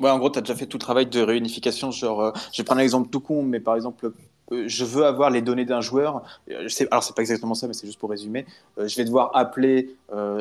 Ouais, 0.00 0.10
en 0.10 0.18
gros, 0.18 0.30
tu 0.30 0.38
as 0.38 0.42
déjà 0.42 0.54
fait 0.54 0.66
tout 0.66 0.78
le 0.78 0.82
travail 0.82 1.06
de 1.06 1.20
réunification. 1.20 1.90
Genre, 1.90 2.20
euh, 2.20 2.32
je 2.52 2.62
vais 2.62 2.64
prendre 2.64 2.80
un 2.80 2.84
exemple 2.84 3.10
tout 3.10 3.20
con, 3.20 3.42
mais 3.42 3.60
par 3.60 3.76
exemple, 3.76 4.12
je 4.50 4.84
veux 4.84 5.04
avoir 5.04 5.30
les 5.30 5.42
données 5.42 5.64
d'un 5.64 5.80
joueur. 5.80 6.22
Euh, 6.50 6.62
je 6.64 6.68
sais, 6.68 6.88
alors 6.90 7.02
c'est 7.02 7.14
pas 7.14 7.22
exactement 7.22 7.54
ça, 7.54 7.66
mais 7.66 7.74
c'est 7.74 7.86
juste 7.86 7.98
pour 7.98 8.10
résumer. 8.10 8.46
Euh, 8.78 8.88
je 8.88 8.96
vais 8.96 9.04
devoir 9.04 9.30
appeler 9.34 9.94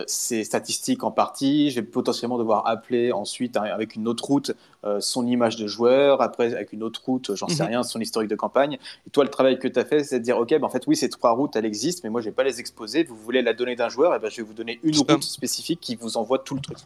ses 0.08 0.44
statistiques 0.44 1.04
en 1.04 1.12
partie. 1.12 1.70
Je 1.70 1.76
vais 1.76 1.86
potentiellement 1.86 2.40
devoir 2.40 2.66
appeler 2.68 3.12
ensuite 3.12 3.56
avec 3.56 3.96
une 3.96 4.08
autre 4.08 4.26
route 4.26 4.52
son 5.00 5.28
image 5.28 5.58
de 5.58 5.68
joueur. 5.68 6.24
Après 6.24 6.56
avec 6.56 6.74
une 6.74 6.82
autre 6.82 7.04
route, 7.06 7.36
j'en 7.36 7.48
sais 7.48 7.62
mhm. 7.62 7.70
rien, 7.70 7.84
son 7.84 8.00
historique 8.00 8.32
de 8.32 8.36
campagne. 8.36 8.80
Et 9.06 9.12
toi, 9.12 9.24
le 9.24 9.30
travail 9.30 9.60
que 9.60 9.68
tu 9.68 9.78
as 9.78 9.86
fait, 9.86 10.04
c'est 10.04 10.18
de 10.18 10.24
dire 10.24 10.40
ok, 10.40 10.50
ben, 10.50 10.64
en 10.64 10.70
fait 10.70 10.88
oui, 10.88 10.96
ces 10.96 11.10
trois 11.10 11.34
routes, 11.34 11.56
elles 11.56 11.66
existent, 11.66 12.02
mais 12.04 12.10
moi 12.10 12.22
je 12.22 12.26
vais 12.26 12.36
pas 12.36 12.44
les 12.44 12.60
exposer. 12.60 13.04
Vous 13.04 13.16
voulez 13.16 13.44
la 13.44 13.54
donnée 13.54 13.76
d'un 13.76 13.90
joueur, 13.90 14.16
et 14.16 14.20
ben 14.20 14.32
je 14.32 14.38
vais 14.38 14.44
vous 14.44 14.54
donner 14.54 14.80
une 14.82 14.98
route 14.98 15.22
spécifique 15.22 15.80
qui 15.80 15.96
vous 15.96 16.18
envoie 16.18 16.40
tout 16.40 16.56
le 16.56 16.62
truc. 16.62 16.80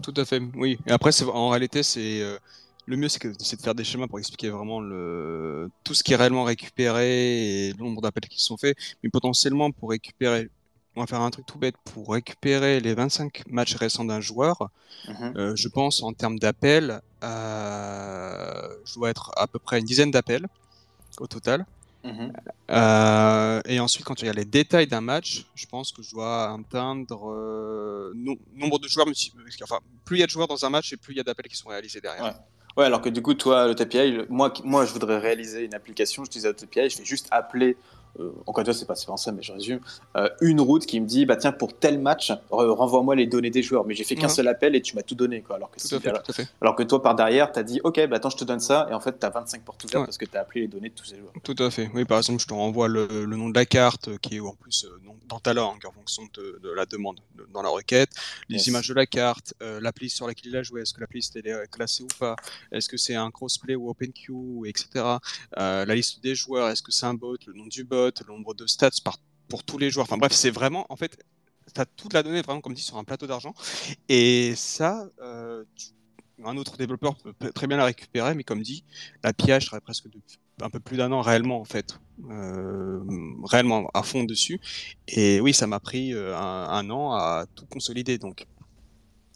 Tout 0.00 0.14
à 0.16 0.24
fait, 0.24 0.40
oui. 0.56 0.78
Et 0.86 0.92
après, 0.92 1.10
en 1.24 1.48
réalité, 1.48 1.82
c'est 1.82 2.22
le 2.88 2.96
mieux, 2.96 3.08
c'est 3.08 3.22
de 3.22 3.62
faire 3.62 3.74
des 3.74 3.84
schémas 3.84 4.06
pour 4.06 4.18
expliquer 4.18 4.48
vraiment 4.48 4.80
le, 4.80 5.70
tout 5.84 5.92
ce 5.92 6.02
qui 6.02 6.14
est 6.14 6.16
réellement 6.16 6.44
récupéré 6.44 7.68
et 7.68 7.72
le 7.74 7.84
nombre 7.84 8.00
d'appels 8.00 8.28
qui 8.28 8.42
sont 8.42 8.56
faits. 8.56 8.76
Mais 9.02 9.10
potentiellement, 9.10 9.70
pour 9.70 9.90
récupérer, 9.90 10.48
on 10.96 11.00
va 11.00 11.06
faire 11.06 11.20
un 11.20 11.30
truc 11.30 11.44
tout 11.44 11.58
bête, 11.58 11.74
pour 11.84 12.12
récupérer 12.14 12.80
les 12.80 12.94
25 12.94 13.46
matchs 13.46 13.74
récents 13.74 14.06
d'un 14.06 14.22
joueur, 14.22 14.70
mhm. 15.06 15.34
euh, 15.36 15.54
je 15.54 15.68
pense 15.68 16.02
en 16.02 16.14
termes 16.14 16.38
d'appels, 16.38 17.02
euh, 17.22 18.68
je 18.86 18.94
dois 18.94 19.10
être 19.10 19.32
à 19.36 19.46
peu 19.46 19.58
près 19.58 19.80
une 19.80 19.84
dizaine 19.84 20.10
d'appels 20.10 20.46
au 21.20 21.26
total. 21.26 21.66
Mhm. 22.04 22.32
Euh, 22.70 23.60
et 23.66 23.80
ensuite, 23.80 24.06
quand 24.06 24.14
tu 24.14 24.22
regardes 24.22 24.38
les 24.38 24.46
détails 24.46 24.86
d'un 24.86 25.02
match, 25.02 25.44
je 25.54 25.66
pense 25.66 25.92
que 25.92 26.02
je 26.02 26.12
dois 26.12 26.54
atteindre 26.54 28.14
nombre 28.14 28.78
de 28.78 28.88
joueurs. 28.88 29.06
Enfin, 29.62 29.80
plus 30.06 30.16
il 30.16 30.20
y 30.20 30.22
a 30.22 30.26
de 30.26 30.30
joueurs 30.30 30.48
dans 30.48 30.64
un 30.64 30.70
match 30.70 30.90
et 30.94 30.96
plus 30.96 31.12
il 31.12 31.18
y 31.18 31.20
a 31.20 31.24
d'appels 31.24 31.48
qui 31.48 31.56
sont 31.56 31.68
réalisés 31.68 32.00
derrière. 32.00 32.24
Ouais, 32.24 32.34
alors 32.86 33.00
que 33.00 33.08
du 33.08 33.22
coup, 33.22 33.34
toi, 33.34 33.66
le 33.66 33.74
TPI, 33.74 34.26
moi, 34.28 34.52
je 34.84 34.92
voudrais 34.92 35.18
réaliser 35.18 35.64
une 35.64 35.74
application, 35.74 36.24
je 36.24 36.30
le 36.48 36.54
TPI, 36.54 36.90
je 36.90 36.98
vais 36.98 37.04
juste 37.04 37.28
appeler 37.30 37.76
euh, 38.20 38.32
encore 38.46 38.60
une 38.60 38.66
fois, 38.66 38.74
c'est 38.74 38.86
pas, 38.86 38.94
pas 38.94 39.16
ça, 39.16 39.32
mais 39.32 39.42
je 39.42 39.52
résume, 39.52 39.80
euh, 40.16 40.28
une 40.40 40.60
route 40.60 40.86
qui 40.86 41.00
me 41.00 41.06
dit, 41.06 41.26
bah 41.26 41.36
tiens, 41.36 41.52
pour 41.52 41.76
tel 41.78 41.98
match, 42.00 42.32
renvoie-moi 42.50 43.14
les 43.14 43.26
données 43.26 43.50
des 43.50 43.62
joueurs. 43.62 43.86
Mais 43.86 43.94
j'ai 43.94 44.04
fait 44.04 44.16
qu'un 44.16 44.28
seul 44.28 44.48
appel 44.48 44.74
et 44.74 44.82
tu 44.82 44.96
m'as 44.96 45.02
tout 45.02 45.14
donné, 45.14 45.42
quoi. 45.42 45.56
Alors 45.56 45.70
que, 45.70 45.78
alors 46.60 46.76
que 46.76 46.82
toi, 46.82 47.02
par 47.02 47.14
derrière, 47.14 47.52
tu 47.52 47.58
as 47.58 47.62
dit, 47.62 47.80
ok, 47.84 48.06
bah 48.08 48.16
attends, 48.16 48.30
je 48.30 48.36
te 48.36 48.44
donne 48.44 48.60
ça, 48.60 48.88
et 48.90 48.94
en 48.94 49.00
fait, 49.00 49.18
tu 49.18 49.26
as 49.26 49.30
25 49.30 49.62
portes 49.62 49.84
ouvertes 49.84 50.04
parce 50.04 50.18
que 50.18 50.24
tu 50.24 50.36
as 50.36 50.40
appelé 50.40 50.62
les 50.62 50.68
données 50.68 50.90
de 50.90 50.94
tous 50.94 51.04
ces 51.04 51.18
joueurs. 51.18 51.32
Tout 51.42 51.56
à 51.58 51.70
fait. 51.70 51.90
Oui, 51.94 52.04
par 52.04 52.18
exemple, 52.18 52.40
je 52.40 52.46
te 52.46 52.54
renvoie 52.54 52.88
le, 52.88 53.26
nom 53.26 53.50
de 53.50 53.54
la 53.54 53.66
carte, 53.66 54.18
qui 54.18 54.36
est 54.36 54.40
en 54.40 54.54
plus 54.54 54.84
euh, 54.84 54.98
dans 55.28 55.38
ta 55.38 55.54
langue, 55.54 55.84
en 55.86 55.92
fonction 55.92 56.24
de, 56.34 56.60
la 56.74 56.86
demande 56.86 57.20
dans 57.52 57.62
la 57.62 57.68
requête, 57.68 58.10
les 58.48 58.68
images 58.68 58.88
de 58.88 58.94
la 58.94 59.06
carte, 59.06 59.54
l'appli 59.60 60.10
sur 60.10 60.26
laquelle 60.26 60.50
il 60.50 60.56
a 60.56 60.62
joué, 60.62 60.82
est-ce 60.82 60.94
que 60.94 61.00
l'appli 61.00 61.20
est 61.20 61.70
classée 61.70 62.02
ou 62.02 62.08
pas, 62.18 62.36
est-ce 62.72 62.88
que 62.88 62.96
c'est 62.96 63.14
un 63.14 63.30
crossplay 63.30 63.74
ou 63.74 63.90
OpenQ, 63.90 64.32
etc. 64.66 65.04
la 65.56 65.94
liste 65.94 66.22
des 66.22 66.34
joueurs, 66.34 66.68
est-ce 66.68 66.82
que 66.82 66.92
c'est 66.92 67.06
un 67.06 67.14
bot, 67.14 67.36
le 67.46 67.52
nom 67.52 67.66
du 67.66 67.84
bot, 67.84 67.97
le 68.06 68.32
nombre 68.34 68.54
de 68.54 68.66
stats 68.66 68.90
pour 69.48 69.64
tous 69.64 69.78
les 69.78 69.90
joueurs. 69.90 70.04
Enfin 70.04 70.18
bref, 70.18 70.32
c'est 70.32 70.50
vraiment, 70.50 70.86
en 70.88 70.96
fait, 70.96 71.18
tu 71.74 71.80
as 71.80 71.86
toute 71.86 72.12
la 72.12 72.22
donnée 72.22 72.42
vraiment, 72.42 72.60
comme 72.60 72.74
dit, 72.74 72.82
sur 72.82 72.96
un 72.96 73.04
plateau 73.04 73.26
d'argent. 73.26 73.54
Et 74.08 74.54
ça, 74.56 75.08
euh, 75.20 75.64
un 76.44 76.56
autre 76.56 76.76
développeur 76.76 77.16
peut 77.16 77.52
très 77.52 77.66
bien 77.66 77.76
la 77.76 77.84
récupérer, 77.84 78.34
mais 78.34 78.44
comme 78.44 78.62
dit, 78.62 78.84
la 79.22 79.32
je 79.38 79.66
serait 79.66 79.80
presque 79.80 80.06
un 80.60 80.70
peu 80.70 80.80
plus 80.80 80.96
d'un 80.96 81.12
an 81.12 81.20
réellement, 81.20 81.60
en 81.60 81.64
fait, 81.64 81.98
euh, 82.30 83.00
réellement 83.44 83.88
à 83.94 84.02
fond 84.02 84.24
dessus. 84.24 84.60
Et 85.08 85.40
oui, 85.40 85.52
ça 85.52 85.66
m'a 85.66 85.80
pris 85.80 86.14
euh, 86.14 86.36
un, 86.36 86.68
un, 86.68 86.90
an 86.90 87.12
à 87.12 87.46
tout 87.54 87.66
consolider. 87.66 88.18
Donc, 88.18 88.46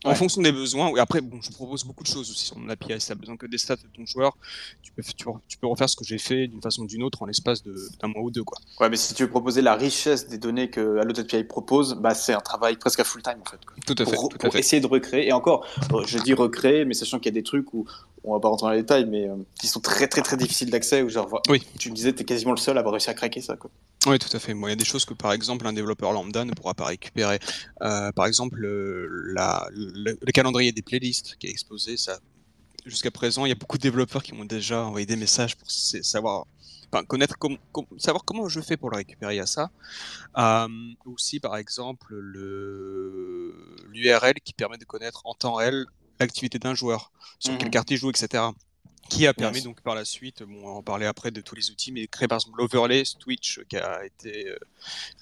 en 0.05 0.15
fonction 0.15 0.43
des 0.43 0.53
besoins. 0.53 0.93
Et 0.97 1.01
après, 1.01 1.21
bon, 1.21 1.41
je 1.41 1.51
propose 1.51 1.85
beaucoup 1.85 2.03
de 2.03 2.09
choses 2.09 2.31
aussi 2.31 2.47
sur 2.47 2.59
mon 2.59 2.69
API. 2.69 3.01
Si 3.01 3.07
tu 3.07 3.13
as 3.13 3.15
besoin 3.15 3.37
que 3.37 3.47
des 3.47 3.59
stats 3.59 3.77
de 3.77 3.89
ton 3.95 4.05
joueur, 4.07 4.37
tu 4.83 4.93
peux, 4.93 5.03
tu, 5.49 5.59
peux 5.59 5.67
refaire 5.67 5.89
ce 5.89 5.97
que 5.97 6.05
j'ai 6.05 6.19
fait 6.19 6.47
d'une 6.47 6.61
façon 6.61 6.83
ou 6.83 6.87
d'une 6.87 7.03
autre 7.03 7.23
en 7.23 7.27
l'espace 7.27 7.63
d'un 7.63 8.09
mois 8.09 8.23
ou 8.23 8.31
deux. 8.31 8.45
Quoi. 8.45 8.59
Ouais, 8.81 8.89
mais 8.89 8.97
si 8.97 9.15
tu 9.15 9.23
veux 9.23 9.31
proposer 9.31 9.63
la 9.63 9.75
richesse 9.75 10.29
des 10.29 10.39
données 10.39 10.71
que 10.71 10.99
Allo 10.99 11.19
API 11.19 11.45
propose, 11.45 11.95
bah, 11.95 12.15
c'est 12.15 12.35
un 12.35 12.41
travail 12.41 12.77
presque 12.77 13.01
à 13.01 13.05
full 13.05 13.23
time 13.23 13.39
en 13.41 13.51
fait. 13.51 13.59
Tout 13.87 13.95
à 13.99 14.05
fait. 14.05 14.17
Pour, 14.17 14.57
essayer 14.57 14.81
de 14.81 14.87
recréer. 14.87 15.29
Et 15.29 15.33
encore, 15.33 15.67
je 16.07 16.19
dis 16.19 16.35
recréer, 16.35 16.85
mais 16.85 16.95
sachant 16.95 17.19
qu'il 17.19 17.27
y 17.27 17.35
a 17.37 17.41
des 17.41 17.43
trucs 17.43 17.73
où 17.75 17.87
on 18.25 18.35
va 18.35 18.41
pas 18.41 18.49
rentrer 18.49 18.67
dans 18.67 18.71
les 18.73 18.81
détails, 18.81 19.07
mais 19.07 19.29
euh, 19.29 19.37
qui 19.61 19.67
sont 19.67 19.81
très 19.81 20.07
très 20.07 20.23
très 20.23 20.37
difficiles 20.37 20.71
d'accès. 20.71 21.03
Où 21.03 21.09
genre, 21.09 21.41
oui. 21.49 21.63
tu 21.79 21.91
me 21.91 21.95
disais, 21.95 22.13
tu 22.13 22.23
es 22.23 22.25
quasiment 22.25 22.53
le 22.53 22.59
seul 22.59 22.77
à 22.77 22.81
avoir 22.81 22.93
réussi 22.93 23.11
à 23.11 23.15
craquer 23.15 23.41
ça. 23.41 23.57
Quoi. 23.57 23.71
Oui, 24.07 24.19
tout 24.19 24.35
à 24.35 24.39
fait. 24.39 24.55
Bon, 24.55 24.67
il 24.67 24.71
y 24.71 24.73
a 24.73 24.77
des 24.77 24.85
choses 24.85 25.05
que 25.05 25.15
par 25.15 25.33
exemple 25.33 25.67
un 25.67 25.73
développeur 25.73 26.13
lambda 26.13 26.45
ne 26.45 26.53
pourra 26.53 26.75
pas 26.75 26.87
récupérer. 26.87 27.39
Euh, 27.83 28.13
par 28.13 28.27
exemple, 28.27 28.61
la, 28.61 29.67
le, 29.73 30.15
calendrier 30.33 30.73
des 30.73 30.83
playlists 30.83 31.37
qui 31.39 31.47
est 31.49 31.51
exposé, 31.51 31.97
ça. 31.97 32.19
Jusqu'à 32.85 33.13
présent, 33.13 33.47
il 33.47 33.51
y 33.51 33.53
a 33.53 33.55
beaucoup 33.55 33.79
de 33.79 33.83
développeurs 33.83 34.25
qui 34.25 34.35
m'ont 34.35 34.45
déjà 34.45 34.85
envoyé 34.85 35.07
des 35.07 35.15
messages 35.15 35.57
pour 35.57 35.71
savoir 35.71 36.47
Enfin, 36.95 37.05
connaître 37.05 37.39
com 37.39 37.57
savoir 37.97 38.23
comment 38.25 38.49
je 38.49 38.61
fais 38.61 38.77
pour 38.77 38.91
le 38.91 38.97
récupérer 38.97 39.41
à 39.41 39.47
ça. 39.47 39.71
Euh, 40.37 40.69
aussi, 41.07 41.41
par 41.41 41.57
exemple, 41.57 42.15
l'URL 43.93 44.35
qui 44.45 44.53
permet 44.53 44.77
de 44.77 44.85
connaître 44.85 45.23
en 45.25 45.33
temps 45.33 45.55
réel 45.55 45.87
l'activité 46.23 46.59
d'un 46.59 46.75
joueur, 46.75 47.13
sur 47.39 47.57
quelle 47.59 47.69
mmh 47.69 47.71
carte 47.71 47.91
il 47.91 47.97
joue, 47.97 48.11
etc. 48.11 48.45
Qui 49.09 49.27
a 49.27 49.35
permis 49.35 49.63
donc 49.63 49.81
par 49.83 49.95
la 49.95 50.05
suite, 50.05 50.43
bon, 50.43 50.61
on 50.63 50.67
va 50.67 50.71
en 50.71 50.83
parler 50.83 51.07
après 51.07 51.31
de 51.31 51.41
tous 51.41 51.55
les 51.55 51.71
outils, 51.71 51.93
mais 51.93 52.07
créer 52.07 52.29
par 52.29 52.37
exemple 52.37 52.59
l'overlay 52.59 53.03
Twitch 53.19 53.61
qui 53.69 53.77
a 53.77 54.05
été 54.05 54.49
euh, 54.49 54.57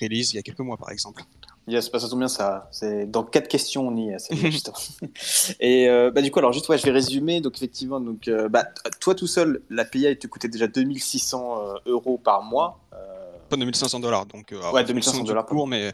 release 0.00 0.32
il 0.32 0.36
y 0.36 0.38
a 0.38 0.42
quelques 0.42 0.60
mois 0.60 0.76
par 0.76 0.90
exemple. 0.90 1.22
Yes, 1.66 1.88
pas 1.88 1.98
bah, 1.98 2.04
ça 2.04 2.08
tombe 2.08 2.18
bien, 2.18 2.28
ça. 2.28 2.68
C'est 2.72 3.10
dans 3.10 3.24
quatre 3.24 3.48
questions 3.48 3.88
on 3.88 3.96
y 3.96 4.10
est. 4.10 4.30
Et 5.60 5.88
euh, 5.88 6.10
bah, 6.10 6.20
du 6.20 6.30
coup, 6.30 6.38
alors 6.38 6.52
juste, 6.52 6.68
ouais, 6.68 6.78
je 6.78 6.84
vais 6.84 6.90
résumer. 6.90 7.40
Donc 7.40 7.56
effectivement, 7.56 8.00
donc, 8.00 8.28
euh, 8.28 8.48
bah, 8.48 8.66
toi 9.00 9.14
tout 9.14 9.26
seul, 9.26 9.62
l'API 9.70 10.18
te 10.18 10.26
coûtait 10.26 10.48
déjà 10.48 10.66
2600 10.66 11.76
euros 11.86 12.18
par 12.18 12.42
mois. 12.42 12.80
Pas 13.50 13.56
2500 13.56 14.00
dollars, 14.00 14.26
donc 14.26 14.54
ouais, 14.72 14.84
2500 14.84 15.24
dollars 15.24 15.44
cours, 15.44 15.66
mais, 15.66 15.92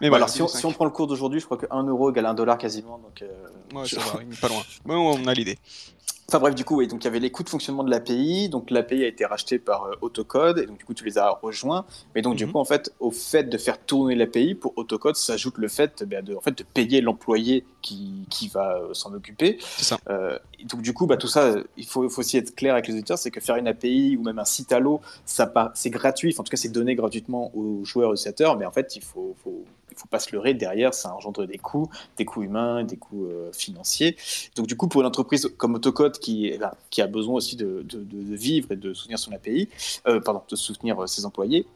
mais 0.00 0.08
voilà. 0.08 0.24
Alors, 0.24 0.34
si 0.34 0.40
on, 0.40 0.48
si 0.48 0.64
on, 0.64 0.72
prend 0.72 0.84
le 0.84 0.90
cours 0.90 1.08
d'aujourd'hui, 1.08 1.40
je 1.40 1.44
crois 1.44 1.58
que 1.58 1.66
1 1.70 1.82
euro 1.84 2.10
égale 2.10 2.26
1 2.26 2.34
dollar 2.34 2.56
quasiment. 2.56 2.98
Donc, 2.98 3.24
ouais, 3.74 3.88
ça 3.88 4.00
va, 4.00 4.20
pas 4.40 4.48
loin. 4.48 4.62
Mais 4.86 4.94
on 4.94 5.26
a 5.26 5.34
l'idée. 5.34 5.58
Enfin 6.28 6.38
bref, 6.38 6.54
du 6.54 6.64
coup, 6.64 6.76
oui, 6.76 6.86
donc 6.86 7.02
il 7.02 7.04
y 7.04 7.08
avait 7.08 7.18
les 7.18 7.30
coûts 7.30 7.42
de 7.42 7.48
fonctionnement 7.48 7.84
de 7.84 7.90
l'API. 7.90 8.48
Donc 8.48 8.70
l'API 8.70 9.04
a 9.04 9.06
été 9.06 9.26
racheté 9.26 9.58
par 9.58 9.84
euh, 9.84 9.92
Autocode 10.00 10.58
et 10.58 10.66
donc 10.66 10.78
du 10.78 10.84
coup 10.84 10.94
tu 10.94 11.04
les 11.04 11.18
as 11.18 11.30
rejoints. 11.30 11.84
Mais 12.14 12.22
donc 12.22 12.36
du 12.36 12.46
mhm. 12.46 12.52
coup, 12.52 12.58
en 12.58 12.64
fait, 12.64 12.92
au 13.00 13.10
fait 13.10 13.44
de 13.44 13.58
faire 13.58 13.78
tourner 13.78 14.14
l'API 14.14 14.54
pour 14.54 14.72
Autocode 14.76 15.16
s'ajoute 15.16 15.58
le 15.58 15.68
fait, 15.68 16.04
bah, 16.04 16.22
de, 16.22 16.34
en 16.34 16.40
fait 16.40 16.56
de 16.56 16.64
payer 16.64 17.00
l'employé 17.00 17.64
qui, 17.82 18.26
qui, 18.30 18.48
va 18.48 18.76
euh, 18.76 18.94
s'en 18.94 19.12
occuper. 19.12 19.58
C'est 19.60 19.84
ça. 19.84 19.98
Euh, 20.08 20.38
donc 20.64 20.80
du 20.80 20.94
coup, 20.94 21.06
bah, 21.06 21.16
tout 21.16 21.28
ça, 21.28 21.54
il 21.76 21.84
faut, 21.84 22.08
faut, 22.08 22.20
aussi 22.20 22.38
être 22.38 22.54
clair 22.54 22.74
avec 22.74 22.86
les 22.86 22.94
auditeurs, 22.94 23.18
c'est 23.18 23.30
que 23.30 23.40
faire 23.40 23.56
une 23.56 23.68
API 23.68 24.16
ou 24.16 24.22
même 24.22 24.38
un 24.38 24.44
site 24.44 24.72
Allo, 24.72 25.00
ça 25.26 25.52
c'est 25.74 25.90
gratuit. 25.90 26.30
Enfin, 26.32 26.40
en 26.40 26.44
tout 26.44 26.50
cas, 26.50 26.56
c'est 26.56 26.70
donné 26.70 26.94
gratuitement 26.94 27.50
aux 27.54 27.84
joueurs 27.84 28.10
aux 28.10 28.14
utilisateurs, 28.14 28.56
mais 28.56 28.64
en 28.64 28.72
fait, 28.72 28.96
il 28.96 29.02
faut, 29.02 29.34
faut 29.42 29.64
il 29.92 29.98
faut 29.98 30.08
pas 30.08 30.18
se 30.18 30.32
leurrer, 30.32 30.54
derrière, 30.54 30.94
ça 30.94 31.14
engendre 31.14 31.46
des 31.46 31.58
coûts, 31.58 31.88
des 32.16 32.24
coûts 32.24 32.42
humains, 32.42 32.84
des 32.84 32.96
coûts 32.96 33.26
euh, 33.26 33.52
financiers. 33.52 34.16
Donc 34.56 34.66
du 34.66 34.76
coup, 34.76 34.88
pour 34.88 35.00
une 35.00 35.06
entreprise 35.06 35.48
comme 35.56 35.74
Autocode 35.74 36.18
qui, 36.18 36.52
qui 36.90 37.02
a 37.02 37.06
besoin 37.06 37.34
aussi 37.34 37.56
de, 37.56 37.84
vivre 38.34 38.72
et 38.72 38.76
de 38.76 38.94
soutenir 38.94 39.18
son 39.18 39.32
API, 39.32 39.68
euh, 40.06 40.20
pardon, 40.20 40.42
de 40.48 40.56
soutenir 40.56 41.02
euh, 41.02 41.06
ses 41.06 41.26
employés, 41.26 41.66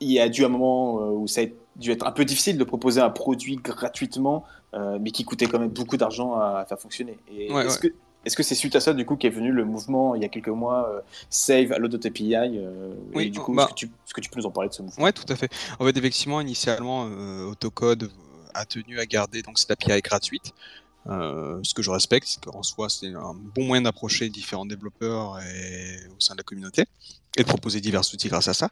il 0.00 0.10
y 0.10 0.18
a 0.18 0.28
dû 0.28 0.44
un 0.44 0.48
moment 0.48 1.10
où 1.10 1.26
ça 1.26 1.42
a 1.42 1.44
dû 1.76 1.90
être 1.90 2.06
un 2.06 2.12
peu 2.12 2.24
difficile 2.24 2.56
de 2.56 2.64
proposer 2.64 3.02
un 3.02 3.10
produit 3.10 3.56
gratuitement, 3.56 4.44
mais 4.72 5.10
qui 5.10 5.24
coûtait 5.24 5.44
quand 5.44 5.58
même 5.58 5.68
beaucoup 5.68 5.98
d'argent 5.98 6.36
à, 6.36 6.64
faire 6.66 6.78
fonctionner. 6.78 7.18
Et 7.30 7.52
est-ce 7.52 7.78
que 7.78 7.88
Est-ce 8.24 8.36
que 8.36 8.42
c'est 8.42 8.54
suite 8.54 8.76
à 8.76 8.80
ça, 8.80 8.92
du 8.92 9.06
coup, 9.06 9.16
qu'est 9.16 9.30
venu 9.30 9.50
le 9.50 9.64
mouvement 9.64 10.14
il 10.14 10.22
y 10.22 10.24
a 10.24 10.28
quelques 10.28 10.48
mois, 10.48 10.90
euh, 10.90 11.00
Save 11.30 11.72
Allo.api 11.72 12.34
euh, 12.34 12.94
Oui, 13.14 13.30
du 13.30 13.40
coup, 13.40 13.54
bah 13.54 13.64
est-ce, 13.64 13.86
que 14.12 14.20
tu, 14.20 14.28
peux 14.28 14.38
nous 14.38 14.46
en 14.46 14.50
parler 14.50 14.68
de 14.68 14.74
ce 14.74 14.82
mouvement? 14.82 15.04
Oui, 15.04 15.12
tout 15.12 15.30
à 15.32 15.36
fait. 15.36 15.50
En 15.78 15.86
fait, 15.86 15.96
effectivement, 15.96 16.40
initialement, 16.40 17.06
euh, 17.06 17.46
Autocode 17.46 18.10
a 18.52 18.66
tenu 18.66 18.98
à 18.98 19.06
garder 19.06 19.42
donc, 19.42 19.58
cette 19.58 19.70
API 19.70 20.00
gratuite. 20.02 20.52
ce 21.06 21.74
que 21.74 21.82
je 21.82 21.90
respecte, 21.90 22.28
c'est 22.28 22.44
qu'en 22.44 22.62
soi, 22.62 22.90
c'est 22.90 23.14
un 23.14 23.34
bon 23.34 23.64
moyen 23.64 23.82
d'approcher 23.82 24.28
différents 24.28 24.66
développeurs 24.66 25.38
et, 25.40 25.96
au 26.14 26.20
sein 26.20 26.34
de 26.34 26.40
la 26.40 26.44
communauté 26.44 26.84
et 27.38 27.42
de 27.42 27.48
proposer 27.48 27.80
divers 27.80 28.02
outils 28.12 28.28
grâce 28.28 28.48
à 28.48 28.54
ça. 28.54 28.68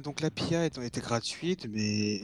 donc 0.00 0.22
l'API 0.22 0.54
a 0.54 0.64
été 0.64 1.00
gratuite, 1.00 1.66
mais 1.68 2.22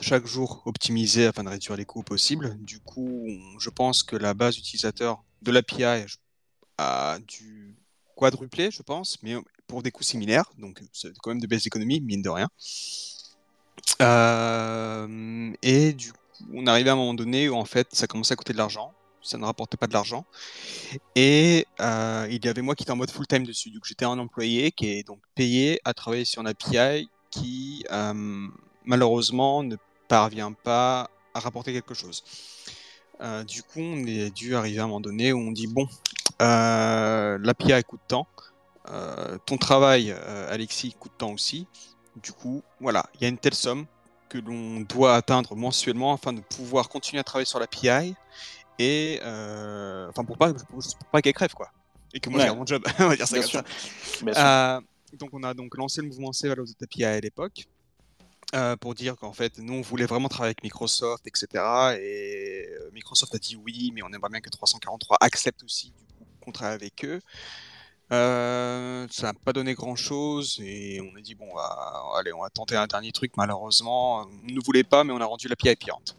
chaque 0.00 0.26
jour 0.26 0.62
optimisé 0.66 1.26
afin 1.26 1.44
de 1.44 1.48
réduire 1.48 1.76
les 1.76 1.84
coûts 1.84 2.02
possibles. 2.02 2.56
Du 2.60 2.80
coup, 2.80 3.26
je 3.58 3.70
pense 3.70 4.02
que 4.02 4.16
la 4.16 4.34
base 4.34 4.58
utilisateur 4.58 5.22
de 5.42 5.52
l'API 5.52 6.06
a 6.78 7.18
dû 7.26 7.76
quadrupler, 8.16 8.70
je 8.70 8.82
pense, 8.82 9.22
mais 9.22 9.36
pour 9.66 9.82
des 9.82 9.90
coûts 9.90 10.02
similaires. 10.02 10.50
Donc, 10.58 10.80
c'est 10.92 11.16
quand 11.18 11.30
même 11.30 11.40
de 11.40 11.46
belles 11.46 11.66
économies, 11.66 12.00
mine 12.00 12.22
de 12.22 12.30
rien. 12.30 12.48
Euh, 14.02 15.52
et 15.62 15.92
du 15.92 16.12
coup, 16.12 16.18
on 16.52 16.66
arrivait 16.66 16.90
à 16.90 16.94
un 16.94 16.96
moment 16.96 17.14
donné 17.14 17.48
où 17.48 17.54
en 17.54 17.64
fait, 17.64 17.88
ça 17.94 18.06
commençait 18.06 18.32
à 18.32 18.36
coûter 18.36 18.52
de 18.52 18.58
l'argent. 18.58 18.92
Ça 19.22 19.38
ne 19.38 19.44
rapportait 19.44 19.76
pas 19.76 19.86
de 19.86 19.92
l'argent. 19.92 20.24
Et 21.14 21.66
euh, 21.80 22.28
il 22.30 22.44
y 22.44 22.48
avait 22.48 22.62
moi 22.62 22.74
qui 22.74 22.84
était 22.84 22.92
en 22.92 22.96
mode 22.96 23.10
full-time 23.10 23.44
dessus. 23.44 23.70
Donc, 23.70 23.84
j'étais 23.84 24.04
un 24.04 24.18
employé 24.18 24.70
qui 24.70 24.88
est 24.88 25.02
donc 25.02 25.20
payé 25.34 25.80
à 25.84 25.94
travailler 25.94 26.24
sur 26.24 26.42
une 26.42 26.48
API 26.48 27.08
qui 27.30 27.84
euh, 27.90 28.48
malheureusement, 28.86 29.62
ne 29.62 29.76
parvient 30.08 30.52
pas 30.52 31.10
à 31.34 31.40
rapporter 31.40 31.72
quelque 31.72 31.94
chose. 31.94 32.24
Euh, 33.20 33.44
du 33.44 33.62
coup, 33.62 33.80
on 33.80 34.06
est 34.06 34.30
dû 34.30 34.56
arriver 34.56 34.78
à 34.78 34.84
un 34.84 34.86
moment 34.86 35.00
donné 35.00 35.32
où 35.32 35.38
on 35.38 35.52
dit 35.52 35.66
bon, 35.66 35.88
euh, 36.42 37.38
l'API 37.40 37.82
coûte 37.84 38.00
tant, 38.08 38.26
euh, 38.90 39.38
ton 39.46 39.56
travail, 39.56 40.12
euh, 40.12 40.52
Alexis, 40.52 40.94
coûte 40.98 41.12
tant 41.16 41.32
aussi. 41.32 41.66
Du 42.22 42.32
coup, 42.32 42.62
voilà, 42.80 43.06
il 43.14 43.22
y 43.22 43.24
a 43.24 43.28
une 43.28 43.38
telle 43.38 43.54
somme 43.54 43.86
que 44.28 44.38
l'on 44.38 44.80
doit 44.80 45.14
atteindre 45.14 45.54
mensuellement 45.54 46.12
afin 46.12 46.32
de 46.32 46.40
pouvoir 46.40 46.88
continuer 46.88 47.20
à 47.20 47.24
travailler 47.24 47.46
sur 47.46 47.60
l'API 47.60 48.14
et 48.78 49.20
enfin 49.22 50.24
pour 50.24 50.36
pas 50.36 50.52
pour, 50.52 50.80
pas 51.12 51.22
qu'elle 51.22 51.32
crève 51.32 51.54
quoi 51.54 51.70
et 52.12 52.20
que 52.20 52.28
moi 52.28 52.40
j'ai 52.40 52.50
mon 52.50 52.66
job 52.66 52.84
on 52.98 53.08
va 53.08 53.16
dire 53.16 53.28
ça 53.28 53.38
comme 53.40 54.32
ça. 54.34 54.80
donc 55.12 55.30
on 55.32 55.42
a 55.44 55.54
donc 55.54 55.76
lancé 55.76 56.02
le 56.02 56.08
mouvement 56.08 56.32
Save 56.32 56.56
API 56.82 57.04
à 57.04 57.20
l'époque 57.20 57.68
euh, 58.56 58.74
pour 58.76 58.94
dire 58.94 59.16
qu'en 59.16 59.32
fait, 59.32 59.58
nous, 59.58 59.74
on 59.74 59.82
voulait 59.82 60.06
vraiment 60.06 60.28
travailler 60.28 60.50
avec 60.50 60.62
Microsoft, 60.62 61.26
etc. 61.26 61.46
Et 62.00 62.66
euh, 62.70 62.90
Microsoft 62.92 63.34
a 63.34 63.38
dit 63.38 63.54
oui, 63.56 63.92
mais 63.94 64.02
on 64.02 64.08
aimerait 64.08 64.30
bien 64.30 64.40
que 64.40 64.48
343 64.48 65.18
accepte 65.20 65.62
aussi 65.62 65.92
du 66.18 66.24
coup, 66.40 66.52
travaille 66.52 66.76
avec 66.76 67.04
eux. 67.04 67.20
Euh, 68.12 69.06
ça 69.10 69.26
n'a 69.26 69.34
pas 69.34 69.52
donné 69.52 69.74
grand 69.74 69.96
chose 69.96 70.60
et 70.62 71.00
on 71.00 71.16
a 71.18 71.20
dit 71.20 71.34
bon, 71.34 71.52
bah, 71.54 72.02
allez, 72.18 72.32
on 72.32 72.40
va 72.40 72.50
tenter 72.50 72.76
un 72.76 72.86
dernier 72.86 73.12
truc. 73.12 73.32
Malheureusement, 73.36 74.22
on 74.22 74.52
ne 74.52 74.60
voulait 74.64 74.84
pas, 74.84 75.04
mais 75.04 75.12
on 75.12 75.20
a 75.20 75.26
rendu 75.26 75.48
la 75.48 75.56
l'API 75.60 75.76
payante. 75.76 76.16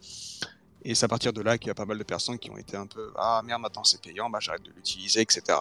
Et 0.84 0.94
c'est 0.94 1.04
à 1.04 1.08
partir 1.08 1.32
de 1.32 1.42
là 1.42 1.58
qu'il 1.58 1.68
y 1.68 1.70
a 1.70 1.74
pas 1.74 1.84
mal 1.84 1.98
de 1.98 2.04
personnes 2.04 2.38
qui 2.38 2.50
ont 2.50 2.56
été 2.56 2.76
un 2.76 2.86
peu 2.86 3.12
ah 3.16 3.42
merde, 3.44 3.62
maintenant 3.62 3.84
c'est 3.84 4.00
payant, 4.00 4.30
bah, 4.30 4.38
j'arrête 4.40 4.62
de 4.62 4.70
l'utiliser, 4.74 5.20
etc. 5.20 5.58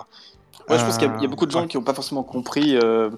Ouais, 0.70 0.78
je 0.78 0.84
pense 0.84 0.98
qu'il 0.98 1.08
y, 1.08 1.26
a 1.26 1.28
beaucoup 1.28 1.46
de 1.46 1.52
gens 1.52 1.66
qui 1.66 1.78
n'ont 1.78 1.84
pas 1.84 1.94
forcément 1.94 2.24
compris, 2.24 2.76
euh, 2.76 3.10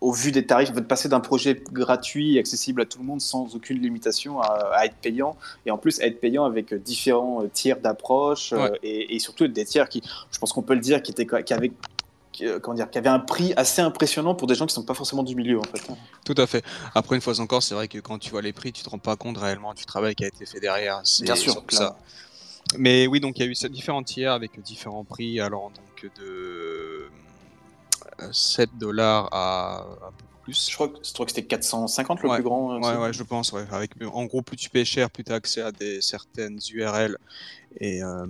au, 0.00 0.12
vu 0.12 0.30
des 0.30 0.46
tarifs, 0.46 0.72
de 0.72 0.80
passer 0.80 1.08
d'un 1.08 1.18
projet 1.18 1.60
gratuit, 1.72 2.38
accessible 2.38 2.82
à 2.82 2.84
tout 2.84 2.98
le 2.98 3.04
monde, 3.04 3.20
sans 3.20 3.56
aucune 3.56 3.80
limitation, 3.80 4.40
à, 4.40 4.84
être 4.84 4.94
payant, 4.96 5.36
et 5.66 5.70
en 5.70 5.78
plus 5.78 6.00
à 6.00 6.06
être 6.06 6.20
payant 6.20 6.44
avec 6.44 6.72
différents 6.74 7.42
euh, 7.42 7.48
tiers 7.52 7.80
d'approche, 7.80 8.52
euh, 8.52 8.68
et, 8.82 9.18
surtout 9.18 9.48
des 9.48 9.64
tiers 9.64 9.88
qui, 9.88 10.02
je 10.30 10.38
pense 10.38 10.52
qu'on 10.52 10.62
peut 10.62 10.74
le 10.74 10.80
dire, 10.80 11.02
qui, 11.02 11.10
étaient, 11.10 11.26
qui 11.26 11.52
avaient 11.52 11.72
comment 12.62 12.74
dire, 12.74 12.90
qui 12.90 12.98
avait 12.98 13.08
un 13.08 13.18
prix 13.18 13.52
assez 13.56 13.82
impressionnant 13.82 14.34
pour 14.34 14.46
des 14.46 14.54
gens 14.54 14.66
qui 14.66 14.72
ne 14.72 14.82
sont 14.82 14.84
pas 14.84 14.94
forcément 14.94 15.22
du 15.22 15.34
milieu 15.34 15.58
en 15.58 15.64
fait. 15.64 15.82
Tout 16.24 16.34
à 16.36 16.46
fait. 16.46 16.64
Après 16.94 17.16
une 17.16 17.22
fois 17.22 17.38
encore, 17.40 17.62
c'est 17.62 17.74
vrai 17.74 17.88
que 17.88 17.98
quand 17.98 18.18
tu 18.18 18.30
vois 18.30 18.42
les 18.42 18.52
prix, 18.52 18.72
tu 18.72 18.82
te 18.82 18.90
rends 18.90 18.98
pas 18.98 19.16
compte 19.16 19.38
réellement 19.38 19.74
du 19.74 19.84
travail 19.84 20.14
qui 20.14 20.24
a 20.24 20.28
été 20.28 20.46
fait 20.46 20.60
derrière. 20.60 21.02
Bien 21.22 21.36
sûr, 21.36 21.62
ça. 21.68 21.96
Mais 22.78 23.06
oui, 23.06 23.20
donc 23.20 23.38
il 23.38 23.44
y 23.44 23.48
a 23.48 23.50
eu 23.50 23.68
différents 23.68 24.02
tiers 24.02 24.32
avec 24.32 24.60
différents 24.62 25.04
prix, 25.04 25.40
alors 25.40 25.70
donc 25.70 26.10
de 26.18 27.08
7 28.30 28.68
euh, 28.68 28.78
dollars 28.78 29.28
à 29.32 29.80
un 29.80 30.12
peu 30.12 30.24
plus. 30.44 30.68
Je 30.70 30.74
crois 30.74 30.88
que, 30.88 30.98
que 30.98 31.30
c'était 31.30 31.44
450 31.44 32.22
le 32.22 32.28
plus 32.30 32.42
grand. 32.42 32.74
Euh, 32.74 32.78
ouais, 32.80 32.96
ouais, 32.96 33.12
je 33.12 33.22
pense. 33.22 33.52
Ouais. 33.52 33.64
Avec, 33.70 33.92
en 34.12 34.24
gros, 34.24 34.42
plus 34.42 34.56
tu 34.56 34.70
payes 34.70 34.84
cher, 34.84 35.10
plus 35.10 35.24
tu 35.24 35.32
as 35.32 35.36
accès 35.36 35.62
à 35.62 35.72
des, 35.72 36.00
certaines 36.00 36.58
URL 36.72 37.16
et 37.78 38.02
euh, 38.02 38.26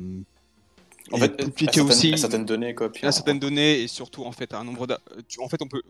en 1.13 1.19
fait, 1.19 1.79
à 1.79 1.83
aussi 1.83 2.17
certaines 2.17 2.45
données 2.45 2.75
quoi. 2.75 2.91
à 3.03 3.13
certaines 3.13 3.39
données 3.39 3.83
et 3.83 3.89
surtout 3.89 4.25
en 4.25 4.33
fait 4.33 4.55
un 4.55 4.65
nombre 4.65 4.87
en 5.41 5.49
fait 5.49 5.61
on 5.63 5.69
peut 5.69 5.83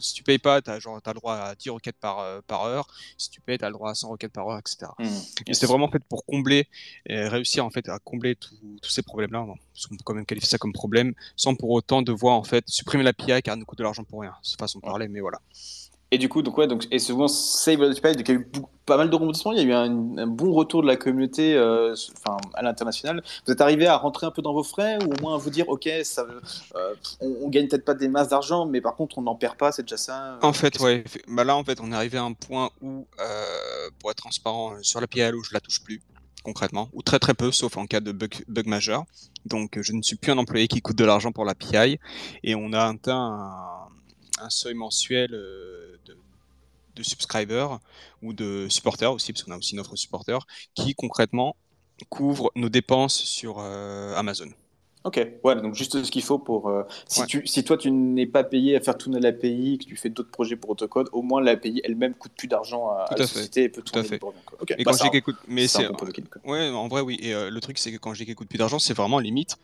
si 0.00 0.14
tu 0.14 0.22
payes 0.22 0.38
pas 0.38 0.60
tu 0.60 0.70
as 0.70 0.78
genre 0.78 1.00
as 1.04 1.12
le 1.12 1.14
droit 1.14 1.34
à 1.34 1.54
10 1.54 1.70
requêtes 1.70 1.96
par 2.00 2.20
euh, 2.20 2.40
par 2.46 2.64
heure 2.64 2.86
si 3.16 3.30
tu 3.30 3.40
payes 3.40 3.58
tu 3.58 3.64
as 3.64 3.68
le 3.68 3.74
droit 3.74 3.90
à 3.90 3.94
100 3.94 4.08
requêtes 4.08 4.32
par 4.32 4.48
heure 4.48 4.58
etc. 4.58 4.90
Mmh, 4.98 5.04
et 5.46 5.54
c'est 5.54 5.66
vraiment 5.66 5.88
fait 5.90 6.02
pour 6.08 6.24
combler 6.24 6.68
et 7.06 7.28
réussir 7.28 7.64
en 7.64 7.70
fait 7.70 7.88
à 7.88 7.98
combler 7.98 8.34
tous 8.36 8.90
ces 8.90 9.02
problèmes 9.02 9.32
là 9.32 9.44
parce 9.72 9.86
qu'on 9.86 9.96
peut 9.96 10.04
quand 10.04 10.14
même 10.14 10.26
qualifier 10.26 10.48
ça 10.48 10.58
comme 10.58 10.72
problème 10.72 11.14
sans 11.36 11.54
pour 11.54 11.70
autant 11.70 12.02
devoir 12.02 12.36
en 12.36 12.44
fait 12.44 12.64
supprimer 12.68 13.04
l'API 13.04 13.42
car 13.42 13.54
elle 13.54 13.60
nous 13.60 13.66
coûte 13.66 13.78
de 13.78 13.84
l'argent 13.84 14.04
pour 14.04 14.20
rien 14.20 14.34
c'est 14.42 14.58
façon 14.58 14.78
de 14.78 14.84
parler 14.84 15.08
mais 15.08 15.20
voilà. 15.20 15.40
Et 16.12 16.18
du 16.18 16.28
coup, 16.28 16.42
donc 16.42 16.56
ouais, 16.56 16.68
donc, 16.68 16.86
et 16.92 17.00
souvent 17.00 17.26
Save 17.26 17.78
the 17.78 17.98
il 17.98 18.28
y 18.28 18.30
a 18.30 18.34
eu 18.34 18.48
pas 18.86 18.96
mal 18.96 19.10
de 19.10 19.14
rebondissements, 19.16 19.50
il 19.50 19.58
y 19.58 19.60
a 19.60 19.64
eu 19.64 19.72
un, 19.72 20.26
bon 20.28 20.52
retour 20.52 20.82
de 20.82 20.86
la 20.86 20.94
communauté 20.96 21.54
euh, 21.54 21.96
enfin, 22.16 22.36
à 22.54 22.62
l'international. 22.62 23.24
Vous 23.44 23.52
êtes 23.52 23.60
arrivé 23.60 23.88
à 23.88 23.96
rentrer 23.96 24.24
un 24.26 24.30
peu 24.30 24.40
dans 24.40 24.52
vos 24.52 24.62
frais 24.62 24.98
ou 25.02 25.12
au 25.12 25.20
moins 25.20 25.34
à 25.34 25.38
vous 25.38 25.50
dire, 25.50 25.68
ok, 25.68 25.88
ça, 26.04 26.24
euh, 26.76 26.94
on, 27.20 27.38
on, 27.42 27.48
gagne 27.48 27.66
peut-être 27.66 27.84
pas 27.84 27.94
des 27.94 28.06
masses 28.06 28.28
d'argent, 28.28 28.66
mais 28.66 28.80
par 28.80 28.94
contre 28.94 29.18
on 29.18 29.22
n'en 29.22 29.34
perd 29.34 29.56
pas, 29.56 29.72
c'est 29.72 29.82
déjà 29.82 29.96
ça 29.96 30.38
En 30.42 30.52
fait, 30.52 30.78
ouais, 30.78 31.02
bah 31.26 31.42
là 31.42 31.56
en 31.56 31.64
fait 31.64 31.80
on 31.80 31.90
est 31.90 31.96
arrivé 31.96 32.18
à 32.18 32.22
un 32.22 32.34
point 32.34 32.70
où, 32.80 33.08
euh, 33.18 33.90
pour 33.98 34.12
être 34.12 34.18
transparent, 34.18 34.74
sur 34.82 35.00
la 35.00 35.08
PLO 35.08 35.42
je 35.42 35.52
la 35.52 35.60
touche 35.60 35.82
plus 35.82 36.00
concrètement, 36.44 36.88
ou 36.92 37.02
très 37.02 37.18
très 37.18 37.34
peu, 37.34 37.50
sauf 37.50 37.76
en 37.76 37.86
cas 37.86 37.98
de 37.98 38.12
bug, 38.12 38.44
bug 38.46 38.68
majeur. 38.68 39.02
Donc 39.46 39.80
je 39.82 39.92
ne 39.92 40.00
suis 40.02 40.14
plus 40.14 40.30
un 40.30 40.38
employé 40.38 40.68
qui 40.68 40.80
coûte 40.80 40.96
de 40.96 41.04
l'argent 41.04 41.32
pour 41.32 41.44
la 41.44 41.56
PI, 41.56 41.98
et 42.44 42.54
on 42.54 42.72
a 42.72 42.84
atteint 42.84 43.16
un, 43.16 43.85
un 44.38 44.50
seuil 44.50 44.74
mensuel 44.74 45.30
de 46.96 47.02
subscribers 47.02 47.78
ou 48.22 48.32
de 48.32 48.66
supporters 48.68 49.12
aussi, 49.12 49.32
parce 49.32 49.44
qu'on 49.44 49.52
a 49.52 49.56
aussi 49.56 49.74
une 49.74 49.80
offre 49.80 49.94
supporter, 49.96 50.46
qui 50.74 50.94
concrètement 50.94 51.56
couvre 52.08 52.50
nos 52.56 52.68
dépenses 52.68 53.22
sur 53.22 53.56
euh, 53.58 54.14
Amazon. 54.16 54.48
Ok, 55.04 55.24
ouais, 55.44 55.54
donc 55.62 55.74
juste 55.74 56.02
ce 56.02 56.10
qu'il 56.10 56.24
faut 56.24 56.40
pour. 56.40 56.68
Euh, 56.68 56.82
si, 57.06 57.24
tu, 57.26 57.46
si 57.46 57.62
toi 57.62 57.76
tu 57.76 57.92
n'es 57.92 58.26
pas 58.26 58.42
payé 58.42 58.74
à 58.74 58.80
faire 58.80 58.98
tourner 58.98 59.20
l'API, 59.20 59.78
que 59.78 59.84
tu 59.84 59.96
fais 59.96 60.08
d'autres 60.08 60.32
projets 60.32 60.56
pour 60.56 60.70
Autocode, 60.70 61.08
au 61.12 61.22
moins 61.22 61.40
l'API 61.40 61.80
elle-même 61.84 62.14
coûte 62.14 62.32
plus 62.36 62.48
d'argent 62.48 62.88
à, 62.90 63.06
la 63.16 63.24
société 63.24 63.62
et 63.64 63.68
peut 63.68 63.82
tourner 63.82 64.02
Tout 64.02 64.06
à 64.06 64.10
fait. 64.10 64.18
Pour 64.18 64.34
et 64.66 64.82
bah, 64.82 64.90
quand 64.92 65.12
j'ai 65.12 65.22
mais 65.46 65.68
c'est. 65.68 65.86
Ouais, 66.44 66.70
en 66.70 66.88
vrai, 66.88 67.02
oui. 67.02 67.18
Et 67.22 67.34
euh, 67.34 67.50
le 67.50 67.60
truc, 67.60 67.78
c'est 67.78 67.92
que 67.92 67.98
quand 67.98 68.14
j'ai 68.14 68.34
coûte 68.34 68.48
plus 68.48 68.58
d'argent, 68.58 68.80
c'est 68.80 68.94
vraiment 68.94 69.20
limite. 69.20 69.58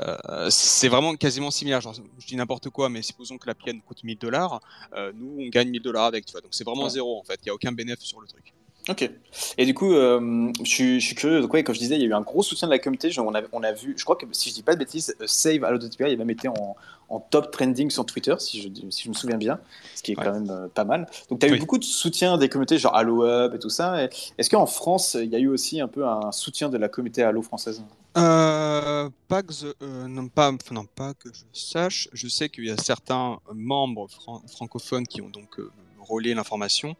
Euh, 0.00 0.48
c'est 0.50 0.88
vraiment 0.88 1.14
quasiment 1.14 1.50
similaire. 1.50 1.80
Genre, 1.80 1.94
je 1.94 2.26
dis 2.26 2.36
n'importe 2.36 2.70
quoi, 2.70 2.88
mais 2.88 3.02
supposons 3.02 3.38
que 3.38 3.46
la 3.46 3.54
pienne 3.54 3.80
coûte 3.80 4.04
1000 4.04 4.18
dollars, 4.18 4.60
euh, 4.94 5.12
nous 5.14 5.36
on 5.38 5.48
gagne 5.48 5.70
1000 5.70 5.82
dollars 5.82 6.04
avec, 6.04 6.26
tu 6.26 6.32
vois. 6.32 6.40
Donc 6.40 6.54
c'est 6.54 6.64
vraiment 6.64 6.88
zéro 6.88 7.18
en 7.18 7.24
fait. 7.24 7.40
Il 7.42 7.46
n'y 7.46 7.50
a 7.50 7.54
aucun 7.54 7.72
bénéfice 7.72 8.06
sur 8.06 8.20
le 8.20 8.26
truc. 8.26 8.52
Ok. 8.88 9.10
Et 9.58 9.66
du 9.66 9.74
coup, 9.74 9.92
euh, 9.92 10.50
je, 10.64 10.98
suis, 10.98 11.14
curieux. 11.14 11.42
Donc, 11.42 11.52
ouais, 11.52 11.62
comme 11.62 11.74
je 11.74 11.80
disais, 11.80 11.96
il 11.96 12.00
y 12.00 12.04
a 12.04 12.08
eu 12.08 12.14
un 12.14 12.22
gros 12.22 12.42
soutien 12.42 12.68
de 12.68 12.72
la 12.72 12.78
communauté. 12.78 13.10
on, 13.18 13.34
a, 13.34 13.42
on, 13.52 13.62
a, 13.62 13.72
vu, 13.72 13.94
je 13.98 14.02
crois 14.02 14.16
que 14.16 14.24
si 14.32 14.48
je 14.48 14.54
dis 14.54 14.62
pas 14.62 14.72
de 14.72 14.78
bêtises, 14.78 15.14
Save 15.26 15.62
Allo.api 15.62 15.94
il 15.98 16.12
a 16.12 16.16
même 16.16 16.30
été 16.30 16.48
en, 16.48 16.74
en, 17.10 17.20
top 17.20 17.50
trending 17.50 17.90
sur 17.90 18.06
Twitter, 18.06 18.34
si 18.38 18.62
je, 18.62 18.68
si 18.88 19.02
je 19.02 19.08
me 19.10 19.14
souviens 19.14 19.36
bien, 19.36 19.60
ce 19.94 20.02
qui 20.02 20.12
est 20.12 20.14
quand 20.14 20.32
même 20.32 20.70
pas 20.74 20.84
mal. 20.84 21.06
Donc, 21.28 21.40
tu 21.40 21.46
as 21.46 21.50
eu 21.50 21.58
beaucoup 21.58 21.76
de 21.76 21.84
soutien 21.84 22.38
des 22.38 22.48
communautés, 22.48 22.78
genre 22.78 22.96
Allo 22.96 23.24
Up 23.24 23.54
et 23.54 23.58
tout 23.58 23.68
ça. 23.68 24.04
Est-ce 24.38 24.48
qu'en 24.48 24.64
France, 24.64 25.18
il 25.20 25.28
y 25.28 25.36
a 25.36 25.38
eu 25.38 25.48
aussi 25.48 25.82
un 25.82 25.88
peu 25.88 26.06
un 26.06 26.32
soutien 26.32 26.70
de 26.70 26.78
la 26.78 26.88
communauté 26.88 27.22
Allo 27.22 27.42
française? 27.42 27.82
Euh, 28.18 29.10
pas, 29.28 29.42
que 29.42 29.52
euh, 29.82 30.08
non, 30.08 30.28
pas, 30.28 30.52
non, 30.70 30.84
pas 30.84 31.14
que 31.14 31.28
je 31.32 31.44
sache. 31.52 32.08
Je 32.12 32.28
sais 32.28 32.48
qu'il 32.48 32.64
y 32.64 32.70
a 32.70 32.76
certains 32.76 33.38
membres 33.52 34.08
francophones 34.48 35.06
qui 35.06 35.20
ont 35.20 35.28
donc 35.28 35.58
euh, 35.58 35.70
relayé 36.00 36.34
l'information, 36.34 36.96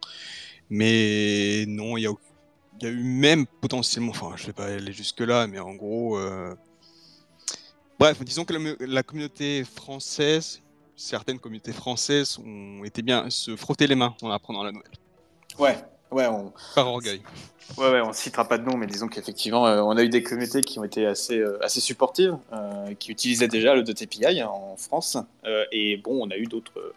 mais 0.69 1.65
non, 1.67 1.97
il 1.97 2.03
y, 2.03 2.07
a, 2.07 2.11
eu 2.89 3.03
même 3.03 3.45
potentiellement, 3.45 4.11
enfin, 4.11 4.33
je 4.35 4.47
vais 4.47 4.53
pas 4.53 4.65
aller 4.65 4.93
jusque-là, 4.93 5.47
mais 5.47 5.59
en 5.59 5.73
gros, 5.73 6.17
euh, 6.17 6.55
bref, 7.97 8.23
disons 8.23 8.45
que 8.45 8.53
la, 8.53 8.75
la, 8.79 9.03
communauté 9.03 9.63
française, 9.63 10.61
certaines 10.95 11.39
communautés 11.39 11.73
françaises 11.73 12.39
ont 12.39 12.83
été 12.83 13.01
bien 13.01 13.29
se 13.29 13.55
frotter 13.55 13.87
les 13.87 13.95
mains 13.95 14.15
en 14.21 14.29
apprenant 14.29 14.63
la 14.63 14.71
nouvelle. 14.71 14.91
Ouais, 15.57 15.77
ouais, 16.11 16.27
on... 16.27 16.51
par 16.75 16.87
orgueil. 16.87 17.21
Ouais, 17.77 17.91
ouais, 17.91 18.01
on 18.01 18.13
citera 18.13 18.47
pas 18.47 18.57
de 18.57 18.65
nom, 18.65 18.77
mais 18.77 18.87
disons 18.87 19.07
qu'effectivement, 19.07 19.67
euh, 19.67 19.81
on 19.81 19.95
a 19.95 20.03
eu 20.03 20.09
des 20.09 20.23
communautés 20.23 20.61
qui 20.61 20.79
ont 20.79 20.83
été 20.83 21.05
assez, 21.05 21.37
euh, 21.37 21.63
assez 21.63 21.79
supportives, 21.79 22.35
euh, 22.51 22.93
qui 22.97 23.11
utilisaient 23.11 23.47
déjà 23.47 23.75
le 23.75 23.81
.api 23.81 24.41
en 24.43 24.75
France. 24.75 25.17
et 25.71 25.97
bon, 25.97 26.25
on 26.25 26.31
a 26.31 26.37
eu 26.37 26.45
d'autres, 26.45 26.93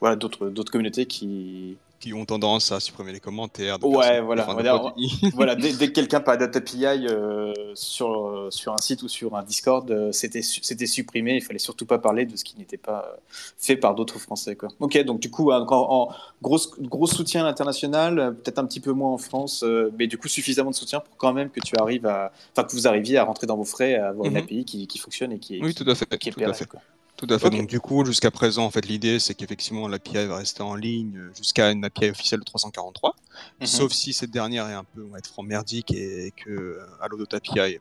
voilà, 0.00 0.16
d'autres 0.16 0.70
communautés 0.70 1.06
qui, 1.06 1.76
qui 2.02 2.12
ont 2.12 2.24
tendance 2.24 2.72
à 2.72 2.80
supprimer 2.80 3.12
les 3.12 3.20
commentaires. 3.20 3.78
ouais, 3.84 4.20
voilà. 4.20 4.44
voilà 5.34 5.54
dès, 5.54 5.72
que 5.72 5.84
quelqu'un 5.84 6.20
parle 6.20 6.38
d'API 6.38 7.06
euh, 7.08 7.54
sur, 7.74 8.26
euh, 8.26 8.50
sur 8.50 8.72
un 8.72 8.78
site 8.78 9.04
ou 9.04 9.08
sur 9.08 9.36
un 9.36 9.44
Discord, 9.44 9.88
euh, 9.88 10.10
c'était 10.10 10.42
supprimé. 10.42 11.36
Il 11.36 11.42
fallait 11.42 11.60
surtout 11.60 11.86
pas 11.86 11.98
parler 11.98 12.26
de 12.26 12.34
ce 12.36 12.42
qui 12.42 12.58
n'était 12.58 12.76
pas 12.76 13.06
euh, 13.06 13.16
fait 13.56 13.76
par 13.76 13.94
d'autres 13.94 14.18
Français. 14.18 14.56
Quoi. 14.56 14.70
Ok, 14.80 14.98
donc 15.04 15.20
du 15.20 15.30
coup, 15.30 15.52
en, 15.52 15.64
en 15.70 16.08
gros, 16.42 16.58
gros 16.80 17.06
soutien 17.06 17.42
à 17.42 17.44
l'international, 17.44 18.34
peut-être 18.42 18.58
un 18.58 18.66
petit 18.66 18.80
peu 18.80 18.90
moins 18.90 19.12
en 19.12 19.18
France, 19.18 19.64
mais 19.96 20.08
du 20.08 20.18
coup 20.18 20.26
suffisamment 20.26 20.70
de 20.70 20.74
soutien 20.74 20.98
pour 20.98 21.16
quand 21.16 21.32
même 21.32 21.50
que 21.50 21.60
tu 21.60 21.76
arrives 21.78 22.06
à, 22.06 22.32
enfin 22.52 22.66
que 22.66 22.72
vous 22.72 22.88
arriviez 22.88 23.18
à 23.18 23.24
rentrer 23.24 23.46
dans 23.46 23.56
vos 23.56 23.64
frais, 23.64 23.94
à 23.94 24.08
avoir 24.08 24.26
une 24.26 24.32
mhm. 24.32 24.42
API 24.42 24.64
qui, 24.64 24.88
qui, 24.88 24.98
fonctionne 24.98 25.30
et 25.30 25.38
qui, 25.38 25.60
oui, 25.62 25.72
tout 25.72 25.88
à 25.88 25.94
fait, 25.94 26.06
qui 26.18 26.30
est 26.30 26.32
tout 26.32 26.42
à 26.42 26.52
fait. 26.52 26.66
Quoi. 26.66 26.80
Tout 27.16 27.26
à 27.30 27.38
fait. 27.38 27.50
Donc, 27.50 27.68
du 27.68 27.78
coup, 27.78 28.04
jusqu'à 28.04 28.30
présent, 28.30 28.64
en 28.64 28.70
fait, 28.70 28.86
l'idée, 28.86 29.20
c'est 29.20 29.34
qu'effectivement, 29.34 29.86
l'API 29.86 30.26
va 30.26 30.38
rester 30.38 30.62
en 30.62 30.74
ligne 30.74 31.30
jusqu'à 31.36 31.70
une 31.70 31.84
API 31.84 32.10
officielle 32.10 32.40
de 32.40 32.44
343. 32.44 33.14
Mhm. 33.60 33.66
Sauf 33.66 33.92
si 33.92 34.12
cette 34.12 34.30
dernière 34.30 34.68
est 34.68 34.74
un 34.74 34.84
peu, 34.84 35.04
on 35.04 35.12
va 35.12 35.18
être 35.18 35.42
merdique 35.42 35.92
et 35.92 36.32
que 36.36 36.50
euh, 36.50 37.36
API 37.36 37.78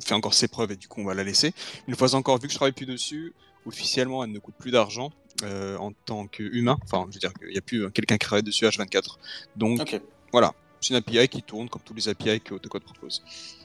fait 0.00 0.14
encore 0.14 0.34
ses 0.34 0.48
preuves 0.48 0.72
et 0.72 0.76
du 0.76 0.88
coup, 0.88 1.00
on 1.00 1.04
va 1.04 1.14
la 1.14 1.24
laisser. 1.24 1.52
Une 1.88 1.96
fois 1.96 2.14
encore, 2.14 2.38
vu 2.38 2.46
que 2.46 2.52
je 2.52 2.56
travaille 2.56 2.72
plus 2.72 2.86
dessus, 2.86 3.34
officiellement, 3.66 4.24
elle 4.24 4.32
ne 4.32 4.38
coûte 4.38 4.54
plus 4.58 4.70
d'argent 4.70 5.12
euh, 5.42 5.76
en 5.78 5.92
tant 5.92 6.26
qu'humain. 6.26 6.78
Enfin, 6.84 7.06
je 7.08 7.14
veux 7.14 7.20
dire 7.20 7.32
qu'il 7.34 7.48
n'y 7.48 7.58
a 7.58 7.62
plus 7.62 7.90
quelqu'un 7.90 8.16
qui 8.16 8.26
travaille 8.26 8.42
dessus 8.42 8.64
H24. 8.64 9.16
Donc, 9.56 10.00
voilà. 10.32 10.54
C'est 10.80 10.94
une 10.94 10.96
API 10.96 11.28
qui 11.28 11.42
tourne 11.42 11.68
comme 11.68 11.82
tous 11.84 11.92
les 11.92 12.08
API 12.08 12.40
que 12.40 12.54
AutoCode 12.54 12.84
propose. 12.84 13.22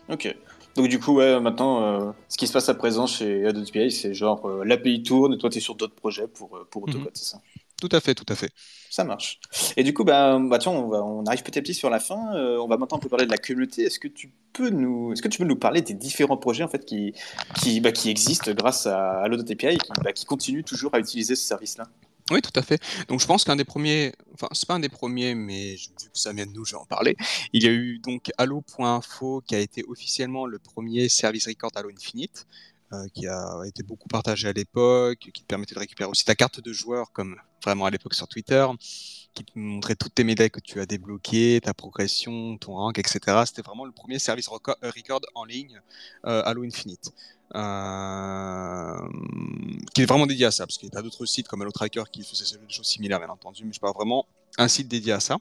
Ok. 0.10 0.36
Donc 0.76 0.90
du 0.90 1.00
coup, 1.00 1.16
ouais, 1.16 1.40
maintenant, 1.40 1.84
euh, 1.84 2.12
ce 2.28 2.38
qui 2.38 2.48
se 2.48 2.54
passe 2.54 2.68
à 2.68 2.74
présent 2.74 3.08
chez 3.08 3.46
Adobe 3.46 3.66
API, 3.68 3.92
c'est 3.92 4.14
genre 4.14 4.46
euh, 4.46 4.66
l'API 4.66 5.04
tourne 5.04 5.34
et 5.34 5.38
toi, 5.38 5.50
tu 5.50 5.58
es 5.58 5.62
sur 5.62 5.76
d'autres 5.76 5.96
projets 5.96 6.28
pour, 6.28 6.58
euh, 6.58 6.68
pour 6.70 6.84
Autocode, 6.84 7.06
mhm. 7.06 7.12
c'est 7.14 7.26
ça? 7.26 7.42
Tout 7.80 7.90
à 7.92 8.00
fait, 8.00 8.16
tout 8.16 8.26
à 8.30 8.36
fait. 8.36 8.50
Ça 8.90 9.04
marche. 9.04 9.40
Et 9.76 9.84
du 9.84 9.94
coup, 9.94 10.06
bah, 10.06 10.40
bah 10.40 10.58
tiens, 10.60 10.72
on, 10.72 10.88
va, 10.88 11.04
on 11.04 11.26
arrive 11.26 11.44
petit 11.44 11.60
à 11.60 11.62
petit 11.62 11.74
sur 11.74 11.90
la 11.90 12.00
fin. 12.00 12.34
on 12.34 12.68
va 12.68 12.78
maintenant 12.78 12.98
un 12.98 13.02
peu 13.02 13.10
parler 13.10 13.26
de 13.26 13.32
la 13.32 13.38
communauté. 13.38 13.84
Est-ce 13.84 14.00
que 14.00 14.08
tu 14.08 14.32
peux 14.54 14.70
nous, 14.70 15.12
est-ce 15.12 15.22
que 15.22 15.28
tu 15.28 15.40
peux 15.40 15.46
nous 15.46 15.58
parler 15.58 15.82
des 15.82 15.94
différents 15.94 16.38
projets 16.38 16.64
en 16.64 16.70
fait 16.70 16.86
qui, 16.86 17.14
qui, 17.62 17.82
bah, 17.82 17.92
qui 17.92 18.10
existent 18.10 18.54
grâce 18.54 18.88
à, 18.88 19.24
à 19.24 19.26
API 19.26 19.68
et 19.68 19.78
qui, 19.78 19.92
bah, 20.02 20.14
qui 20.14 20.26
continuent 20.26 20.64
toujours 20.64 20.96
à 20.96 21.00
utiliser 21.00 21.36
ce 21.36 21.46
service-là? 21.46 21.86
Oui, 22.32 22.42
tout 22.42 22.52
à 22.56 22.64
fait. 22.64 22.82
Donc 23.08 23.20
je 23.20 23.28
pense 23.28 23.44
qu'un 23.44 23.56
des 23.56 23.66
premiers, 23.66 24.12
enfin 24.34 24.48
c'est 24.52 24.68
pas 24.68 24.74
un 24.74 24.80
des 24.80 24.90
premiers, 24.90 25.36
mais 25.36 25.76
vu 25.76 26.10
que 26.12 26.20
ça 26.20 26.34
vient 26.34 26.48
de 26.48 26.52
nous, 26.52 26.66
je 26.66 26.72
vais 26.72 26.82
en 26.82 26.86
parler. 26.86 27.16
Il 27.54 27.64
y 27.64 27.68
a 27.68 27.72
eu 27.72 28.00
donc 28.00 28.32
Allo.info 28.38 29.44
qui 29.46 29.54
a 29.54 29.60
été 29.60 29.84
officiellement 29.88 30.48
le 30.48 30.58
premier 30.58 31.08
service 31.08 31.48
record 31.48 31.72
Allo 31.76 31.90
Infinite, 31.90 32.48
euh, 32.94 33.08
qui 33.14 33.28
a 33.28 33.62
été 33.68 33.84
beaucoup 33.84 34.08
partagé 34.08 34.48
à 34.48 34.54
l'époque, 34.54 35.20
qui 35.20 35.42
te 35.42 35.46
permettait 35.46 35.76
de 35.76 35.80
récupérer 35.80 36.10
aussi 36.10 36.26
ta 36.26 36.34
carte 36.34 36.62
de 36.62 36.74
joueur 36.74 37.12
comme 37.12 37.36
vraiment 37.64 37.86
à 37.86 37.92
l'époque 37.92 38.16
sur 38.16 38.28
Twitter, 38.28 38.66
qui 39.36 39.44
te 39.44 39.52
montrait 39.60 39.96
toutes 39.96 40.16
tes 40.16 40.24
médailles 40.24 40.50
que 40.50 40.60
tu 40.60 40.80
as 40.80 40.86
débloquées, 40.88 41.62
ta 41.62 41.74
progression, 41.74 42.58
ton 42.58 42.74
rank, 42.74 42.98
etc. 42.98 43.20
C'était 43.46 43.62
vraiment 43.62 43.86
le 43.86 43.92
premier 43.92 44.18
service 44.18 44.48
record 44.48 44.78
en 45.36 45.46
ligne 45.46 45.80
euh, 46.26 46.42
Halo 46.46 46.64
Infinite. 46.64 47.14
Euh, 47.54 48.98
qui 49.94 50.02
est 50.02 50.06
vraiment 50.06 50.26
dédié 50.26 50.46
à 50.46 50.52
ça, 50.52 50.66
parce 50.66 50.78
qu'il 50.78 50.90
y 50.92 50.98
a 50.98 51.02
d'autres 51.02 51.26
sites 51.26 51.48
comme 51.48 51.62
HelloTracker 51.62 52.04
qui 52.12 52.24
faisaient 52.24 52.58
des 52.58 52.74
choses 52.74 52.88
similaires, 52.88 53.20
bien 53.20 53.30
entendu, 53.30 53.64
mais 53.66 53.72
je 53.72 53.80
parle 53.80 53.94
vraiment 53.94 54.26
un 54.58 54.68
site 54.68 54.88
dédié 54.88 55.14
à 55.14 55.20
ça. 55.20 55.38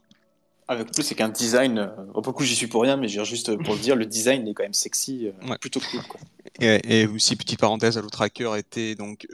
Avec 0.67 0.91
plus, 0.91 1.03
c'est 1.03 1.15
qu'un 1.15 1.29
design, 1.29 1.77
euh, 1.77 2.21
beaucoup 2.21 2.43
j'y 2.43 2.55
suis 2.55 2.67
pour 2.67 2.83
rien, 2.83 2.95
mais 2.95 3.07
juste 3.07 3.55
pour 3.63 3.73
le 3.73 3.79
dire, 3.79 3.95
le 3.95 4.05
design 4.05 4.47
est 4.47 4.53
quand 4.53 4.63
même 4.63 4.73
sexy, 4.73 5.27
euh, 5.27 5.55
plutôt 5.57 5.79
cool. 5.79 6.03
Quoi. 6.03 6.19
Et, 6.59 7.05
aussi, 7.07 7.35
petite 7.35 7.59
parenthèse, 7.59 7.97
HelloTracker 7.97 8.55
était 8.57 8.95
donc 8.95 9.27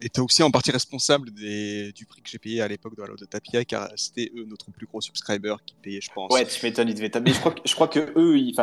était 0.00 0.20
aussi 0.20 0.42
en 0.42 0.50
partie 0.50 0.70
responsable 0.70 1.30
des, 1.30 1.92
du 1.92 2.06
prix 2.06 2.22
que 2.22 2.30
j'ai 2.30 2.38
payé 2.38 2.62
à 2.62 2.68
l'époque 2.68 2.96
de 2.96 3.02
Halo 3.02 3.16
de 3.16 3.24
Tapia, 3.24 3.64
car 3.64 3.88
c'était 3.96 4.30
eux 4.36 4.44
notre 4.44 4.70
plus 4.70 4.86
gros 4.86 5.00
subscriber 5.00 5.56
qui 5.66 5.74
payait, 5.82 6.00
je 6.00 6.10
pense. 6.14 6.32
Ouais, 6.32 6.46
tu 6.46 6.64
m'étonnes, 6.64 6.88
ils 6.88 6.94
devaient 6.94 7.10
taper. 7.10 7.32
je 7.32 7.40
crois 7.40 7.52
que, 7.52 7.60
je 7.64 7.74
crois 7.74 7.88
que 7.88 8.12
eux, 8.16 8.38
ils, 8.38 8.54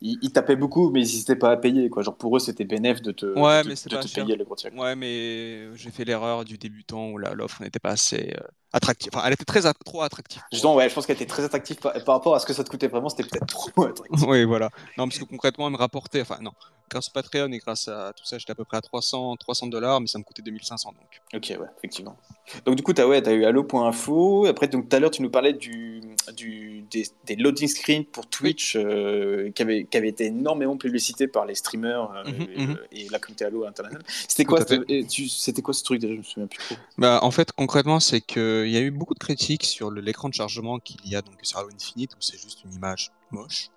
ils, 0.00 0.18
ils, 0.22 0.32
tapaient 0.32 0.56
beaucoup, 0.56 0.90
mais 0.90 1.00
ils 1.00 1.12
n'hésitaient 1.12 1.36
pas 1.36 1.50
à 1.50 1.56
payer. 1.56 1.88
Quoi. 1.90 2.02
Genre 2.02 2.16
pour 2.16 2.36
eux, 2.36 2.40
c'était 2.40 2.64
bénéf 2.64 3.02
de 3.02 3.12
te, 3.12 3.26
ouais, 3.26 3.62
mais 3.64 3.74
de, 3.74 3.96
te 3.96 4.14
payer 4.14 4.36
le 4.36 4.44
gros 4.44 4.56
Ouais, 4.74 4.96
mais 4.96 5.76
j'ai 5.76 5.90
fait 5.90 6.04
l'erreur 6.04 6.44
du 6.44 6.58
débutant 6.58 7.10
où 7.10 7.18
l'offre 7.18 7.62
n'était 7.62 7.78
pas 7.78 7.90
assez 7.90 8.34
euh, 8.36 8.46
attractive. 8.72 9.12
Enfin, 9.14 9.26
elle 9.26 9.34
était 9.34 9.44
très 9.44 9.62
trop 9.84 10.02
attractive. 10.02 10.42
Justement, 10.50 10.74
ouais, 10.74 10.88
je 10.88 10.94
pense 10.94 11.06
qu'elle 11.06 11.16
était 11.16 11.26
très 11.26 11.44
attractive 11.44 11.76
par, 11.76 11.92
rapport 12.06 12.34
à 12.34 12.40
ce 12.40 12.46
que 12.46 12.52
ça 12.52 12.64
te 12.64 12.70
coûtait 12.70 12.88
vraiment. 12.88 13.08
C'était 13.08 13.24
peut-être 13.24 13.46
trop 13.46 13.70
attractif. 13.84 14.26
oui, 14.26 14.44
voilà. 14.44 14.70
Non, 14.96 15.06
parce 15.06 15.18
que 15.18 15.24
concrètement, 15.24 15.66
elle 15.66 15.72
me 15.72 15.78
rapportait. 15.78 16.22
Enfin, 16.22 16.38
non 16.40 16.52
grâce 16.92 17.08
au 17.08 17.12
Patreon 17.12 17.50
et 17.52 17.58
grâce 17.58 17.88
à 17.88 18.12
tout 18.16 18.24
ça, 18.24 18.38
j'étais 18.38 18.52
à 18.52 18.54
peu 18.54 18.64
près 18.64 18.76
à 18.76 18.80
300, 18.80 19.36
300 19.36 19.66
dollars, 19.68 20.00
mais 20.00 20.06
ça 20.06 20.18
me 20.18 20.24
coûtait 20.24 20.42
2500 20.42 20.92
donc. 20.92 21.22
Ok, 21.34 21.58
ouais, 21.58 21.66
effectivement. 21.78 22.16
Donc 22.64 22.76
du 22.76 22.82
coup, 22.82 22.92
tu 22.92 23.00
as, 23.00 23.08
ouais, 23.08 23.26
as 23.26 23.32
eu 23.32 23.44
allo.info. 23.44 24.46
Après, 24.46 24.68
tout 24.68 24.84
à 24.92 24.98
l'heure, 25.00 25.10
tu 25.10 25.22
nous 25.22 25.30
parlais 25.30 25.54
du, 25.54 26.02
du, 26.36 26.84
des, 26.90 27.36
loading 27.36 27.68
screens 27.68 28.04
pour 28.04 28.26
Twitch 28.26 28.76
euh, 28.76 29.50
qui, 29.52 29.62
avaient, 29.62 29.84
qui 29.84 29.96
été 29.96 30.26
énormément 30.26 30.76
publicités 30.76 31.26
par 31.26 31.46
les 31.46 31.54
streamers 31.54 32.12
euh, 32.12 32.30
mhm, 32.30 32.66
mhm. 32.66 32.78
et, 32.92 33.08
la 33.08 33.18
communauté 33.18 33.44
Allo 33.44 33.64
internationale. 33.64 34.04
C'était 34.06 34.44
quoi, 34.44 34.60
c'était 34.60 35.62
quoi 35.62 35.74
ce 35.74 35.84
truc 35.84 36.00
déjà? 36.00 36.12
Je 36.12 36.18
me 36.18 36.22
souviens 36.22 36.46
plus 36.46 36.58
trop. 36.58 36.76
Bah, 36.98 37.20
en 37.22 37.30
fait, 37.30 37.52
concrètement, 37.52 38.00
c'est 38.00 38.20
qu'il 38.20 38.68
y 38.68 38.76
a 38.76 38.80
eu 38.80 38.90
beaucoup 38.90 39.14
de 39.14 39.18
critiques 39.18 39.64
sur 39.64 39.90
l'écran 39.90 40.28
de 40.28 40.34
chargement 40.34 40.78
qu'il 40.78 41.08
y 41.08 41.16
a 41.16 41.22
donc 41.22 41.34
sur 41.42 41.58
Halo 41.58 41.70
Infinite 41.74 42.12
où 42.14 42.20
c'est 42.20 42.38
juste 42.38 42.64
une 42.64 42.74
image 42.74 43.10
moche 43.30 43.70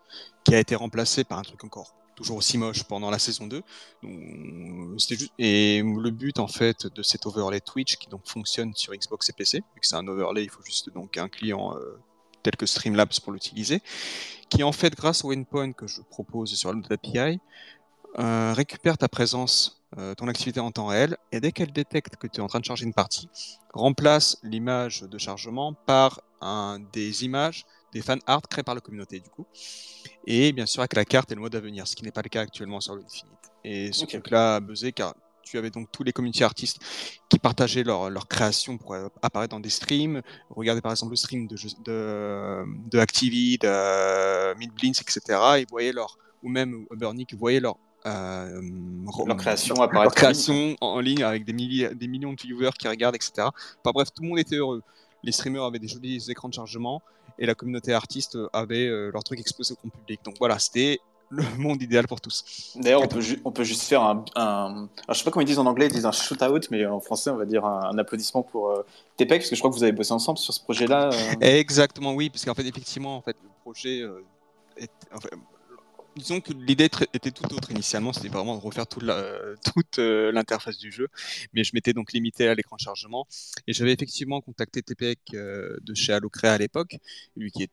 qui 0.43 0.53
a 0.53 0.59
été 0.59 0.75
remplacée 0.75 1.23
par 1.23 1.39
un 1.39 1.43
truc 1.43 1.63
encore 1.63 1.95
toujours 2.15 2.37
aussi 2.37 2.57
moche 2.57 2.83
pendant 2.83 3.09
la 3.11 3.19
saison 3.19 3.47
2. 3.47 3.61
juste... 4.97 5.13
Et 5.37 5.81
le 5.81 6.09
but 6.11 6.39
en 6.39 6.47
fait 6.47 6.87
de 6.87 7.03
cet 7.03 7.25
overlay 7.25 7.61
Twitch 7.61 7.97
qui 7.97 8.09
donc 8.09 8.21
fonctionne 8.25 8.73
sur 8.73 8.93
Xbox 8.93 9.29
et 9.29 9.33
PC, 9.33 9.57
vu 9.57 9.81
que 9.81 9.87
c'est 9.87 9.95
un 9.95 10.07
overlay, 10.07 10.43
il 10.43 10.49
faut 10.49 10.63
juste 10.63 10.93
donc 10.93 11.17
un 11.17 11.29
client 11.29 11.75
euh, 11.75 11.99
tel 12.43 12.55
que 12.55 12.65
Streamlabs 12.65 13.19
pour 13.21 13.33
l'utiliser, 13.33 13.81
qui 14.49 14.63
en 14.63 14.71
fait 14.71 14.95
grâce 14.95 15.25
au 15.25 15.33
endpoint 15.33 15.73
que 15.73 15.87
je 15.87 16.01
propose 16.01 16.53
sur 16.55 16.73
l'API, 16.73 17.39
euh, 18.19 18.53
récupère 18.53 18.97
ta 18.97 19.09
présence, 19.09 19.83
euh, 19.97 20.13
ton 20.13 20.27
activité 20.27 20.59
en 20.59 20.71
temps 20.71 20.85
réel, 20.85 21.17
et 21.31 21.39
dès 21.41 21.51
qu'elle 21.51 21.73
détecte 21.73 22.15
que 22.15 22.27
tu 22.27 22.37
es 22.37 22.41
en 22.41 22.47
train 22.47 22.59
de 22.59 22.65
charger 22.65 22.85
une 22.85 22.93
partie, 22.93 23.29
remplace 23.73 24.37
l'image 24.43 25.01
de 25.01 25.17
chargement 25.17 25.73
par 25.73 26.21
un, 26.39 26.79
des 26.93 27.25
images 27.25 27.65
des 27.95 28.01
fan 28.01 28.19
art 28.27 28.41
créés 28.41 28.63
par 28.63 28.75
la 28.75 28.81
communauté 28.81 29.21
du 29.21 29.29
coup. 29.29 29.47
Et 30.27 30.51
bien 30.51 30.65
sûr 30.65 30.81
avec 30.81 30.95
la 30.95 31.05
carte 31.05 31.31
et 31.31 31.35
le 31.35 31.41
mode 31.41 31.55
à 31.55 31.61
venir, 31.61 31.87
ce 31.87 31.95
qui 31.95 32.03
n'est 32.03 32.11
pas 32.11 32.21
le 32.21 32.29
cas 32.29 32.41
actuellement 32.41 32.81
sur 32.81 32.93
l'Infinite. 32.95 33.31
Et 33.63 33.91
ce 33.93 34.05
truc-là 34.05 34.55
a 34.55 34.59
buzzé 34.59 34.91
car 34.91 35.15
tu 35.41 35.57
avais 35.57 35.69
donc 35.69 35.89
tous 35.91 36.03
les 36.03 36.11
community 36.11 36.43
artistes 36.43 36.79
qui 37.29 37.39
partageaient 37.39 37.83
leur, 37.83 38.09
leur 38.09 38.27
création 38.27 38.77
pour 38.77 38.95
apparaître 39.21 39.51
dans 39.51 39.61
des 39.61 39.69
streams. 39.69 40.21
Regardez 40.49 40.81
par 40.81 40.91
exemple 40.91 41.11
le 41.11 41.15
stream 41.15 41.47
de, 41.47 41.55
de, 41.85 42.65
de 42.89 42.99
Activi, 42.99 43.57
de 43.59 44.53
Midblinks, 44.55 45.01
etc. 45.01 45.21
Ils 45.59 45.67
voyaient 45.69 45.93
leur, 45.93 46.17
ou 46.43 46.49
même 46.49 46.85
Burnick, 46.91 47.33
voyaient 47.35 47.61
leur 47.61 47.77
euh, 48.05 48.61
leur 49.25 49.37
création, 49.37 49.75
leur 49.75 50.13
création 50.13 50.75
en, 50.81 50.99
ligne 50.99 51.23
avec 51.23 51.43
des, 51.43 51.53
milliers, 51.53 51.95
des 51.95 52.07
millions 52.07 52.33
de 52.33 52.41
viewers 52.41 52.71
qui 52.77 52.87
regardent, 52.87 53.15
etc. 53.15 53.31
Enfin, 53.37 53.91
bref, 53.93 54.09
tout 54.13 54.21
le 54.21 54.29
monde 54.29 54.39
était 54.39 54.57
heureux. 54.57 54.83
Les 55.23 55.31
streamers 55.31 55.63
avaient 55.63 55.79
des 55.79 55.87
jolis 55.87 56.29
écrans 56.29 56.49
de 56.49 56.53
chargement 56.53 57.01
et 57.39 57.45
la 57.45 57.55
communauté 57.55 57.93
artiste 57.93 58.37
avait 58.53 58.87
euh, 58.87 59.11
leur 59.11 59.23
truc 59.23 59.39
exposé 59.39 59.73
au 59.73 59.77
grand 59.77 59.89
public. 59.89 60.19
Donc 60.23 60.35
voilà, 60.39 60.59
c'était 60.59 60.99
le 61.29 61.43
monde 61.57 61.81
idéal 61.81 62.07
pour 62.07 62.21
tous. 62.21 62.73
D'ailleurs, 62.75 63.01
on 63.01 63.07
peut, 63.07 63.21
on 63.43 63.51
peut 63.51 63.63
juste 63.63 63.83
faire 63.83 64.03
un, 64.03 64.25
un... 64.35 64.89
je 65.09 65.13
sais 65.13 65.23
pas 65.23 65.31
comment 65.31 65.41
ils 65.41 65.47
disent 65.47 65.59
en 65.59 65.65
anglais, 65.65 65.87
ils 65.87 65.93
disent 65.93 66.05
un 66.05 66.11
shoot-out, 66.11 66.69
mais 66.71 66.85
en 66.85 66.99
français, 66.99 67.29
on 67.29 67.37
va 67.37 67.45
dire 67.45 67.65
un, 67.65 67.97
applaudissement 67.97 68.43
pour 68.43 68.69
euh, 68.69 68.85
TPEC, 69.17 69.41
parce 69.41 69.49
que 69.49 69.55
je 69.55 69.61
crois 69.61 69.71
que 69.71 69.75
vous 69.75 69.83
avez 69.83 69.91
bossé 69.91 70.11
ensemble 70.11 70.37
sur 70.37 70.53
ce 70.53 70.61
projet-là. 70.61 71.09
Euh. 71.11 71.35
Exactement, 71.41 72.13
oui, 72.13 72.29
parce 72.29 72.45
qu'en 72.45 72.53
fait, 72.53 72.65
effectivement, 72.65 73.17
en 73.17 73.21
fait, 73.21 73.35
le 73.41 73.49
projet 73.63 74.03
est, 74.77 74.91
disons 76.15 76.41
que 76.41 76.53
l'idée 76.53 76.89
était 77.13 77.31
tout 77.31 77.53
autre 77.53 77.71
initialement, 77.71 78.13
c'était 78.13 78.29
vraiment 78.29 78.55
de 78.55 78.61
refaire 78.61 78.87
toute 78.87 79.99
euh, 79.99 80.31
l'interface 80.31 80.77
du 80.77 80.91
jeu, 80.91 81.07
mais 81.53 81.63
je 81.63 81.71
m'étais 81.73 81.93
donc 81.93 82.13
limité 82.13 82.47
à 82.47 82.55
l'écran 82.55 82.77
chargement 82.77 83.27
et 83.67 83.73
j'avais 83.73 83.93
effectivement 83.93 84.41
contacté 84.41 84.81
TPEC 84.81 85.19
euh, 85.33 85.77
de 85.81 85.93
chez 85.93 86.13
Allocrea 86.13 86.53
à 86.53 86.57
l'époque, 86.57 86.97
lui 87.35 87.51
qui 87.51 87.63
est 87.63 87.69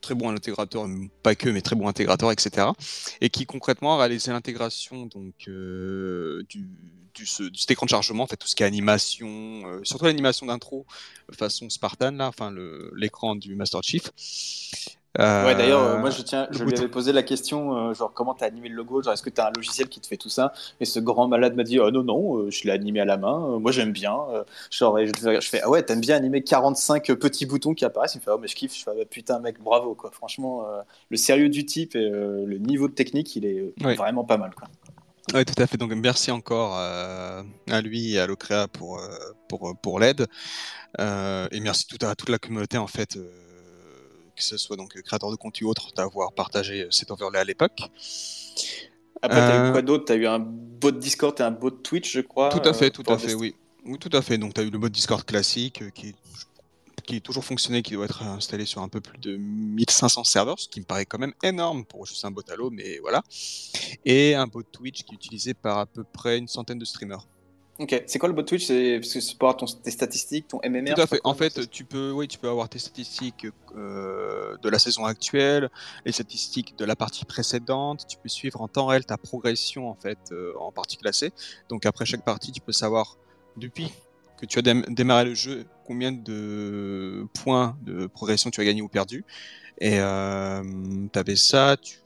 très 0.00 0.14
bon 0.14 0.30
intégrateur, 0.30 0.88
pas 1.22 1.36
que, 1.36 1.48
mais 1.48 1.62
très 1.62 1.76
bon 1.76 1.86
intégrateur, 1.86 2.32
etc. 2.32 2.68
Et 3.20 3.30
qui 3.30 3.46
concrètement 3.46 3.94
a 3.94 3.98
réalisé 3.98 4.32
l'intégration 4.32 5.06
donc 5.06 5.34
euh, 5.46 6.42
du, 6.48 6.68
cet 7.24 7.70
écran 7.70 7.86
de 7.86 7.90
chargement, 7.90 8.24
en 8.24 8.26
fait 8.26 8.36
tout 8.36 8.48
ce 8.48 8.56
qui 8.56 8.64
est 8.64 8.66
animation, 8.66 9.62
surtout 9.84 10.06
l'animation 10.06 10.46
d'intro 10.46 10.86
façon 11.32 11.70
Spartan 11.70 12.12
là, 12.12 12.28
enfin 12.28 12.52
l'écran 12.96 13.36
du 13.36 13.54
Master 13.54 13.82
Chief. 13.82 14.10
Euh, 15.20 15.46
ouais, 15.46 15.54
d'ailleurs, 15.54 15.82
euh, 15.82 15.98
moi 15.98 16.08
je 16.08 16.22
tiens, 16.22 16.48
je 16.50 16.64
lui 16.64 16.74
avais 16.74 16.88
posé 16.88 17.12
la 17.12 17.22
question, 17.22 17.76
euh, 17.76 17.94
genre 17.94 18.12
comment 18.14 18.32
t'as 18.32 18.46
animé 18.46 18.70
le 18.70 18.76
logo, 18.76 19.02
genre 19.02 19.12
est-ce 19.12 19.22
que 19.22 19.28
t'as 19.28 19.48
un 19.48 19.52
logiciel 19.54 19.88
qui 19.88 20.00
te 20.00 20.06
fait 20.06 20.16
tout 20.16 20.30
ça? 20.30 20.54
Et 20.80 20.86
ce 20.86 21.00
grand 21.00 21.28
malade 21.28 21.54
m'a 21.54 21.64
dit, 21.64 21.78
oh, 21.78 21.90
non, 21.90 22.02
non, 22.02 22.50
je 22.50 22.64
l'ai 22.64 22.70
animé 22.70 23.00
à 23.00 23.04
la 23.04 23.18
main, 23.18 23.58
moi 23.58 23.72
j'aime 23.72 23.92
bien. 23.92 24.16
genre, 24.70 24.98
et 24.98 25.06
je, 25.06 25.12
je, 25.40 25.48
fais, 25.48 25.60
ah 25.62 25.68
ouais, 25.68 25.82
t'aimes 25.82 26.00
bien 26.00 26.16
animer 26.16 26.42
45 26.42 27.12
petits 27.14 27.44
boutons 27.44 27.74
qui 27.74 27.84
apparaissent? 27.84 28.14
Il 28.14 28.18
me 28.18 28.22
fait, 28.22 28.30
oh, 28.30 28.38
mais 28.40 28.48
je 28.48 28.56
kiffe, 28.56 28.74
je 28.74 28.84
fais, 28.84 28.90
ah, 28.90 29.04
putain, 29.08 29.38
mec, 29.38 29.60
bravo, 29.62 29.94
quoi. 29.94 30.10
Franchement, 30.10 30.64
le 31.10 31.16
sérieux 31.16 31.50
du 31.50 31.66
type 31.66 31.94
et 31.94 32.08
le 32.08 32.58
niveau 32.58 32.88
de 32.88 32.94
technique, 32.94 33.36
il 33.36 33.44
est 33.44 33.74
vraiment 33.96 34.24
pas 34.24 34.38
mal, 34.38 34.54
quoi. 34.54 34.68
Oui, 35.34 35.44
tout 35.44 35.62
à 35.62 35.66
fait. 35.66 35.76
Donc 35.76 35.92
merci 35.92 36.30
encore 36.30 36.74
à 36.76 37.80
lui 37.82 38.14
et 38.14 38.18
à 38.18 38.26
Locrea 38.26 38.66
pour, 38.68 39.00
pour, 39.48 39.76
pour 39.82 40.00
l'aide. 40.00 40.26
et 40.98 41.60
merci 41.60 41.86
tout 41.86 42.04
à 42.04 42.14
toute 42.14 42.30
la 42.30 42.38
communauté 42.38 42.78
en 42.78 42.86
fait 42.86 43.18
ce 44.42 44.56
soit 44.56 44.76
donc 44.76 45.00
créateur 45.02 45.30
de 45.30 45.36
contenu 45.36 45.66
ou 45.66 45.70
autre, 45.70 45.92
d'avoir 45.94 46.32
partagé 46.32 46.86
cet 46.90 47.10
overlay 47.10 47.38
à 47.38 47.44
l'époque. 47.44 47.90
Après, 49.22 49.38
tu 49.38 49.42
as 49.42 49.68
eu 49.68 49.72
quoi 49.72 49.82
d'autre? 49.82 50.04
Tu 50.06 50.12
as 50.12 50.16
eu 50.16 50.26
un 50.26 50.40
bot 50.40 50.90
Discord 50.90 51.38
et 51.40 51.44
un 51.44 51.50
bot 51.52 51.70
Twitch, 51.70 52.12
je 52.12 52.20
crois 52.20 52.48
Tout 52.48 52.68
à 52.68 52.72
fait, 52.72 52.90
tout 52.90 53.04
à 53.06 53.18
fait, 53.18 53.34
oui. 53.34 53.54
Oui, 53.84 53.98
tout 53.98 54.10
à 54.12 54.22
fait. 54.22 54.38
Donc, 54.38 54.54
tu 54.54 54.60
as 54.60 54.64
eu 54.64 54.70
le 54.70 54.78
bot 54.78 54.88
Discord 54.88 55.24
classique 55.24 55.82
qui 55.94 56.08
est 56.08 56.14
qui 57.02 57.16
est 57.16 57.20
toujours 57.20 57.44
fonctionné, 57.44 57.82
qui 57.82 57.94
doit 57.94 58.04
être 58.04 58.22
installé 58.22 58.64
sur 58.64 58.80
un 58.80 58.88
peu 58.88 59.00
plus 59.00 59.18
de 59.18 59.36
1500 59.36 60.24
serveurs, 60.24 60.58
ce 60.58 60.68
qui 60.68 60.80
me 60.80 60.84
paraît 60.84 61.06
quand 61.06 61.18
même 61.18 61.34
énorme 61.42 61.84
pour 61.84 62.06
juste 62.06 62.24
un 62.24 62.30
bot 62.30 62.42
Halo, 62.50 62.70
mais 62.70 62.98
voilà. 63.00 63.22
Et 64.04 64.34
un 64.34 64.46
bot 64.46 64.62
Twitch 64.62 65.02
qui 65.02 65.12
est 65.12 65.16
utilisé 65.16 65.54
par 65.54 65.78
à 65.78 65.86
peu 65.86 66.04
près 66.04 66.38
une 66.38 66.48
centaine 66.48 66.78
de 66.78 66.84
streamers. 66.84 67.26
Ok, 67.78 68.02
c'est 68.06 68.18
quoi 68.18 68.28
le 68.28 68.34
bot 68.34 68.42
Twitch? 68.42 68.66
C'est 68.66 68.98
parce 69.00 69.14
que 69.14 69.20
c'est 69.20 69.38
pour 69.38 69.48
avoir 69.48 69.80
tes 69.80 69.90
statistiques, 69.90 70.48
ton 70.48 70.60
MMR. 70.62 70.94
Tout 70.94 71.00
à 71.00 71.06
fait. 71.06 71.20
En 71.24 71.34
fait, 71.34 71.70
tu 71.70 71.84
peux, 71.84 72.10
oui, 72.12 72.28
tu 72.28 72.38
peux 72.38 72.48
avoir 72.48 72.68
tes 72.68 72.78
statistiques 72.78 73.46
euh, 73.74 74.56
de 74.62 74.68
la 74.68 74.78
saison 74.78 75.06
actuelle, 75.06 75.70
les 76.04 76.12
statistiques 76.12 76.76
de 76.76 76.84
la 76.84 76.96
partie 76.96 77.24
précédente. 77.24 78.04
Tu 78.06 78.18
peux 78.18 78.28
suivre 78.28 78.60
en 78.60 78.68
temps 78.68 78.86
réel 78.86 79.06
ta 79.06 79.16
progression 79.16 79.88
en 79.88 79.94
fait 79.94 80.18
euh, 80.32 80.52
en 80.60 80.70
partie 80.70 80.98
classée. 80.98 81.32
Donc 81.70 81.86
après 81.86 82.04
chaque 82.04 82.24
partie, 82.24 82.52
tu 82.52 82.60
peux 82.60 82.72
savoir 82.72 83.16
depuis 83.56 83.90
que 84.38 84.44
tu 84.44 84.58
as 84.58 84.62
démarré 84.62 85.24
le 85.24 85.34
jeu, 85.34 85.64
combien 85.86 86.12
de 86.12 87.26
points 87.32 87.78
de 87.82 88.06
progression 88.06 88.50
tu 88.50 88.60
as 88.60 88.64
gagné 88.64 88.82
ou 88.82 88.88
perdu. 88.88 89.24
Et 89.78 89.98
euh, 89.98 90.62
tu 91.10 91.18
avais 91.18 91.36
ça, 91.36 91.78
tu, 91.78 92.00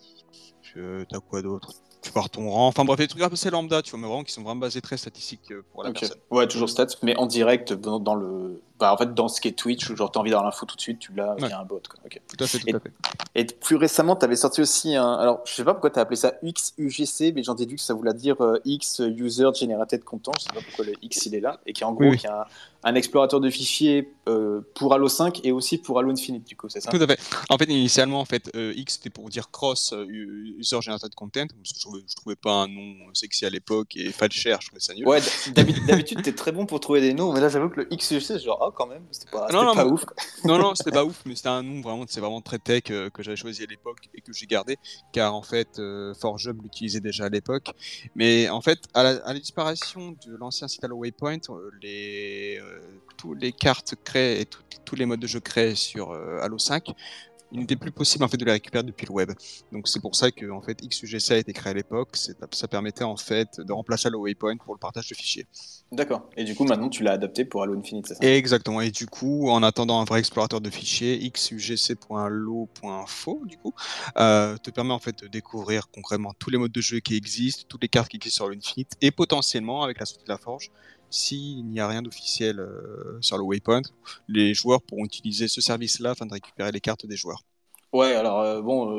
tu 0.62 0.80
as 0.80 1.20
quoi 1.20 1.42
d'autre? 1.42 1.72
Tu 2.06 2.12
pars 2.12 2.30
ton 2.30 2.48
rang. 2.48 2.68
Enfin 2.68 2.84
bref, 2.84 2.98
des 2.98 3.08
trucs 3.08 3.22
peu 3.28 3.36
lambda, 3.50 3.82
tu 3.82 3.90
vois, 3.90 4.00
mais 4.00 4.06
vraiment 4.06 4.22
qui 4.22 4.32
sont 4.32 4.42
vraiment 4.42 4.60
basés 4.60 4.80
très 4.80 4.96
statistiques 4.96 5.50
euh, 5.50 5.62
pour 5.72 5.82
la 5.82 5.92
personne. 5.92 6.16
Ouais, 6.30 6.46
toujours 6.46 6.68
stats, 6.68 6.86
mais 7.02 7.16
en 7.16 7.26
direct 7.26 7.72
dans, 7.72 8.14
le. 8.14 8.62
Bah, 8.78 8.92
en 8.92 8.96
fait, 8.98 9.14
dans 9.14 9.28
ce 9.28 9.40
qui 9.40 9.48
est 9.48 9.52
Twitch, 9.52 9.88
où 9.88 9.96
genre 9.96 10.10
t'as 10.10 10.20
envie 10.20 10.30
d'avoir 10.30 10.44
l'info 10.44 10.66
tout 10.66 10.76
de 10.76 10.80
suite, 10.80 10.98
tu 10.98 11.12
l'as 11.14 11.34
via 11.36 11.58
un 11.58 11.64
bot. 11.64 11.80
Quoi. 11.88 11.98
Tout 12.10 12.44
à 12.44 12.46
fait, 12.46 12.58
tout 12.58 12.68
et, 12.68 12.74
à 12.74 12.80
fait. 12.80 12.92
Et 13.34 13.44
plus 13.44 13.76
récemment, 13.76 14.16
tu 14.16 14.24
avais 14.24 14.36
sorti 14.36 14.60
aussi 14.60 14.94
un. 14.94 15.14
Alors, 15.14 15.40
je 15.46 15.52
sais 15.52 15.64
pas 15.64 15.72
pourquoi 15.72 15.90
tu 15.90 15.98
as 15.98 16.02
appelé 16.02 16.16
ça 16.16 16.34
XUGC, 16.44 17.32
mais 17.34 17.42
j'en 17.42 17.54
déduis 17.54 17.76
que 17.76 17.82
ça 17.82 17.94
voulait 17.94 18.12
dire 18.12 18.40
euh, 18.42 18.60
X 18.64 19.00
User 19.00 19.48
Generated 19.58 20.04
Content. 20.04 20.32
Je 20.38 20.44
sais 20.44 20.52
pas 20.52 20.60
pourquoi 20.60 20.84
le 20.84 20.92
X 21.00 21.24
il 21.26 21.34
est 21.34 21.40
là. 21.40 21.60
Et 21.64 21.72
qui 21.72 21.84
en 21.84 21.92
gros, 21.92 22.12
qui 22.12 22.26
a 22.26 22.46
un, 22.84 22.94
explorateur 22.94 23.40
de 23.40 23.48
fichiers 23.48 24.12
euh, 24.28 24.60
pour 24.74 24.92
Halo 24.92 25.08
5 25.08 25.40
et 25.44 25.52
aussi 25.52 25.78
pour 25.78 25.98
Halo 25.98 26.10
Infinite, 26.10 26.46
du 26.46 26.54
coup, 26.54 26.68
c'est 26.68 26.80
ça? 26.80 26.90
Tout 26.90 27.02
à 27.02 27.06
fait. 27.06 27.18
En 27.48 27.56
fait, 27.56 27.64
initialement, 27.64 28.20
en 28.20 28.26
fait, 28.26 28.50
X 28.54 28.94
c'était 28.94 29.10
pour 29.10 29.28
dire 29.30 29.50
Cross 29.50 29.94
User 30.08 30.82
Generated 30.82 31.14
Content, 31.14 31.46
parce 31.46 31.72
que 31.72 31.78
je 31.78 31.80
trouvais, 31.80 32.00
trouvais 32.14 32.36
pas 32.36 32.52
un 32.52 32.68
nom 32.68 32.94
sexy 33.14 33.46
à 33.46 33.50
l'époque 33.50 33.96
et 33.96 34.12
cher, 34.30 34.58
je 34.60 34.66
trouvais 34.68 34.80
ça 34.80 34.94
nul. 34.94 35.06
Ouais, 35.06 35.20
d'habitude, 35.54 36.22
t'es 36.22 36.32
très 36.32 36.52
bon 36.52 36.66
pour 36.66 36.80
trouver 36.80 37.00
des 37.00 37.14
noms, 37.14 37.32
mais 37.32 37.40
là, 37.40 37.48
j'avoue 37.48 37.68
que 37.68 37.80
le 37.80 37.84
XUGC, 37.84 38.38
genre, 38.38 38.65
oh, 38.66 38.72
quand 38.72 38.86
même, 38.86 39.04
c'était 39.10 39.30
pas, 39.30 39.48
non, 39.52 39.64
non, 39.64 39.74
pas 39.74 39.86
ouf. 39.86 40.04
Non, 40.44 40.58
non, 40.58 40.74
c'était 40.74 40.90
pas 40.92 41.04
ouf, 41.04 41.22
mais 41.24 41.34
c'était 41.34 41.48
un 41.48 41.62
nom 41.62 41.80
vraiment, 41.80 42.04
c'est 42.08 42.20
vraiment 42.20 42.40
très 42.40 42.58
tech 42.58 42.84
euh, 42.90 43.10
que 43.10 43.22
j'avais 43.22 43.36
choisi 43.36 43.62
à 43.62 43.66
l'époque 43.66 44.08
et 44.14 44.20
que 44.20 44.32
j'ai 44.32 44.46
gardé, 44.46 44.78
car 45.12 45.34
en 45.34 45.42
fait, 45.42 45.78
euh, 45.78 46.14
ForgeHub 46.14 46.62
l'utilisait 46.62 47.00
déjà 47.00 47.26
à 47.26 47.28
l'époque. 47.28 47.70
Mais 48.14 48.48
en 48.48 48.60
fait, 48.60 48.80
à 48.94 49.02
la, 49.02 49.34
disparition 49.34 50.16
de 50.26 50.36
l'ancien 50.36 50.68
site 50.68 50.84
Halo 50.84 50.96
Waypoint, 50.96 51.38
euh, 51.50 51.70
les, 51.82 52.60
toutes 53.16 53.40
les 53.40 53.52
cartes 53.52 53.94
créées 54.04 54.42
et 54.42 54.46
tous 54.84 54.96
les 54.96 55.06
modes 55.06 55.20
de 55.20 55.26
jeu 55.26 55.40
créés 55.40 55.74
sur 55.74 56.12
Halo 56.12 56.58
5 56.58 56.94
il 57.52 57.60
n'était 57.60 57.76
plus 57.76 57.92
possible 57.92 58.24
en 58.24 58.28
fait 58.28 58.36
de 58.36 58.44
les 58.44 58.52
récupérer 58.52 58.82
depuis 58.82 59.06
le 59.06 59.12
web. 59.12 59.32
Donc 59.72 59.88
c'est 59.88 60.00
pour 60.00 60.14
ça 60.16 60.30
que 60.30 60.50
en 60.50 60.60
fait 60.60 60.80
XUGC 60.82 61.30
a 61.32 61.36
été 61.38 61.52
créé 61.52 61.70
à 61.70 61.74
l'époque. 61.74 62.16
Ça 62.52 62.68
permettait 62.68 63.04
en 63.04 63.16
fait 63.16 63.60
de 63.60 63.72
remplacer 63.72 64.08
Halo 64.08 64.20
Waypoint 64.20 64.56
pour 64.56 64.74
le 64.74 64.78
partage 64.78 65.08
de 65.08 65.14
fichiers. 65.14 65.46
D'accord. 65.92 66.28
Et 66.36 66.44
du 66.44 66.54
coup 66.54 66.64
maintenant 66.64 66.88
tu 66.88 67.02
l'as 67.02 67.12
adapté 67.12 67.44
pour 67.44 67.62
Halo 67.62 67.78
Infinite, 67.78 68.06
c'est 68.08 68.14
ça? 68.14 68.24
Exactement. 68.24 68.80
Et 68.80 68.90
du 68.90 69.06
coup, 69.06 69.48
en 69.48 69.62
attendant 69.62 70.00
un 70.00 70.04
vrai 70.04 70.18
explorateur 70.18 70.60
de 70.60 70.70
fichiers, 70.70 71.18
xugc.lo.info 71.30 72.72
du 73.44 73.56
coup 73.58 73.72
euh, 74.18 74.56
te 74.56 74.70
permet 74.70 74.92
en 74.92 74.98
fait 74.98 75.22
de 75.22 75.28
découvrir 75.28 75.88
concrètement 75.90 76.32
tous 76.38 76.50
les 76.50 76.58
modes 76.58 76.72
de 76.72 76.80
jeu 76.80 76.98
qui 77.00 77.14
existent, 77.16 77.64
toutes 77.68 77.82
les 77.82 77.88
cartes 77.88 78.08
qui 78.08 78.16
existent 78.16 78.36
sur 78.36 78.46
Halo 78.46 78.56
Infinite 78.56 78.92
et 79.00 79.10
potentiellement 79.10 79.82
avec 79.82 80.00
la 80.00 80.06
sortie 80.06 80.24
de 80.24 80.30
la 80.30 80.38
Forge 80.38 80.70
s'il 81.10 81.64
n'y 81.66 81.80
a 81.80 81.88
rien 81.88 82.02
d'officiel 82.02 82.60
euh, 82.60 83.18
sur 83.20 83.38
le 83.38 83.44
Waypoint, 83.44 83.82
les 84.28 84.54
joueurs 84.54 84.82
pourront 84.82 85.04
utiliser 85.04 85.48
ce 85.48 85.60
service-là 85.60 86.10
afin 86.10 86.26
de 86.26 86.32
récupérer 86.32 86.72
les 86.72 86.80
cartes 86.80 87.06
des 87.06 87.16
joueurs. 87.16 87.44
Ouais, 87.92 88.14
alors 88.14 88.40
euh, 88.40 88.60
bon, 88.60 88.96
euh, 88.96 88.98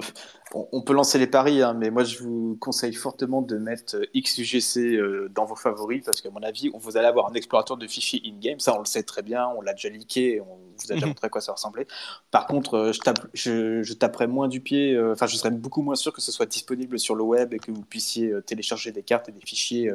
on, 0.53 0.81
peut 0.81 0.93
lancer 0.93 1.19
les 1.19 1.27
paris, 1.27 1.61
hein, 1.61 1.73
mais 1.73 1.91
moi 1.91 2.03
je 2.03 2.19
vous 2.19 2.57
conseille 2.59 2.93
fortement 2.93 3.41
de 3.41 3.57
mettre 3.57 3.97
XUGC 4.15 5.29
dans 5.33 5.45
vos 5.45 5.55
favoris 5.55 6.03
parce 6.05 6.21
qu'à 6.21 6.29
mon 6.31 6.41
avis, 6.41 6.71
vous 6.73 6.97
allez 6.97 7.07
avoir 7.07 7.29
un 7.29 7.33
explorateur 7.33 7.77
de 7.77 7.85
fichiers 7.85 8.21
in-game, 8.25 8.59
ça 8.59 8.73
on 8.75 8.79
le 8.79 8.85
sait 8.85 9.03
très 9.03 9.21
bien, 9.21 9.47
on 9.57 9.61
l'a 9.61 9.73
déjà 9.73 9.89
leaké, 9.89 10.41
on 10.41 10.45
vous 10.45 10.91
a 10.91 10.93
déjà 10.93 11.05
mhm. 11.05 11.09
montré 11.09 11.27
à 11.27 11.29
quoi 11.29 11.41
ça 11.41 11.51
ressemblait. 11.51 11.85
Par 12.31 12.47
contre, 12.47 12.91
je, 12.93 12.99
tape, 12.99 13.27
je, 13.33 13.93
taperais 13.93 14.27
moins 14.27 14.47
du 14.47 14.61
pied, 14.61 14.97
enfin 15.11 15.27
je 15.27 15.35
serais 15.35 15.51
beaucoup 15.51 15.81
moins 15.81 15.95
sûr 15.95 16.13
que 16.13 16.21
ce 16.21 16.31
soit 16.31 16.45
disponible 16.45 16.97
sur 16.97 17.15
le 17.15 17.23
web 17.23 17.53
et 17.53 17.59
que 17.59 17.71
vous 17.71 17.83
puissiez 17.83 18.33
télécharger 18.45 18.91
des 18.91 19.03
cartes 19.03 19.27
et 19.27 19.33
des 19.33 19.45
fichiers 19.45 19.91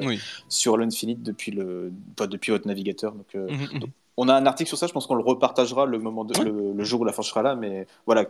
sur 0.48 0.76
l'Infinite 0.76 1.22
depuis, 1.22 1.50
le, 1.50 1.92
depuis 2.18 2.52
votre 2.52 2.68
navigateur. 2.68 3.14
Donc, 3.14 3.34
mhm, 3.34 3.68
mhm 3.72 3.90
on 4.16 4.28
a 4.28 4.34
un 4.34 4.44
article 4.46 4.68
sur 4.68 4.78
ça, 4.78 4.86
je 4.86 4.92
pense 4.92 5.06
qu'on 5.06 5.14
le 5.14 5.22
repartagera 5.22 5.86
le, 5.86 5.98
moment 5.98 6.24
de, 6.24 6.38
le, 6.42 6.84
jour 6.84 7.00
où 7.00 7.04
la 7.04 7.12
force 7.12 7.28
sera 7.28 7.42
là. 7.42 7.54
Mais 7.54 7.86
voilà, 8.06 8.26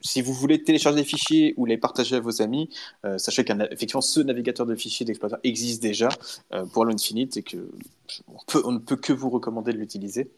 si 0.00 0.20
vous 0.20 0.34
voulez 0.34 0.62
télécharger 0.62 0.98
des 0.98 1.04
fichiers 1.04 1.54
ou 1.56 1.64
les 1.64 1.78
partager 1.78 2.16
à 2.16 2.20
vos 2.20 2.42
amis, 2.42 2.68
euh, 3.04 3.16
sachez 3.16 3.44
qu'effectivement 3.44 4.02
ce 4.02 4.20
navigateur 4.20 4.66
de 4.66 4.74
fichiers 4.74 5.06
d'exploitation 5.06 5.40
existe 5.42 5.82
déjà 5.82 6.10
euh, 6.52 6.64
pour 6.66 6.84
l'Infinite 6.84 7.36
et 7.38 7.42
que 7.42 7.68
on 8.64 8.72
ne 8.72 8.78
peut 8.78 8.96
que 8.96 9.12
vous 9.12 9.30
recommander 9.30 9.72
de 9.72 9.78
l'utiliser. 9.78 10.30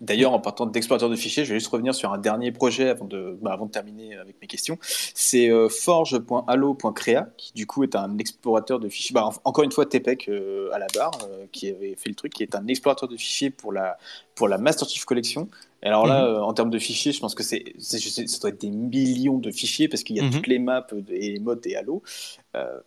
D'ailleurs, 0.00 0.32
en 0.32 0.40
partant 0.40 0.66
d'explorateur 0.66 1.08
de 1.08 1.16
fichiers, 1.16 1.44
je 1.44 1.52
vais 1.52 1.58
juste 1.58 1.70
revenir 1.70 1.94
sur 1.94 2.12
un 2.12 2.18
dernier 2.18 2.52
projet 2.52 2.88
avant 2.90 3.06
de, 3.06 3.38
bah, 3.40 3.52
avant 3.52 3.66
de 3.66 3.70
terminer 3.70 4.16
avec 4.16 4.36
mes 4.40 4.46
questions. 4.46 4.78
C'est 4.80 5.50
euh, 5.50 5.68
forge.allo.crea, 5.68 7.28
qui 7.36 7.52
du 7.54 7.66
coup 7.66 7.82
est 7.82 7.96
un 7.96 8.18
explorateur 8.18 8.78
de 8.78 8.88
fichiers. 8.88 9.14
Bah, 9.14 9.30
encore 9.44 9.64
une 9.64 9.72
fois, 9.72 9.86
TPEC 9.86 10.28
euh, 10.28 10.70
à 10.72 10.78
la 10.78 10.86
barre, 10.94 11.18
euh, 11.30 11.46
qui 11.52 11.70
avait 11.70 11.94
fait 11.96 12.08
le 12.08 12.14
truc, 12.14 12.34
qui 12.34 12.42
est 12.42 12.54
un 12.54 12.66
explorateur 12.66 13.08
de 13.08 13.16
fichiers 13.16 13.50
pour 13.50 13.72
la, 13.72 13.96
pour 14.34 14.48
la 14.48 14.58
Master 14.58 14.88
Chief 14.88 15.04
Collection. 15.04 15.48
Et 15.82 15.86
alors 15.86 16.06
là, 16.06 16.28
mhm. 16.28 16.42
en 16.42 16.52
termes 16.52 16.70
de 16.70 16.78
fichiers, 16.78 17.12
je 17.12 17.20
pense 17.20 17.34
que 17.34 17.42
c'est, 17.42 17.64
ça 17.78 17.98
doit 18.40 18.50
être 18.50 18.60
des 18.60 18.70
millions 18.70 19.38
de 19.38 19.50
fichiers 19.50 19.88
parce 19.88 20.02
qu'il 20.02 20.16
y 20.16 20.20
a 20.20 20.24
mhm. 20.24 20.30
toutes 20.30 20.46
les 20.46 20.58
maps 20.58 20.86
et 21.10 21.32
les 21.32 21.38
modes 21.38 21.64
et 21.66 21.76
Halo. 21.76 22.02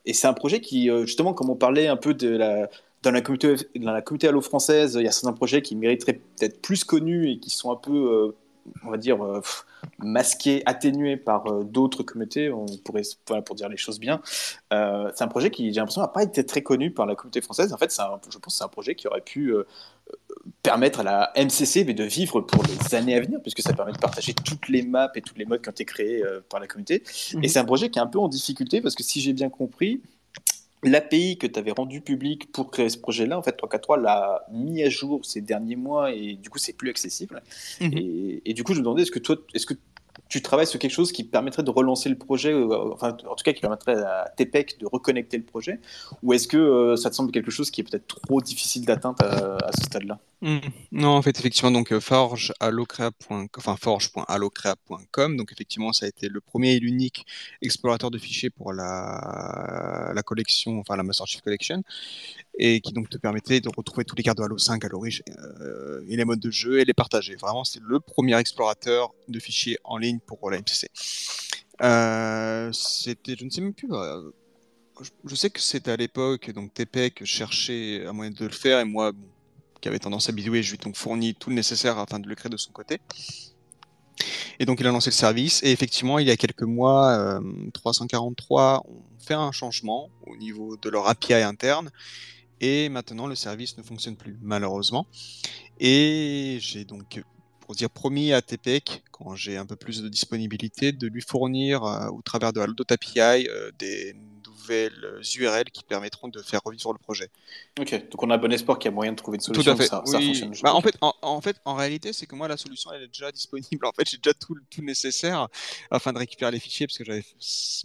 et 0.05 0.13
c'est 0.13 0.27
un 0.27 0.33
projet 0.33 0.59
qui, 0.59 0.89
justement, 1.05 1.33
comme 1.33 1.49
on 1.49 1.55
parlait 1.55 1.87
un 1.87 1.97
peu 1.97 2.13
de 2.13 2.29
la 2.29 2.67
dans 3.01 3.11
la 3.11 3.21
communauté, 3.21 3.55
dans 3.75 3.91
la 3.91 4.01
communauté 4.01 4.27
Halo 4.27 4.41
française, 4.41 4.95
il 4.99 5.05
y 5.05 5.07
a 5.07 5.11
certains 5.11 5.33
projets 5.33 5.61
qui 5.61 5.75
mériteraient 5.75 6.19
peut-être 6.37 6.61
plus 6.61 6.83
connus 6.83 7.31
et 7.31 7.39
qui 7.39 7.49
sont 7.49 7.71
un 7.71 7.75
peu, 7.75 7.93
euh, 7.93 8.35
on 8.83 8.91
va 8.91 8.97
dire, 8.97 9.23
euh, 9.23 9.41
masqués, 9.99 10.63
atténués 10.65 11.15
par 11.15 11.47
euh, 11.47 11.63
d'autres 11.63 12.03
communautés, 12.03 12.51
on 12.51 12.65
pourrait, 12.83 13.03
pour 13.45 13.55
dire 13.55 13.69
les 13.69 13.77
choses 13.77 13.99
bien. 13.99 14.21
c'est 14.71 15.21
un 15.21 15.27
projet 15.29 15.49
qui, 15.49 15.71
j'ai 15.73 15.79
l'impression, 15.79 16.01
n'a 16.01 16.09
pas 16.09 16.23
été 16.23 16.45
très 16.45 16.61
connu 16.61 16.91
par 16.91 17.05
la 17.05 17.15
communauté 17.15 17.41
française. 17.41 17.71
En 17.71 17.77
fait, 17.77 17.93
je 17.93 18.37
pense 18.37 18.53
que 18.53 18.57
c'est 18.57 18.63
un 18.65 18.67
projet 18.67 18.95
qui 18.95 19.07
aurait 19.07 19.21
pu 19.21 19.53
permettre 20.63 21.01
à 21.01 21.03
la 21.03 21.31
MCC 21.37 21.85
de 21.85 22.03
vivre 22.03 22.41
pour 22.41 22.63
les 22.63 22.95
années 22.95 23.15
à 23.15 23.21
venir, 23.21 23.39
puisque 23.41 23.61
ça 23.61 23.71
permet 23.71 23.93
de 23.93 23.97
partager 23.97 24.33
toutes 24.33 24.67
les 24.67 24.81
maps 24.81 25.11
et 25.15 25.21
toutes 25.21 25.37
les 25.37 25.45
modes 25.45 25.61
qui 25.61 25.69
ont 25.69 25.71
été 25.71 25.85
créés 25.85 26.23
par 26.49 26.59
la 26.59 26.67
communauté. 26.67 27.03
Et 27.31 27.37
mhm. 27.37 27.47
c'est 27.47 27.59
un 27.59 27.65
projet 27.65 27.89
qui 27.89 27.99
est 27.99 28.01
un 28.01 28.07
peu 28.07 28.19
en 28.19 28.27
difficulté, 28.27 28.81
parce 28.81 28.95
que 28.95 29.03
si 29.03 29.21
j'ai 29.21 29.31
bien 29.31 29.49
compris, 29.49 30.01
L'API 30.83 31.37
que 31.37 31.47
tu 31.47 31.59
avais 31.59 31.71
rendu 31.71 32.01
public 32.01 32.51
pour 32.51 32.71
créer 32.71 32.89
ce 32.89 32.97
projet-là, 32.97 33.37
en 33.37 33.41
fait, 33.41 33.51
343 33.57 33.97
l'a 33.97 34.45
mis 34.51 34.81
à 34.83 34.89
jour 34.89 35.25
ces 35.25 35.41
derniers 35.41 35.75
mois 35.75 36.13
et 36.13 36.35
du 36.35 36.49
coup, 36.49 36.57
c'est 36.57 36.73
plus 36.73 36.89
accessible. 36.89 37.41
Mhm. 37.81 37.91
Et, 38.45 38.53
du 38.53 38.63
coup, 38.63 38.73
je 38.73 38.79
me 38.79 38.83
demandais, 38.83 39.01
est-ce 39.01 39.11
que 39.11 39.19
toi, 39.19 39.35
est-ce 39.53 39.65
que 39.65 39.73
tu 40.29 40.41
travailles 40.41 40.67
sur 40.67 40.79
quelque 40.79 40.91
chose 40.91 41.11
qui 41.11 41.23
permettrait 41.23 41.63
de 41.63 41.69
relancer 41.69 42.07
le 42.07 42.17
projet, 42.17 42.53
euh, 42.53 42.93
enfin, 42.93 43.17
en 43.29 43.35
tout 43.35 43.43
cas, 43.43 43.51
qui 43.51 43.61
permettrait 43.61 43.95
à 43.95 44.31
TPEC 44.37 44.79
de 44.79 44.85
reconnecter 44.85 45.37
le 45.37 45.43
projet, 45.43 45.79
ou 46.23 46.33
est-ce 46.33 46.47
que 46.47 46.57
euh, 46.57 46.95
ça 46.95 47.09
te 47.09 47.15
semble 47.15 47.31
quelque 47.31 47.51
chose 47.51 47.71
qui 47.71 47.81
est 47.81 47.83
peut-être 47.83 48.07
trop 48.07 48.39
difficile 48.39 48.85
d'atteindre 48.85 49.23
à 49.23 49.71
ce 49.73 49.83
stade-là? 49.83 50.19
Mmh. 50.41 50.59
Non, 50.93 51.09
en 51.09 51.21
fait, 51.21 51.37
effectivement, 51.37 51.69
donc 51.69 51.91
euh, 51.91 51.99
forge 51.99 52.53
enfin 52.61 53.75
forge.allocrea.com. 53.75 55.35
Donc, 55.35 55.51
effectivement, 55.51 55.91
ça 55.91 56.05
a 56.05 56.09
été 56.09 56.29
le 56.29 56.39
premier 56.39 56.75
et 56.75 56.79
l'unique 56.79 57.25
explorateur 57.61 58.09
de 58.09 58.17
fichiers 58.17 58.49
pour 58.49 58.71
la, 58.71 60.13
collection, 60.25 60.79
enfin 60.79 60.95
la 60.95 61.03
Master 61.03 61.27
Chief 61.27 61.41
Collection, 61.41 61.83
et 62.57 62.79
qui 62.79 62.93
donc 62.93 63.09
te 63.09 63.17
permettait 63.17 63.59
de 63.59 63.69
retrouver 63.75 64.05
tous 64.05 64.15
les 64.15 64.23
cartes 64.23 64.37
de 64.37 64.43
Halo 64.43 64.57
5 64.57 64.85
à 64.85 64.87
l'origine 64.87 65.23
euh, 65.61 66.05
et 66.07 66.15
les 66.15 66.23
modes 66.23 66.39
de 66.39 66.51
jeu 66.51 66.79
et 66.79 66.85
les 66.85 66.93
partager. 66.93 67.35
Vraiment, 67.35 67.65
c'est 67.65 67.81
le 67.81 67.99
premier 67.99 68.37
explorateur 68.37 69.13
de 69.27 69.39
fichiers 69.39 69.77
en 69.83 69.97
ligne 69.97 70.19
pour 70.19 70.49
la 70.49 70.59
MCC. 70.59 70.89
Euh, 71.81 72.71
c'était, 72.71 73.35
je 73.37 73.43
ne 73.43 73.49
sais 73.49 73.61
même 73.61 73.73
plus. 73.73 73.89
je, 75.25 75.35
sais 75.35 75.49
que 75.49 75.59
c'était 75.59 75.91
à 75.91 75.97
l'époque, 75.97 76.51
donc 76.51 76.73
TPEC 76.73 77.25
cherchait 77.25 78.05
un 78.05 78.13
moyen 78.13 78.31
de 78.31 78.45
le 78.45 78.51
faire, 78.51 78.79
et 78.79 78.85
moi, 78.85 79.11
qui 79.81 79.87
avait 79.87 79.99
tendance 79.99 80.29
à 80.29 80.31
bidouiller, 80.31 80.63
je 80.63 80.71
lui 80.71 80.79
ai 80.81 80.83
donc 80.83 80.95
fourni 80.95 81.35
tout 81.35 81.49
le 81.49 81.55
nécessaire 81.55 81.97
afin 81.97 82.19
de 82.19 82.27
le 82.27 82.35
créer 82.35 82.49
de 82.49 82.57
son 82.57 82.71
côté. 82.71 82.99
Et 84.59 84.65
donc 84.65 84.79
il 84.79 84.87
a 84.87 84.91
lancé 84.91 85.09
le 85.09 85.15
service. 85.15 85.63
Et 85.63 85.71
effectivement, 85.71 86.19
il 86.19 86.27
y 86.27 86.31
a 86.31 86.37
quelques 86.37 86.63
mois, 86.63 87.39
343 87.73 88.83
ont 88.87 89.03
fait 89.19 89.33
un 89.33 89.51
changement 89.51 90.09
au 90.27 90.35
niveau 90.35 90.75
de 90.77 90.89
leur 90.89 91.07
API 91.07 91.33
interne. 91.35 91.89
Et 92.61 92.89
maintenant, 92.89 93.27
le 93.27 93.35
service 93.35 93.77
ne 93.77 93.83
fonctionne 93.83 94.17
plus, 94.17 94.37
malheureusement. 94.41 95.07
Et 95.79 96.57
j'ai 96.59 96.83
donc 96.83 97.23
pour 97.61 97.75
dire 97.75 97.89
promis 97.89 98.33
à 98.33 98.41
TPEC, 98.41 99.03
quand 99.11 99.35
j'ai 99.35 99.55
un 99.55 99.65
peu 99.65 99.77
plus 99.77 100.01
de 100.01 100.09
disponibilité, 100.09 100.91
de 100.91 101.07
lui 101.07 101.21
fournir 101.21 101.83
au 101.83 102.21
travers 102.21 102.51
de 102.51 102.59
Aldo 102.59 102.83
API 102.89 103.47
des 103.77 104.15
nouvelles 104.69 105.21
URL 105.37 105.65
qui 105.65 105.83
permettront 105.83 106.27
de 106.27 106.41
faire 106.41 106.61
revivre 106.63 106.93
le 106.93 106.99
projet. 106.99 107.29
Ok, 107.79 107.91
donc 108.09 108.23
on 108.23 108.29
a 108.29 108.37
bon 108.37 108.51
espoir 108.51 108.79
qu'il 108.79 108.89
y 108.89 108.93
a 108.93 108.95
moyen 108.95 109.11
de 109.11 109.17
trouver 109.17 109.37
une 109.37 109.41
solution. 109.41 109.63
Tout 109.63 109.69
à 109.69 109.75
fait. 109.75 109.87
Ça, 109.87 110.03
fonctionne. 110.05 110.53
Bah, 110.63 110.73
en, 110.73 110.81
fait, 110.81 110.95
en, 111.01 111.41
fait, 111.41 111.57
en 111.65 111.75
réalité, 111.75 112.13
c'est 112.13 112.25
que 112.25 112.35
moi, 112.35 112.47
la 112.47 112.57
solution, 112.57 112.91
elle 112.93 113.03
est 113.03 113.07
déjà 113.07 113.31
disponible. 113.31 113.69
En 113.89 113.91
fait, 113.91 114.07
j'ai 114.07 114.17
déjà 114.17 114.33
tout, 114.33 114.55
tout 114.69 114.83
nécessaire 114.83 115.47
afin 115.89 116.13
de 116.13 116.19
récupérer 116.19 116.51
les 116.51 116.59
fichiers, 116.59 116.85
parce 116.85 116.97
que 116.97 117.03
j'avais, 117.03 117.23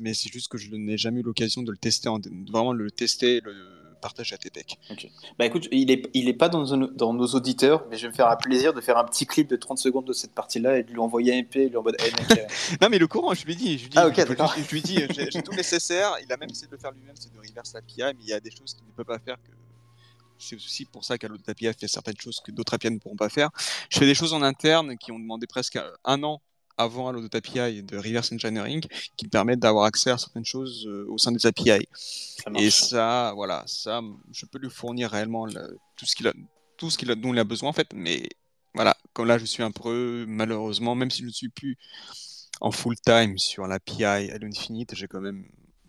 mais 0.01 0.13
c'est 0.13 0.31
juste 0.31 0.49
que 0.49 0.59
je 0.59 0.71
n'ai 0.71 0.99
jamais 0.99 1.21
eu 1.21 1.23
l'occasion 1.23 1.63
de 1.63 1.71
le 1.71 1.79
tester, 1.79 2.09
en... 2.09 2.21
vraiment 2.51 2.73
le 2.73 2.91
tester, 2.91 3.41
le 3.41 3.84
partage 4.05 4.35
à 4.35 4.37
TPEC. 4.37 4.79
Ok. 4.91 5.09
Bah 5.39 5.47
écoute, 5.47 5.67
il 5.73 5.91
est, 5.91 6.11
il 6.13 6.29
est 6.29 6.35
pas 6.35 6.51
dans, 6.51 6.77
dans, 6.77 7.15
nos 7.15 7.27
auditeurs, 7.29 7.87
mais 7.89 7.97
je 7.97 8.03
vais 8.03 8.09
me 8.11 8.15
faire 8.15 8.29
un 8.29 8.37
plaisir 8.37 8.75
de 8.75 8.83
faire 8.83 8.99
un 8.99 9.05
petit 9.05 9.25
clip 9.25 9.49
de 9.49 9.57
30 9.57 9.79
secondes 9.79 10.05
de 10.05 10.13
cette 10.13 10.33
partie-là 10.35 10.79
et 10.79 10.83
de 10.83 10.93
lui 10.93 10.99
envoyer 10.99 11.33
un 11.33 11.41
MP, 11.41 11.71
lui 11.71 11.77
en 11.79 11.83
mode 11.83 11.97
euh. 12.03 12.37
non, 12.83 12.91
mais 12.91 12.99
le 12.99 13.07
courant, 13.07 13.33
je 13.33 13.47
lui 13.47 13.57
dis. 13.57 13.79
Je 13.79 13.85
lui 13.85 13.89
dis, 13.89 13.99
ah, 13.99 14.11
je, 14.15 14.71
lui 14.71 14.83
dis, 14.83 14.99
j'ai 15.31 15.43
tout 15.43 15.55
nécessaire. 15.55 16.17
Il 16.23 16.31
a 16.31 16.37
même 16.37 16.51
essayé 16.51 16.67
de 16.67 16.73
le 16.73 16.79
faire 16.79 16.93
lui-même, 16.93 17.17
c'est 17.19 17.33
de 17.33 17.39
reverse 17.39 17.73
l'API, 17.73 18.03
mais 18.03 18.25
il 18.25 18.29
y 18.29 18.35
a 18.35 18.41
des 18.41 18.51
choses 18.51 18.75
qu'il 18.75 18.87
ne 18.87 18.93
peut 18.93 19.05
pas 19.05 19.19
faire 19.19 19.37
que 19.37 19.53
c'est 20.37 20.57
aussi 20.57 20.85
pour 20.85 21.05
ça 21.05 21.17
qu'Allo 21.17 21.37
API 21.47 21.73
fait 21.73 21.89
certaines 21.89 22.19
choses 22.21 22.41
que 22.45 22.51
d'autres 22.51 22.75
API 22.75 22.91
ne 22.91 22.99
pourront 22.99 23.17
pas 23.17 23.31
faire. 23.31 23.49
Je 23.89 23.99
fais 23.99 24.05
des 24.05 24.15
choses 24.15 24.35
en 24.35 24.43
interne 24.43 24.99
qui 24.99 25.13
ont 25.13 25.19
demandé 25.19 25.47
presque 25.47 25.79
un 26.05 26.23
an 26.23 26.43
avant 26.77 27.09
Allo 27.09 27.25
API 27.33 27.83
de 27.83 27.97
reverse 27.97 28.33
engineering 28.33 28.83
qui 29.17 29.27
me 29.27 29.31
permettent 29.31 29.61
d'avoir 29.61 29.85
accès 29.85 30.11
à 30.11 30.19
certaines 30.19 30.45
choses 30.45 30.87
euh, 30.87 31.07
au 31.09 31.19
sein 31.19 31.33
des 31.33 31.47
API. 31.47 31.87
Et 32.57 32.71
ça, 32.71 33.33
voilà, 33.35 33.63
ça, 33.67 34.01
je 34.33 34.47
peux 34.47 34.59
lui 34.59 34.71
fournir 34.71 35.11
réellement 35.11 35.47
tout 35.47 36.07
ce 36.07 36.15
qu'il 36.15 36.29
a, 36.29 36.33
tout 36.77 36.91
ce 36.91 36.99
qu'il 36.99 37.11
a, 37.11 37.15
dont 37.15 37.33
il 37.33 37.39
a 37.39 37.45
besoin 37.45 37.71
en 37.71 37.73
fait. 37.73 37.89
Mais 37.95 38.29
voilà, 38.75 38.97
comme 39.13 39.27
là, 39.27 39.39
je 39.39 39.45
suis 39.45 39.63
un 39.63 39.71
peu 39.71 40.25
malheureusement, 40.27 40.95
même 40.95 41.11
si 41.11 41.23
je 41.23 41.27
ne 41.27 41.33
suis 41.33 41.49
plus 41.49 41.77
en 42.61 42.71
full 42.71 42.97
time 42.97 43.39
sur 43.39 43.67
l'API 43.67 44.05
à 44.05 44.39
l'infinite, 44.39 44.95
j'ai 44.95 45.09
quand 45.09 45.21
même 45.21 45.45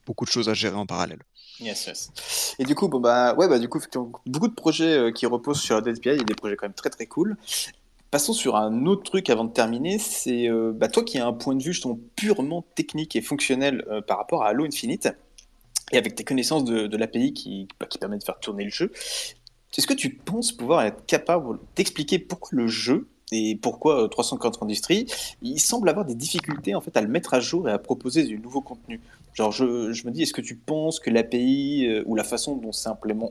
beaucoup 0.05 0.25
de 0.25 0.29
choses 0.29 0.49
à 0.49 0.53
gérer 0.53 0.75
en 0.75 0.86
parallèle. 0.86 1.19
Yes, 1.59 1.88
yes. 1.88 2.55
Et 2.59 2.65
du 2.65 2.75
coup, 2.75 2.88
bon 2.88 2.99
bah, 2.99 3.33
ouais, 3.36 3.47
bah, 3.47 3.59
du 3.59 3.69
coup, 3.69 3.79
beaucoup 4.25 4.47
de 4.47 4.53
projets 4.53 4.97
euh, 4.97 5.11
qui 5.11 5.25
reposent 5.25 5.61
sur 5.61 5.79
la 5.79 5.89
API, 5.89 5.99
il 6.09 6.17
y 6.17 6.21
a 6.21 6.23
des 6.23 6.36
projets 6.36 6.55
quand 6.55 6.65
même 6.65 6.73
très 6.73 6.89
très 6.89 7.05
cool. 7.05 7.38
Passons 8.12 8.34
sur 8.34 8.56
un 8.56 8.86
autre 8.86 9.03
truc 9.03 9.30
avant 9.30 9.45
de 9.45 9.51
terminer. 9.51 9.99
C'est 9.99 10.49
euh, 10.49 10.72
bah, 10.74 10.88
toi 10.88 11.03
qui 11.03 11.18
as 11.18 11.26
un 11.26 11.34
point 11.34 11.56
de 11.56 11.64
vue 11.64 11.74
justement 11.74 11.99
purement 12.16 12.66
technique 12.76 13.16
et 13.16 13.22
fonctionnel 13.22 13.84
euh, 13.89 14.01
par 14.01 14.18
rapport 14.18 14.43
à 14.43 14.49
Halo 14.49 14.66
Infinite, 14.66 15.10
et 15.91 15.97
avec 15.97 16.16
tes 16.16 16.24
connaissances 16.24 16.64
de, 16.64 16.97
l'API 16.97 17.34
qui, 17.34 17.68
bah, 17.80 17.88
qui 17.88 17.97
permet 17.97 18.18
de 18.18 18.24
faire 18.24 18.39
tourner 18.39 18.64
le 18.64 18.70
jeu. 18.70 18.91
Est-ce 19.78 19.88
que 19.88 19.93
tu 19.93 20.10
penses 20.10 20.53
pouvoir 20.53 20.84
être 20.84 21.06
capable 21.06 21.60
d'expliquer 21.76 22.18
pourquoi 22.18 22.49
le 22.53 22.68
jeu 22.68 23.10
et 23.32 23.58
pourquoi 23.62 24.08
340 24.08 24.56
euh, 24.56 24.66
Industries, 24.66 25.08
il 25.41 25.60
semble 25.60 25.89
avoir 25.89 26.06
des 26.06 26.16
difficultés 26.16 26.76
en 26.76 26.82
fait 26.82 26.95
à 26.95 27.01
le 27.01 27.08
mettre 27.08 27.34
à 27.34 27.39
jour 27.39 27.68
et 27.68 27.72
à 27.72 27.78
proposer 27.78 28.24
du 28.24 28.39
nouveau 28.39 28.62
contenu? 28.62 29.01
Genre, 29.36 29.51
je, 29.51 29.65
me 29.65 30.11
dis, 30.11 30.23
est-ce 30.23 30.33
que 30.33 30.41
tu 30.41 30.55
penses 30.55 31.01
que 31.01 31.09
l'API 31.09 31.88
euh, 31.88 32.03
ou 32.05 32.15
la 32.15 32.23
façon 32.23 32.55
dont, 32.55 32.71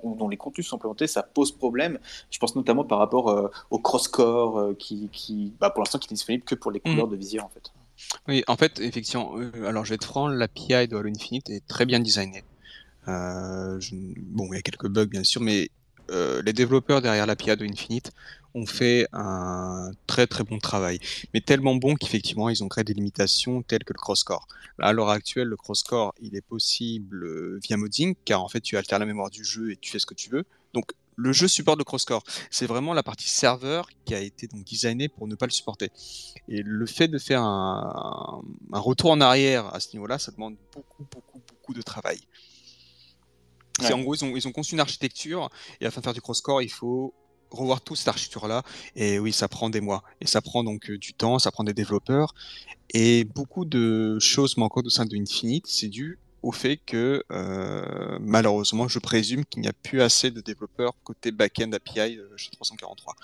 ou 0.02 0.14
dont 0.14 0.28
les 0.28 0.36
contenus 0.36 0.66
sont 0.66 0.76
implémentés, 0.76 1.06
ça 1.06 1.22
pose 1.22 1.50
problème? 1.50 1.98
Je 2.30 2.38
pense 2.38 2.54
notamment 2.54 2.84
par 2.84 2.98
rapport 2.98 3.30
euh, 3.30 3.48
au 3.70 3.78
cross-core 3.78 4.58
euh, 4.58 4.74
qui, 4.74 5.08
qui 5.10 5.54
bah, 5.58 5.70
pour 5.70 5.82
l'instant, 5.82 5.98
qui 5.98 6.08
est 6.08 6.14
disponible 6.14 6.44
que 6.44 6.54
pour 6.54 6.70
les 6.70 6.80
couleurs 6.80 7.06
mmh. 7.06 7.10
de 7.10 7.16
visière 7.16 7.44
en 7.46 7.48
fait. 7.48 7.72
Oui, 8.28 8.44
en 8.48 8.56
fait, 8.56 8.80
effectivement. 8.80 9.34
alors, 9.66 9.86
je 9.86 9.90
vais 9.90 9.94
être 9.94 10.04
franc, 10.04 10.28
l'API 10.28 10.88
de 10.88 10.96
Halo 10.96 11.08
Infinite 11.08 11.48
est 11.48 11.66
très 11.66 11.86
bien 11.86 12.00
designé. 12.00 12.44
Bon, 13.06 13.78
il 13.80 14.54
y 14.54 14.58
a 14.58 14.62
quelques 14.62 14.88
bugs 14.88 15.06
bien 15.06 15.24
sûr, 15.24 15.40
mais 15.40 15.70
les 16.10 16.52
développeurs 16.52 17.00
derrière 17.00 17.24
l'API 17.24 17.56
de 17.56 17.64
Infinite 17.64 18.10
ont 18.54 18.66
fait 18.66 19.06
un 19.12 19.90
très 20.06 20.26
très 20.26 20.44
bon 20.44 20.58
travail, 20.58 20.98
mais 21.32 21.40
tellement 21.40 21.74
bon 21.74 21.94
qu'effectivement 21.96 22.48
ils 22.48 22.62
ont 22.62 22.68
créé 22.68 22.84
des 22.84 22.94
limitations 22.94 23.62
telles 23.62 23.84
que 23.84 23.92
le 23.92 23.98
cross-core. 23.98 24.46
À 24.78 24.92
l'heure 24.92 25.10
actuelle, 25.10 25.48
le 25.48 25.56
cross-core 25.56 26.14
il 26.20 26.36
est 26.36 26.46
possible 26.46 27.24
euh, 27.24 27.60
via 27.62 27.76
modding, 27.76 28.14
car 28.24 28.42
en 28.42 28.48
fait 28.48 28.60
tu 28.60 28.76
altères 28.76 28.98
la 28.98 29.06
mémoire 29.06 29.30
du 29.30 29.44
jeu 29.44 29.72
et 29.72 29.76
tu 29.76 29.90
fais 29.90 29.98
ce 29.98 30.06
que 30.06 30.14
tu 30.14 30.30
veux. 30.30 30.44
Donc 30.72 30.92
le 31.16 31.32
jeu 31.32 31.48
supporte 31.48 31.78
le 31.78 31.84
cross-core. 31.84 32.22
C'est 32.50 32.66
vraiment 32.66 32.92
la 32.92 33.02
partie 33.02 33.28
serveur 33.28 33.88
qui 34.04 34.14
a 34.14 34.20
été 34.20 34.46
donc 34.46 34.64
designée 34.64 35.08
pour 35.08 35.28
ne 35.28 35.34
pas 35.34 35.46
le 35.46 35.52
supporter. 35.52 35.90
Et 36.48 36.62
le 36.62 36.86
fait 36.86 37.08
de 37.08 37.18
faire 37.18 37.42
un, 37.42 38.42
retour 38.72 39.10
en 39.10 39.20
arrière 39.20 39.72
à 39.74 39.80
ce 39.80 39.92
niveau-là, 39.92 40.18
ça 40.18 40.32
demande 40.32 40.56
beaucoup 40.72 41.04
beaucoup 41.10 41.40
beaucoup 41.46 41.74
de 41.74 41.82
travail. 41.82 42.20
En 43.82 44.00
gros, 44.00 44.14
ils 44.14 44.24
ont, 44.24 44.36
ils 44.36 44.46
ont 44.46 44.52
conçu 44.52 44.74
une 44.74 44.80
architecture 44.80 45.50
et 45.80 45.86
afin 45.86 46.00
de 46.00 46.04
faire 46.04 46.14
du 46.14 46.20
cross-core, 46.20 46.62
il 46.62 46.70
faut 46.70 47.12
revoir 47.58 47.80
toute 47.80 47.96
cette 47.96 48.08
architecture-là. 48.08 48.62
Et 48.96 49.18
oui, 49.18 49.32
ça 49.32 49.48
prend 49.48 49.70
des 49.70 49.80
mois. 49.80 50.02
Et 50.20 50.26
ça 50.26 50.40
prend 50.40 50.64
donc 50.64 50.90
euh, 50.90 50.98
du 50.98 51.14
temps, 51.14 51.38
ça 51.38 51.50
prend 51.50 51.64
des 51.64 51.74
développeurs. 51.74 52.34
Et 52.90 53.24
beaucoup 53.24 53.64
de 53.64 54.18
choses 54.18 54.56
manquent 54.56 54.76
au 54.78 54.88
sein 54.88 55.06
de 55.06 55.16
Infinite, 55.16 55.66
c'est 55.66 55.88
dû 55.88 56.18
au 56.42 56.52
fait 56.52 56.76
que 56.76 57.24
euh, 57.32 58.18
malheureusement, 58.20 58.86
je 58.86 58.98
présume 58.98 59.46
qu'il 59.46 59.62
n'y 59.62 59.68
a 59.68 59.72
plus 59.72 60.02
assez 60.02 60.30
de 60.30 60.42
développeurs 60.42 60.92
côté 61.02 61.32
back-end 61.32 61.72
API 61.72 62.18
euh, 62.18 62.28
chez 62.36 62.50
343. 62.50 63.14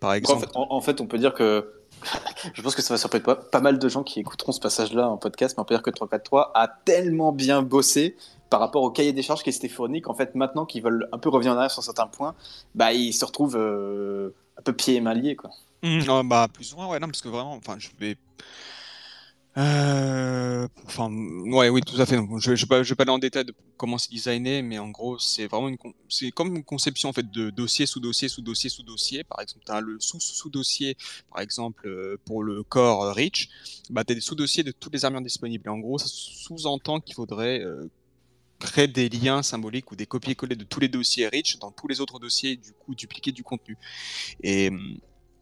Par 0.00 0.14
exemple. 0.14 0.48
En 0.54 0.80
fait, 0.80 1.00
on 1.00 1.06
peut 1.06 1.18
dire 1.18 1.34
que 1.34 1.70
je 2.54 2.62
pense 2.62 2.74
que 2.74 2.82
ça 2.82 2.94
va 2.94 2.98
surprendre 2.98 3.24
pas, 3.24 3.36
pas 3.36 3.60
mal 3.60 3.78
de 3.78 3.88
gens 3.88 4.02
qui 4.02 4.20
écouteront 4.20 4.52
ce 4.52 4.60
passage-là 4.60 5.08
en 5.08 5.18
podcast, 5.18 5.56
mais 5.56 5.60
on 5.60 5.64
peut 5.64 5.74
dire 5.74 5.82
que 5.82 5.90
343 5.90 6.52
a 6.54 6.66
tellement 6.66 7.32
bien 7.32 7.62
bossé 7.62 8.16
par 8.52 8.60
rapport 8.60 8.82
au 8.82 8.90
cahier 8.90 9.14
des 9.14 9.22
charges 9.22 9.42
qui 9.42 9.50
s'était 9.50 9.70
fourni 9.70 10.02
qu'en 10.02 10.12
fait 10.12 10.34
maintenant 10.34 10.66
qu'ils 10.66 10.82
veulent 10.82 11.08
un 11.10 11.16
peu 11.16 11.30
revenir 11.30 11.54
en 11.54 11.56
arrière 11.56 11.70
sur 11.70 11.82
certains 11.82 12.06
points, 12.06 12.34
bah 12.74 12.92
ils 12.92 13.14
se 13.14 13.24
retrouvent 13.24 13.56
euh, 13.56 14.34
un 14.58 14.62
peu 14.62 14.74
pieds 14.74 14.96
et 14.96 15.00
mains 15.00 15.14
liés 15.14 15.36
quoi. 15.36 15.48
Mmh, 15.82 16.28
bah 16.28 16.48
plus 16.52 16.74
ou 16.74 16.76
moins 16.76 16.88
ouais 16.88 17.00
non 17.00 17.06
parce 17.06 17.22
que 17.22 17.30
vraiment 17.30 17.54
enfin 17.54 17.76
je 17.78 17.88
vais 17.98 18.18
euh, 19.58 20.66
enfin, 20.86 21.10
ouais, 21.12 21.68
oui, 21.68 21.82
tout 21.82 22.00
à 22.00 22.06
fait. 22.06 22.16
Je, 22.38 22.50
ne 22.52 22.56
vais 22.56 22.94
pas, 22.94 23.02
aller 23.02 23.10
en 23.10 23.18
détail 23.18 23.44
de 23.44 23.54
comment 23.76 23.98
c'est 23.98 24.10
designé, 24.10 24.62
mais 24.62 24.78
en 24.78 24.88
gros, 24.88 25.18
c'est 25.18 25.46
vraiment 25.46 25.68
une, 25.68 25.76
c'est 26.08 26.30
comme 26.30 26.56
une 26.56 26.64
conception 26.64 27.10
en 27.10 27.12
fait 27.12 27.30
de 27.30 27.50
dossier 27.50 27.84
sous 27.84 28.00
dossier 28.00 28.28
sous 28.30 28.40
dossier 28.40 28.70
sous 28.70 28.82
dossier. 28.82 29.24
Par 29.24 29.42
exemple, 29.42 29.60
tu 29.66 29.72
as 29.72 29.82
le 29.82 30.00
sous 30.00 30.20
sous 30.20 30.48
dossier, 30.48 30.96
par 31.30 31.42
exemple 31.42 31.86
euh, 31.86 32.16
pour 32.24 32.42
le 32.42 32.62
core 32.62 33.14
Reach, 33.14 33.50
bah 33.90 34.00
as 34.08 34.14
des 34.14 34.20
sous 34.20 34.34
dossiers 34.34 34.62
de 34.62 34.72
toutes 34.72 34.94
les 34.94 35.04
armures 35.04 35.20
disponibles. 35.20 35.64
Et 35.66 35.70
en 35.70 35.78
gros, 35.78 35.98
ça 35.98 36.06
sous-entend 36.08 37.00
qu'il 37.00 37.14
faudrait 37.14 37.62
créer 38.62 38.88
des 38.88 39.08
liens 39.08 39.42
symboliques 39.42 39.90
ou 39.92 39.96
des 39.96 40.06
copier-coller 40.06 40.56
de 40.56 40.64
tous 40.64 40.80
les 40.80 40.88
dossiers 40.88 41.28
rich 41.28 41.58
dans 41.58 41.70
tous 41.70 41.88
les 41.88 42.00
autres 42.00 42.18
dossiers, 42.18 42.56
du 42.56 42.72
coup 42.72 42.94
dupliquer 42.94 43.32
du 43.32 43.42
contenu. 43.42 43.76
Et 44.42 44.68
hum, 44.68 44.98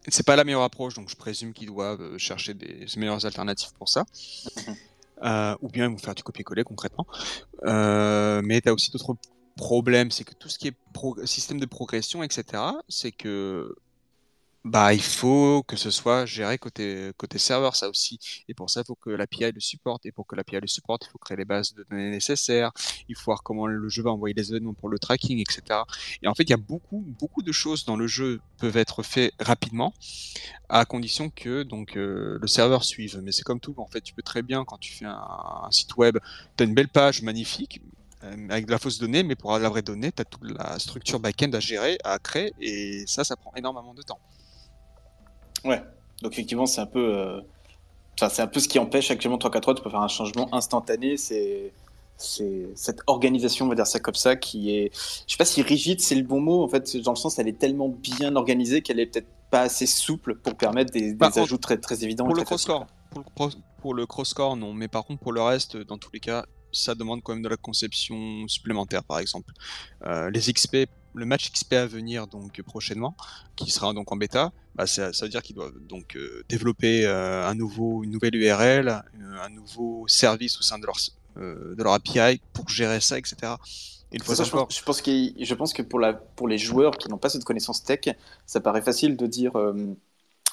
c'est 0.07 0.25
pas 0.25 0.35
la 0.35 0.43
meilleure 0.43 0.63
approche, 0.63 0.95
donc 0.95 1.09
je 1.09 1.15
présume 1.15 1.53
qu'ils 1.53 1.67
doivent 1.67 2.01
euh, 2.01 2.17
chercher 2.17 2.53
des 2.53 2.85
meilleures 2.97 3.25
alternatives 3.25 3.73
pour 3.77 3.89
ça. 3.89 4.05
Euh, 5.23 5.55
ou 5.61 5.69
bien 5.69 5.85
ils 5.85 5.91
vont 5.91 5.99
faire 5.99 6.15
du 6.15 6.23
copier-coller 6.23 6.63
concrètement. 6.63 7.05
Euh, 7.65 8.41
mais 8.43 8.59
tu 8.59 8.69
as 8.69 8.73
aussi 8.73 8.89
d'autres 8.89 9.15
problèmes, 9.55 10.09
c'est 10.09 10.23
que 10.23 10.33
tout 10.33 10.49
ce 10.49 10.57
qui 10.57 10.69
est 10.69 10.75
système 11.25 11.59
de 11.59 11.67
progression, 11.67 12.23
etc., 12.23 12.63
c'est 12.89 13.11
que 13.11 13.75
bah, 14.63 14.93
il 14.93 15.01
faut 15.01 15.63
que 15.63 15.75
ce 15.75 15.89
soit 15.89 16.25
géré 16.27 16.59
côté, 16.59 17.11
côté 17.17 17.39
serveur, 17.39 17.75
ça 17.75 17.89
aussi. 17.89 18.19
Et 18.47 18.53
pour 18.53 18.69
ça, 18.69 18.81
il 18.81 18.85
faut 18.85 18.95
que 18.95 19.09
l'API 19.09 19.51
le 19.51 19.59
supporte. 19.59 20.05
Et 20.05 20.11
pour 20.11 20.27
que 20.27 20.35
l'API 20.35 20.59
le 20.61 20.67
supporte, 20.67 21.05
il 21.07 21.09
faut 21.09 21.17
créer 21.17 21.37
les 21.37 21.45
bases 21.45 21.73
de 21.73 21.83
données 21.89 22.11
nécessaires. 22.11 22.71
Il 23.09 23.15
faut 23.15 23.25
voir 23.25 23.41
comment 23.41 23.65
le 23.65 23.89
jeu 23.89 24.03
va 24.03 24.11
envoyer 24.11 24.35
les 24.35 24.51
événements 24.51 24.75
pour 24.75 24.89
le 24.89 24.99
tracking, 24.99 25.39
etc. 25.39 25.79
Et 26.21 26.27
en 26.27 26.35
fait, 26.35 26.43
il 26.43 26.51
y 26.51 26.53
a 26.53 26.57
beaucoup, 26.57 27.03
beaucoup 27.19 27.41
de 27.41 27.51
choses 27.51 27.85
dans 27.85 27.95
le 27.97 28.05
jeu 28.05 28.39
peuvent 28.59 28.77
être 28.77 29.01
faites 29.01 29.33
rapidement, 29.39 29.93
à 30.69 30.85
condition 30.85 31.31
que 31.31 31.63
donc 31.63 31.97
euh, 31.97 32.37
le 32.39 32.47
serveur 32.47 32.83
suive. 32.83 33.19
Mais 33.23 33.31
c'est 33.31 33.43
comme 33.43 33.59
tout, 33.59 33.73
en 33.77 33.87
fait, 33.87 34.01
tu 34.01 34.13
peux 34.13 34.21
très 34.21 34.43
bien, 34.43 34.63
quand 34.63 34.77
tu 34.77 34.93
fais 34.93 35.05
un, 35.05 35.67
site 35.71 35.97
web, 35.97 36.17
tu 36.55 36.63
as 36.63 36.67
une 36.67 36.75
belle 36.75 36.89
page 36.89 37.23
magnifique, 37.23 37.81
euh, 38.23 38.49
avec 38.49 38.67
de 38.67 38.71
la 38.71 38.77
fausse 38.77 38.99
donnée, 38.99 39.23
mais 39.23 39.35
pour 39.35 39.57
la 39.57 39.69
vraie 39.69 39.81
donnée, 39.81 40.11
tu 40.11 40.21
as 40.21 40.25
toute 40.25 40.43
la 40.43 40.77
structure 40.77 41.19
back-end 41.19 41.51
à 41.53 41.59
gérer, 41.59 41.97
à 42.03 42.19
créer, 42.19 42.53
et 42.59 43.05
ça, 43.07 43.23
ça 43.23 43.35
prend 43.35 43.53
énormément 43.55 43.95
de 43.95 44.03
temps. 44.03 44.19
Ouais, 45.65 45.81
donc 46.21 46.33
effectivement, 46.33 46.65
c'est 46.65 46.81
un 46.81 46.85
peu. 46.85 47.15
Euh, 47.15 47.41
c'est 48.29 48.41
un 48.41 48.47
peu 48.47 48.59
ce 48.59 48.67
qui 48.67 48.77
empêche 48.77 49.09
actuellement 49.09 49.37
343 49.39 49.73
de 49.73 49.89
faire 49.89 50.01
un 50.01 50.07
changement 50.07 50.53
instantané. 50.53 51.17
C'est 51.17 51.73
c'est 52.21 52.69
cette 52.75 52.99
organisation, 53.07 53.65
on 53.65 53.69
va 53.69 53.75
dire 53.75 53.87
ça 53.87 53.99
comme 53.99 54.15
ça, 54.15 54.35
qui 54.35 54.75
est, 54.75 54.91
je 54.93 55.31
sais 55.31 55.37
pas 55.37 55.45
si 55.45 55.61
rigide 55.61 55.99
c'est 55.99 56.15
le 56.15 56.23
bon 56.23 56.39
mot, 56.39 56.63
en 56.63 56.67
fait, 56.67 56.95
dans 56.97 57.11
le 57.11 57.17
sens, 57.17 57.39
elle 57.39 57.47
est 57.47 57.57
tellement 57.57 57.89
bien 57.89 58.35
organisée 58.35 58.81
qu'elle 58.81 58.99
est 58.99 59.07
peut-être 59.07 59.27
pas 59.49 59.61
assez 59.61 59.85
souple 59.85 60.35
pour 60.35 60.55
permettre 60.55 60.91
des, 60.91 61.15
ajouts 61.19 61.57
très, 61.57 61.77
très 61.77 62.03
évidents. 62.03 62.25
Pour 62.25 62.35
le 62.35 62.43
cross-core, 62.43 62.87
pour, 63.81 63.93
le 63.93 64.05
cross-core, 64.05 64.55
non, 64.55 64.73
mais 64.73 64.87
par 64.87 65.03
contre, 65.03 65.21
pour 65.21 65.33
le 65.33 65.41
reste, 65.41 65.77
dans 65.77 65.97
tous 65.97 66.11
les 66.13 66.19
cas, 66.19 66.45
ça 66.71 66.95
demande 66.95 67.21
quand 67.21 67.33
même 67.33 67.43
de 67.43 67.49
la 67.49 67.57
conception 67.57 68.47
supplémentaire, 68.47 69.03
par 69.03 69.19
exemple. 69.19 69.51
Euh, 70.05 70.29
les 70.29 70.39
XP 70.39 70.87
le 71.13 71.25
match 71.25 71.51
XP 71.51 71.73
à 71.73 71.85
venir 71.85 72.27
donc 72.27 72.61
prochainement, 72.61 73.15
qui 73.55 73.71
sera 73.71 73.93
donc 73.93 74.11
en 74.11 74.15
bêta, 74.15 74.51
bah, 74.75 74.87
ça, 74.87 75.13
ça, 75.13 75.25
veut 75.25 75.29
dire 75.29 75.41
qu'ils 75.41 75.55
doivent 75.55 75.77
donc 75.87 76.15
euh, 76.15 76.43
développer 76.47 77.05
euh, 77.05 77.47
un 77.47 77.55
nouveau, 77.55 78.03
une 78.03 78.11
nouvelle 78.11 78.35
URL, 78.35 78.87
euh, 78.87 79.43
un 79.43 79.49
nouveau 79.49 80.05
service 80.07 80.57
au 80.59 80.61
sein 80.61 80.79
de 80.79 80.85
leur, 80.85 80.97
de 81.35 81.83
leur 81.83 81.93
API 81.93 82.41
pour 82.53 82.69
gérer 82.69 83.01
ça, 83.01 83.17
etc. 83.17 83.53
une 84.11 84.21
fois 84.21 84.35
ça, 84.35 84.43
je, 84.43 84.51
pense, 84.51 84.77
je, 84.77 84.83
pense 84.83 85.01
je 85.03 85.53
pense 85.55 85.73
que 85.73 85.81
pour, 85.81 85.99
la, 85.99 86.13
pour 86.13 86.47
les 86.47 86.57
joueurs 86.57 86.97
qui 86.97 87.09
n'ont 87.09 87.17
pas 87.17 87.29
cette 87.29 87.43
connaissance 87.43 87.83
tech, 87.83 88.15
ça 88.45 88.59
paraît 88.61 88.81
facile 88.81 89.17
de 89.17 89.27
dire 89.27 89.53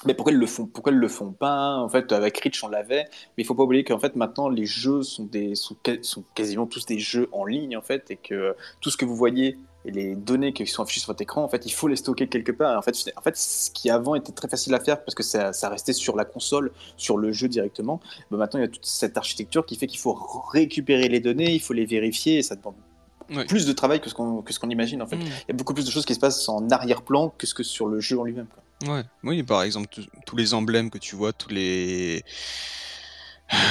mais 0.05 0.13
pourquoi 0.13 0.31
ils 0.31 0.39
le 0.39 0.45
font 0.45 0.65
pourquoi 0.65 0.93
ils 0.93 0.97
le 0.97 1.07
font 1.09 1.33
pas 1.33 1.75
en 1.75 1.89
fait 1.89 2.11
avec 2.13 2.37
Rich 2.37 2.63
on 2.63 2.69
l'avait 2.69 3.03
mais 3.37 3.43
il 3.43 3.45
faut 3.45 3.55
pas 3.55 3.63
oublier 3.63 3.83
qu'en 3.83 3.99
fait 3.99 4.15
maintenant 4.15 4.47
les 4.47 4.65
jeux 4.65 5.03
sont 5.03 5.25
des 5.25 5.55
sont, 5.55 5.75
sont, 6.03 6.23
quasiment 6.35 6.67
tous 6.67 6.85
des 6.85 6.99
jeux 6.99 7.27
en 7.33 7.43
ligne 7.43 7.75
en 7.75 7.81
fait 7.81 8.09
et 8.11 8.15
que 8.15 8.55
tout 8.79 8.89
ce 8.91 8.95
que 8.95 9.03
vous 9.03 9.15
voyez 9.15 9.57
et 9.85 9.91
les 9.91 10.15
données 10.15 10.51
qui 10.51 10.65
sont 10.67 10.83
affichées 10.83 10.99
sur 10.99 11.07
votre 11.07 11.21
écran, 11.21 11.43
en 11.43 11.47
fait, 11.47 11.65
il 11.65 11.71
faut 11.71 11.87
les 11.87 11.95
stocker 11.95 12.27
quelque 12.27 12.51
part. 12.51 12.77
En 12.77 12.81
fait, 12.81 13.11
en 13.15 13.21
fait, 13.21 13.37
ce 13.37 13.71
qui 13.71 13.89
avant 13.89 14.15
était 14.15 14.33
très 14.33 14.49
facile 14.49 14.73
à 14.73 14.79
faire 14.79 15.03
parce 15.03 15.15
que 15.15 15.23
ça, 15.23 15.53
ça 15.53 15.69
restait 15.69 15.93
sur 15.93 16.17
la 16.17 16.25
console, 16.25 16.71
sur 16.97 17.17
le 17.17 17.31
jeu 17.31 17.47
directement. 17.47 18.01
Mais 18.29 18.37
maintenant, 18.37 18.59
il 18.59 18.63
y 18.63 18.65
a 18.65 18.69
toute 18.69 18.85
cette 18.85 19.17
architecture 19.17 19.65
qui 19.65 19.77
fait 19.77 19.87
qu'il 19.87 19.99
faut 19.99 20.13
récupérer 20.51 21.07
les 21.07 21.21
données, 21.21 21.53
il 21.53 21.61
faut 21.61 21.73
les 21.73 21.85
vérifier 21.85 22.39
et 22.39 22.43
ça 22.43 22.55
demande 22.55 22.75
plus 23.47 23.67
de 23.67 23.73
travail 23.73 24.01
que 24.01 24.09
ce 24.09 24.15
qu'on 24.15 24.41
que 24.41 24.53
ce 24.53 24.59
qu'on 24.59 24.69
imagine. 24.69 25.01
En 25.01 25.07
fait, 25.07 25.17
mm. 25.17 25.21
il 25.21 25.49
y 25.49 25.51
a 25.51 25.53
beaucoup 25.53 25.73
plus 25.73 25.85
de 25.85 25.91
choses 25.91 26.05
qui 26.05 26.15
se 26.15 26.19
passent 26.19 26.49
en 26.49 26.69
arrière-plan 26.69 27.33
que 27.37 27.47
ce 27.47 27.53
que 27.53 27.63
sur 27.63 27.87
le 27.87 27.99
jeu 27.99 28.19
en 28.19 28.23
lui-même. 28.23 28.47
Ouais, 28.87 29.03
oui, 29.23 29.43
par 29.43 29.63
exemple, 29.63 29.87
tous 30.25 30.35
les 30.35 30.53
emblèmes 30.53 30.89
que 30.89 30.97
tu 30.97 31.15
vois, 31.15 31.33
tous 31.33 31.49
les 31.49 32.23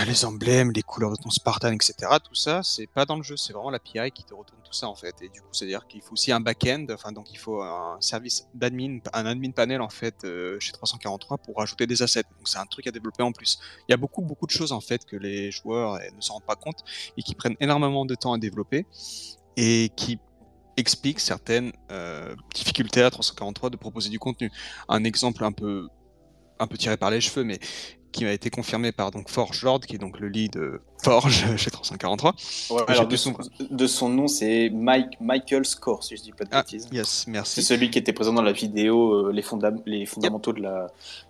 les 0.07 0.25
emblèmes, 0.25 0.73
les 0.73 0.83
couleurs 0.83 1.13
de 1.13 1.17
ton 1.17 1.31
Spartan, 1.31 1.73
etc. 1.73 1.95
Tout 2.23 2.35
ça, 2.35 2.63
c'est 2.63 2.87
pas 2.87 3.05
dans 3.05 3.17
le 3.17 3.23
jeu, 3.23 3.37
c'est 3.37 3.53
vraiment 3.53 3.71
l'API 3.71 4.11
qui 4.13 4.25
te 4.25 4.35
retourne 4.35 4.61
tout 4.65 4.73
ça 4.73 4.89
en 4.89 4.95
fait. 4.95 5.15
Et 5.23 5.29
du 5.29 5.41
coup, 5.41 5.49
c'est-à-dire 5.53 5.87
qu'il 5.87 6.03
faut 6.03 6.13
aussi 6.13 6.33
un 6.33 6.41
back-end, 6.41 6.87
enfin 6.93 7.13
donc 7.13 7.33
il 7.33 7.39
faut 7.39 7.63
un 7.63 7.97
service 8.01 8.49
d'admin, 8.55 8.99
un 9.13 9.27
admin 9.27 9.53
panel 9.53 9.81
en 9.81 9.89
fait 9.89 10.25
euh, 10.25 10.59
chez 10.59 10.73
343 10.73 11.39
pour 11.39 11.57
rajouter 11.59 11.87
des 11.87 12.03
assets. 12.03 12.23
Donc 12.23 12.49
c'est 12.49 12.59
un 12.59 12.67
truc 12.67 12.87
à 12.87 12.91
développer 12.91 13.23
en 13.23 13.33
plus. 13.33 13.59
Il 13.89 13.93
y 13.93 13.95
a 13.95 13.97
beaucoup 13.97 14.23
beaucoup 14.23 14.47
de 14.47 14.51
choses 14.51 14.73
en 14.73 14.81
fait 14.81 15.05
que 15.05 15.17
les 15.17 15.53
joueurs 15.53 16.01
eh, 16.01 16.11
ne 16.15 16.21
s'en 16.21 16.35
rendent 16.35 16.45
pas 16.45 16.57
compte 16.57 16.83
et 17.17 17.23
qui 17.23 17.35
prennent 17.35 17.57
énormément 17.61 18.05
de 18.05 18.15
temps 18.15 18.33
à 18.33 18.39
développer 18.39 18.87
et 19.57 19.91
qui 19.97 20.19
expliquent 20.77 21.21
certaines 21.21 21.73
euh, 21.91 22.35
difficultés 22.55 23.03
à 23.03 23.11
343 23.11 23.71
de 23.71 23.77
proposer 23.77 24.11
du 24.11 24.19
contenu. 24.19 24.51
Un 24.89 25.05
exemple 25.05 25.45
un 25.45 25.53
peu 25.53 25.89
un 26.61 26.67
peu 26.67 26.77
tiré 26.77 26.97
par 26.97 27.11
les 27.11 27.21
cheveux, 27.21 27.45
mais 27.45 27.59
qui 28.13 28.25
a 28.25 28.33
été 28.33 28.51
confirmé 28.51 28.93
par 28.93 29.11
donc 29.11 29.29
Forge 29.29 29.63
Lord, 29.63 29.81
qui 29.81 29.97
est 29.97 29.99
donc 29.99 30.19
le 30.21 30.29
lead 30.29 30.59
Forge 31.03 31.45
chez 31.57 31.71
343. 31.71 32.35
alors 32.87 33.07
de, 33.07 33.17
son, 33.17 33.37
de 33.71 33.87
son 33.87 34.09
nom, 34.09 34.29
c'est 34.29 34.71
Mike, 34.71 35.21
Michael 35.21 35.65
Score, 35.65 36.03
si 36.03 36.17
je 36.17 36.23
dis 36.23 36.33
pas 36.33 36.45
de 36.45 36.51
ah, 36.53 36.63
bêtises. 36.63 36.89
Yes, 36.93 37.27
merci. 37.27 37.57
C'est 37.57 37.75
celui 37.75 37.91
qui 37.91 37.99
était 37.99 38.13
présent 38.13 38.33
dans 38.33 38.43
la 38.43 38.53
vidéo 38.53 39.29
euh, 39.29 39.33
les, 39.33 39.45
les 39.87 40.07
fondamentaux 40.07 40.53
de, 40.53 40.61
la, 40.61 40.89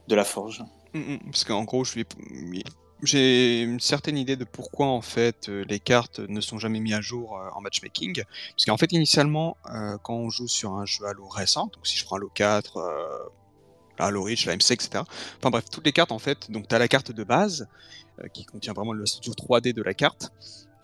de 0.09 0.15
la 0.15 0.25
Forge. 0.25 0.65
Mm, 0.95 0.99
mm, 0.99 1.19
parce 1.31 1.45
qu'en 1.45 1.65
gros, 1.65 1.85
je 1.85 2.01
j'ai 3.05 3.63
une 3.63 3.79
certaine 3.79 4.19
idée 4.19 4.35
de 4.35 4.43
pourquoi 4.43 4.87
en 4.87 5.03
fait 5.03 5.49
euh, 5.49 5.65
les 5.69 5.79
cartes 5.79 6.19
ne 6.19 6.41
sont 6.41 6.59
jamais 6.59 6.81
mises 6.81 6.95
à 6.95 7.01
jour 7.01 7.39
euh, 7.39 7.49
en 7.55 7.61
matchmaking. 7.61 8.25
Parce 8.51 8.65
qu'en 8.67 8.77
fait 8.77 8.93
initialement, 8.93 9.57
quand 10.03 10.15
on 10.15 10.31
joue 10.31 10.49
sur 10.49 10.73
un 10.73 10.85
jeu 10.85 11.07
Halo 11.07 11.29
récent, 11.29 11.67
donc 11.67 11.87
si 11.87 11.97
je 11.97 12.05
prends 12.05 12.17
Halo 12.17 12.31
4, 12.35 13.31
la 13.99 14.21
Reach, 14.21 14.47
la 14.47 14.55
etc. 14.55 14.89
Enfin 15.39 15.51
bref, 15.51 15.65
toutes 15.71 15.85
les 15.85 15.93
cartes 15.93 16.13
en 16.13 16.19
fait. 16.19 16.51
Donc 16.51 16.69
tu 16.69 16.75
as 16.75 16.79
la 16.79 16.89
carte 16.89 17.13
de 17.13 17.25
base 17.25 17.69
euh, 18.21 18.29
qui 18.29 18.45
contient 18.45 18.73
vraiment 18.73 18.93
le 18.93 19.07
structure 19.07 19.35
3D 19.35 19.73
de 19.73 19.83
la 19.83 19.95
carte. 19.95 20.33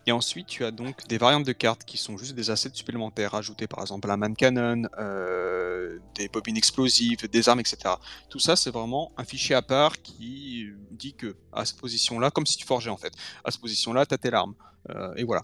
Et 0.07 0.13
ensuite, 0.13 0.47
tu 0.47 0.65
as 0.67 0.71
donc 0.71 1.07
des 1.07 1.17
variantes 1.17 1.47
de 1.47 1.53
cartes 1.53 1.85
qui 1.85 1.97
sont 1.97 2.19
juste 2.19 2.35
des 2.35 2.51
assets 2.51 2.75
supplémentaires 2.75 3.35
ajoutés, 3.35 3.67
par 3.67 3.81
exemple 3.81 4.11
un 4.11 4.19
man 4.19 4.37
cannon, 4.37 4.83
euh, 4.99 5.99
des 6.15 6.29
bobines 6.29 6.59
explosives, 6.59 7.27
des 7.29 7.49
armes, 7.49 7.61
etc. 7.61 7.95
Tout 8.29 8.39
ça, 8.39 8.55
c'est 8.55 8.71
vraiment 8.71 9.13
un 9.17 9.25
fichier 9.25 9.55
à 9.55 9.63
part 9.63 10.03
qui 10.03 10.67
dit 10.91 11.15
que 11.15 11.37
à 11.55 11.65
cette 11.65 11.79
position-là, 11.79 12.31
comme 12.31 12.45
si 12.45 12.59
tu 12.59 12.67
forgeais 12.67 12.91
en 12.91 12.99
fait, 12.99 13.15
à 13.45 13.51
cette 13.51 13.63
position-là, 13.63 14.05
tu 14.05 14.15
as 14.15 14.19
telle 14.19 14.35
arme. 14.35 14.55
Euh, 14.91 15.15
et 15.17 15.25
voilà. 15.25 15.43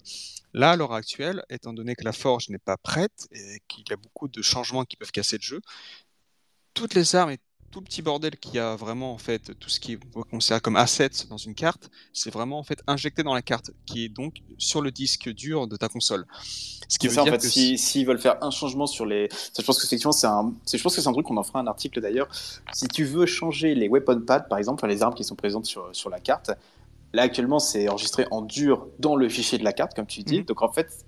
Là, 0.53 0.71
à 0.71 0.75
l'heure 0.75 0.93
actuelle, 0.93 1.43
étant 1.49 1.73
donné 1.73 1.95
que 1.95 2.03
la 2.03 2.11
forge 2.13 2.49
n'est 2.49 2.59
pas 2.59 2.77
prête 2.77 3.27
et 3.31 3.59
qu'il 3.67 3.85
y 3.89 3.93
a 3.93 3.97
beaucoup 3.97 4.27
de 4.27 4.41
changements 4.41 4.85
qui 4.85 4.97
peuvent 4.97 5.11
casser 5.11 5.37
le 5.37 5.43
jeu, 5.43 5.61
toutes 6.73 6.93
les 6.93 7.15
armes 7.15 7.31
et 7.31 7.39
tout 7.71 7.81
petit 7.81 8.01
bordel 8.01 8.37
qu'il 8.37 8.55
y 8.55 8.59
a 8.59 8.75
vraiment 8.75 9.13
en 9.13 9.17
fait, 9.17 9.57
tout 9.59 9.69
ce 9.69 9.79
qui 9.79 9.93
est 9.93 9.99
considéré 10.29 10.61
comme 10.61 10.75
assets 10.75 11.27
dans 11.29 11.37
une 11.37 11.55
carte, 11.55 11.89
c'est 12.13 12.31
vraiment 12.31 12.59
en 12.59 12.63
fait 12.63 12.81
injecté 12.87 13.23
dans 13.23 13.33
la 13.33 13.41
carte, 13.41 13.71
qui 13.85 14.05
est 14.05 14.09
donc 14.09 14.41
sur 14.57 14.81
le 14.81 14.91
disque 14.91 15.29
dur 15.29 15.67
de 15.67 15.77
ta 15.77 15.87
console. 15.87 16.25
Ce 16.87 16.99
qui 16.99 17.07
veut 17.07 17.15
ça, 17.15 17.23
dire 17.23 17.33
en 17.33 17.39
fait, 17.39 17.47
s'ils 17.47 17.79
si, 17.79 18.03
veulent 18.03 18.19
faire 18.19 18.43
un 18.43 18.51
changement 18.51 18.85
sur 18.85 19.05
les, 19.05 19.29
je 19.57 19.63
pense 19.63 19.79
que 19.79 19.87
c'est 19.87 19.95
un, 20.05 20.53
je 20.71 20.83
pense 20.83 20.95
que 20.95 21.01
c'est 21.01 21.07
un 21.07 21.13
truc 21.13 21.25
qu'on 21.25 21.37
en 21.37 21.43
fera 21.43 21.59
un 21.59 21.67
article 21.67 22.01
d'ailleurs. 22.01 22.27
Si 22.73 22.87
tu 22.87 23.05
veux 23.05 23.25
changer 23.25 23.73
les 23.73 23.87
weapon 23.87 24.21
pads, 24.21 24.41
par 24.41 24.57
exemple, 24.57 24.85
les 24.87 25.01
armes 25.01 25.15
qui 25.15 25.23
sont 25.23 25.35
présentes 25.35 25.65
sur, 25.65 25.89
sur 25.93 26.09
la 26.09 26.19
carte, 26.19 26.51
là 27.13 27.23
actuellement 27.23 27.59
c'est 27.59 27.89
enregistré 27.89 28.25
en 28.31 28.41
dur 28.41 28.87
dans 28.99 29.15
le 29.15 29.29
fichier 29.29 29.57
de 29.57 29.63
la 29.63 29.73
carte, 29.73 29.93
comme 29.95 30.05
tu 30.05 30.23
dis. 30.23 30.39
Mhm. 30.39 30.45
Donc 30.45 30.61
en 30.61 30.71
fait, 30.71 31.05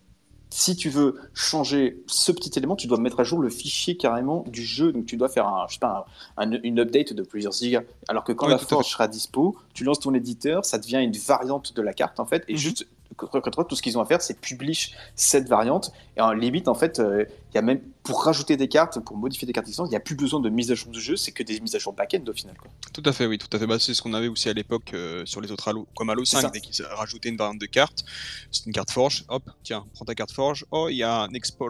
si 0.54 0.76
tu 0.76 0.90
veux 0.90 1.16
changer 1.34 2.04
ce 2.06 2.32
petit 2.32 2.52
élément, 2.58 2.76
tu 2.76 2.86
dois 2.86 3.00
mettre 3.00 3.20
à 3.20 3.24
jour 3.24 3.40
le 3.40 3.50
fichier 3.50 3.98
carrément 3.98 4.46
du 4.48 4.64
jeu. 4.64 4.92
Donc 4.92 5.08
tu 5.08 5.18
dois 5.18 5.28
faire 5.28 5.48
un, 5.48 5.66
je 5.68 5.74
sais 5.74 5.80
pas, 5.80 6.06
une 6.38 6.80
update 6.80 7.14
de 7.14 7.24
plusieurs 7.24 7.54
gigas. 7.54 7.82
Alors 8.08 8.24
que 8.24 8.34
quand 8.34 8.48
la 8.48 8.60
forge 8.60 8.92
sera 8.92 9.08
dispo, 9.08 9.58
tu 9.74 9.84
lances 9.84 10.00
ton 10.00 10.14
éditeur, 10.14 10.64
ça 10.64 10.78
devient 10.78 11.02
une 11.02 11.18
variante 11.18 11.76
de 11.76 11.82
la 11.82 11.94
carte 11.94 12.20
en 12.20 12.26
fait. 12.26 12.44
Et 12.48 12.54
mhm. 12.54 12.60
juste 12.60 12.88
tout 13.14 13.76
ce 13.76 13.82
qu'ils 13.82 13.98
ont 13.98 14.02
à 14.02 14.06
faire, 14.06 14.22
c'est 14.22 14.40
publish 14.40 14.96
cette 15.16 15.48
variante. 15.48 15.92
Et 16.18 16.22
en 16.22 16.32
limite, 16.34 16.68
en 16.68 16.74
fait, 16.74 17.00
euh, 17.00 17.26
il 17.52 17.56
y 17.56 17.58
a 17.58 17.62
même 17.62 17.82
pour 18.04 18.24
rajouter 18.24 18.58
des 18.58 18.68
cartes, 18.68 19.00
pour 19.00 19.18
modifier 19.18 19.46
des 19.46 19.54
cartes 19.54 19.68
existantes, 19.68 19.88
il 19.88 19.92
n'y 19.92 19.98
a 19.98 20.02
plus 20.02 20.16
besoin 20.16 20.40
de 20.40 20.50
mise 20.50 20.72
à 20.72 20.76
jour 20.76 20.92
du 20.92 21.00
jeu, 21.00 21.16
c'est 21.16 21.32
que 21.32 21.44
des 21.44 21.60
mises 21.60 21.76
à 21.76 21.80
jour 21.80 21.94
back-end 21.94 22.24
au 22.28 22.34
final. 22.34 22.56
Quoi. 22.58 22.70
Tout 22.94 23.04
à 23.06 23.14
fait, 23.14 23.26
oui, 23.26 23.38
tout 23.38 23.48
à 23.56 23.60
fait. 23.60 23.68
Bah, 23.68 23.80
c'est 23.80 23.94
ce 23.94 24.02
qu'on 24.02 24.14
avait 24.14 24.28
aussi 24.28 24.50
à 24.50 24.54
l'époque 24.54 24.94
euh, 24.94 25.26
sur 25.26 25.42
les 25.42 25.52
autres 25.52 25.68
Halo, 25.68 25.88
comme 25.96 26.10
Halo 26.10 26.26
5, 26.26 26.52
dès 26.52 26.60
qu'ils 26.60 26.84
rajoutaient 26.86 27.30
une 27.30 27.38
variante 27.38 27.60
de 27.60 27.66
carte, 27.66 28.04
c'est 28.52 28.66
une 28.66 28.74
carte 28.74 28.92
Forge, 28.92 29.26
hop, 29.30 29.44
tiens, 29.64 29.86
prends 29.94 30.06
ta 30.06 30.16
carte 30.16 30.32
Forge, 30.32 30.66
oh, 30.72 30.88
il 30.90 30.98
y 30.98 31.04
a 31.04 31.22
un 31.22 31.34
exploit 31.34 31.70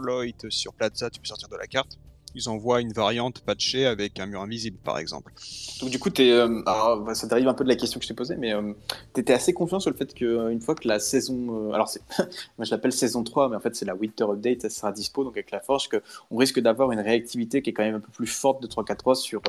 sur 0.49 0.73
Plaza, 0.73 1.09
tu 1.09 1.19
peux 1.19 1.27
sortir 1.27 1.49
de 1.49 1.55
la 1.55 1.67
carte 1.67 1.97
ils 2.35 2.49
envoient 2.49 2.81
une 2.81 2.93
variante 2.93 3.41
patchée 3.41 3.85
avec 3.85 4.19
un 4.19 4.25
mur 4.25 4.41
invisible, 4.41 4.77
par 4.83 4.97
exemple. 4.97 5.33
Donc 5.81 5.89
du 5.89 5.99
coup, 5.99 6.09
es, 6.17 6.31
euh, 6.31 6.61
bah, 6.65 7.13
ça 7.13 7.27
dérive 7.27 7.47
un 7.47 7.53
peu 7.53 7.63
de 7.63 7.69
la 7.69 7.75
question 7.75 7.99
que 7.99 8.05
je 8.05 8.09
t'ai 8.09 8.15
posée, 8.15 8.35
mais 8.37 8.53
euh, 8.53 8.73
tu 9.13 9.21
étais 9.21 9.33
assez 9.33 9.53
confiant 9.53 9.79
sur 9.79 9.91
le 9.91 9.97
fait 9.97 10.13
qu'une 10.13 10.27
euh, 10.27 10.59
fois 10.59 10.75
que 10.75 10.87
la 10.87 10.99
saison... 10.99 11.71
alors 11.73 11.91
moi 12.17 12.65
je 12.65 12.71
l'appelle 12.71 12.91
saison 12.91 13.23
3, 13.23 13.49
mais 13.49 13.55
en 13.55 13.59
fait 13.59 13.75
c'est 13.75 13.85
la 13.85 13.95
Winter 13.95 14.25
Update, 14.25 14.63
elle 14.63 14.71
sera 14.71 14.91
dispo, 14.91 15.23
donc 15.23 15.33
avec 15.33 15.51
la 15.51 15.59
Forge, 15.59 15.89
qu'on 15.89 16.37
risque 16.37 16.59
d'avoir 16.59 16.91
une 16.91 16.99
réactivité 16.99 17.61
qui 17.61 17.69
est 17.69 17.73
quand 17.73 17.83
même 17.83 17.95
un 17.95 17.99
peu 17.99 18.11
plus 18.11 18.27
forte 18.27 18.61
de 18.61 18.67
3.4.3 18.67 19.15
sur... 19.15 19.41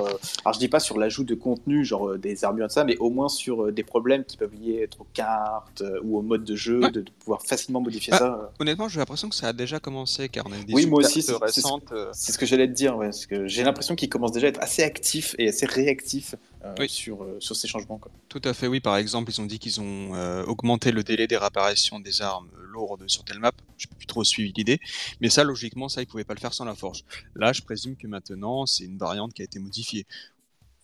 alors 0.44 0.54
je 0.54 0.58
dis 0.58 0.68
pas 0.68 0.80
sur 0.80 0.98
l'ajout 0.98 1.24
de 1.24 1.34
contenu, 1.34 1.84
genre 1.84 2.18
des 2.18 2.44
armures 2.44 2.66
et 2.66 2.70
ça, 2.70 2.84
mais 2.84 2.96
au 2.98 3.10
moins 3.10 3.28
sur 3.28 3.72
des 3.72 3.82
problèmes 3.82 4.24
qui 4.24 4.36
peuvent 4.36 4.54
lier 4.54 4.80
être 4.82 5.00
aux 5.00 5.06
cartes 5.14 5.82
ou 6.02 6.18
au 6.18 6.22
mode 6.22 6.44
de 6.44 6.56
jeu, 6.56 6.90
de, 6.90 7.04
pouvoir 7.20 7.42
facilement 7.42 7.80
modifier 7.80 8.10
bah, 8.10 8.18
ça. 8.18 8.52
Honnêtement, 8.58 8.88
j'ai 8.88 8.98
l'impression 8.98 9.28
que 9.28 9.34
ça 9.34 9.48
a 9.48 9.52
déjà 9.52 9.80
commencé, 9.80 10.28
car 10.28 10.44
on 10.46 10.52
a 10.52 10.56
des 10.64 10.74
oui, 10.74 10.86
moi 10.86 11.00
aussi, 11.00 11.22
c'est 11.22 12.32
ce 12.32 12.38
que 12.38 12.46
j'allais 12.46 12.68
dire, 12.74 12.98
parce 12.98 13.26
que 13.26 13.48
j'ai 13.48 13.64
l'impression 13.64 13.94
qu'il 13.94 14.08
commence 14.08 14.32
déjà 14.32 14.46
à 14.46 14.50
être 14.50 14.60
assez 14.60 14.82
actif 14.82 15.34
et 15.38 15.48
assez 15.48 15.66
réactif 15.66 16.34
euh, 16.64 16.74
sur, 16.86 17.22
euh, 17.22 17.36
sur 17.40 17.56
ces 17.56 17.68
changements. 17.68 17.98
Quoi. 17.98 18.12
Tout 18.28 18.42
à 18.44 18.52
fait, 18.52 18.66
oui. 18.66 18.80
Par 18.80 18.96
exemple, 18.96 19.30
ils 19.30 19.40
ont 19.40 19.46
dit 19.46 19.58
qu'ils 19.58 19.80
ont 19.80 20.14
euh, 20.14 20.44
augmenté 20.44 20.92
le 20.92 21.02
délai 21.02 21.26
des 21.26 21.36
réapparitions 21.36 22.00
des 22.00 22.20
armes 22.20 22.50
lourdes 22.56 23.08
sur 23.08 23.24
telle 23.24 23.38
map. 23.38 23.52
Je 23.78 23.86
n'ai 23.86 23.96
plus 23.96 24.06
trop 24.06 24.24
suivi 24.24 24.52
l'idée, 24.56 24.80
mais 25.20 25.30
ça, 25.30 25.44
logiquement, 25.44 25.88
ça, 25.88 26.02
ils 26.02 26.06
pouvaient 26.06 26.24
pas 26.24 26.34
le 26.34 26.40
faire 26.40 26.54
sans 26.54 26.64
la 26.64 26.74
forge. 26.74 27.04
Là, 27.34 27.52
je 27.52 27.62
présume 27.62 27.96
que 27.96 28.06
maintenant, 28.06 28.66
c'est 28.66 28.84
une 28.84 28.98
variante 28.98 29.32
qui 29.32 29.42
a 29.42 29.44
été 29.44 29.58
modifiée. 29.58 30.06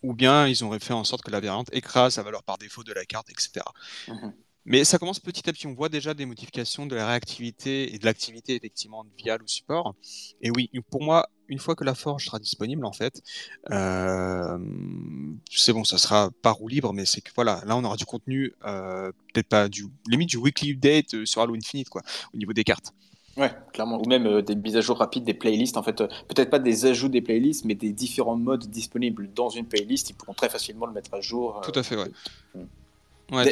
Ou 0.03 0.15
bien 0.15 0.47
ils 0.47 0.65
ont 0.65 0.79
fait 0.79 0.95
en 0.95 1.05
sorte 1.05 1.23
que 1.23 1.31
la 1.31 1.41
variante 1.41 1.69
écrase 1.75 2.17
la 2.17 2.23
valeur 2.23 2.43
par 2.43 2.57
défaut 2.57 2.83
de 2.83 2.93
la 2.95 3.05
carte, 3.05 3.29
etc. 3.29 3.61
Mais 4.65 4.85
ça 4.85 4.99
commence 4.99 5.21
petit 5.21 5.49
à 5.49 5.53
petit. 5.53 5.67
On 5.67 5.75
voit 5.75 5.89
déjà 5.89 6.15
des 6.15 6.27
modifications 6.27 6.87
de 6.87 6.95
la 6.95 7.07
réactivité 7.07 7.95
et 7.95 7.99
de 7.99 8.05
l'activité 8.05 8.55
effectivement 8.55 9.05
de 9.05 9.11
Vial 9.17 9.43
ou 9.43 9.49
support. 9.49 9.95
Et 10.43 10.51
oui, 10.51 10.71
pour 10.91 11.03
moi, 11.03 11.29
une 11.51 11.59
fois 11.59 11.75
que 11.75 11.85
la 11.85 11.95
forge 11.95 12.25
sera 12.25 12.39
disponible, 12.39 12.87
en 12.87 12.93
fait, 12.93 13.23
euh, 13.71 14.59
c'est 15.51 15.73
bon, 15.73 15.85
ça 15.85 15.99
sera 15.99 16.31
pas 16.43 16.53
roue 16.53 16.69
libre, 16.69 16.93
mais 16.93 17.05
c'est 17.05 17.21
que 17.21 17.33
voilà, 17.35 17.61
là 17.67 17.77
on 17.77 17.85
aura 17.85 17.97
du 17.97 18.07
contenu, 18.07 18.55
euh, 18.65 19.11
peut-être 19.35 19.49
pas 19.49 19.69
du 19.69 19.87
limite 20.09 20.31
du 20.31 20.37
weekly 20.37 20.73
update 20.73 21.15
euh, 21.15 21.27
sur 21.27 21.43
Halo 21.43 21.55
Infinite, 21.55 21.89
quoi, 21.89 22.03
au 22.33 22.39
niveau 22.39 22.53
des 22.53 22.65
cartes. 22.65 22.95
Ouais, 23.37 23.53
clairement. 23.73 24.01
Ou 24.01 24.09
même 24.09 24.43
des 24.43 24.55
mises 24.55 24.77
à 24.77 24.81
jour 24.81 24.99
rapides 24.99 25.25
des 25.25 25.35
playlists. 25.35 25.77
En 25.77 25.83
fait, 25.83 25.97
peut-être 25.97 26.51
pas 26.51 26.59
des 26.59 26.85
ajouts 26.87 27.09
des 27.09 27.23
playlists, 27.23 27.65
mais 27.65 27.75
des 27.75 27.93
différents 27.93 28.37
modes 28.37 28.67
disponibles 28.67 29.33
dans 29.33 29.49
une 29.49 29.67
playlist. 29.67 30.11
Ils 30.11 30.15
pourront 30.15 30.35
très 30.35 30.49
facilement 30.49 30.85
le 30.85 30.93
mettre 30.93 31.15
à 31.15 31.21
jour. 31.21 31.61
Tout 31.63 31.79
à 31.79 31.83
fait, 31.83 31.97
ouais. 31.97 32.11
Mm. 33.31 33.45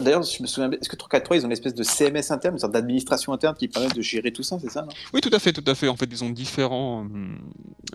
D'ailleurs, 0.00 0.22
je 0.22 0.42
me 0.42 0.46
souviens, 0.46 0.70
est-ce 0.70 0.88
que 0.88 0.96
343 0.96 1.36
ils 1.36 1.42
ont 1.42 1.46
une 1.46 1.52
espèce 1.52 1.74
de 1.74 1.82
CMS 1.82 2.30
interne, 2.30 2.54
une 2.54 2.60
sorte 2.60 2.72
d'administration 2.72 3.32
interne 3.32 3.54
qui 3.56 3.68
permet 3.68 3.88
de 3.88 4.02
gérer 4.02 4.32
tout 4.32 4.42
ça, 4.42 4.58
c'est 4.60 4.70
ça 4.70 4.86
Oui, 5.12 5.20
tout 5.20 5.30
à 5.32 5.38
fait, 5.38 5.52
tout 5.52 5.64
à 5.66 5.74
fait. 5.74 5.88
En 5.88 5.96
fait, 5.96 6.08
ils 6.10 6.22
ont 6.24 6.30
différents 6.30 7.00
hum, 7.00 7.38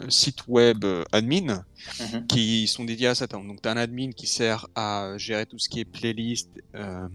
sites 0.10 0.48
web 0.48 0.84
euh, 0.84 1.04
admin 1.12 1.64
mhm. 2.00 2.28
qui 2.28 2.68
sont 2.68 2.86
dédiés 2.86 3.08
à 3.08 3.16
ça. 3.16 3.28
Donc, 3.28 3.62
tu 3.62 3.70
as 3.70 3.72
un 3.72 3.78
admin 3.78 4.12
qui 4.12 4.28
sert 4.28 4.68
à 4.76 5.14
gérer 5.18 5.46
tout 5.46 5.60
ce 5.60 5.70
qui 5.70 5.80
est 5.80 5.86
playlist, 5.86 6.50
euh, 6.76 7.08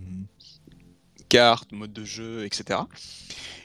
cartes, 1.29 1.73
mode 1.73 1.93
de 1.93 2.05
jeu, 2.05 2.45
etc. 2.45 2.81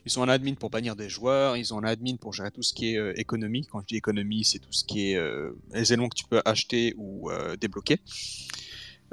Ils 0.05 0.19
ont 0.19 0.23
un 0.23 0.29
admin 0.29 0.55
pour 0.55 0.69
bannir 0.69 0.95
des 0.95 1.09
joueurs, 1.09 1.57
ils 1.57 1.73
ont 1.73 1.79
un 1.79 1.83
admin 1.83 2.15
pour 2.15 2.33
gérer 2.33 2.51
tout 2.51 2.63
ce 2.63 2.73
qui 2.73 2.93
est 2.93 2.97
euh, 2.97 3.13
économie. 3.19 3.67
Quand 3.71 3.81
je 3.81 3.85
dis 3.85 3.97
économie, 3.97 4.43
c'est 4.43 4.59
tout 4.59 4.71
ce 4.71 4.83
qui 4.83 5.11
est 5.11 5.15
euh, 5.15 5.51
les 5.73 5.93
éléments 5.93 6.09
que 6.09 6.15
tu 6.15 6.25
peux 6.25 6.41
acheter 6.43 6.95
ou 6.97 7.29
euh, 7.29 7.55
débloquer. 7.55 7.99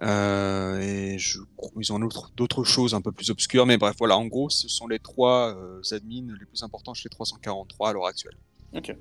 Et 0.01 1.18
je, 1.18 1.40
ils 1.76 1.92
ont 1.92 1.99
d'autres 2.36 2.64
choses 2.64 2.94
un 2.94 3.01
peu 3.01 3.12
plus 3.12 3.30
obscures, 3.30 3.66
mais 3.66 3.78
bref, 3.78 3.96
voilà, 3.99 4.16
en 4.16 4.26
gros, 4.26 4.51
ce 4.51 4.68
sont 4.68 4.86
les 4.86 4.99
trois 4.99 5.57
admins 5.90 6.34
les 6.38 6.46
plus 6.46 6.62
importants 6.62 6.94
chez 6.94 7.09
343 7.09 7.90
à 7.90 7.92
l'heure 7.92 8.07
actuelle. 8.07 8.36
Ok. 8.75 8.95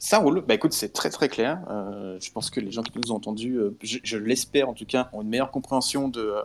Ça 0.00 0.18
roule. 0.18 0.42
Bah 0.46 0.54
écoute, 0.54 0.72
c'est 0.72 0.92
très 0.92 1.10
très 1.10 1.28
clair. 1.28 1.60
Euh, 1.70 2.18
je 2.20 2.30
pense 2.30 2.50
que 2.50 2.60
les 2.60 2.70
gens 2.70 2.82
qui 2.82 2.92
nous 2.98 3.12
ont 3.12 3.16
entendus, 3.16 3.56
euh, 3.56 3.74
je, 3.82 4.16
l'espère 4.18 4.68
en 4.68 4.74
tout 4.74 4.84
cas, 4.84 5.08
ont 5.12 5.22
une 5.22 5.28
meilleure 5.28 5.50
compréhension 5.50 6.08
de, 6.08 6.20
euh, 6.20 6.42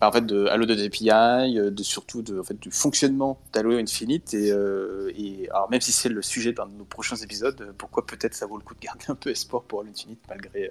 bah, 0.00 0.08
en 0.08 0.12
fait, 0.12 0.26
de 0.26 0.46
Halo 0.46 0.66
de 0.66 0.74
API, 0.84 1.54
de 1.54 1.82
surtout 1.82 2.22
de, 2.22 2.38
en 2.38 2.42
fait, 2.42 2.58
du 2.60 2.70
fonctionnement 2.70 3.40
d'Halo 3.52 3.78
Infinite. 3.78 4.34
Et, 4.34 4.48
et, 5.16 5.48
alors 5.50 5.70
même 5.70 5.80
si 5.80 5.92
c'est 5.92 6.08
le 6.08 6.22
sujet 6.22 6.52
d'un 6.52 6.66
de 6.66 6.72
nos 6.72 6.84
prochains 6.84 7.16
épisodes, 7.16 7.74
pourquoi 7.78 8.06
peut-être 8.06 8.34
ça 8.34 8.46
vaut 8.46 8.58
le 8.58 8.62
coup 8.64 8.74
de 8.74 8.80
garder 8.80 9.04
un 9.08 9.14
peu 9.14 9.30
espoir 9.30 9.62
pour 9.62 9.80
Halo 9.80 9.90
Infinite 9.90 10.20
malgré, 10.28 10.70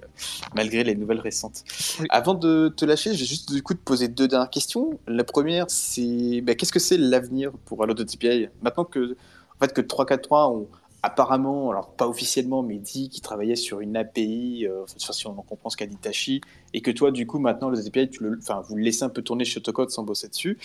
malgré 0.54 0.84
les 0.84 0.94
nouvelles 0.94 1.20
récentes. 1.20 1.64
Avant 2.10 2.34
de 2.34 2.68
te 2.68 2.84
lâcher, 2.84 3.14
je 3.14 3.20
vais 3.20 3.26
juste 3.26 3.52
du 3.52 3.62
coup 3.62 3.74
te 3.74 3.82
poser 3.82 4.08
deux 4.08 4.28
dernières 4.28 4.50
questions. 4.50 4.98
La 5.06 5.24
première, 5.24 5.66
c'est 5.68 6.40
bah, 6.42 6.54
qu'est-ce 6.54 6.72
que 6.72 6.78
c'est 6.78 6.98
l'avenir 6.98 7.52
pour 7.64 7.82
Halo 7.82 7.94
de 7.94 8.02
API 8.02 8.48
Maintenant 8.62 8.84
que 8.84 9.16
en 9.56 9.58
fait 9.66 9.72
que 9.74 9.80
343 9.80 10.50
ont 10.50 10.68
apparemment, 11.02 11.70
alors 11.70 11.94
pas 11.94 12.08
officiellement, 12.08 12.62
mais 12.62 12.78
dit 12.78 13.08
qu'il 13.08 13.22
travaillait 13.22 13.56
sur 13.56 13.80
une 13.80 13.96
API, 13.96 14.66
euh, 14.66 14.84
si 14.96 15.26
on 15.26 15.38
en 15.38 15.42
comprend 15.42 15.70
ce 15.70 15.76
qu'a 15.76 15.86
dit 15.86 15.96
Tachi, 15.96 16.40
et 16.74 16.82
que 16.82 16.90
toi, 16.90 17.10
du 17.10 17.26
coup, 17.26 17.38
maintenant, 17.38 17.70
les 17.70 17.86
API, 17.86 18.10
tu 18.10 18.22
le, 18.22 18.38
enfin, 18.38 18.62
vous 18.68 18.76
le 18.76 18.82
laissez 18.82 19.02
un 19.02 19.08
peu 19.08 19.22
tourner 19.22 19.44
chez 19.44 19.58
Autocode 19.58 19.90
sans 19.90 20.02
bosser 20.02 20.28
dessus. 20.28 20.58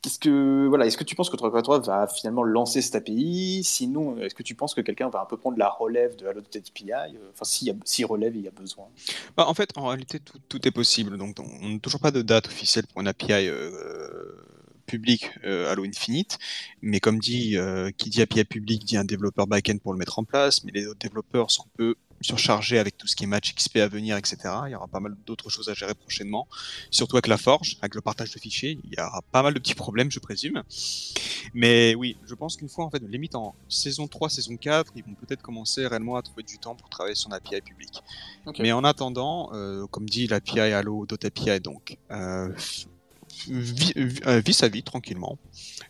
Qu'est-ce 0.00 0.20
que, 0.20 0.66
voilà, 0.68 0.86
est-ce 0.86 0.96
que 0.96 1.02
tu 1.02 1.16
penses 1.16 1.28
que 1.28 1.36
343 1.36 1.80
va 1.80 2.06
finalement 2.06 2.44
lancer 2.44 2.82
cette 2.82 2.94
API 2.94 3.62
Sinon, 3.64 4.16
est-ce 4.18 4.34
que 4.34 4.44
tu 4.44 4.54
penses 4.54 4.74
que 4.74 4.80
quelqu'un 4.80 5.08
va 5.08 5.22
un 5.22 5.24
peu 5.24 5.36
prendre 5.36 5.58
la 5.58 5.68
relève 5.68 6.14
de 6.14 6.26
Halo 6.26 6.40
API 6.40 6.92
Enfin, 7.32 7.44
s'il 7.44 7.76
si 7.84 8.04
relève, 8.04 8.36
il 8.36 8.42
y 8.42 8.48
a 8.48 8.52
besoin. 8.52 8.86
Bah, 9.36 9.46
en 9.48 9.54
fait, 9.54 9.70
en 9.76 9.88
réalité, 9.88 10.20
tout, 10.20 10.68
est 10.68 10.70
possible. 10.70 11.18
Donc, 11.18 11.34
on 11.40 11.68
n'a 11.68 11.78
toujours 11.80 12.00
pas 12.00 12.12
de 12.12 12.22
date 12.22 12.46
officielle 12.46 12.86
pour 12.86 13.00
une 13.00 13.08
API. 13.08 13.48
Euh, 13.48 14.36
public 14.88 15.30
euh, 15.44 15.70
Halo 15.70 15.84
Infinite, 15.84 16.38
mais 16.82 16.98
comme 16.98 17.20
dit, 17.20 17.56
euh, 17.56 17.90
qui 17.96 18.10
dit 18.10 18.22
API 18.22 18.44
public 18.44 18.84
dit 18.84 18.96
un 18.96 19.04
développeur 19.04 19.46
back-end 19.46 19.78
pour 19.78 19.92
le 19.92 19.98
mettre 19.98 20.18
en 20.18 20.24
place, 20.24 20.64
mais 20.64 20.72
les 20.72 20.86
autres 20.86 20.98
développeurs 20.98 21.50
sont 21.52 21.66
peu 21.76 21.94
surchargés 22.20 22.78
avec 22.78 22.96
tout 22.96 23.06
ce 23.06 23.16
qui 23.16 23.24
est 23.24 23.26
match 23.26 23.54
XP 23.54 23.76
à 23.76 23.88
venir, 23.88 24.16
etc. 24.16 24.36
Il 24.66 24.72
y 24.72 24.74
aura 24.74 24.88
pas 24.88 25.00
mal 25.00 25.16
d'autres 25.26 25.50
choses 25.50 25.68
à 25.68 25.74
gérer 25.74 25.94
prochainement, 25.94 26.48
surtout 26.90 27.16
avec 27.16 27.28
la 27.28 27.36
Forge, 27.36 27.76
avec 27.80 27.94
le 27.94 28.00
partage 28.00 28.32
de 28.32 28.38
fichiers. 28.38 28.78
Il 28.84 28.98
y 28.98 29.00
aura 29.00 29.22
pas 29.30 29.42
mal 29.42 29.54
de 29.54 29.58
petits 29.58 29.74
problèmes, 29.74 30.10
je 30.10 30.18
présume. 30.18 30.62
Mais 31.54 31.94
oui, 31.94 32.16
je 32.26 32.34
pense 32.34 32.56
qu'une 32.56 32.68
fois, 32.68 32.84
en 32.84 32.90
fait, 32.90 33.02
limite 33.08 33.34
en 33.34 33.54
saison 33.68 34.08
3, 34.08 34.30
saison 34.30 34.56
4, 34.56 34.92
ils 34.96 35.04
vont 35.04 35.14
peut-être 35.14 35.42
commencer 35.42 35.86
réellement 35.86 36.16
à 36.16 36.22
trouver 36.22 36.42
du 36.42 36.58
temps 36.58 36.74
pour 36.74 36.88
travailler 36.88 37.14
sur 37.14 37.30
l'API 37.30 37.60
public. 37.60 38.02
Mais 38.58 38.72
en 38.72 38.84
attendant, 38.84 39.50
euh, 39.52 39.86
comme 39.86 40.08
dit 40.08 40.26
l'API 40.26 40.60
Halo, 40.60 41.06
d'autres 41.06 41.26
API, 41.26 41.60
donc, 41.60 41.98
euh, 42.10 42.52
euh, 43.50 44.40
vit, 44.40 44.52
sa 44.52 44.68
vie 44.68 44.82
tranquillement. 44.82 45.38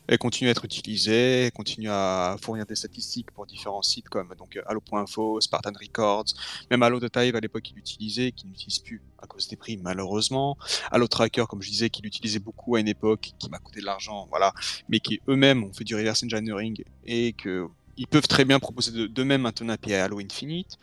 Elle 0.06 0.18
continue 0.18 0.48
à 0.48 0.52
être 0.52 0.64
utilisée, 0.64 1.50
continue 1.54 1.88
à 1.90 2.36
fournir 2.40 2.66
des 2.66 2.74
statistiques 2.74 3.30
pour 3.30 3.46
différents 3.46 3.82
sites 3.82 4.08
comme 4.08 4.34
donc 4.38 4.58
Halo.info, 4.66 5.40
Spartan 5.40 5.72
Records, 5.80 6.34
même 6.70 6.82
Halo 6.82 7.00
Data 7.00 7.20
à 7.20 7.40
l'époque 7.40 7.70
il 7.70 7.76
l'utilisait, 7.76 8.32
qui 8.32 8.46
n'utilise 8.46 8.78
plus 8.78 9.02
à 9.18 9.26
cause 9.26 9.48
des 9.48 9.56
prix 9.56 9.76
malheureusement. 9.76 10.56
Halo 10.90 11.06
Tracker 11.06 11.44
comme 11.48 11.62
je 11.62 11.70
disais, 11.70 11.90
qui 11.90 12.02
l'utilisait 12.02 12.38
beaucoup 12.38 12.76
à 12.76 12.80
une 12.80 12.88
époque, 12.88 13.32
qui 13.38 13.50
m'a 13.50 13.58
coûté 13.58 13.80
de 13.80 13.86
l'argent, 13.86 14.26
voilà, 14.30 14.52
mais 14.88 15.00
qui 15.00 15.20
eux-mêmes 15.28 15.64
ont 15.64 15.72
fait 15.72 15.84
du 15.84 15.94
reverse 15.94 16.22
engineering 16.22 16.82
et 17.04 17.32
que 17.32 17.68
ils 17.98 18.06
peuvent 18.06 18.28
très 18.28 18.44
bien 18.44 18.60
proposer 18.60 19.08
d'eux-mêmes 19.08 19.44
un 19.44 19.68
API 19.68 19.94
à 19.94 20.04
Halo 20.04 20.20
Infinite. 20.20 20.78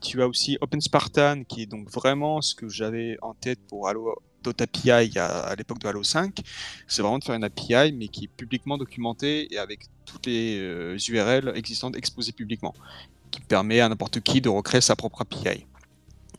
Tu 0.00 0.22
as 0.22 0.28
aussi 0.28 0.58
Open 0.60 0.80
Spartan, 0.80 1.44
qui 1.44 1.62
est 1.62 1.66
donc 1.66 1.90
vraiment 1.90 2.42
ce 2.42 2.54
que 2.54 2.68
j'avais 2.68 3.16
en 3.22 3.32
tête 3.34 3.58
pour 3.68 3.88
Halo 3.88 4.14
d'autres 4.42 4.64
API 4.64 5.18
à, 5.18 5.54
l'époque 5.56 5.78
de 5.78 5.88
Halo 5.88 6.02
5, 6.02 6.40
c'est 6.86 7.02
vraiment 7.02 7.18
de 7.18 7.24
faire 7.24 7.34
une 7.34 7.44
API, 7.44 7.92
mais 7.92 8.08
qui 8.08 8.24
est 8.24 8.28
publiquement 8.28 8.76
documentée 8.76 9.52
et 9.52 9.58
avec 9.58 9.88
toutes 10.04 10.26
les 10.26 10.96
URL 11.08 11.48
euh, 11.48 11.54
existantes 11.54 11.96
exposées 11.96 12.32
publiquement, 12.32 12.74
qui 13.30 13.40
permet 13.40 13.80
à 13.80 13.88
n'importe 13.88 14.20
qui 14.20 14.40
de 14.40 14.48
recréer 14.48 14.80
sa 14.80 14.96
propre 14.96 15.22
API. 15.22 15.66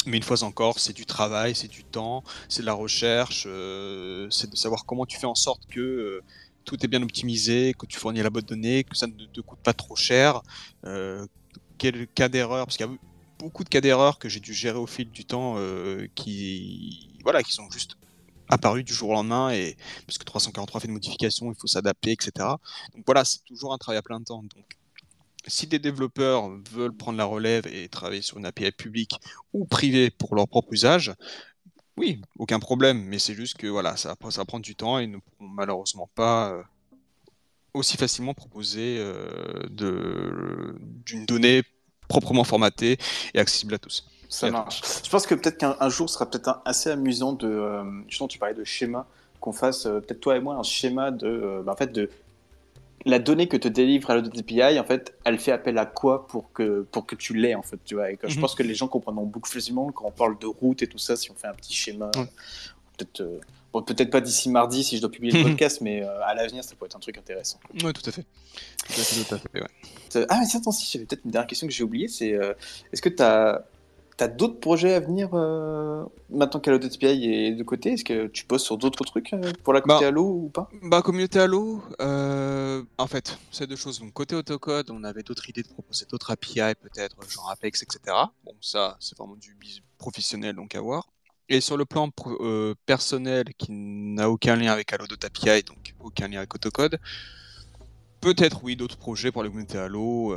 Mais 0.05 0.17
une 0.17 0.23
fois 0.23 0.43
encore, 0.43 0.79
c'est 0.79 0.93
du 0.93 1.05
travail, 1.05 1.55
c'est 1.55 1.69
du 1.69 1.83
temps, 1.83 2.23
c'est 2.49 2.61
de 2.61 2.65
la 2.65 2.73
recherche, 2.73 3.45
euh, 3.47 4.27
c'est 4.29 4.49
de 4.49 4.55
savoir 4.55 4.85
comment 4.85 5.05
tu 5.05 5.17
fais 5.17 5.27
en 5.27 5.35
sorte 5.35 5.65
que 5.67 5.79
euh, 5.79 6.23
tout 6.65 6.83
est 6.83 6.87
bien 6.87 7.01
optimisé, 7.01 7.73
que 7.77 7.85
tu 7.85 7.97
fournis 7.97 8.21
la 8.21 8.29
bonne 8.29 8.43
donnée, 8.43 8.83
que 8.83 8.95
ça 8.97 9.07
ne 9.07 9.13
te 9.13 9.41
coûte 9.41 9.59
pas 9.63 9.73
trop 9.73 9.95
cher, 9.95 10.41
quel 11.77 12.07
cas 12.07 12.29
d'erreur, 12.29 12.65
parce 12.65 12.77
qu'il 12.77 12.85
y 12.85 12.89
a 12.89 12.93
beaucoup 13.37 13.65
de 13.65 13.69
cas 13.69 13.81
d'erreur 13.81 14.17
que 14.17 14.29
j'ai 14.29 14.39
dû 14.39 14.53
gérer 14.53 14.77
au 14.77 14.87
fil 14.87 15.09
du 15.11 15.25
temps 15.25 15.57
qui 16.15 17.12
voilà, 17.23 17.43
qui 17.43 17.53
sont 17.53 17.69
juste 17.71 17.97
apparus 18.49 18.83
du 18.83 18.93
jour 18.93 19.09
au 19.09 19.13
lendemain 19.13 19.51
et 19.51 19.75
parce 20.05 20.17
que 20.17 20.23
343 20.25 20.81
fait 20.81 20.87
de 20.87 20.93
modifications, 20.93 21.51
il 21.51 21.55
faut 21.59 21.67
s'adapter, 21.67 22.11
etc. 22.11 22.31
Donc 22.93 23.03
voilà, 23.05 23.25
c'est 23.25 23.43
toujours 23.45 23.73
un 23.73 23.77
travail 23.77 23.97
à 23.97 24.01
plein 24.01 24.21
temps. 24.21 24.43
Donc 24.43 24.77
si 25.47 25.67
des 25.67 25.79
développeurs 25.79 26.49
veulent 26.71 26.95
prendre 26.95 27.17
la 27.17 27.25
relève 27.25 27.67
et 27.67 27.89
travailler 27.89 28.21
sur 28.21 28.37
une 28.37 28.45
API 28.45 28.71
publique 28.71 29.19
ou 29.53 29.65
privée 29.65 30.09
pour 30.09 30.35
leur 30.35 30.47
propre 30.47 30.73
usage, 30.73 31.13
oui, 31.97 32.21
aucun 32.39 32.59
problème, 32.59 33.03
mais 33.03 33.19
c'est 33.19 33.35
juste 33.35 33.57
que 33.57 33.67
voilà, 33.67 33.97
ça, 33.97 34.15
ça 34.29 34.43
va 34.43 34.59
du 34.59 34.75
temps 34.75 34.99
et 34.99 35.07
ne 35.07 35.17
pourront 35.17 35.49
malheureusement 35.49 36.09
pas 36.15 36.51
euh, 36.51 36.63
aussi 37.73 37.97
facilement 37.97 38.33
proposer 38.33 38.97
euh, 38.97 39.67
d'une 39.69 41.25
donnée 41.25 41.63
proprement 42.07 42.43
formatée 42.43 42.97
et 43.33 43.39
accessible 43.39 43.75
à 43.75 43.79
tous. 43.79 44.05
Ça 44.33 44.49
marche. 44.49 44.81
Je 45.03 45.09
pense 45.09 45.27
que 45.27 45.35
peut-être 45.35 45.57
qu'un 45.57 45.89
jour 45.89 46.09
sera 46.09 46.27
peut-être 46.27 46.61
assez 46.65 46.89
amusant 46.89 47.33
de. 47.33 47.47
Euh, 47.47 47.83
justement, 48.07 48.27
tu 48.27 48.39
parlais 48.39 48.55
de 48.55 48.63
schéma, 48.63 49.05
qu'on 49.39 49.53
fasse 49.53 49.85
euh, 49.85 49.99
peut-être 49.99 50.21
toi 50.21 50.35
et 50.35 50.39
moi 50.39 50.55
un 50.55 50.63
schéma 50.63 51.11
de. 51.11 51.27
Euh, 51.27 51.61
bah, 51.63 51.73
en 51.73 51.75
fait, 51.75 51.91
de 51.91 52.09
la 53.05 53.19
donnée 53.19 53.47
que 53.47 53.57
te 53.57 53.67
délivre 53.67 54.09
à 54.09 54.15
API, 54.15 54.79
en 54.79 54.83
fait, 54.85 55.13
elle 55.23 55.37
fait 55.37 55.51
appel 55.51 55.77
à 55.77 55.85
quoi 55.85 56.25
pour 56.25 56.51
que, 56.51 56.81
pour 56.91 57.05
que 57.05 57.15
tu 57.15 57.35
l'aies, 57.35 57.53
en 57.53 57.61
fait, 57.61 57.77
tu 57.85 57.93
vois. 57.93 58.09
Et 58.11 58.17
Je 58.23 58.33
mhm. 58.33 58.41
pense 58.41 58.55
que 58.55 58.63
les 58.63 58.73
gens 58.73 58.87
comprendront 58.87 59.25
beaucoup 59.25 59.49
facilement 59.49 59.91
quand 59.91 60.05
on 60.05 60.11
parle 60.11 60.39
de 60.39 60.47
route 60.47 60.81
et 60.81 60.87
tout 60.87 60.97
ça, 60.97 61.15
si 61.15 61.29
on 61.29 61.35
fait 61.35 61.47
un 61.47 61.53
petit 61.53 61.73
schéma. 61.73 62.09
Peut-être 62.97 63.23
peut-être 63.87 64.11
pas 64.11 64.21
d'ici 64.21 64.49
mardi 64.49 64.83
si 64.83 64.97
je 64.97 65.01
dois 65.01 65.11
publier 65.11 65.43
le 65.43 65.43
podcast, 65.49 65.81
mais 65.81 66.01
à 66.01 66.33
l'avenir, 66.33 66.63
ça 66.63 66.75
pourrait 66.75 66.87
être 66.87 66.95
un 66.95 66.99
truc 66.99 67.17
intéressant. 67.17 67.59
Oui, 67.83 67.93
tout 67.93 68.07
à 68.07 68.11
fait. 68.11 68.25
Ah, 70.29 70.39
mais 70.39 70.55
attends, 70.55 70.71
si, 70.71 70.89
j'avais 70.91 71.05
peut-être 71.05 71.25
une 71.25 71.31
dernière 71.31 71.47
question 71.47 71.67
que 71.67 71.73
j'ai 71.73 71.83
oubliée, 71.83 72.07
c'est 72.07 72.29
est-ce 72.91 73.01
que 73.01 73.09
tu 73.09 73.21
as 73.21 73.65
T'as 74.15 74.27
d'autres 74.27 74.59
projets 74.59 74.93
à 74.93 74.99
venir 74.99 75.29
euh, 75.33 76.03
maintenant 76.29 76.59
qu'Halo.py 76.59 77.05
est 77.05 77.55
de 77.55 77.63
côté? 77.63 77.93
Est-ce 77.93 78.03
que 78.03 78.27
tu 78.27 78.45
poses 78.45 78.61
sur 78.61 78.77
d'autres 78.77 79.03
trucs 79.05 79.33
euh, 79.33 79.51
pour 79.63 79.73
la 79.73 79.81
communauté 79.81 80.05
bah, 80.05 80.09
Halo 80.09 80.23
ou 80.23 80.49
pas? 80.49 80.69
Bah 80.83 81.01
communauté 81.01 81.39
Halo, 81.39 81.81
euh, 81.99 82.83
en 82.99 83.07
fait, 83.07 83.39
c'est 83.51 83.65
deux 83.65 83.75
choses. 83.75 83.99
Donc 83.99 84.13
côté 84.13 84.35
Autocode, 84.35 84.91
on 84.91 85.03
avait 85.03 85.23
d'autres 85.23 85.49
idées 85.49 85.63
de 85.63 85.67
proposer 85.67 86.05
d'autres 86.05 86.29
API 86.29 86.75
peut-être, 86.79 87.17
genre 87.27 87.49
Apex, 87.49 87.81
etc. 87.81 88.15
Bon 88.45 88.53
ça, 88.61 88.97
c'est 88.99 89.17
vraiment 89.17 89.35
du 89.35 89.55
professionnel 89.97 90.55
donc 90.55 90.75
à 90.75 90.81
voir. 90.81 91.07
Et 91.49 91.59
sur 91.59 91.75
le 91.75 91.85
plan 91.85 92.09
personnel 92.85 93.45
qui 93.57 93.71
n'a 93.71 94.29
aucun 94.29 94.55
lien 94.55 94.71
avec 94.71 94.93
Halo.py, 94.93 95.63
donc 95.63 95.95
aucun 95.99 96.27
lien 96.27 96.37
avec 96.37 96.53
Autocode, 96.53 96.99
peut-être 98.21 98.63
oui 98.63 98.75
d'autres 98.75 98.97
projets 98.97 99.31
pour 99.31 99.43
la 99.43 99.49
communauté 99.49 99.79
Halo 99.79 100.35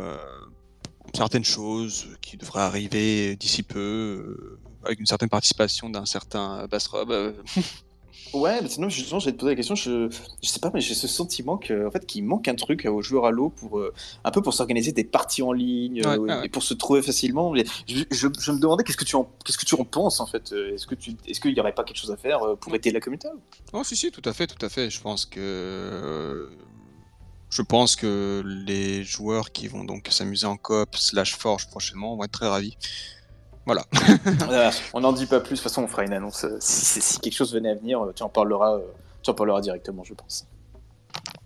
certaines 1.14 1.44
choses 1.44 2.08
qui 2.20 2.36
devraient 2.36 2.62
arriver 2.62 3.36
d'ici 3.36 3.62
peu, 3.62 3.78
euh, 3.78 4.58
avec 4.84 5.00
une 5.00 5.06
certaine 5.06 5.28
participation 5.28 5.90
d'un 5.90 6.06
certain 6.06 6.66
Bassrob. 6.66 7.10
Euh. 7.10 7.32
Ouais, 8.34 8.60
mais 8.60 8.68
sinon, 8.68 8.88
justement, 8.88 9.20
vais 9.20 9.32
te 9.32 9.38
poser 9.38 9.52
la 9.52 9.56
question. 9.56 9.76
Je, 9.76 10.10
je 10.42 10.48
sais 10.48 10.58
pas, 10.58 10.70
mais 10.74 10.80
j'ai 10.80 10.94
ce 10.94 11.06
sentiment 11.06 11.56
que, 11.56 11.86
en 11.86 11.90
fait, 11.92 12.04
qu'il 12.04 12.24
manque 12.24 12.48
un 12.48 12.56
truc 12.56 12.84
aux 12.84 13.00
joueurs 13.00 13.24
Halo 13.24 13.50
pour 13.50 13.78
euh, 13.78 13.94
un 14.24 14.30
peu 14.32 14.42
pour 14.42 14.52
s'organiser 14.52 14.90
des 14.90 15.04
parties 15.04 15.42
en 15.42 15.52
ligne 15.52 16.02
et 16.42 16.48
pour 16.48 16.64
se 16.64 16.74
trouver 16.74 17.02
facilement. 17.02 17.54
Je, 17.54 18.02
je, 18.10 18.26
me 18.50 18.58
demandais 18.58 18.82
qu'est-ce 18.82 18.96
que 18.96 19.04
tu 19.04 19.14
en, 19.14 19.30
qu'est-ce 19.44 19.56
que 19.56 19.64
tu 19.64 19.76
en 19.76 19.84
penses 19.84 20.18
en 20.20 20.26
fait. 20.26 20.52
Est-ce 20.52 20.88
que 20.88 20.96
tu, 20.96 21.16
est-ce 21.26 21.40
qu'il 21.40 21.52
y 21.52 21.60
aurait 21.60 21.72
pas 21.72 21.84
quelque 21.84 21.98
chose 21.98 22.10
à 22.10 22.16
faire 22.16 22.40
pour 22.60 22.74
aider 22.74 22.90
la 22.90 23.00
communauté 23.00 23.28
Oh, 23.72 23.84
si, 23.84 23.94
si, 23.94 24.10
tout 24.10 24.28
à 24.28 24.32
fait, 24.32 24.48
tout 24.48 24.66
à 24.66 24.68
fait. 24.68 24.90
Je 24.90 25.00
pense 25.00 25.24
que 25.24 26.50
je 27.50 27.62
pense 27.62 27.96
que 27.96 28.42
les 28.44 29.04
joueurs 29.04 29.52
qui 29.52 29.68
vont 29.68 29.84
donc 29.84 30.08
s'amuser 30.10 30.46
en 30.46 30.56
coop 30.56 30.96
slash 30.96 31.36
forge 31.36 31.68
prochainement 31.68 32.16
vont 32.16 32.24
être 32.24 32.32
très 32.32 32.48
ravis. 32.48 32.76
Voilà. 33.66 33.84
on 34.94 35.00
n'en 35.00 35.12
dit 35.12 35.26
pas 35.26 35.40
plus, 35.40 35.50
de 35.50 35.54
toute 35.56 35.64
façon 35.64 35.82
on 35.82 35.88
fera 35.88 36.04
une 36.04 36.12
annonce. 36.12 36.44
Euh, 36.44 36.56
si, 36.60 37.18
quelque 37.18 37.34
chose 37.34 37.52
venait 37.52 37.70
à 37.70 37.74
venir, 37.74 38.02
euh, 38.04 38.12
tu 38.14 38.22
en 38.22 38.28
parleras, 38.28 38.76
euh, 38.76 38.80
tu 39.22 39.30
en 39.30 39.34
parleras 39.34 39.60
directement, 39.60 40.04
je 40.04 40.14
pense. 40.14 40.46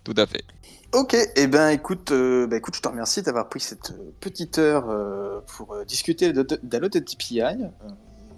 Tout 0.05 0.14
à 0.16 0.26
fait. 0.26 0.44
Ok, 0.92 1.14
et 1.14 1.28
eh 1.36 1.46
ben 1.46 1.68
écoute, 1.68 2.12
bah, 2.12 2.57
écoute, 2.57 2.74
je 2.74 2.82
te 2.82 2.88
remercie 2.88 3.22
d'avoir 3.22 3.48
pris 3.48 3.61
cette 3.61 3.94
petite 4.18 4.59
heure 4.59 4.86
pour 5.46 5.76
discuter 5.86 6.32
d'Halo 6.32 6.88
TPI. 6.88 7.40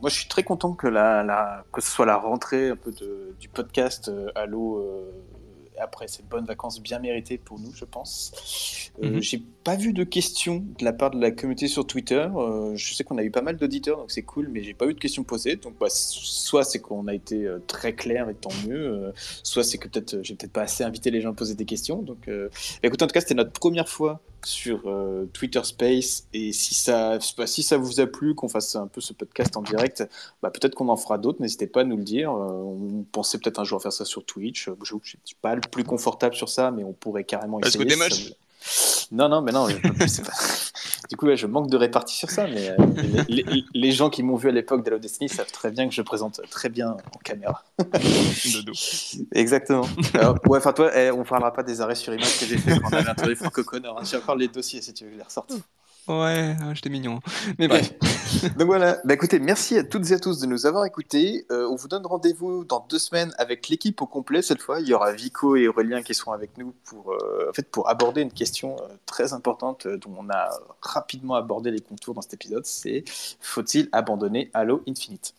moi, 0.02 0.10
je 0.10 0.14
suis 0.14 0.28
très 0.28 0.42
content 0.42 0.74
que, 0.74 0.86
la, 0.86 1.64
que 1.72 1.80
ce 1.80 1.90
soit 1.90 2.04
la 2.04 2.16
rentrée 2.16 2.68
un 2.68 2.76
peu 2.76 2.92
du 3.40 3.48
podcast 3.48 4.12
Halo 4.34 4.84
après 5.82 6.08
ces 6.08 6.22
bonnes 6.22 6.46
vacances 6.46 6.80
bien 6.80 6.98
méritées 6.98 7.38
pour 7.38 7.58
nous, 7.58 7.72
je 7.74 7.84
pense. 7.84 8.32
Euh, 9.02 9.12
Mhm. 9.12 9.22
J'ai 9.22 9.42
pas 9.64 9.76
vu 9.76 9.92
de 9.92 10.04
questions 10.04 10.64
de 10.78 10.84
la 10.84 10.92
part 10.92 11.10
de 11.10 11.20
la 11.20 11.30
communauté 11.30 11.68
sur 11.68 11.86
Twitter. 11.86 12.26
Euh, 12.36 12.74
je 12.76 12.94
sais 12.94 13.04
qu'on 13.04 13.18
a 13.18 13.22
eu 13.22 13.30
pas 13.30 13.42
mal 13.42 13.56
d'auditeurs, 13.56 13.98
donc 13.98 14.10
c'est 14.10 14.22
cool, 14.22 14.48
mais 14.48 14.62
j'ai 14.62 14.74
pas 14.74 14.86
eu 14.86 14.94
de 14.94 14.98
questions 14.98 15.24
posées. 15.24 15.56
Donc, 15.56 15.74
bah, 15.78 15.86
soit 15.88 16.64
c'est 16.64 16.80
qu'on 16.80 17.06
a 17.06 17.14
été 17.14 17.46
euh, 17.46 17.58
très 17.66 17.94
clair 17.94 18.28
et 18.28 18.34
tant 18.34 18.50
mieux, 18.66 18.76
euh, 18.76 19.12
soit 19.42 19.64
c'est 19.64 19.78
que 19.78 19.88
peut-être 19.88 20.22
j'ai 20.22 20.34
peut-être 20.34 20.52
pas 20.52 20.62
assez 20.62 20.84
invité 20.84 21.10
les 21.10 21.20
gens 21.20 21.30
à 21.30 21.34
poser 21.34 21.54
des 21.54 21.64
questions. 21.64 22.02
Donc, 22.02 22.26
bah, 22.26 22.32
écoute, 22.82 23.02
en 23.02 23.06
tout 23.06 23.12
cas, 23.12 23.20
c'était 23.20 23.34
notre 23.34 23.52
première 23.52 23.88
fois 23.88 24.20
sur 24.44 24.82
euh, 24.86 25.28
Twitter 25.32 25.62
Space. 25.64 26.26
Et 26.32 26.52
si 26.52 26.74
ça, 26.74 27.18
bah, 27.36 27.46
si 27.46 27.62
ça 27.62 27.76
vous 27.76 28.00
a 28.00 28.06
plu, 28.06 28.34
qu'on 28.34 28.48
fasse 28.48 28.76
un 28.76 28.86
peu 28.86 29.00
ce 29.00 29.12
podcast 29.12 29.56
en 29.56 29.62
direct, 29.62 30.08
bah, 30.42 30.50
peut-être 30.50 30.74
qu'on 30.74 30.88
en 30.88 30.96
fera 30.96 31.18
d'autres. 31.18 31.40
N'hésitez 31.40 31.66
pas 31.66 31.82
à 31.82 31.84
nous 31.84 31.96
le 31.96 32.04
dire. 32.04 32.32
Euh, 32.32 32.50
on 32.50 33.04
pensait 33.10 33.38
peut-être 33.38 33.58
un 33.58 33.64
jour 33.64 33.82
faire 33.82 33.92
ça 33.92 34.04
sur 34.04 34.24
Twitch. 34.24 34.68
Je 34.82 34.94
ne 34.94 35.00
suis 35.02 35.18
pas 35.40 35.54
le 35.54 35.60
plus 35.60 35.84
confortable 35.84 36.34
sur 36.34 36.48
ça, 36.48 36.70
mais 36.70 36.84
on 36.84 36.92
pourrait 36.92 37.24
carrément 37.24 37.58
Parce 37.60 37.76
que 37.76 37.84
Non, 39.10 39.28
non, 39.28 39.42
mais 39.42 39.52
non. 39.52 39.68
je 39.68 39.76
pas- 40.22 40.30
Du 41.10 41.16
coup, 41.16 41.26
ouais, 41.26 41.36
je 41.36 41.46
manque 41.46 41.68
de 41.68 41.76
répartie 41.76 42.16
sur 42.16 42.30
ça, 42.30 42.46
mais 42.46 42.70
euh, 42.70 42.76
les, 43.28 43.42
les- 43.42 43.64
les 43.74 43.92
gens 43.92 44.08
qui 44.08 44.22
m'ont 44.22 44.36
vu 44.36 44.48
à 44.48 44.52
l'époque 44.52 44.82
d'Halo 44.82 44.98
Destiny 44.98 45.28
savent 45.28 45.50
très 45.52 45.70
bien 45.70 45.86
que 45.86 45.94
je 45.94 46.00
présente 46.00 46.40
très 46.50 46.70
bien 46.70 46.92
en 46.92 47.18
caméra. 47.22 47.62
De 47.78 48.62
dos. 48.62 48.72
Exactement. 49.32 49.86
Alors, 50.14 50.36
ouais, 50.46 50.58
enfin, 50.58 50.72
toi, 50.72 50.90
eh, 50.96 51.10
on 51.10 51.24
parlera 51.24 51.52
pas 51.52 51.62
des 51.62 51.80
arrêts 51.82 51.96
sur 51.96 52.14
image 52.14 52.38
que 52.38 52.46
j'ai 52.46 52.56
fait 52.56 52.78
quand 52.80 52.88
on 52.90 52.96
avait 52.96 53.10
interviewé 53.10 53.34
Franck 53.36 53.58
O'Connor. 53.58 53.98
hein. 54.00 54.04
J'ai 54.10 54.16
encore 54.16 54.36
les 54.36 54.48
dossiers 54.48 54.80
si 54.80 54.94
tu 54.94 55.04
veux 55.04 55.14
les 55.16 55.22
ressortir. 55.22 55.56
Ouais, 56.08 56.14
ouais, 56.14 56.74
j'étais 56.74 56.90
mignon. 56.90 57.20
Mais 57.58 57.68
bref. 57.68 57.92
Donc 58.58 58.66
voilà, 58.66 58.98
bah 59.04 59.14
écoutez, 59.14 59.38
merci 59.38 59.78
à 59.78 59.84
toutes 59.84 60.10
et 60.10 60.14
à 60.14 60.18
tous 60.18 60.40
de 60.40 60.46
nous 60.46 60.66
avoir 60.66 60.84
écoutés. 60.84 61.46
Euh, 61.52 61.68
on 61.68 61.76
vous 61.76 61.86
donne 61.86 62.04
rendez-vous 62.04 62.64
dans 62.64 62.84
deux 62.88 62.98
semaines 62.98 63.32
avec 63.38 63.68
l'équipe 63.68 64.00
au 64.02 64.06
complet 64.06 64.42
cette 64.42 64.60
fois. 64.60 64.80
Il 64.80 64.88
y 64.88 64.94
aura 64.94 65.12
Vico 65.12 65.54
et 65.54 65.68
Aurélien 65.68 66.02
qui 66.02 66.14
seront 66.14 66.32
avec 66.32 66.58
nous 66.58 66.74
pour, 66.84 67.12
euh, 67.12 67.52
aborder 67.86 68.22
une 68.22 68.32
question 68.32 68.76
euh, 68.80 68.88
très 69.06 69.32
importante 69.32 69.86
dont 69.86 70.14
on 70.18 70.28
a 70.30 70.48
rapidement 70.80 71.34
abordé 71.34 71.70
les 71.70 71.80
contours 71.80 72.14
dans 72.14 72.22
cet 72.22 72.34
épisode. 72.34 72.66
C'est 72.66 73.04
faut-il 73.40 73.88
abandonner 73.92 74.50
Halo 74.54 74.82
Infinite? 74.88 75.34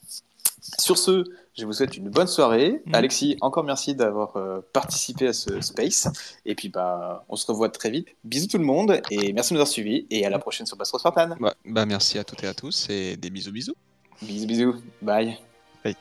Sur 0.79 0.97
ce, 0.97 1.25
je 1.57 1.65
vous 1.65 1.73
souhaite 1.73 1.97
une 1.97 2.09
bonne 2.09 2.27
soirée. 2.27 2.81
Mhm. 2.85 2.95
Alexis, 2.95 3.37
encore 3.41 3.63
merci 3.63 3.95
d'avoir 3.95 4.35
euh, 4.37 4.61
participé 4.73 5.27
à 5.27 5.33
ce 5.33 5.61
space. 5.61 6.07
Et 6.45 6.55
puis 6.55 6.69
bah, 6.69 7.25
on 7.29 7.35
se 7.35 7.45
revoit 7.45 7.69
très 7.69 7.89
vite. 7.89 8.07
Bisous 8.23 8.47
tout 8.47 8.57
le 8.57 8.63
monde 8.63 9.01
et 9.11 9.33
merci 9.33 9.49
de 9.51 9.55
nous 9.55 9.61
avoir 9.61 9.67
suivis. 9.67 10.07
Et 10.09 10.25
à 10.25 10.29
la 10.29 10.39
prochaine 10.39 10.65
sur 10.65 10.77
Bastro 10.77 10.99
Spartan. 10.99 11.35
Bah, 11.39 11.53
bah, 11.65 11.85
merci 11.85 12.17
à 12.17 12.23
toutes 12.23 12.43
et 12.43 12.47
à 12.47 12.53
tous 12.53 12.87
et 12.89 13.17
des 13.17 13.29
bisous 13.29 13.51
bisous. 13.51 13.75
Bisous, 14.21 14.47
bisous. 14.47 14.75
Bye. 15.01 15.37
Bye. 15.83 15.95